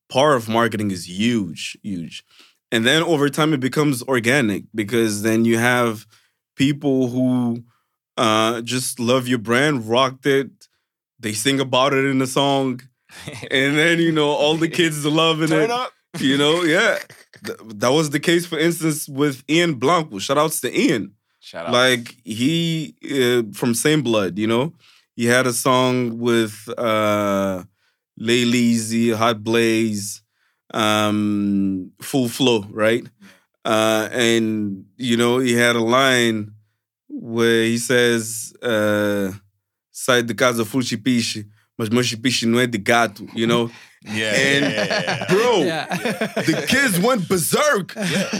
part 0.09 0.35
of 0.35 0.49
marketing 0.49 0.91
is 0.91 1.07
huge, 1.07 1.77
huge. 1.83 2.23
And 2.71 2.85
then 2.85 3.03
over 3.03 3.29
time 3.29 3.53
it 3.53 3.59
becomes 3.59 4.03
organic 4.03 4.63
because 4.75 5.21
then 5.21 5.45
you 5.45 5.57
have 5.57 6.05
people 6.55 7.07
who 7.07 7.63
uh, 8.17 8.61
just 8.61 8.99
love 8.99 9.27
your 9.27 9.37
brand, 9.39 9.87
rocked 9.87 10.25
it. 10.25 10.49
They 11.19 11.33
sing 11.33 11.59
about 11.59 11.93
it 11.93 12.05
in 12.05 12.21
a 12.21 12.27
song. 12.27 12.81
and 13.51 13.77
then, 13.77 13.99
you 13.99 14.11
know, 14.11 14.29
all 14.29 14.55
the 14.55 14.67
kids 14.67 15.05
are 15.05 15.09
loving 15.09 15.51
it. 15.51 15.69
You 16.19 16.37
know, 16.37 16.63
yeah. 16.75 16.97
Th- 17.45 17.59
that 17.75 17.89
was 17.89 18.09
the 18.09 18.19
case, 18.19 18.45
for 18.45 18.57
instance, 18.57 19.07
with 19.07 19.43
Ian 19.49 19.75
Blanco. 19.75 20.19
Shout 20.19 20.37
outs 20.37 20.61
to 20.61 20.79
Ian. 20.79 21.13
Shout 21.39 21.67
out. 21.67 21.73
Like 21.73 22.15
he 22.23 22.95
uh, 23.05 23.43
from 23.53 23.73
Same 23.73 24.01
Blood, 24.01 24.37
you 24.37 24.47
know, 24.47 24.73
he 25.15 25.25
had 25.25 25.47
a 25.47 25.53
song 25.53 26.19
with 26.19 26.67
uh, 26.77 27.63
Laylizzy, 28.19 29.15
Hot 29.15 29.43
Blaze, 29.43 30.21
um, 30.73 31.91
Full 32.01 32.27
Flow, 32.27 32.65
right? 32.69 33.05
Uh, 33.63 34.09
and 34.11 34.85
you 34.97 35.17
know, 35.17 35.39
he 35.39 35.53
had 35.53 35.75
a 35.75 35.83
line 35.83 36.51
where 37.09 37.63
he 37.63 37.77
says, 37.77 38.53
uh, 38.61 39.31
"Sai 39.91 40.21
de 40.21 40.33
casa 40.33 40.63
full 40.65 40.81
Shipishi, 40.81 41.45
mas 41.77 41.89
meu 41.89 42.03
Shipishi 42.03 42.45
não 42.45 42.59
é 42.59 42.67
de 42.67 42.77
gato," 42.77 43.27
you 43.35 43.45
know. 43.47 43.69
yeah, 44.05 44.29
and- 44.31 44.71
yeah, 44.71 44.85
yeah, 44.85 45.01
yeah. 45.03 45.25
Bro, 45.27 45.63
Yeah. 45.65 45.85
the 46.45 46.65
kids 46.67 46.99
went 46.99 47.27
berserk 47.27 47.93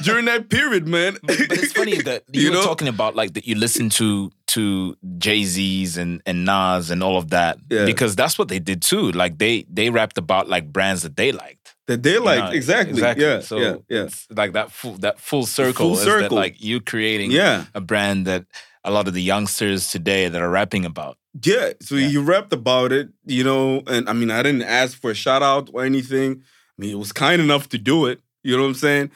during 0.04 0.26
that 0.26 0.50
period, 0.50 0.88
man. 0.88 1.18
but, 1.24 1.38
but 1.50 1.58
it's 1.58 1.74
funny 1.74 2.02
that 2.04 2.24
you, 2.32 2.42
You 2.42 2.50
were 2.52 2.58
know? 2.58 2.64
talking 2.64 2.88
about 2.88 3.16
like 3.16 3.34
that 3.34 3.46
you 3.48 3.56
listen 3.56 3.90
to 3.98 4.32
to 4.54 4.96
Jay 5.18 5.44
Z's 5.44 5.98
and 5.98 6.22
and 6.26 6.46
Nas 6.46 6.90
and 6.92 7.02
all 7.04 7.18
of 7.18 7.30
that 7.32 7.58
Yeah. 7.70 7.86
because 7.86 8.16
that's 8.16 8.38
what 8.38 8.48
they 8.48 8.60
did 8.60 8.82
too. 8.82 9.12
Like 9.12 9.38
they 9.40 9.66
they 9.70 9.90
rapped 9.90 10.18
about 10.18 10.48
like 10.48 10.72
brands 10.72 11.02
that 11.02 11.16
they 11.18 11.32
liked. 11.32 11.76
that 11.88 12.02
they 12.04 12.14
you 12.14 12.24
like 12.24 12.40
know? 12.44 12.52
exactly. 12.52 13.02
Yeah, 13.02 13.42
So 13.42 13.58
yeah, 13.60 13.76
yeah. 13.90 14.04
it's 14.06 14.28
like 14.30 14.54
that 14.54 14.72
full 14.72 14.96
that 15.00 15.20
full 15.20 15.46
circle 15.46 15.74
Full 15.74 15.94
is 15.98 16.06
that 16.06 16.22
circle. 16.22 16.38
like 16.38 16.56
you 16.62 16.80
creating 16.82 17.32
Yeah. 17.32 17.66
a 17.74 17.82
brand 17.82 18.26
that 18.28 18.46
a 18.84 18.92
lot 18.92 19.08
of 19.08 19.14
the 19.14 19.22
youngsters 19.24 19.90
today 19.92 20.30
that 20.30 20.42
are 20.42 20.50
rapping 20.50 20.86
about. 20.86 21.18
Yeah, 21.44 21.74
so 21.82 21.96
Yeah. 21.96 22.08
you 22.08 22.22
rapped 22.22 22.54
about 22.54 22.92
it, 22.92 23.10
you 23.26 23.44
know, 23.44 23.84
and 23.88 24.10
I 24.10 24.14
mean, 24.14 24.32
I 24.32 24.42
didn't 24.44 24.64
ask 24.64 25.00
for 25.00 25.12
a 25.12 25.16
shout 25.16 25.44
out 25.44 25.70
or 25.74 25.84
anything. 25.86 26.42
I 26.42 26.82
mean, 26.82 26.92
it 26.92 26.98
was 27.00 27.12
kind 27.12 27.42
enough 27.42 27.70
to 27.70 27.78
do 27.78 28.06
it, 28.06 28.22
you 28.44 28.56
know 28.56 28.64
what 28.64 28.70
I'm 28.70 28.76
saying? 28.76 29.12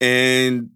And 0.00 0.70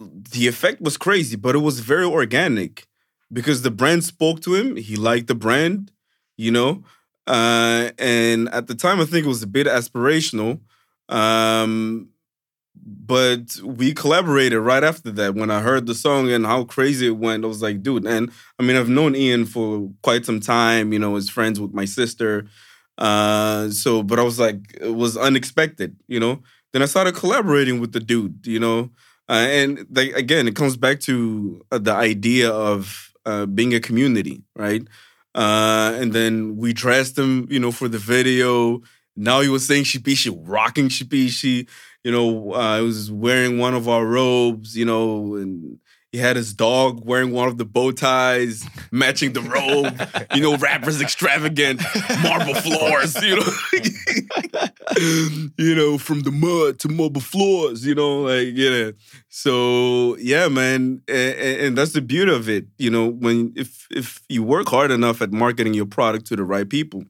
the 0.00 0.46
effect 0.48 0.80
was 0.80 0.96
crazy, 0.96 1.36
but 1.36 1.54
it 1.54 1.60
was 1.60 1.80
very 1.80 2.04
organic 2.04 2.86
because 3.32 3.62
the 3.62 3.70
brand 3.70 4.04
spoke 4.04 4.40
to 4.42 4.54
him. 4.54 4.76
He 4.76 4.96
liked 4.96 5.28
the 5.28 5.34
brand, 5.34 5.92
you 6.36 6.50
know, 6.50 6.82
uh, 7.26 7.90
and 7.98 8.48
at 8.50 8.66
the 8.66 8.74
time, 8.74 9.00
I 9.00 9.04
think 9.06 9.24
it 9.24 9.28
was 9.28 9.42
a 9.42 9.46
bit 9.46 9.66
aspirational. 9.66 10.60
Um, 11.08 12.08
but 12.86 13.56
we 13.62 13.94
collaborated 13.94 14.58
right 14.58 14.84
after 14.84 15.10
that. 15.12 15.34
When 15.34 15.50
I 15.50 15.60
heard 15.60 15.86
the 15.86 15.94
song 15.94 16.30
and 16.30 16.44
how 16.44 16.64
crazy 16.64 17.06
it 17.06 17.16
went, 17.16 17.44
I 17.44 17.48
was 17.48 17.62
like, 17.62 17.82
dude. 17.82 18.06
And 18.06 18.30
I 18.58 18.62
mean, 18.62 18.76
I've 18.76 18.88
known 18.88 19.16
Ian 19.16 19.46
for 19.46 19.90
quite 20.02 20.26
some 20.26 20.40
time. 20.40 20.92
You 20.92 20.98
know, 20.98 21.16
as 21.16 21.30
friends 21.30 21.58
with 21.58 21.72
my 21.72 21.86
sister. 21.86 22.46
Uh, 22.98 23.70
so, 23.70 24.02
but 24.02 24.18
I 24.18 24.22
was 24.22 24.38
like, 24.38 24.76
it 24.80 24.94
was 24.94 25.16
unexpected. 25.16 25.96
You 26.06 26.20
know. 26.20 26.42
Then 26.72 26.82
I 26.82 26.86
started 26.86 27.14
collaborating 27.14 27.80
with 27.80 27.92
the 27.92 28.00
dude. 28.00 28.46
You 28.46 28.60
know, 28.60 28.90
uh, 29.28 29.46
and 29.48 29.86
again, 29.96 30.46
it 30.46 30.56
comes 30.56 30.76
back 30.76 31.00
to 31.00 31.64
uh, 31.72 31.78
the 31.78 31.94
idea 31.94 32.50
of 32.50 33.12
uh, 33.24 33.46
being 33.46 33.74
a 33.74 33.80
community, 33.80 34.42
right? 34.54 34.82
Uh, 35.34 35.96
and 35.96 36.12
then 36.12 36.56
we 36.56 36.72
dressed 36.72 37.18
him, 37.18 37.46
you 37.50 37.58
know, 37.58 37.72
for 37.72 37.88
the 37.88 37.98
video. 37.98 38.82
Now 39.16 39.40
he 39.40 39.48
was 39.48 39.66
saying 39.66 39.84
Shipishi, 39.84 40.36
rocking 40.44 40.88
Shipishi. 40.88 41.68
You 42.04 42.12
know, 42.12 42.54
uh, 42.54 42.82
was 42.82 43.10
wearing 43.10 43.58
one 43.58 43.74
of 43.74 43.88
our 43.88 44.04
robes, 44.04 44.76
you 44.76 44.84
know, 44.84 45.36
and 45.36 45.78
he 46.14 46.20
had 46.20 46.36
his 46.36 46.54
dog 46.54 47.04
wearing 47.04 47.32
one 47.32 47.48
of 47.48 47.58
the 47.58 47.64
bow 47.64 47.90
ties, 47.90 48.64
matching 48.92 49.32
the 49.32 49.40
robe. 49.40 50.00
you 50.32 50.40
know, 50.40 50.56
rappers 50.58 51.02
extravagant, 51.02 51.82
marble 52.22 52.54
floors, 52.54 53.20
you 53.20 53.34
know. 53.34 53.52
you 55.58 55.74
know, 55.74 55.98
from 55.98 56.20
the 56.20 56.30
mud 56.30 56.78
to 56.78 56.88
marble 56.88 57.20
floors, 57.20 57.84
you 57.84 57.96
know, 57.96 58.20
like, 58.20 58.50
yeah. 58.52 58.92
So, 59.28 60.16
yeah, 60.18 60.46
man. 60.46 61.02
And, 61.08 61.36
and 61.38 61.76
that's 61.76 61.94
the 61.94 62.00
beauty 62.00 62.32
of 62.32 62.48
it. 62.48 62.66
You 62.78 62.90
know, 62.90 63.08
when 63.08 63.52
if 63.56 63.88
if 63.90 64.22
you 64.28 64.44
work 64.44 64.68
hard 64.68 64.92
enough 64.92 65.20
at 65.20 65.32
marketing 65.32 65.74
your 65.74 65.86
product 65.86 66.26
to 66.26 66.36
the 66.36 66.44
right 66.44 66.68
people, 66.68 67.02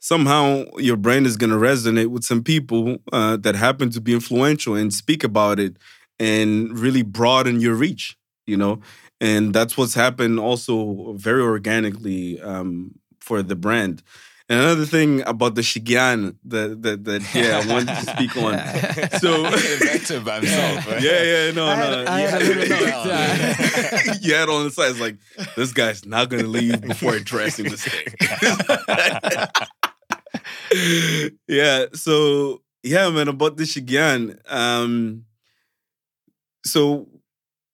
somehow 0.00 0.64
your 0.78 0.96
brand 0.96 1.26
is 1.26 1.36
going 1.36 1.50
to 1.50 1.56
resonate 1.56 2.08
with 2.08 2.24
some 2.24 2.42
people 2.42 2.96
uh, 3.12 3.36
that 3.36 3.54
happen 3.54 3.90
to 3.90 4.00
be 4.00 4.12
influential 4.14 4.74
and 4.74 4.92
speak 4.92 5.22
about 5.22 5.60
it 5.60 5.76
and 6.18 6.76
really 6.78 7.02
broaden 7.02 7.60
your 7.60 7.74
reach 7.74 8.16
you 8.46 8.56
know 8.56 8.80
and 9.20 9.54
that's 9.54 9.76
what's 9.76 9.94
happened 9.94 10.40
also 10.40 11.12
very 11.16 11.42
organically 11.42 12.40
um, 12.40 12.92
for 13.20 13.42
the 13.42 13.54
brand 13.54 14.02
and 14.48 14.58
another 14.58 14.84
thing 14.86 15.22
about 15.28 15.54
the 15.54 15.60
shigan 15.62 16.34
that 16.44 16.82
that, 16.82 17.04
that 17.04 17.22
yeah 17.34 17.60
i 17.62 17.72
wanted 17.72 17.88
to 17.94 18.02
speak 18.14 18.36
on 18.36 18.58
so 19.20 19.44
Invented 19.74 20.24
by 20.24 20.36
himself. 20.40 20.86
Right? 20.90 21.02
yeah 21.02 21.22
yeah 21.22 21.50
no 21.52 21.66
I 21.66 21.76
no 21.76 21.82
had- 21.82 22.06
I 22.08 22.20
had 22.20 22.42
a 22.42 22.44
little 22.46 22.68
note, 22.68 23.06
yeah. 23.06 24.14
you 24.22 24.34
had 24.34 24.48
on 24.48 24.64
the 24.64 24.70
side 24.70 24.90
it's 24.90 25.00
like 25.00 25.16
this 25.56 25.72
guy's 25.72 26.04
not 26.06 26.30
gonna 26.30 26.44
leave 26.58 26.80
before 26.80 27.14
addressing 27.14 27.66
this 27.66 27.84
thing. 27.84 28.06
yeah, 31.48 31.86
so 31.94 32.62
yeah, 32.82 33.08
man, 33.10 33.28
about 33.28 33.56
this 33.56 33.76
again. 33.76 34.38
Um 34.48 35.24
so 36.64 37.08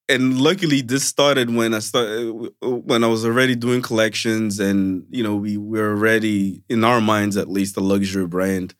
and 0.09 0.39
luckily 0.41 0.81
this 0.81 1.03
started 1.05 1.53
when 1.53 1.73
I 1.73 1.79
started 1.79 2.51
when 2.61 3.03
I 3.03 3.07
was 3.07 3.25
already 3.25 3.55
doing 3.55 3.81
collections 3.81 4.59
and 4.59 5.05
you 5.09 5.23
know 5.23 5.35
we 5.35 5.57
were 5.57 5.91
already 5.91 6.63
in 6.69 6.83
our 6.83 7.01
minds 7.01 7.37
at 7.37 7.49
least 7.49 7.77
a 7.77 7.81
luxury 7.81 8.27
brand. 8.27 8.73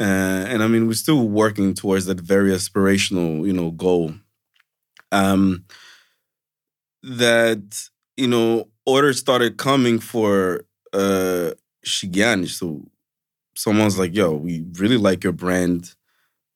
Uh, 0.00 0.04
and 0.48 0.62
I 0.62 0.68
mean 0.68 0.86
we're 0.86 0.94
still 0.94 1.28
working 1.28 1.74
towards 1.74 2.06
that 2.06 2.20
very 2.20 2.50
aspirational, 2.52 3.46
you 3.46 3.52
know, 3.52 3.72
goal. 3.72 4.12
Um 5.12 5.64
that 7.02 7.88
you 8.16 8.26
know 8.26 8.68
orders 8.86 9.18
started 9.18 9.56
coming 9.56 9.98
for 9.98 10.64
uh 10.92 11.52
Shigan. 11.86 12.48
So 12.48 12.84
someone's 13.58 13.98
like, 13.98 14.14
"Yo, 14.14 14.32
we 14.34 14.64
really 14.74 14.96
like 14.96 15.24
your 15.24 15.32
brand. 15.34 15.94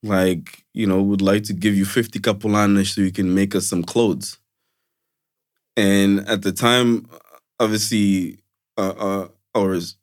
Like, 0.03 0.65
you 0.73 0.87
know, 0.87 1.01
would 1.03 1.21
like 1.21 1.43
to 1.45 1.53
give 1.53 1.75
you 1.75 1.85
50 1.85 2.19
capulanas 2.19 2.93
so 2.95 3.01
you 3.01 3.11
can 3.11 3.33
make 3.35 3.55
us 3.55 3.67
some 3.67 3.83
clothes." 3.83 4.37
And 5.75 6.27
at 6.27 6.41
the 6.41 6.51
time, 6.51 7.07
obviously, 7.59 8.39
uh, 8.77 8.93
uh, 8.97 9.27
I 9.55 9.59
was 9.59 9.95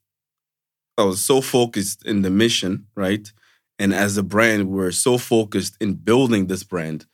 I 0.99 1.03
was 1.05 1.25
so 1.25 1.41
focused 1.41 2.05
in 2.05 2.23
the 2.23 2.31
mission, 2.31 2.87
right? 2.95 3.31
And 3.79 3.95
as 3.95 4.17
a 4.17 4.23
brand, 4.23 4.69
we 4.69 4.77
were 4.77 4.93
so 4.93 5.17
focused 5.17 5.77
in 5.81 5.95
building 5.95 6.47
this 6.47 6.63
brand 6.63 7.07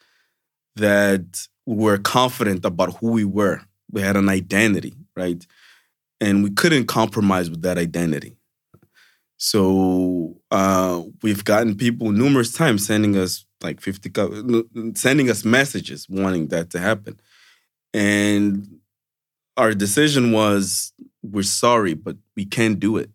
that 0.77 1.47
we 1.67 1.77
were 1.85 1.99
confident 1.99 2.65
about 2.65 2.97
who 2.99 3.13
we 3.13 3.25
were. 3.25 3.63
We 3.91 4.03
had 4.03 4.17
an 4.17 4.29
identity, 4.29 4.95
right? 5.17 5.47
And 6.21 6.45
we 6.45 6.51
couldn't 6.51 6.87
compromise 6.87 7.51
with 7.51 7.63
that 7.63 7.79
identity. 7.79 8.36
So 9.37 10.41
uh, 10.51 11.03
we've 11.23 11.45
gotten 11.45 11.77
people 11.77 12.11
numerous 12.11 12.53
times 12.53 12.87
sending 12.87 13.17
us 13.17 13.45
like 13.63 13.81
50, 13.81 14.11
sending 14.95 15.31
us 15.31 15.45
messages 15.45 16.09
wanting 16.09 16.49
that 16.49 16.71
to 16.71 16.79
happen. 16.79 17.21
And 17.93 18.81
our 19.57 19.73
decision 19.75 20.33
was 20.33 20.93
we're 21.23 21.43
sorry, 21.43 21.95
but 21.95 22.17
we 22.37 22.45
can't 22.45 22.79
do 22.79 22.97
it. 22.97 23.11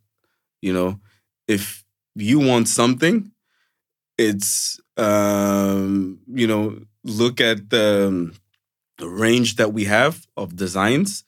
You 0.61 0.73
know, 0.73 0.99
if 1.47 1.83
you 2.15 2.39
want 2.39 2.67
something, 2.67 3.31
it's, 4.17 4.79
um, 4.97 6.19
you 6.27 6.47
know, 6.47 6.79
look 7.03 7.41
at 7.41 7.69
the, 7.69 8.07
um, 8.07 8.33
the 8.97 9.07
range 9.07 9.55
that 9.55 9.73
we 9.73 9.85
have 9.85 10.27
of 10.37 10.55
designs. 10.55 11.23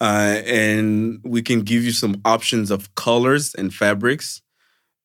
Uh, 0.00 0.42
and 0.44 1.20
we 1.24 1.42
can 1.42 1.62
give 1.62 1.82
you 1.82 1.92
some 1.92 2.20
options 2.24 2.70
of 2.70 2.94
colors 2.94 3.54
and 3.54 3.72
fabrics. 3.72 4.42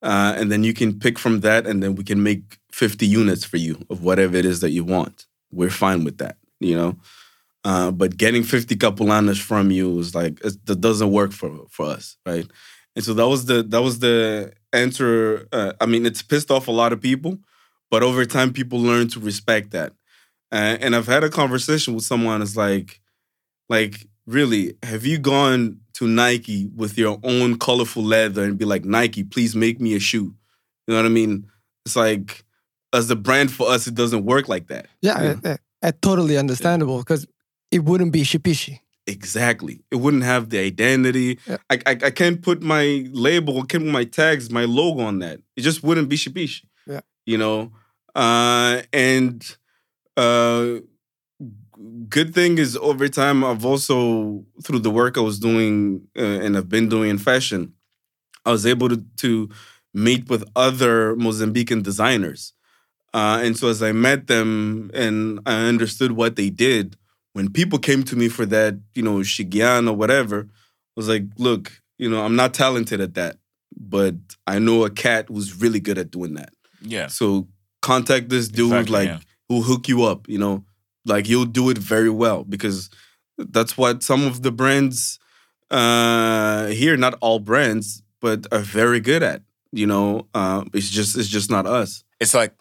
Uh, 0.02 0.34
and 0.36 0.52
then 0.52 0.64
you 0.64 0.74
can 0.74 0.98
pick 0.98 1.20
from 1.20 1.42
that, 1.42 1.68
and 1.68 1.82
then 1.84 1.96
we 1.96 2.04
can 2.04 2.24
make 2.24 2.58
50 2.72 3.06
units 3.06 3.44
for 3.44 3.58
you 3.58 3.86
of 3.90 4.04
whatever 4.04 4.36
it 4.36 4.46
is 4.46 4.60
that 4.62 4.72
you 4.72 4.84
want. 4.84 5.28
We're 5.52 5.70
fine 5.70 6.04
with 6.04 6.18
that, 6.18 6.38
you 6.60 6.76
know? 6.76 6.98
Uh, 7.64 7.92
but 7.92 8.18
getting 8.18 8.42
50 8.44 8.76
capulanas 8.78 9.40
from 9.40 9.70
you 9.70 10.00
is 10.00 10.16
like, 10.16 10.40
that 10.40 10.82
doesn't 10.82 11.12
work 11.12 11.32
for, 11.32 11.52
for 11.70 11.86
us, 11.86 12.18
right? 12.26 12.48
And 12.96 13.06
so 13.06 13.14
that 13.14 13.28
was 13.28 13.46
the 13.46 13.64
that 13.64 13.82
was 13.82 14.00
the 14.00 14.54
answer. 14.74 15.48
Uh, 15.52 15.74
I 15.80 15.86
mean, 15.86 16.06
it's 16.06 16.22
pissed 16.22 16.52
off 16.52 16.68
a 16.68 16.72
lot 16.72 16.92
of 16.92 17.02
people, 17.02 17.40
but 17.90 18.04
over 18.04 18.26
time, 18.26 18.52
people 18.52 18.80
learn 18.80 19.08
to 19.10 19.20
respect 19.20 19.72
that. 19.72 19.94
Uh, 20.52 20.78
and 20.82 20.96
I've 20.96 21.08
had 21.08 21.24
a 21.24 21.30
conversation 21.30 21.94
with 21.96 22.04
someone 22.04 22.40
that's 22.40 22.58
like, 22.58 23.00
like, 23.70 24.08
really, 24.26 24.76
have 24.84 25.06
you 25.06 25.18
gone 25.20 25.80
to 25.94 26.08
Nike 26.08 26.70
with 26.76 26.98
your 26.98 27.20
own 27.24 27.58
colorful 27.58 28.04
leather 28.04 28.44
and 28.44 28.58
be 28.58 28.66
like, 28.66 28.86
Nike, 28.86 29.24
please 29.24 29.56
make 29.56 29.80
me 29.80 29.96
a 29.96 30.00
shoe? 30.00 30.36
You 30.88 30.94
know 30.94 30.98
what 30.98 31.06
I 31.06 31.10
mean? 31.10 31.48
It's 31.86 31.96
like, 31.96 32.44
as 32.94 33.10
a 33.10 33.16
brand 33.16 33.52
for 33.52 33.70
us, 33.70 33.88
it 33.88 33.96
doesn't 33.96 34.26
work 34.26 34.48
like 34.48 34.68
that. 34.68 34.88
Yeah, 35.02 35.36
uh, 35.44 35.58
uh, 35.82 35.92
totally 36.02 36.38
understandable 36.38 37.00
because 37.00 37.26
it 37.72 37.84
wouldn't 37.84 38.12
be 38.12 38.24
shipishi. 38.24 38.80
Exactly. 39.08 39.84
It 39.90 39.96
wouldn't 39.96 40.24
have 40.24 40.50
the 40.50 40.60
identity. 40.60 41.40
Yeah. 41.48 41.58
I, 41.70 41.80
I 41.86 41.92
I 41.92 42.12
can't 42.12 42.42
put 42.42 42.62
my 42.62 43.06
label, 43.12 43.58
I 43.58 43.66
can't 43.66 43.84
put 43.84 43.92
my 43.92 44.04
tags, 44.04 44.52
my 44.52 44.66
logo 44.66 45.02
on 45.02 45.20
that. 45.20 45.40
It 45.56 45.62
just 45.62 45.84
wouldn't 45.84 46.08
be 46.08 46.18
Shipishi. 46.18 46.66
Yeah. 46.86 47.02
You 47.26 47.38
know? 47.38 47.72
Uh 48.14 48.84
and 48.94 49.58
uh 50.18 50.76
good 52.10 52.34
thing 52.34 52.58
is 52.58 52.78
over 52.78 53.08
time 53.08 53.44
I've 53.44 53.66
also 53.66 54.46
through 54.64 54.80
the 54.80 54.92
work 54.92 55.18
I 55.18 55.22
was 55.22 55.40
doing 55.40 56.08
uh, 56.18 56.22
and 56.22 56.58
I've 56.58 56.70
been 56.70 56.90
doing 56.90 57.10
in 57.10 57.18
fashion, 57.18 57.74
I 58.46 58.52
was 58.52 58.66
able 58.66 58.90
to 58.90 59.04
to 59.18 59.50
meet 59.94 60.30
with 60.30 60.44
other 60.56 61.16
Mozambican 61.16 61.84
designers. 61.84 62.54
Uh, 63.14 63.42
and 63.44 63.58
so 63.58 63.68
as 63.68 63.84
I 63.84 63.92
met 63.92 64.28
them 64.28 64.90
and 64.94 65.42
I 65.46 65.68
understood 65.68 66.14
what 66.14 66.38
they 66.38 66.50
did, 66.50 66.96
when 67.34 67.52
people 67.52 67.78
came 67.78 68.04
to 68.04 68.16
me 68.16 68.30
for 68.30 68.46
that, 68.46 68.76
you 68.94 69.04
know, 69.04 69.18
Shigian 69.18 69.90
or 69.90 69.94
whatever, 69.94 70.48
I 70.50 70.94
was 70.96 71.10
like, 71.10 71.24
look, 71.38 71.82
you 71.98 72.10
know, 72.10 72.24
I'm 72.24 72.36
not 72.36 72.54
talented 72.54 73.02
at 73.02 73.16
that, 73.16 73.38
but 73.78 74.16
I 74.48 74.60
know 74.60 74.86
a 74.86 74.90
cat 74.90 75.26
who's 75.28 75.62
really 75.62 75.80
good 75.80 75.98
at 75.98 76.12
doing 76.12 76.36
that. 76.36 76.54
Yeah. 76.82 77.08
So 77.08 77.48
contact 77.82 78.30
this 78.30 78.48
dude, 78.48 78.72
Exactly, 78.72 78.94
like 78.94 79.08
yeah. 79.10 79.20
who'll 79.50 79.62
hook 79.62 79.88
you 79.88 80.04
up, 80.04 80.28
you 80.30 80.38
know, 80.38 80.64
like 81.06 81.28
you'll 81.28 81.46
do 81.46 81.70
it 81.70 81.78
very 81.78 82.10
well 82.10 82.44
because 82.44 82.90
that's 83.38 83.78
what 83.78 84.04
some 84.04 84.26
of 84.26 84.42
the 84.44 84.52
brands 84.52 85.20
uh 85.70 86.68
here, 86.68 86.98
not 86.98 87.16
all 87.22 87.40
brands, 87.40 88.04
but 88.20 88.46
are 88.52 88.60
very 88.60 89.00
good 89.00 89.24
at. 89.24 89.42
You 89.72 89.88
know, 89.88 90.28
uh, 90.34 90.66
it's 90.74 90.90
just 90.90 91.18
it's 91.18 91.30
just 91.30 91.50
not 91.50 91.66
us. 91.66 92.04
it's 92.20 92.34
like 92.34 92.54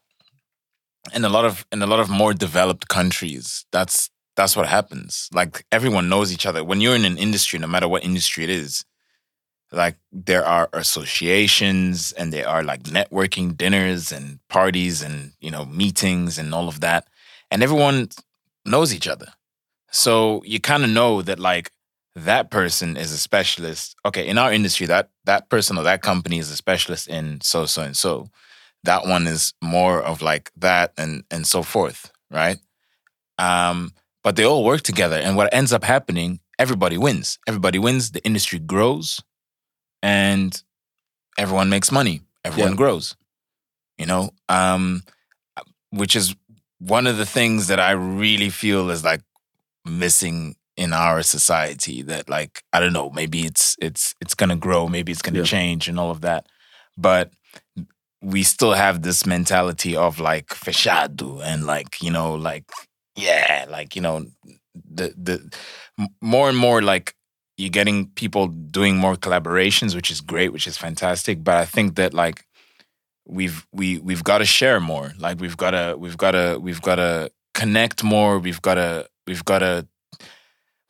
in 1.14 1.24
a 1.24 1.28
lot 1.28 1.44
of 1.44 1.66
in 1.72 1.82
a 1.82 1.86
lot 1.86 2.00
of 2.00 2.08
more 2.10 2.34
developed 2.34 2.88
countries 2.88 3.64
that's 3.72 4.10
that's 4.36 4.54
what 4.56 4.66
happens 4.68 5.28
like 5.32 5.64
everyone 5.72 6.08
knows 6.08 6.32
each 6.32 6.46
other 6.46 6.62
when 6.62 6.80
you're 6.80 6.94
in 6.94 7.04
an 7.04 7.18
industry 7.18 7.58
no 7.58 7.66
matter 7.66 7.88
what 7.88 8.04
industry 8.04 8.44
it 8.44 8.50
is 8.50 8.84
like 9.72 9.96
there 10.12 10.44
are 10.44 10.68
associations 10.72 12.12
and 12.12 12.32
there 12.32 12.48
are 12.48 12.62
like 12.62 12.82
networking 12.84 13.56
dinners 13.56 14.12
and 14.12 14.38
parties 14.48 15.02
and 15.02 15.32
you 15.40 15.50
know 15.50 15.64
meetings 15.64 16.38
and 16.38 16.54
all 16.54 16.68
of 16.68 16.80
that 16.80 17.08
and 17.50 17.62
everyone 17.62 18.08
knows 18.64 18.94
each 18.94 19.08
other. 19.08 19.28
So 19.92 20.42
you 20.44 20.60
kind 20.60 20.84
of 20.84 20.90
know 20.90 21.22
that 21.22 21.38
like 21.38 21.72
that 22.16 22.50
person 22.50 22.96
is 22.96 23.12
a 23.12 23.18
specialist. 23.18 23.96
Okay 24.04 24.26
in 24.26 24.38
our 24.38 24.52
industry 24.52 24.86
that 24.86 25.10
that 25.24 25.48
person 25.48 25.78
or 25.78 25.84
that 25.84 26.02
company 26.02 26.38
is 26.38 26.50
a 26.50 26.56
specialist 26.56 27.08
in 27.08 27.40
so 27.40 27.66
so 27.66 27.82
and 27.82 27.96
so 27.96 28.28
that 28.84 29.06
one 29.06 29.26
is 29.26 29.52
more 29.62 30.02
of 30.02 30.22
like 30.22 30.50
that 30.56 30.92
and 30.96 31.24
and 31.30 31.46
so 31.46 31.62
forth 31.62 32.10
right? 32.30 32.58
Um 33.38 33.92
but 34.22 34.36
they 34.36 34.44
all 34.44 34.64
work 34.64 34.82
together 34.82 35.16
and 35.16 35.36
what 35.36 35.52
ends 35.54 35.72
up 35.72 35.84
happening 35.84 36.40
everybody 36.58 36.98
wins. 36.98 37.38
Everybody 37.48 37.78
wins 37.78 38.10
the 38.10 38.22
industry 38.24 38.58
grows 38.58 39.20
and 40.02 40.62
everyone 41.38 41.70
makes 41.70 41.90
money. 41.90 42.20
Everyone 42.44 42.72
Yeah. 42.72 42.76
grows 42.76 43.16
you 43.98 44.06
know? 44.06 44.30
Um 44.48 45.02
which 45.90 46.14
is 46.16 46.34
one 46.80 47.06
of 47.06 47.16
the 47.18 47.26
things 47.26 47.68
that 47.68 47.80
i 47.80 47.92
really 47.92 48.50
feel 48.50 48.90
is 48.90 49.04
like 49.04 49.22
missing 49.86 50.56
in 50.76 50.92
our 50.92 51.22
society 51.22 52.02
that 52.02 52.28
like 52.28 52.62
i 52.72 52.80
don't 52.80 52.92
know 52.92 53.10
maybe 53.10 53.40
it's 53.46 53.76
it's 53.80 54.14
it's 54.20 54.34
gonna 54.34 54.56
grow 54.56 54.88
maybe 54.88 55.12
it's 55.12 55.22
gonna 55.22 55.38
Yeah. 55.40 55.44
change 55.44 55.88
and 55.88 55.98
all 56.00 56.10
of 56.10 56.20
that 56.22 56.46
but 56.98 57.32
we 58.22 58.42
still 58.42 58.72
have 58.74 59.02
this 59.02 59.24
mentality 59.26 59.96
of 59.96 60.20
like 60.20 60.48
fechado 60.48 61.42
and 61.42 61.66
like 61.66 62.02
you 62.02 62.10
know 62.10 62.34
like 62.34 62.64
yeah 63.16 63.66
like 63.70 63.96
you 63.96 64.02
know 64.02 64.26
the 64.74 65.14
the 65.16 65.50
more 66.20 66.48
and 66.48 66.58
more 66.58 66.82
like 66.82 67.14
you're 67.56 67.70
getting 67.70 68.08
people 68.10 68.46
doing 68.48 68.96
more 68.96 69.16
collaborations 69.16 69.94
which 69.94 70.10
is 70.10 70.20
great 70.20 70.52
which 70.52 70.66
is 70.66 70.76
fantastic 70.78 71.42
but 71.44 71.56
i 71.56 71.64
think 71.64 71.96
that 71.96 72.14
like 72.14 72.44
we've 73.30 73.66
we 73.72 73.98
we've 73.98 74.24
got 74.24 74.38
to 74.38 74.44
share 74.44 74.80
more. 74.80 75.12
Like 75.18 75.40
we've 75.40 75.56
got 75.56 75.70
to 75.70 75.96
we've 75.98 76.16
got 76.16 76.32
to 76.32 76.58
we've 76.60 76.82
got 76.82 76.96
to 76.96 77.30
connect 77.54 78.02
more. 78.02 78.38
We've 78.38 78.60
got 78.60 78.74
to 78.74 79.08
we've 79.26 79.44
got 79.44 79.60
to 79.60 79.86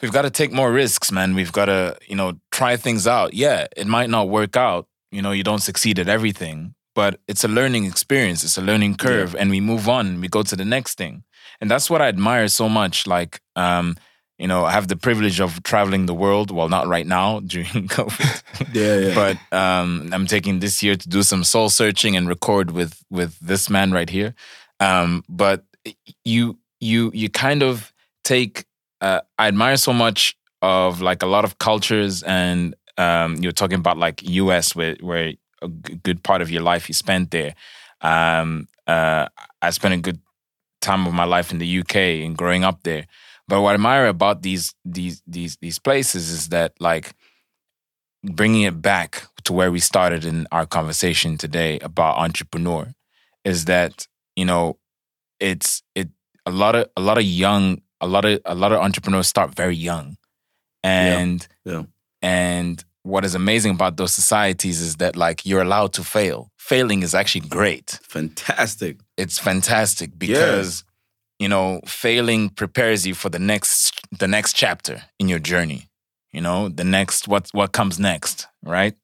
we've 0.01 0.13
got 0.13 0.23
to 0.23 0.31
take 0.31 0.53
more 0.53 0.73
risks 0.73 1.13
man. 1.13 1.35
We've 1.35 1.53
got 1.53 1.67
to 1.67 1.97
you 2.07 2.17
know 2.17 2.41
try 2.51 2.77
things 2.77 3.07
out. 3.07 3.35
Yeah 3.35 3.67
it 3.77 3.87
might 3.87 4.11
not 4.11 4.29
work 4.29 4.57
out. 4.57 4.87
You 5.13 5.23
know 5.23 5.33
you 5.33 5.45
don't 5.45 5.61
succeed 5.63 5.99
at 5.99 6.09
everything 6.09 6.75
but 6.95 7.21
it's 7.29 7.45
a 7.45 7.49
learning 7.49 7.85
experience. 7.85 8.43
It's 8.43 8.59
a 8.59 8.63
learning 8.63 8.97
curve 8.97 9.37
and 9.37 9.49
we 9.49 9.61
move 9.61 9.89
on. 9.89 10.21
We 10.21 10.29
go 10.29 10.43
to 10.43 10.57
the 10.57 10.65
next 10.65 10.99
thing. 10.99 11.23
And 11.61 11.71
that's 11.71 11.89
what 11.89 12.03
i 12.03 12.09
admire 12.09 12.49
so 12.49 12.69
much. 12.69 13.07
Like 13.07 13.41
um 13.57 13.97
you 14.41 14.49
know 14.49 14.65
i 14.65 14.73
have 14.73 14.89
the 14.89 14.97
privilege 14.97 15.39
of 15.41 15.63
traveling 15.63 16.07
the 16.07 16.15
world 16.15 16.51
well 16.51 16.69
not 16.69 16.87
right 16.95 17.07
now 17.07 17.41
during 17.53 17.89
covid 17.89 18.43
Yeah, 18.75 18.97
yeah. 19.05 19.15
but 19.15 19.37
um, 19.63 20.11
I'm 20.13 20.27
taking 20.27 20.61
this 20.61 20.83
year 20.83 20.97
to 20.97 21.09
do 21.09 21.23
some 21.23 21.45
soul 21.45 21.69
searching 21.69 22.17
and 22.17 22.29
record 22.29 22.71
with 22.71 22.95
with 23.11 23.33
this 23.41 23.69
man 23.71 23.93
right 23.93 24.11
here. 24.11 24.35
Um, 24.81 25.23
but 25.29 25.65
you 26.25 26.59
you 26.81 27.11
you 27.15 27.29
kind 27.31 27.63
of 27.63 27.93
take. 28.23 28.65
Uh, 29.01 29.21
I 29.39 29.49
admire 29.49 29.77
so 29.77 29.93
much 29.93 30.37
of 30.61 31.01
like 31.01 31.23
a 31.23 31.27
lot 31.27 31.45
of 31.45 31.59
cultures, 31.59 32.23
and 32.23 32.75
um, 32.99 33.37
you're 33.43 33.53
talking 33.63 33.79
about 33.79 33.97
like 33.97 34.23
U.S. 34.23 34.75
where 34.77 34.97
where 35.01 35.33
a 35.63 35.69
good 35.69 36.23
part 36.23 36.43
of 36.43 36.51
your 36.51 36.63
life 36.63 36.89
you 36.89 36.95
spent 36.95 37.31
there. 37.31 37.55
Um, 38.03 38.69
uh, 38.87 39.27
I 39.63 39.71
spent 39.71 39.95
a 39.95 40.03
good 40.11 40.21
time 40.81 41.07
of 41.07 41.13
my 41.15 41.25
life 41.25 41.53
in 41.53 41.59
the 41.59 41.79
UK 41.81 41.97
and 42.25 42.37
growing 42.37 42.65
up 42.65 42.83
there. 42.83 43.07
But 43.51 43.63
what 43.63 43.71
I 43.71 43.75
admire 43.75 44.07
about 44.07 44.43
these 44.43 44.73
these 44.85 45.23
these 45.27 45.59
these 45.61 45.81
places 45.81 46.31
is 46.31 46.51
that 46.51 46.73
like 46.79 47.13
bringing 48.23 48.63
it 48.63 48.81
back 48.81 49.27
to 49.43 49.53
where 49.53 49.73
we 49.73 49.81
started 49.81 50.25
in 50.25 50.47
our 50.53 50.67
conversation 50.67 51.37
today 51.37 51.81
about 51.81 52.19
entrepreneur 52.19 52.95
is 53.45 53.65
that 53.65 54.07
you 54.37 54.45
know 54.45 54.79
it's 55.41 55.83
it 55.97 56.09
a 56.47 56.53
lot 56.53 56.77
of 56.77 56.91
a 56.97 57.01
lot 57.01 57.19
of 57.19 57.25
young 57.25 57.83
a 58.01 58.07
lot 58.07 58.25
of 58.25 58.41
a 58.45 58.55
lot 58.55 58.71
of 58.71 58.79
entrepreneurs 58.79 59.27
start 59.27 59.53
very 59.57 59.75
young. 59.75 60.17
And 60.85 61.45
yeah. 61.65 61.83
and 62.23 62.85
what 63.03 63.25
is 63.25 63.35
amazing 63.35 63.73
about 63.73 63.97
those 63.97 64.15
societies 64.15 64.81
is 64.81 64.97
that 64.97 65.17
like 65.17 65.45
you're 65.45 65.63
allowed 65.63 65.93
to 65.95 66.05
fail. 66.05 66.53
Failing 66.57 67.03
is 67.03 67.17
actually 67.17 67.49
great. 67.49 67.99
Fantastic. 68.05 68.99
it's 69.17 69.41
fantastic 69.41 70.17
because 70.17 70.85
you 71.41 71.49
know 71.49 71.81
failing 71.87 72.49
prepares 72.51 73.07
you 73.07 73.15
for 73.15 73.29
the 73.29 73.39
next 73.39 74.01
the 74.17 74.29
next 74.29 74.53
chapter 74.53 75.03
in 75.19 75.29
your 75.29 75.41
journey 75.41 75.89
you 76.33 76.41
know 76.41 76.69
the 76.69 76.85
next 76.85 77.27
what 77.27 77.49
what 77.53 77.73
comes 77.73 77.99
next 77.99 78.47
right 78.63 78.95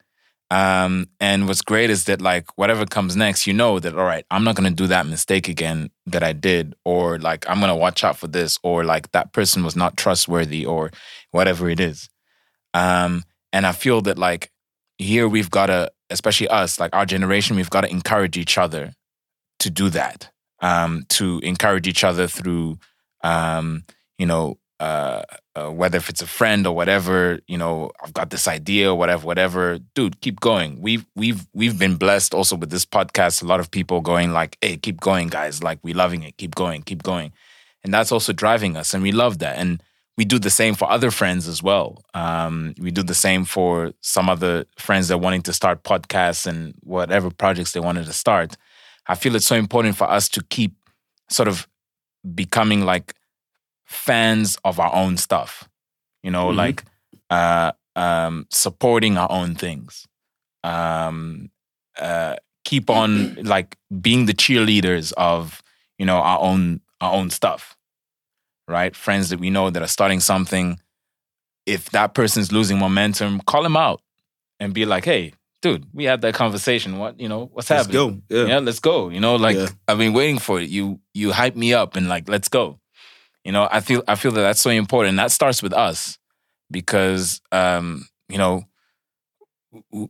um 0.52 1.08
and 1.18 1.48
what's 1.48 1.62
great 1.62 1.90
is 1.90 2.04
that 2.04 2.22
like 2.22 2.46
whatever 2.56 2.86
comes 2.86 3.16
next 3.16 3.48
you 3.48 3.52
know 3.52 3.80
that 3.80 3.96
all 3.98 4.04
right 4.04 4.24
i'm 4.30 4.44
not 4.44 4.54
to 4.68 4.70
do 4.70 4.86
that 4.86 5.04
mistake 5.06 5.48
again 5.48 5.90
that 6.06 6.22
i 6.22 6.32
did 6.32 6.76
or 6.84 7.18
like 7.18 7.44
i'm 7.50 7.58
to 7.60 7.74
watch 7.74 8.04
out 8.04 8.16
for 8.16 8.28
this 8.28 8.56
or 8.62 8.84
like 8.84 9.10
that 9.10 9.32
person 9.32 9.64
was 9.64 9.74
not 9.74 9.96
trustworthy 9.96 10.64
or 10.64 10.92
whatever 11.32 11.68
it 11.68 11.80
is 11.80 12.08
um 12.74 13.24
and 13.52 13.66
i 13.66 13.72
feel 13.72 14.00
that 14.00 14.18
like 14.18 14.52
here 14.98 15.28
we've 15.28 15.50
gotta, 15.50 15.90
especially 16.10 16.48
us, 16.48 16.80
like 16.80 16.94
our 16.94 17.06
generation, 17.06 17.56
we've 17.56 17.70
got 17.70 17.82
to 17.82 17.90
encourage 17.90 18.36
each 18.36 18.58
other 18.58 18.92
to 19.58 19.70
do 19.70 19.88
that. 19.90 20.30
Um, 20.60 21.04
to 21.10 21.38
encourage 21.42 21.86
each 21.86 22.02
other 22.02 22.26
through, 22.26 22.78
um, 23.22 23.84
you 24.18 24.24
know, 24.24 24.58
uh, 24.80 25.22
uh, 25.54 25.70
whether 25.70 25.96
if 25.96 26.08
it's 26.08 26.20
a 26.20 26.26
friend 26.26 26.66
or 26.66 26.74
whatever, 26.74 27.40
you 27.46 27.56
know, 27.56 27.90
I've 28.02 28.12
got 28.12 28.30
this 28.30 28.46
idea, 28.46 28.90
or 28.90 28.94
whatever, 28.94 29.26
whatever. 29.26 29.78
Dude, 29.94 30.20
keep 30.20 30.40
going. 30.40 30.80
We've 30.80 31.06
we've 31.14 31.46
we've 31.54 31.78
been 31.78 31.96
blessed 31.96 32.34
also 32.34 32.56
with 32.56 32.70
this 32.70 32.84
podcast. 32.84 33.42
A 33.42 33.46
lot 33.46 33.60
of 33.60 33.70
people 33.70 34.00
going 34.00 34.32
like, 34.32 34.58
"Hey, 34.60 34.76
keep 34.76 35.00
going, 35.00 35.28
guys! 35.28 35.62
Like 35.62 35.78
we 35.82 35.94
loving 35.94 36.22
it. 36.22 36.36
Keep 36.36 36.54
going, 36.54 36.82
keep 36.82 37.02
going," 37.02 37.32
and 37.84 37.92
that's 37.92 38.12
also 38.12 38.32
driving 38.32 38.76
us, 38.76 38.92
and 38.92 39.02
we 39.02 39.12
love 39.12 39.38
that. 39.38 39.56
And 39.56 39.82
we 40.18 40.24
do 40.24 40.38
the 40.38 40.50
same 40.50 40.74
for 40.74 40.90
other 40.90 41.10
friends 41.10 41.46
as 41.46 41.62
well. 41.62 42.02
Um, 42.14 42.74
we 42.78 42.90
do 42.90 43.02
the 43.02 43.14
same 43.14 43.44
for 43.44 43.92
some 44.00 44.28
other 44.28 44.64
friends 44.78 45.08
that 45.08 45.18
wanting 45.18 45.42
to 45.42 45.52
start 45.52 45.84
podcasts 45.84 46.46
and 46.46 46.74
whatever 46.80 47.30
projects 47.30 47.72
they 47.72 47.80
wanted 47.80 48.06
to 48.06 48.12
start. 48.12 48.56
I 49.08 49.14
feel 49.14 49.34
it's 49.36 49.46
so 49.46 49.56
important 49.56 49.96
for 49.96 50.10
us 50.10 50.28
to 50.30 50.42
keep 50.42 50.74
sort 51.30 51.48
of 51.48 51.68
becoming 52.34 52.84
like 52.84 53.14
fans 53.84 54.56
of 54.64 54.80
our 54.80 54.92
own 54.94 55.16
stuff. 55.16 55.68
You 56.22 56.30
know, 56.30 56.48
Mhm. 56.48 56.56
like 56.56 56.84
uh, 57.30 57.72
um, 57.96 58.46
supporting 58.50 59.16
our 59.18 59.30
own 59.30 59.54
things. 59.54 60.06
Um, 60.64 61.50
uh, 61.98 62.36
keep 62.64 62.90
on 62.90 63.34
like 63.42 63.76
being 64.00 64.26
the 64.26 64.34
cheerleaders 64.34 65.12
of 65.16 65.62
you 65.98 66.06
know 66.06 66.18
our 66.18 66.40
own 66.40 66.80
our 67.00 67.12
own 67.14 67.30
stuff 67.30 67.72
right? 68.68 68.96
Friends 68.96 69.28
that 69.30 69.38
we 69.38 69.48
know 69.48 69.70
that 69.70 69.80
are 69.80 69.86
starting 69.86 70.18
something. 70.18 70.80
If 71.66 71.90
that 71.90 72.14
person's 72.14 72.50
losing 72.50 72.78
momentum, 72.80 73.40
call 73.46 73.62
them 73.62 73.76
out 73.76 74.00
and 74.58 74.74
be 74.74 74.84
like, 74.84 75.04
"Hey, 75.04 75.34
dude, 75.62 75.86
we 75.92 76.04
had 76.04 76.20
that 76.22 76.34
conversation. 76.34 76.98
What 76.98 77.18
you 77.20 77.28
know? 77.28 77.46
What's 77.52 77.68
happening? 77.68 77.96
Let's 77.98 78.14
go. 78.28 78.36
Yeah. 78.36 78.46
Yeah, 78.46 78.58
let's 78.60 78.80
go. 78.80 79.08
You 79.08 79.20
know, 79.20 79.36
like 79.36 79.56
Yeah. 79.56 79.68
I've 79.88 79.98
been 79.98 80.12
waiting 80.12 80.38
for 80.38 80.60
it. 80.60 80.68
You 80.68 81.00
you 81.14 81.32
hype 81.32 81.56
me 81.56 81.74
up 81.74 81.96
and 81.96 82.08
like, 82.08 82.28
let's 82.28 82.48
go. 82.48 82.80
You 83.44 83.52
know, 83.52 83.68
I 83.70 83.80
feel 83.80 84.02
I 84.08 84.14
feel 84.16 84.32
that 84.32 84.42
that's 84.42 84.60
so 84.60 84.70
important. 84.70 85.16
That 85.16 85.30
starts 85.32 85.62
with 85.62 85.72
us 85.72 86.18
because 86.70 87.40
um, 87.52 88.08
you 88.28 88.38
know 88.38 88.64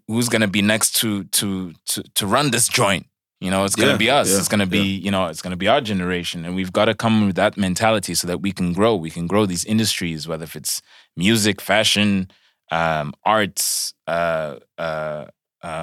who's 0.09 0.28
gonna 0.28 0.48
be 0.48 0.62
next 0.62 0.97
to 0.97 1.24
to 1.24 1.73
to 1.86 2.02
to 2.14 2.27
run 2.27 2.51
this 2.51 2.68
joint. 2.68 3.06
You 3.40 3.51
know, 3.51 3.64
it's 3.64 3.77
gonna 3.77 3.93
Yeah, 3.93 3.98
be 3.98 4.10
us. 4.10 4.28
it's 4.39 4.48
gonna 4.48 4.66
be 4.66 4.94
you 4.97 5.10
know, 5.10 5.27
it's 5.27 5.43
gonna 5.43 5.56
be 5.56 5.68
our 5.68 5.81
generation, 5.81 6.44
and 6.44 6.55
we've 6.55 6.73
got 6.73 6.86
to 6.86 6.94
come 6.94 7.27
with 7.27 7.36
that 7.36 7.56
mentality 7.56 8.14
so 8.14 8.27
that 8.27 8.40
we 8.40 8.52
can 8.52 8.73
grow. 8.73 8.97
We 8.97 9.10
can 9.10 9.27
grow 9.27 9.44
these 9.47 9.64
industries, 9.64 10.27
whether 10.27 10.44
if 10.44 10.56
it's 10.56 10.81
music, 11.16 11.60
fashion, 11.60 12.31
um, 12.70 13.12
arts, 13.24 13.93
uh, 14.06 14.56
uh, 14.78 15.27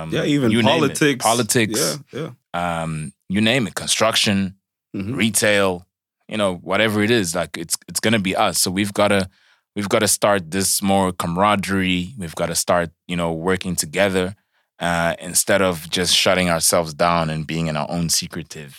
um, 0.04 0.12
Yeah, 0.12 0.26
even 0.26 0.62
politics. 0.62 1.24
politics, 1.24 2.00
Yeah, 2.12 2.32
yeah. 2.54 2.82
um, 2.84 3.14
you 3.30 3.42
name 3.42 3.68
it, 3.68 3.76
construction, 3.76 4.56
Mhm. 4.96 5.16
retail, 5.16 5.88
you 6.28 6.38
know, 6.38 6.56
whatever 6.56 7.04
it 7.04 7.12
is, 7.12 7.36
like 7.36 7.58
it's 7.58 7.76
it's 7.88 8.00
gonna 8.00 8.20
be 8.20 8.36
us. 8.36 8.62
So 8.62 8.72
we've 8.72 8.94
gotta 8.94 9.30
we've 9.76 9.90
gotta 9.90 10.08
start 10.08 10.52
this 10.52 10.82
more 10.82 11.12
camaraderie. 11.12 12.14
We've 12.18 12.36
got 12.36 12.48
to 12.48 12.56
start, 12.56 12.92
you 13.08 13.16
know, 13.16 13.32
working 13.34 13.76
together 13.76 14.36
uh, 14.80 15.16
instead 15.20 15.62
of 15.62 15.90
just 15.90 16.16
shutting 16.16 16.50
ourselves 16.50 16.94
down 16.94 17.30
and 17.30 17.48
being 17.48 17.68
in 17.68 17.76
our 17.78 17.90
own 17.90 18.10
secretive 18.10 18.76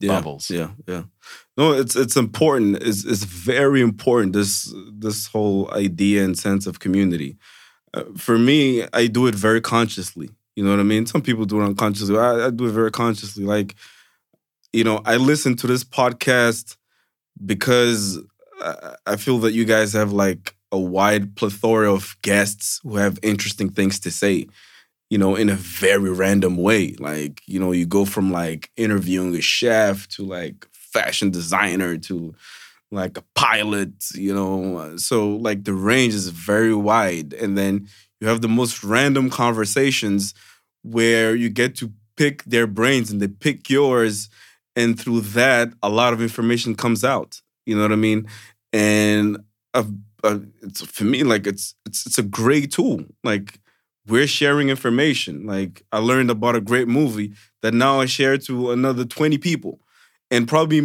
yeah, 0.00 0.08
bubbles. 0.14 0.50
Yeah, 0.50 0.70
yeah. 0.86 1.02
No, 1.56 1.72
it's 1.72 1.96
it's 1.96 2.16
important. 2.16 2.82
It's 2.82 3.04
it's 3.04 3.24
very 3.24 3.80
important. 3.80 4.32
This 4.32 4.72
this 4.98 5.26
whole 5.26 5.70
idea 5.74 6.24
and 6.24 6.38
sense 6.38 6.66
of 6.66 6.78
community. 6.78 7.36
Uh, 7.94 8.04
for 8.16 8.38
me, 8.38 8.86
I 8.92 9.06
do 9.08 9.26
it 9.26 9.34
very 9.34 9.60
consciously. 9.60 10.30
You 10.56 10.64
know 10.64 10.70
what 10.70 10.80
I 10.80 10.84
mean? 10.84 11.06
Some 11.06 11.22
people 11.22 11.44
do 11.44 11.60
it 11.60 11.64
unconsciously. 11.64 12.18
I, 12.18 12.46
I 12.46 12.50
do 12.50 12.66
it 12.66 12.72
very 12.72 12.90
consciously. 12.90 13.44
Like, 13.44 13.74
you 14.72 14.84
know, 14.84 15.00
I 15.04 15.16
listen 15.16 15.56
to 15.56 15.66
this 15.66 15.84
podcast 15.84 16.76
because 17.44 18.18
I, 18.60 18.96
I 19.06 19.16
feel 19.16 19.38
that 19.40 19.52
you 19.52 19.64
guys 19.64 19.92
have 19.92 20.12
like 20.12 20.54
a 20.70 20.78
wide 20.78 21.36
plethora 21.36 21.92
of 21.92 22.16
guests 22.22 22.80
who 22.82 22.96
have 22.96 23.18
interesting 23.22 23.70
things 23.70 24.00
to 24.00 24.10
say 24.10 24.46
you 25.12 25.18
know, 25.18 25.36
in 25.36 25.50
a 25.50 25.54
very 25.54 26.10
random 26.10 26.56
way. 26.56 26.94
Like, 26.98 27.42
you 27.44 27.60
know, 27.60 27.70
you 27.72 27.84
go 27.84 28.06
from 28.06 28.32
like 28.32 28.70
interviewing 28.78 29.36
a 29.36 29.42
chef 29.42 30.08
to 30.08 30.24
like 30.24 30.66
fashion 30.72 31.30
designer 31.30 31.98
to 31.98 32.34
like 32.90 33.18
a 33.18 33.24
pilot, 33.34 33.92
you 34.14 34.32
know. 34.32 34.96
So 34.96 35.36
like 35.36 35.64
the 35.64 35.74
range 35.74 36.14
is 36.14 36.28
very 36.28 36.74
wide. 36.74 37.34
And 37.34 37.58
then 37.58 37.88
you 38.22 38.28
have 38.28 38.40
the 38.40 38.48
most 38.48 38.84
random 38.84 39.28
conversations 39.30 40.32
where 40.84 41.34
you 41.34 41.48
get 41.48 41.74
to 41.74 41.90
pick 42.16 42.44
their 42.44 42.68
brains 42.68 43.10
and 43.10 43.20
they 43.20 43.26
pick 43.26 43.68
yours. 43.68 44.28
And 44.76 44.96
through 44.98 45.22
that, 45.22 45.72
a 45.82 45.88
lot 45.88 46.12
of 46.12 46.22
information 46.22 46.76
comes 46.76 47.02
out. 47.02 47.42
You 47.66 47.74
know 47.74 47.82
what 47.82 47.90
I 47.90 47.96
mean? 47.96 48.28
And 48.72 49.38
uh, 49.74 49.82
uh, 50.22 50.38
it's 50.62 50.86
for 50.86 51.02
me 51.02 51.24
like 51.24 51.48
it's 51.48 51.74
it's 51.84 52.06
it's 52.06 52.16
a 52.16 52.22
great 52.22 52.70
tool. 52.70 53.04
Like 53.24 53.58
we're 54.06 54.28
sharing 54.28 54.68
information. 54.68 55.44
Like 55.44 55.82
I 55.90 55.98
learned 55.98 56.30
about 56.30 56.54
a 56.54 56.60
great 56.60 56.86
movie 56.86 57.32
that 57.62 57.74
now 57.74 57.98
I 58.00 58.06
share 58.06 58.38
to 58.38 58.70
another 58.70 59.04
20 59.04 59.36
people 59.38 59.80
and 60.30 60.46
probably 60.46 60.78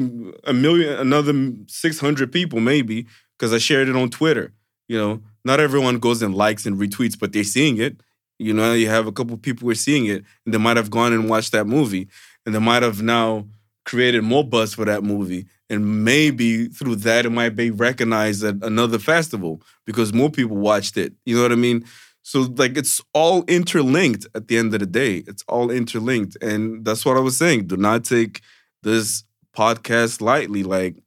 a 0.43 0.53
million 0.53 0.97
another 0.97 1.53
600 1.67 2.31
people 2.31 2.59
maybe 2.61 3.05
because 3.37 3.53
I 3.53 3.59
shared 3.59 3.89
it 3.89 3.95
on 3.95 4.09
Twitter. 4.09 4.53
You 4.87 4.97
know, 4.97 5.21
not 5.43 5.59
everyone 5.59 5.99
goes 5.99 6.21
and 6.21 6.35
likes 6.35 6.65
and 6.65 6.77
retweets, 6.77 7.17
but 7.19 7.33
they're 7.33 7.43
seeing 7.43 7.77
it. 7.77 8.01
You 8.39 8.53
know, 8.53 8.73
you 8.73 8.87
have 8.89 9.07
a 9.07 9.11
couple 9.11 9.37
people 9.37 9.65
who 9.65 9.71
are 9.71 9.75
seeing 9.75 10.05
it 10.05 10.23
and 10.45 10.53
they 10.53 10.59
might 10.59 10.77
have 10.77 10.91
gone 10.91 11.13
and 11.13 11.29
watched 11.29 11.51
that 11.53 11.65
movie 11.65 12.07
and 12.45 12.53
they 12.53 12.59
might 12.59 12.83
have 12.83 13.01
now 13.01 13.47
created 13.85 14.23
more 14.23 14.43
buzz 14.43 14.73
for 14.73 14.85
that 14.85 15.03
movie. 15.03 15.47
And 15.69 16.05
maybe 16.05 16.67
through 16.67 16.97
that, 16.97 17.25
it 17.25 17.31
might 17.31 17.55
be 17.55 17.71
recognized 17.71 18.43
at 18.43 18.55
another 18.61 18.99
festival 18.99 19.61
because 19.85 20.13
more 20.13 20.29
people 20.29 20.57
watched 20.57 20.97
it. 20.97 21.13
You 21.25 21.35
know 21.37 21.41
what 21.41 21.51
I 21.51 21.55
mean? 21.55 21.83
So 22.21 22.41
like 22.57 22.77
it's 22.77 23.01
all 23.13 23.43
interlinked 23.47 24.27
at 24.35 24.47
the 24.47 24.57
end 24.57 24.73
of 24.73 24.81
the 24.81 24.85
day. 24.85 25.23
It's 25.27 25.43
all 25.47 25.71
interlinked. 25.71 26.37
And 26.41 26.85
that's 26.85 27.05
what 27.05 27.17
I 27.17 27.21
was 27.21 27.37
saying. 27.37 27.67
Do 27.67 27.77
not 27.77 28.03
take 28.03 28.41
this 28.83 29.23
podcast 29.55 30.21
lightly. 30.21 30.63
Like 30.63 30.97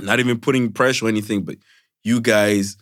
not 0.00 0.20
even 0.20 0.38
putting 0.40 0.72
pressure 0.72 1.06
or 1.06 1.08
anything, 1.08 1.42
but 1.44 1.56
you 2.04 2.20
guys 2.20 2.76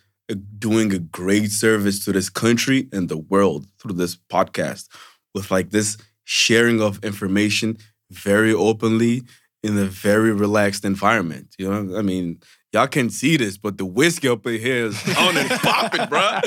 doing 0.59 0.93
a 0.93 0.99
great 0.99 1.51
service 1.51 2.03
to 2.05 2.11
this 2.11 2.29
country 2.29 2.87
and 2.91 3.07
the 3.09 3.17
world 3.17 3.65
through 3.79 3.93
this 3.93 4.15
podcast 4.15 4.87
with 5.33 5.49
like 5.51 5.69
this 5.71 5.97
sharing 6.25 6.81
of 6.81 7.03
information 7.03 7.77
very 8.11 8.53
openly 8.53 9.23
in 9.63 9.77
a 9.77 9.85
very 9.85 10.31
relaxed 10.31 10.83
environment. 10.85 11.55
You 11.57 11.69
know, 11.69 11.97
I 11.97 12.01
mean, 12.01 12.39
y'all 12.73 12.87
can't 12.87 13.11
see 13.11 13.37
this, 13.37 13.57
but 13.57 13.77
the 13.77 13.85
whiskey 13.85 14.27
up 14.29 14.45
in 14.47 14.59
here 14.59 14.85
is 14.87 15.17
on 15.17 15.37
and 15.37 15.49
popping, 15.61 16.07
bro. 16.07 16.39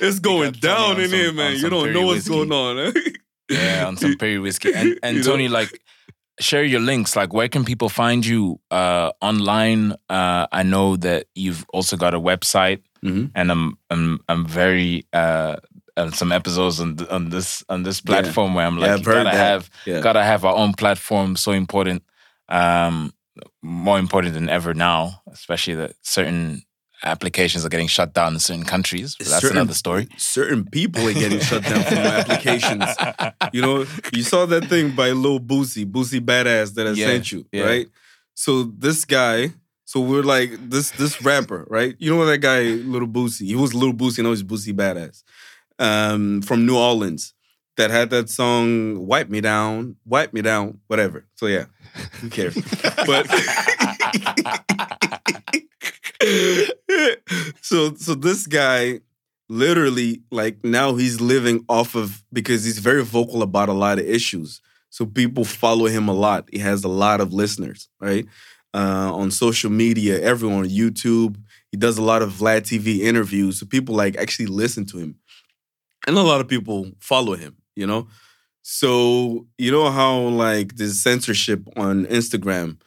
it's 0.00 0.18
going 0.18 0.52
down 0.52 1.00
in 1.00 1.08
some- 1.08 1.18
here, 1.18 1.32
man. 1.32 1.56
You 1.56 1.68
don't 1.70 1.92
know 1.92 2.06
what's 2.06 2.28
whiskey. 2.28 2.48
going 2.48 2.52
on. 2.52 2.78
eh? 2.78 2.92
Yeah, 3.50 3.86
on 3.86 3.96
some 3.96 4.16
Perry 4.16 4.38
whiskey. 4.38 4.72
And 4.74 4.98
and 5.02 5.16
You 5.16 5.22
know? 5.24 5.30
Tony, 5.32 5.48
like, 5.48 5.80
share 6.40 6.64
your 6.64 6.80
links. 6.80 7.14
Like, 7.16 7.32
where 7.32 7.48
can 7.48 7.64
people 7.64 7.88
find 7.88 8.24
you 8.26 8.58
uh, 8.70 9.12
online? 9.20 9.92
Uh, 10.08 10.46
I 10.52 10.62
know 10.62 10.96
that 10.96 11.26
you've 11.34 11.64
also 11.72 11.96
got 11.96 12.14
a 12.14 12.20
website, 12.20 12.80
Mhm. 13.04 13.30
and 13.34 13.50
I'm 13.52 13.78
I'm 13.90 14.18
I'm 14.28 14.46
very 14.46 15.04
uh, 15.12 15.56
some 16.12 16.32
episodes 16.32 16.80
on 16.80 16.96
on 17.10 17.30
this 17.30 17.64
on 17.68 17.82
this 17.84 18.00
platform 18.00 18.54
where 18.54 18.66
I'm 18.66 18.78
like, 18.78 18.88
Yeah, 18.88 18.96
you 18.96 19.04
gotta 19.04 19.24
that. 19.24 19.34
have 19.50 19.70
Yeah. 19.86 20.00
gotta 20.00 20.22
have 20.24 20.44
our 20.44 20.54
own 20.56 20.72
platform. 20.74 21.36
So 21.36 21.52
important, 21.52 22.02
um, 22.48 23.12
more 23.62 23.98
important 23.98 24.34
than 24.34 24.48
ever 24.48 24.74
now, 24.74 25.22
especially 25.32 25.74
that 25.76 25.92
certain 26.02 26.62
applications 27.04 27.64
are 27.64 27.68
getting 27.68 27.86
shut 27.88 28.12
down 28.14 28.34
in 28.34 28.40
certain 28.40 28.64
countries. 28.64 29.16
That's 29.18 29.30
Certain- 29.40 29.56
another 29.56 29.74
story. 29.74 30.08
Certain 30.16 30.64
people 30.64 31.06
are 31.08 31.12
getting 31.14 31.40
shut 31.40 31.62
down 31.64 31.82
from 31.84 31.98
applications. 31.98 32.84
You 33.52 33.62
know, 33.62 33.86
you 34.12 34.22
saw 34.22 34.46
that 34.46 34.66
thing 34.66 34.94
by 34.94 35.10
Lil 35.10 35.40
Boosie, 35.40 35.84
Boosie 35.90 36.20
Badass 36.20 36.74
that 36.74 36.86
I 36.86 36.90
Yeah, 36.92 37.06
sent 37.06 37.32
you, 37.32 37.46
yeah. 37.52 37.64
right? 37.64 37.88
So 38.34 38.64
this 38.64 39.04
guy, 39.04 39.52
so 39.84 40.00
we're 40.00 40.22
like 40.22 40.50
this 40.70 40.90
this 40.92 41.20
rapper, 41.22 41.66
right? 41.68 41.96
You 41.98 42.14
know 42.14 42.24
that 42.26 42.38
guy, 42.38 42.60
Little 42.94 43.08
Boosie. 43.08 43.46
He 43.46 43.56
was 43.56 43.74
Little 43.74 43.94
Boosie, 43.94 44.22
now 44.22 44.30
he's 44.30 44.42
Boosie 44.44 44.72
Badass, 44.74 45.22
um, 45.78 46.42
from 46.42 46.64
New 46.66 46.76
Orleans, 46.76 47.34
that 47.76 47.90
had 47.90 48.10
that 48.10 48.28
song 48.28 49.06
"Wipe 49.06 49.28
Me 49.30 49.40
Down," 49.40 49.96
"Wipe 50.04 50.32
Me 50.32 50.42
Down," 50.42 50.78
whatever. 50.86 51.26
So 51.34 51.46
yeah, 51.46 51.64
who 52.20 52.30
cares? 52.30 52.54
but 53.06 53.26
so 57.60 57.94
so 57.94 58.14
this 58.14 58.46
guy 58.46 59.00
literally 59.48 60.22
like 60.30 60.62
now 60.64 60.94
he's 60.94 61.20
living 61.20 61.64
off 61.68 61.94
of 61.94 62.22
because 62.32 62.64
he's 62.64 62.78
very 62.78 63.02
vocal 63.02 63.42
about 63.42 63.68
a 63.68 63.72
lot 63.74 63.98
of 63.98 64.06
issues. 64.06 64.60
So 64.90 65.06
people 65.06 65.44
follow 65.44 65.86
him 65.86 66.08
a 66.08 66.12
lot. 66.12 66.48
He 66.52 66.58
has 66.58 66.84
a 66.84 66.88
lot 66.88 67.20
of 67.20 67.32
listeners 67.32 67.88
right? 68.00 68.26
Uh, 68.72 69.10
on 69.12 69.32
social 69.32 69.70
media 69.70 70.20
everyone 70.20 70.60
on 70.60 70.68
youtube. 70.68 71.36
He 71.72 71.76
does 71.76 71.98
a 71.98 72.02
lot 72.02 72.22
of 72.22 72.32
vlad 72.32 72.62
tv 72.62 73.00
interviews. 73.00 73.58
So 73.58 73.66
people 73.66 73.94
like 73.94 74.16
actually 74.16 74.46
listen 74.46 74.86
to 74.86 74.98
him. 74.98 75.16
And 76.06 76.16
a 76.16 76.22
lot 76.22 76.40
of 76.40 76.48
people 76.48 76.90
follow 76.98 77.34
him. 77.34 77.56
You 77.76 77.86
know, 77.86 78.08
so 78.72 79.48
you 79.58 79.72
know 79.72 79.90
how 79.90 80.16
like 80.20 80.76
there's 80.76 81.02
censorship 81.02 81.64
on 81.76 82.06
Instagram. 82.06 82.80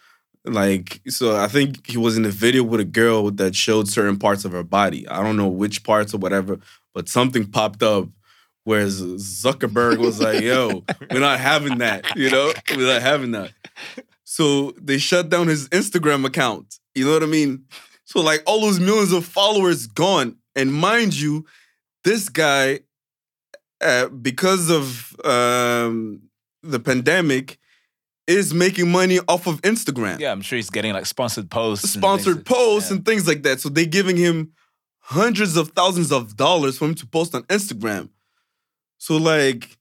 Like, 0.46 1.02
so 1.10 1.36
I 1.36 1.50
think 1.50 1.86
he 1.86 1.98
was 1.98 2.16
in 2.16 2.24
a 2.24 2.30
video 2.30 2.64
with 2.64 2.80
a 2.80 2.86
girl 2.86 3.32
that 3.32 3.54
showed 3.54 3.90
certain 3.90 4.18
parts 4.18 4.46
of 4.46 4.54
her 4.54 4.64
body. 4.64 5.06
I 5.10 5.22
don't 5.22 5.36
know 5.36 5.50
which 5.50 5.84
parts 5.84 6.14
or 6.14 6.20
whatever, 6.20 6.58
but 6.94 7.10
something 7.10 7.46
popped 7.46 7.84
up. 7.84 8.08
Whereas 8.64 9.02
Zuckerberg 9.02 9.98
was 9.98 10.22
like, 10.22 10.42
yo, 10.42 10.86
we're 11.12 11.20
not 11.20 11.42
having 11.42 11.80
that, 11.80 12.16
you 12.16 12.30
know? 12.30 12.54
We're 12.72 12.88
not 12.88 13.02
having 13.02 13.32
that. 13.32 13.52
So 14.24 14.72
they 14.82 15.00
shut 15.00 15.28
down 15.28 15.50
his 15.50 15.68
Instagram 15.68 16.26
account. 16.26 16.80
You 16.96 17.06
know 17.06 17.12
what 17.12 17.24
I 17.24 17.26
mean? 17.26 17.66
So 18.06 18.22
like 18.22 18.42
all 18.46 18.62
those 18.62 18.80
millions 18.80 19.12
of 19.12 19.26
followers 19.26 19.88
gone. 19.88 20.38
And 20.56 20.74
mind 20.74 21.20
you, 21.20 21.46
this 22.06 22.30
guy, 22.30 22.80
uh, 23.84 24.08
because 24.10 24.70
of 24.70 25.16
um, 25.26 26.22
the 26.62 26.80
pandemic, 26.80 27.58
is 28.26 28.54
making 28.54 28.90
money 28.90 29.20
off 29.28 29.48
of 29.48 29.62
Instagram. 29.64 30.18
Yeah, 30.20 30.32
I'm 30.32 30.42
sure 30.42 30.56
he's 30.56 30.70
getting 30.70 30.94
like 30.94 31.06
sponsored 31.06 31.50
posts, 31.52 31.90
Sponsored 31.92 32.36
things. 32.36 32.48
posts 32.48 32.90
Yeah. 32.90 32.96
and 32.98 33.06
things 33.06 33.28
like 33.28 33.44
that. 33.44 33.60
So 33.60 33.68
they're 33.70 33.86
giving 33.86 34.16
him 34.16 34.54
hundreds 35.00 35.58
of 35.58 35.70
thousands 35.70 36.10
of 36.12 36.38
dollars 36.38 36.78
for 36.78 36.86
him 36.86 36.96
to 36.96 37.06
post 37.06 37.36
on 37.36 37.44
Instagram. 37.44 38.08
So 38.98 39.18
like, 39.18 39.78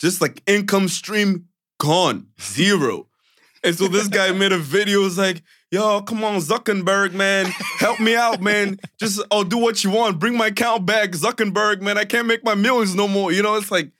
just 0.00 0.20
like 0.20 0.42
income 0.46 0.88
stream 0.88 1.46
gone, 1.78 2.26
zero. 2.40 3.06
And 3.62 3.76
so 3.76 3.86
this 3.86 4.08
guy 4.08 4.32
made 4.42 4.50
a 4.50 4.58
video. 4.58 5.00
Was 5.02 5.16
like, 5.16 5.42
"Yo, 5.70 6.00
come 6.02 6.24
on, 6.24 6.40
Zuckerberg, 6.40 7.12
man, 7.12 7.46
help 7.78 8.00
me 8.00 8.14
out, 8.16 8.40
man. 8.40 8.78
Just 8.98 9.20
I'll 9.30 9.44
do 9.44 9.58
what 9.58 9.84
you 9.84 9.90
want. 9.90 10.18
Bring 10.18 10.36
my 10.36 10.46
account 10.48 10.86
back, 10.86 11.10
Zuckerberg, 11.10 11.80
man. 11.82 11.98
I 11.98 12.04
can't 12.04 12.26
make 12.26 12.44
my 12.44 12.54
millions 12.54 12.94
no 12.94 13.06
more. 13.08 13.32
You 13.32 13.42
know, 13.42 13.54
it's 13.56 13.70
like 13.70 13.90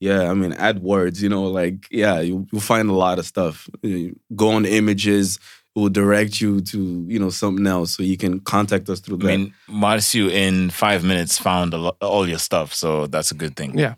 yeah, 0.00 0.30
I 0.30 0.34
mean, 0.34 0.52
AdWords, 0.52 1.20
you 1.20 1.28
know, 1.28 1.44
like 1.44 1.86
yeah, 1.90 2.20
you, 2.20 2.46
you'll 2.52 2.60
find 2.60 2.88
a 2.88 2.94
lot 2.94 3.18
of 3.18 3.26
stuff. 3.26 3.68
You 3.82 4.18
go 4.34 4.50
on 4.50 4.64
images, 4.64 5.38
it 5.74 5.78
will 5.78 5.88
direct 5.88 6.40
you 6.40 6.60
to 6.60 7.04
you 7.08 7.18
know 7.18 7.30
something 7.30 7.66
else, 7.66 7.96
so 7.96 8.02
you 8.02 8.16
can 8.16 8.40
contact 8.40 8.88
us 8.88 9.00
through 9.00 9.16
I 9.16 9.26
that. 9.26 9.38
mean, 9.38 9.54
Marcio 9.68 10.30
in 10.30 10.70
five 10.70 11.04
minutes 11.04 11.38
found 11.38 11.72
lo- 11.72 11.96
all 12.00 12.28
your 12.28 12.38
stuff, 12.38 12.72
so 12.74 13.06
that's 13.06 13.32
a 13.32 13.34
good 13.34 13.56
thing. 13.56 13.76
Yeah, 13.78 13.94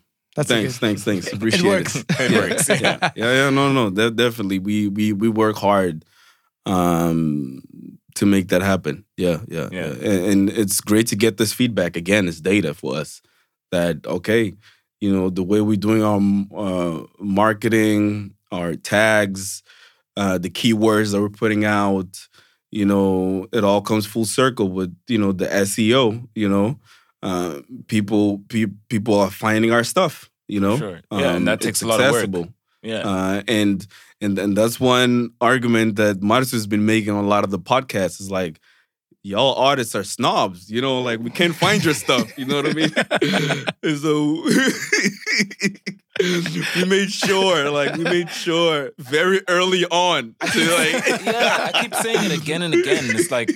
that's 0.48 0.48
thanks, 0.48 0.74
good- 0.74 0.80
thanks, 0.80 1.02
thanks. 1.04 1.32
Appreciate 1.32 1.64
works. 1.64 1.96
it. 1.96 2.06
It 2.18 2.30
works. 2.32 2.68
yeah, 2.68 2.98
yeah, 3.16 3.32
yeah. 3.44 3.50
No, 3.50 3.72
no, 3.72 3.90
de- 3.90 4.10
definitely. 4.10 4.58
We 4.58 4.88
we 4.88 5.12
we 5.12 5.28
work 5.28 5.56
hard 5.56 6.04
um, 6.66 7.62
to 8.16 8.26
make 8.26 8.48
that 8.48 8.62
happen. 8.62 9.04
Yeah, 9.16 9.38
yeah, 9.48 9.68
Yeah. 9.72 9.86
And, 9.86 10.04
and 10.04 10.50
it's 10.50 10.80
great 10.80 11.06
to 11.08 11.16
get 11.16 11.36
this 11.36 11.52
feedback. 11.52 11.96
Again, 11.96 12.28
it's 12.28 12.40
data 12.40 12.74
for 12.74 12.96
us 12.96 13.22
that 13.70 14.06
okay, 14.06 14.54
you 15.00 15.12
know, 15.14 15.30
the 15.30 15.42
way 15.42 15.60
we're 15.60 15.76
doing 15.76 16.02
our 16.02 16.20
uh, 16.56 17.04
marketing, 17.18 18.34
our 18.52 18.74
tags, 18.74 19.62
uh, 20.16 20.38
the 20.38 20.50
keywords 20.50 21.12
that 21.12 21.20
we're 21.20 21.28
putting 21.28 21.64
out. 21.64 22.26
You 22.72 22.84
know, 22.86 23.48
it 23.52 23.64
all 23.64 23.80
comes 23.82 24.06
full 24.06 24.24
circle 24.26 24.68
with 24.70 24.94
you 25.08 25.18
know 25.18 25.32
the 25.32 25.46
SEO. 25.46 26.28
You 26.36 26.48
know, 26.48 26.78
uh, 27.22 27.60
people 27.88 28.38
pe- 28.48 28.66
people 28.88 29.18
are 29.18 29.30
finding 29.30 29.72
our 29.72 29.82
stuff. 29.82 30.29
You 30.50 30.60
know, 30.60 30.76
Sure. 30.76 31.00
Yeah, 31.12 31.36
and 31.36 31.46
that 31.48 31.60
takes 31.60 31.82
a 31.82 31.86
lot 31.86 32.00
of 32.00 32.06
work. 32.10 32.24
accessible. 32.24 32.48
Yeah. 32.82 33.00
Uh, 33.00 33.42
and 33.46 33.86
and 34.20 34.38
and 34.38 34.56
that's 34.56 34.80
one 34.80 35.30
argument 35.40 35.96
that 35.96 36.22
Marcus 36.22 36.52
has 36.52 36.66
been 36.66 36.86
making 36.86 37.10
on 37.10 37.24
a 37.24 37.28
lot 37.28 37.44
of 37.44 37.50
the 37.50 37.58
podcasts 37.58 38.20
is 38.20 38.30
like, 38.30 38.58
y'all 39.22 39.54
artists 39.54 39.94
are 39.94 40.04
snobs. 40.04 40.70
You 40.70 40.80
know, 40.80 41.00
like 41.00 41.20
we 41.20 41.30
can't 41.30 41.54
find 41.54 41.84
your 41.84 41.94
stuff. 41.94 42.36
You 42.38 42.44
know 42.46 42.56
what 42.56 42.66
I 42.66 42.72
mean? 42.72 42.92
and 43.82 43.98
so 43.98 44.42
we 46.76 46.84
made 46.86 47.10
sure, 47.10 47.70
like 47.70 47.96
we 47.96 48.04
made 48.04 48.30
sure 48.30 48.90
very 48.98 49.42
early 49.48 49.84
on 49.86 50.34
to 50.52 50.60
like 50.76 51.06
yeah, 51.24 51.70
I 51.72 51.82
keep 51.82 51.94
saying 51.94 52.30
it 52.30 52.40
again 52.40 52.62
and 52.62 52.74
again. 52.74 53.04
It's 53.16 53.30
like 53.30 53.50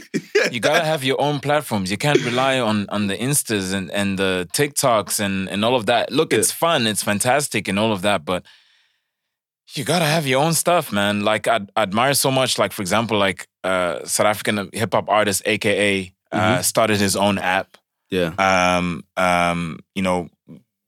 you 0.50 0.60
gotta 0.60 0.84
have 0.84 1.04
your 1.04 1.20
own 1.20 1.40
platforms. 1.40 1.90
You 1.90 1.98
can't 1.98 2.24
rely 2.24 2.58
on 2.58 2.88
on 2.90 3.06
the 3.06 3.16
Instas 3.16 3.72
and, 3.72 3.90
and 3.90 4.18
the 4.18 4.48
TikToks 4.52 5.20
and, 5.20 5.48
and 5.48 5.64
all 5.64 5.74
of 5.74 5.86
that. 5.86 6.12
Look, 6.12 6.32
it's 6.32 6.52
fun, 6.52 6.86
it's 6.86 7.02
fantastic 7.02 7.68
and 7.68 7.78
all 7.78 7.92
of 7.92 8.02
that, 8.02 8.24
but 8.24 8.44
you 9.76 9.84
gotta 9.84 10.04
have 10.04 10.26
your 10.26 10.42
own 10.42 10.54
stuff, 10.54 10.92
man. 10.92 11.20
Like 11.24 11.48
I 11.48 11.60
I 11.76 11.82
admire 11.82 12.14
so 12.14 12.30
much, 12.30 12.58
like 12.58 12.72
for 12.72 12.82
example, 12.82 13.18
like 13.18 13.48
uh 13.62 14.04
South 14.04 14.26
African 14.26 14.70
hip 14.72 14.92
hop 14.94 15.08
artist 15.08 15.42
AKA 15.46 16.12
uh, 16.32 16.62
started 16.62 16.98
his 16.98 17.14
own 17.16 17.38
app. 17.38 17.76
yeah. 18.10 18.32
Um 18.38 19.04
um, 19.16 19.78
you 19.94 20.02
know, 20.02 20.28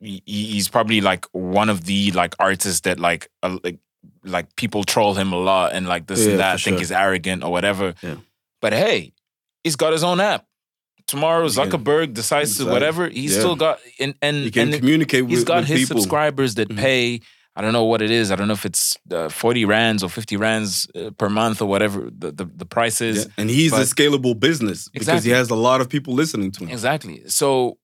he, 0.01 0.23
he's 0.27 0.69
probably 0.69 1.01
like 1.01 1.25
one 1.33 1.71
of 1.71 1.85
the 1.85 2.11
like 2.13 2.35
artists 2.39 2.81
that 2.81 2.99
like 3.01 3.29
uh, 3.43 3.59
like 3.65 3.79
like 4.25 4.55
people 4.57 4.83
troll 4.85 5.15
him 5.15 5.33
a 5.33 5.39
lot 5.39 5.73
and 5.73 5.87
like 5.89 6.07
this 6.07 6.25
Yeah, 6.25 6.31
and 6.33 6.41
that 6.41 6.61
think 6.61 6.75
sure. 6.75 6.79
he's 6.79 6.93
arrogant 6.93 7.45
or 7.45 7.51
whatever. 7.53 7.95
Yeah. 8.03 8.17
But 8.61 8.73
hey, 8.73 9.13
he's 9.65 9.77
got 9.77 9.93
his 9.93 10.03
own 10.05 10.21
app. 10.21 10.45
Tomorrow 11.07 11.47
Zuckerberg 11.47 12.15
decides 12.15 12.59
to 12.59 12.65
whatever, 12.67 13.09
he's 13.09 13.33
Yeah. 13.35 13.39
still 13.41 13.57
got 13.57 13.79
and 14.01 14.15
and, 14.21 14.37
he 14.37 14.51
can 14.51 14.69
and 14.73 14.79
communicate 14.79 15.23
with, 15.23 15.31
he's 15.31 15.45
got 15.45 15.65
his 15.65 15.81
people. 15.83 16.01
subscribers 16.01 16.57
that 16.57 16.69
Mhm. 16.69 16.77
pay 16.79 17.21
I 17.57 17.63
don't 17.63 17.73
know 17.73 17.85
what 17.85 18.03
it 18.03 18.11
is. 18.11 18.31
I 18.31 18.37
don't 18.37 18.49
know 18.49 18.55
if 18.55 18.67
it's 18.67 18.99
uh, 19.11 19.31
40 19.31 19.65
rands 19.65 20.03
or 20.03 20.11
50 20.11 20.37
rands 20.37 20.87
uh, 20.95 21.11
per 21.17 21.29
month 21.31 21.63
or 21.63 21.67
whatever 21.67 22.11
the, 22.17 22.31
the, 22.31 22.45
the 22.45 22.67
price 22.67 23.01
is. 23.01 23.25
Yeah, 23.25 23.33
And 23.39 23.51
he's 23.51 23.73
a 23.73 23.81
scalable 23.95 24.39
business 24.39 24.89
because 24.89 25.09
Exactly. 25.09 25.31
he 25.31 25.37
has 25.37 25.51
a 25.51 25.55
lot 25.55 25.81
of 25.81 25.89
people 25.89 26.13
listening 26.15 26.51
to 26.53 26.65
him. 26.65 26.71
Exactly. 26.71 27.23
So, 27.29 27.79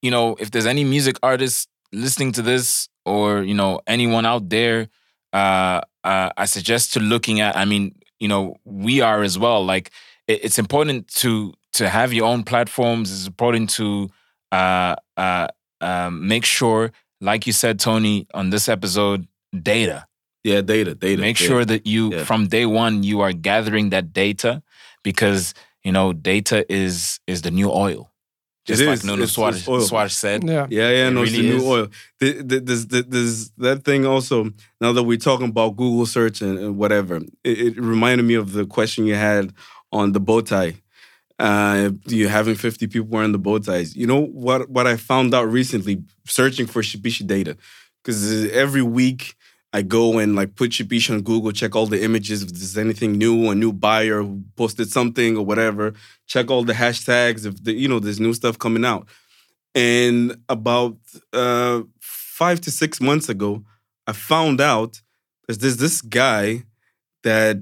you 0.00 0.12
know, 0.12 0.36
if 0.38 0.52
there's 0.52 0.66
any 0.66 0.84
music 0.84 1.16
artists 1.22 1.66
listening 1.92 2.32
to 2.32 2.42
this 2.42 2.88
or, 3.04 3.42
you 3.42 3.54
know, 3.54 3.80
anyone 3.88 4.24
out 4.24 4.48
there, 4.48 4.88
uh, 5.32 5.80
uh, 6.04 6.30
I 6.36 6.44
suggest 6.44 6.92
to 6.92 7.00
looking 7.00 7.40
at, 7.40 7.56
I 7.56 7.64
mean, 7.64 7.96
you 8.20 8.28
know, 8.28 8.54
we 8.64 9.00
are 9.00 9.22
as 9.24 9.36
well. 9.38 9.64
Like 9.64 9.90
it, 10.28 10.44
it's 10.44 10.58
important 10.58 11.08
to 11.22 11.52
to 11.74 11.88
have 11.88 12.12
your 12.12 12.26
own 12.26 12.42
platforms. 12.44 13.12
It's 13.12 13.26
important 13.26 13.70
to 13.70 14.08
uh, 14.52 14.94
uh, 15.16 15.48
um, 15.80 16.26
make 16.26 16.44
sure, 16.44 16.92
like 17.20 17.46
you 17.46 17.52
said, 17.52 17.78
Tony, 17.80 18.26
on 18.34 18.50
this 18.50 18.68
episode, 18.68 19.26
data. 19.62 20.06
Yeah, 20.44 20.60
data, 20.60 20.94
data. 20.94 21.20
Make 21.20 21.40
yeah. 21.40 21.46
sure 21.46 21.64
that 21.64 21.86
you, 21.86 22.12
Yeah. 22.12 22.24
from 22.24 22.46
day 22.46 22.66
one, 22.66 23.02
you 23.02 23.20
are 23.20 23.32
gathering 23.32 23.90
that 23.90 24.12
data 24.12 24.62
because 25.02 25.54
you 25.82 25.92
know 25.92 26.12
data 26.12 26.64
is 26.72 27.18
is 27.26 27.42
the 27.42 27.50
new 27.50 27.70
oil. 27.70 28.10
Just 28.64 28.82
It 28.82 28.86
like 28.86 28.94
is. 28.98 29.04
Nuno 29.04 29.22
It's- 29.22 29.32
Suarez, 29.32 29.58
it's 29.58 29.68
oil. 29.68 29.80
Suarez 29.80 30.12
said. 30.16 30.42
Yeah. 30.44 30.66
Yeah, 30.70 30.90
yeah, 30.90 31.08
It 31.08 31.12
no, 31.12 31.22
it's 31.22 31.32
really 31.32 31.50
the 31.50 31.58
new 31.58 31.64
oil. 31.66 31.86
Th- 32.20 32.48
th- 32.48 32.62
There's, 32.64 32.86
there's, 32.88 33.04
there's 33.06 33.50
that 33.58 33.84
thing 33.84 34.04
also. 34.06 34.50
Now 34.80 34.92
that 34.92 35.04
we're 35.04 35.18
talking 35.18 35.48
about 35.48 35.76
Google 35.76 36.04
search 36.06 36.42
and, 36.42 36.58
and 36.58 36.76
whatever, 36.76 37.16
it, 37.44 37.58
it 37.66 37.80
reminded 37.80 38.24
me 38.24 38.34
of 38.34 38.52
the 38.52 38.66
question 38.66 39.06
you 39.06 39.14
had 39.14 39.52
on 39.92 40.10
the 40.12 40.18
bow 40.20 40.40
tie. 40.40 40.74
Uh, 41.38 41.90
you 42.06 42.28
having 42.28 42.54
50 42.54 42.86
people 42.86 43.08
wearing 43.08 43.32
the 43.32 43.38
bow 43.38 43.58
ties. 43.58 43.94
You 43.94 44.06
know 44.06 44.22
what? 44.26 44.70
What 44.70 44.86
I 44.86 44.96
found 44.96 45.34
out 45.34 45.50
recently, 45.50 46.02
searching 46.26 46.66
for 46.66 46.80
Shipishi 46.82 47.26
data, 47.26 47.56
because 48.02 48.50
every 48.52 48.82
week 48.82 49.36
I 49.72 49.82
go 49.82 50.18
and 50.18 50.34
like 50.34 50.54
put 50.54 50.70
Shipishi 50.70 51.12
on 51.12 51.20
Google, 51.20 51.52
check 51.52 51.76
all 51.76 51.86
the 51.86 52.02
images 52.02 52.42
if 52.42 52.48
there's 52.48 52.78
anything 52.78 53.12
new, 53.18 53.50
a 53.50 53.54
new 53.54 53.72
buyer 53.72 54.24
posted 54.56 54.90
something 54.90 55.36
or 55.36 55.44
whatever. 55.44 55.92
Check 56.26 56.50
all 56.50 56.64
the 56.64 56.72
hashtags 56.72 57.44
if 57.44 57.62
the, 57.62 57.74
you 57.74 57.86
know 57.86 57.98
there's 57.98 58.18
new 58.20 58.32
stuff 58.32 58.58
coming 58.58 58.86
out. 58.86 59.06
And 59.74 60.40
about 60.48 60.96
uh, 61.34 61.82
five 62.00 62.62
to 62.62 62.70
six 62.70 63.02
months 63.02 63.28
ago, 63.28 63.62
I 64.06 64.12
found 64.12 64.62
out 64.62 65.02
there's 65.46 65.76
this 65.76 66.00
guy 66.00 66.62
that 67.22 67.58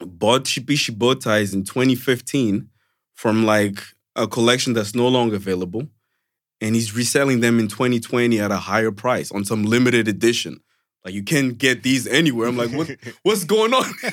bought 0.00 0.44
Shipishi 0.44 0.96
bow 0.96 1.14
ties 1.14 1.54
in 1.54 1.64
2015 1.64 2.68
from 3.14 3.44
like 3.44 3.80
a 4.16 4.26
collection 4.26 4.72
that's 4.72 4.94
no 4.94 5.08
longer 5.08 5.36
available, 5.36 5.86
and 6.60 6.74
he's 6.74 6.94
reselling 6.94 7.40
them 7.40 7.58
in 7.58 7.68
2020 7.68 8.38
at 8.40 8.50
a 8.50 8.56
higher 8.56 8.92
price 8.92 9.30
on 9.32 9.44
some 9.44 9.64
limited 9.64 10.08
edition. 10.08 10.60
Like 11.04 11.14
you 11.14 11.22
can't 11.22 11.56
get 11.56 11.82
these 11.82 12.06
anywhere. 12.06 12.48
I'm 12.48 12.58
like, 12.58 12.72
what? 12.72 12.90
What's 13.22 13.44
going 13.44 13.72
on? 13.72 13.84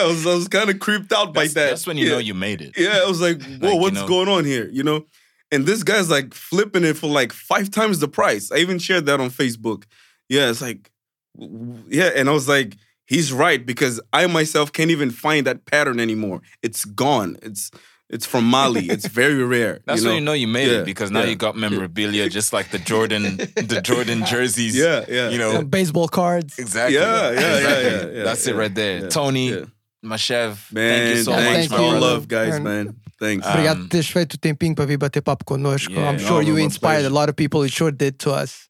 I 0.00 0.06
was, 0.06 0.26
I 0.26 0.34
was 0.34 0.48
kind 0.48 0.70
of 0.70 0.80
creeped 0.80 1.12
out 1.12 1.34
by 1.34 1.44
that. 1.46 1.54
that's 1.54 1.86
when 1.86 1.96
you 1.96 2.06
Yeah. 2.06 2.12
know 2.12 2.18
you 2.18 2.34
made 2.34 2.60
it. 2.62 2.78
Yeah, 2.78 3.00
I 3.04 3.08
was 3.08 3.20
like, 3.20 3.42
whoa, 3.42 3.66
Like, 3.68 3.74
you 3.74 3.80
what's 3.80 3.94
know- 3.96 4.08
going 4.08 4.28
on 4.28 4.44
here? 4.44 4.68
You 4.70 4.82
know? 4.82 5.06
And 5.52 5.66
this 5.66 5.82
guy's 5.82 6.10
like 6.10 6.34
flipping 6.34 6.84
it 6.84 6.96
for 6.96 7.06
like 7.06 7.32
five 7.32 7.70
times 7.70 8.00
the 8.00 8.08
price. 8.08 8.50
I 8.50 8.56
even 8.56 8.78
shared 8.78 9.06
that 9.06 9.20
on 9.20 9.30
Facebook. 9.30 9.84
Yeah, 10.28 10.50
it's 10.50 10.62
like, 10.62 10.90
yeah. 11.38 12.10
And 12.16 12.28
I 12.28 12.32
was 12.32 12.48
like, 12.48 12.76
he's 13.06 13.32
right 13.32 13.64
because 13.64 14.00
I 14.12 14.26
myself 14.26 14.72
can't 14.72 14.90
even 14.90 15.10
find 15.10 15.46
that 15.46 15.64
pattern 15.66 16.00
anymore. 16.00 16.40
It's 16.62 16.84
gone. 16.84 17.36
It's 17.42 17.70
it's 18.10 18.26
from 18.26 18.44
Mali. 18.44 18.86
It's 18.90 19.06
very 19.22 19.42
rare. 19.42 19.80
That's 19.86 20.00
you 20.02 20.04
know? 20.04 20.10
when 20.10 20.18
you 20.20 20.24
know 20.24 20.32
you 20.34 20.46
made 20.46 20.68
Yeah, 20.70 20.80
it 20.80 20.84
because 20.84 21.10
now 21.10 21.20
yeah, 21.22 21.30
you 21.30 21.36
got 21.36 21.56
memorabilia, 21.56 22.28
just 22.38 22.52
like 22.52 22.70
the 22.70 22.78
Jordan, 22.78 23.38
the 23.56 23.80
Jordan 23.82 24.24
jerseys. 24.32 24.76
Yeah, 24.76 25.04
yeah. 25.08 25.30
You 25.30 25.38
know, 25.38 25.52
Some 25.52 25.66
baseball 25.68 26.08
cards. 26.08 26.58
exactly. 26.58 26.96
Yeah, 26.96 27.30
yeah, 27.30 27.40
yeah, 27.40 27.56
Exactly. 27.56 27.90
yeah, 28.12 28.18
yeah, 28.18 28.24
That's 28.24 28.46
it 28.46 28.54
right 28.54 28.74
there. 28.74 29.00
yeah, 29.02 29.08
Tony, 29.08 29.50
yeah. 29.50 29.64
Mashev, 30.04 30.70
Man, 30.70 30.90
thank 31.00 31.16
you 31.16 31.22
so 31.24 31.30
Yeah, 31.30 31.36
much, 31.44 31.54
thank 31.54 31.70
my 31.70 31.76
all 31.78 31.90
brother. 31.92 32.06
love, 32.06 32.28
guys, 32.28 32.60
man. 32.60 32.94
Thanks. 33.18 33.46
Obrigado 33.46 33.76
Um, 33.80 33.88
por 33.88 33.96
teres 33.96 34.10
feito 34.10 34.34
o 34.34 34.38
tempinho 34.38 34.76
para 34.76 34.86
vir 34.86 34.98
bater 34.98 35.22
papo 35.22 35.44
connosco. 35.46 35.94
Yeah. 35.94 36.08
I'm 36.10 36.18
sure 36.18 36.42
you 36.42 36.56
inspired 36.58 37.06
a 37.06 37.10
lot 37.10 37.28
of 37.30 37.36
people. 37.36 37.64
You 37.64 37.70
sure 37.70 37.90
did 37.90 38.18
to 38.20 38.32
us. 38.32 38.68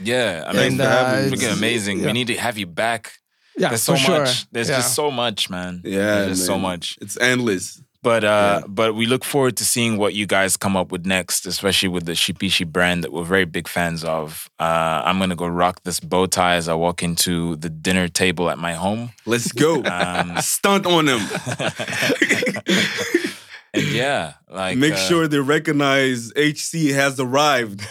Yeah, 0.00 0.42
I 0.48 0.52
Thanks 0.52 0.70
mean, 0.70 0.78
for 0.78 0.88
having 0.90 1.30
me, 1.30 1.36
freaking 1.36 1.52
amazing. 1.52 1.98
yeah. 2.00 2.06
We 2.06 2.12
need 2.12 2.26
to 2.28 2.34
have 2.36 2.58
you 2.58 2.66
back. 2.66 3.12
Yeah, 3.56 3.68
There's 3.68 3.82
so 3.82 3.92
for 3.94 3.98
sure. 3.98 4.18
much. 4.20 4.50
There's 4.50 4.68
Yeah. 4.68 4.76
just 4.76 4.94
so 4.94 5.10
much, 5.10 5.50
man. 5.50 5.82
yeah, 5.84 6.22
There's 6.24 6.38
just 6.38 6.46
so 6.46 6.58
much. 6.58 6.96
It's 7.00 7.18
endless. 7.20 7.80
But 8.02 8.24
uh, 8.24 8.60
Yeah. 8.62 8.66
but 8.68 8.94
we 8.96 9.06
look 9.06 9.22
forward 9.24 9.56
to 9.58 9.64
seeing 9.64 9.96
what 9.96 10.12
you 10.14 10.26
guys 10.26 10.56
come 10.56 10.76
up 10.76 10.90
with 10.90 11.06
next, 11.06 11.46
especially 11.46 11.88
with 11.88 12.04
the 12.04 12.12
Shipishi 12.14 12.66
brand 12.66 13.04
that 13.04 13.12
we're 13.12 13.22
very 13.24 13.44
big 13.44 13.68
fans 13.68 14.02
of. 14.02 14.50
Uh, 14.58 15.02
I'm 15.04 15.20
gonna 15.20 15.36
go 15.36 15.46
rock 15.46 15.82
this 15.84 16.00
bow 16.00 16.26
tie 16.26 16.56
as 16.56 16.68
I 16.68 16.74
walk 16.74 17.02
into 17.04 17.54
the 17.56 17.68
dinner 17.70 18.08
table 18.08 18.50
at 18.50 18.58
my 18.58 18.74
home. 18.74 19.10
Let's 19.24 19.52
go. 19.52 19.82
Um, 19.86 20.34
Stunt 20.40 20.84
on 20.86 21.04
them. 21.04 21.20
and 23.74 23.86
yeah, 23.86 24.32
like 24.50 24.76
Make 24.78 24.94
uh, 24.94 25.08
sure 25.08 25.28
they 25.28 25.38
recognize 25.38 26.32
HC 26.36 26.90
has 26.94 27.20
arrived. 27.20 27.82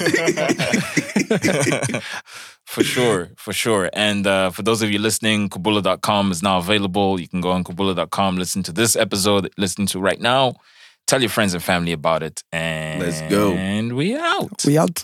For 2.72 2.86
sure, 2.86 3.32
for 3.36 3.52
sure. 3.52 3.90
And 3.92 4.26
uh, 4.26 4.50
for 4.50 4.62
those 4.64 4.82
of 4.82 4.90
you 4.90 4.98
listening, 4.98 5.50
Kubula.com 5.50 6.32
is 6.32 6.42
now 6.42 6.58
available. 6.58 7.20
You 7.20 7.28
can 7.28 7.42
go 7.42 7.52
on 7.52 7.66
Kubula.com, 7.66 8.38
listen 8.38 8.64
to 8.64 8.72
this 8.72 8.96
episode, 8.96 9.52
listen 9.58 9.88
to 9.88 10.00
right 10.00 10.22
now. 10.22 10.54
Tell 11.06 11.20
your 11.20 11.30
friends 11.30 11.54
and 11.54 11.62
family 11.62 11.92
about 11.92 12.24
it. 12.24 12.44
And 12.54 13.02
let's 13.02 13.20
go. 13.24 13.52
And 13.52 13.98
we 13.98 14.16
out. 14.16 14.64
We 14.66 14.78
out. 14.78 15.04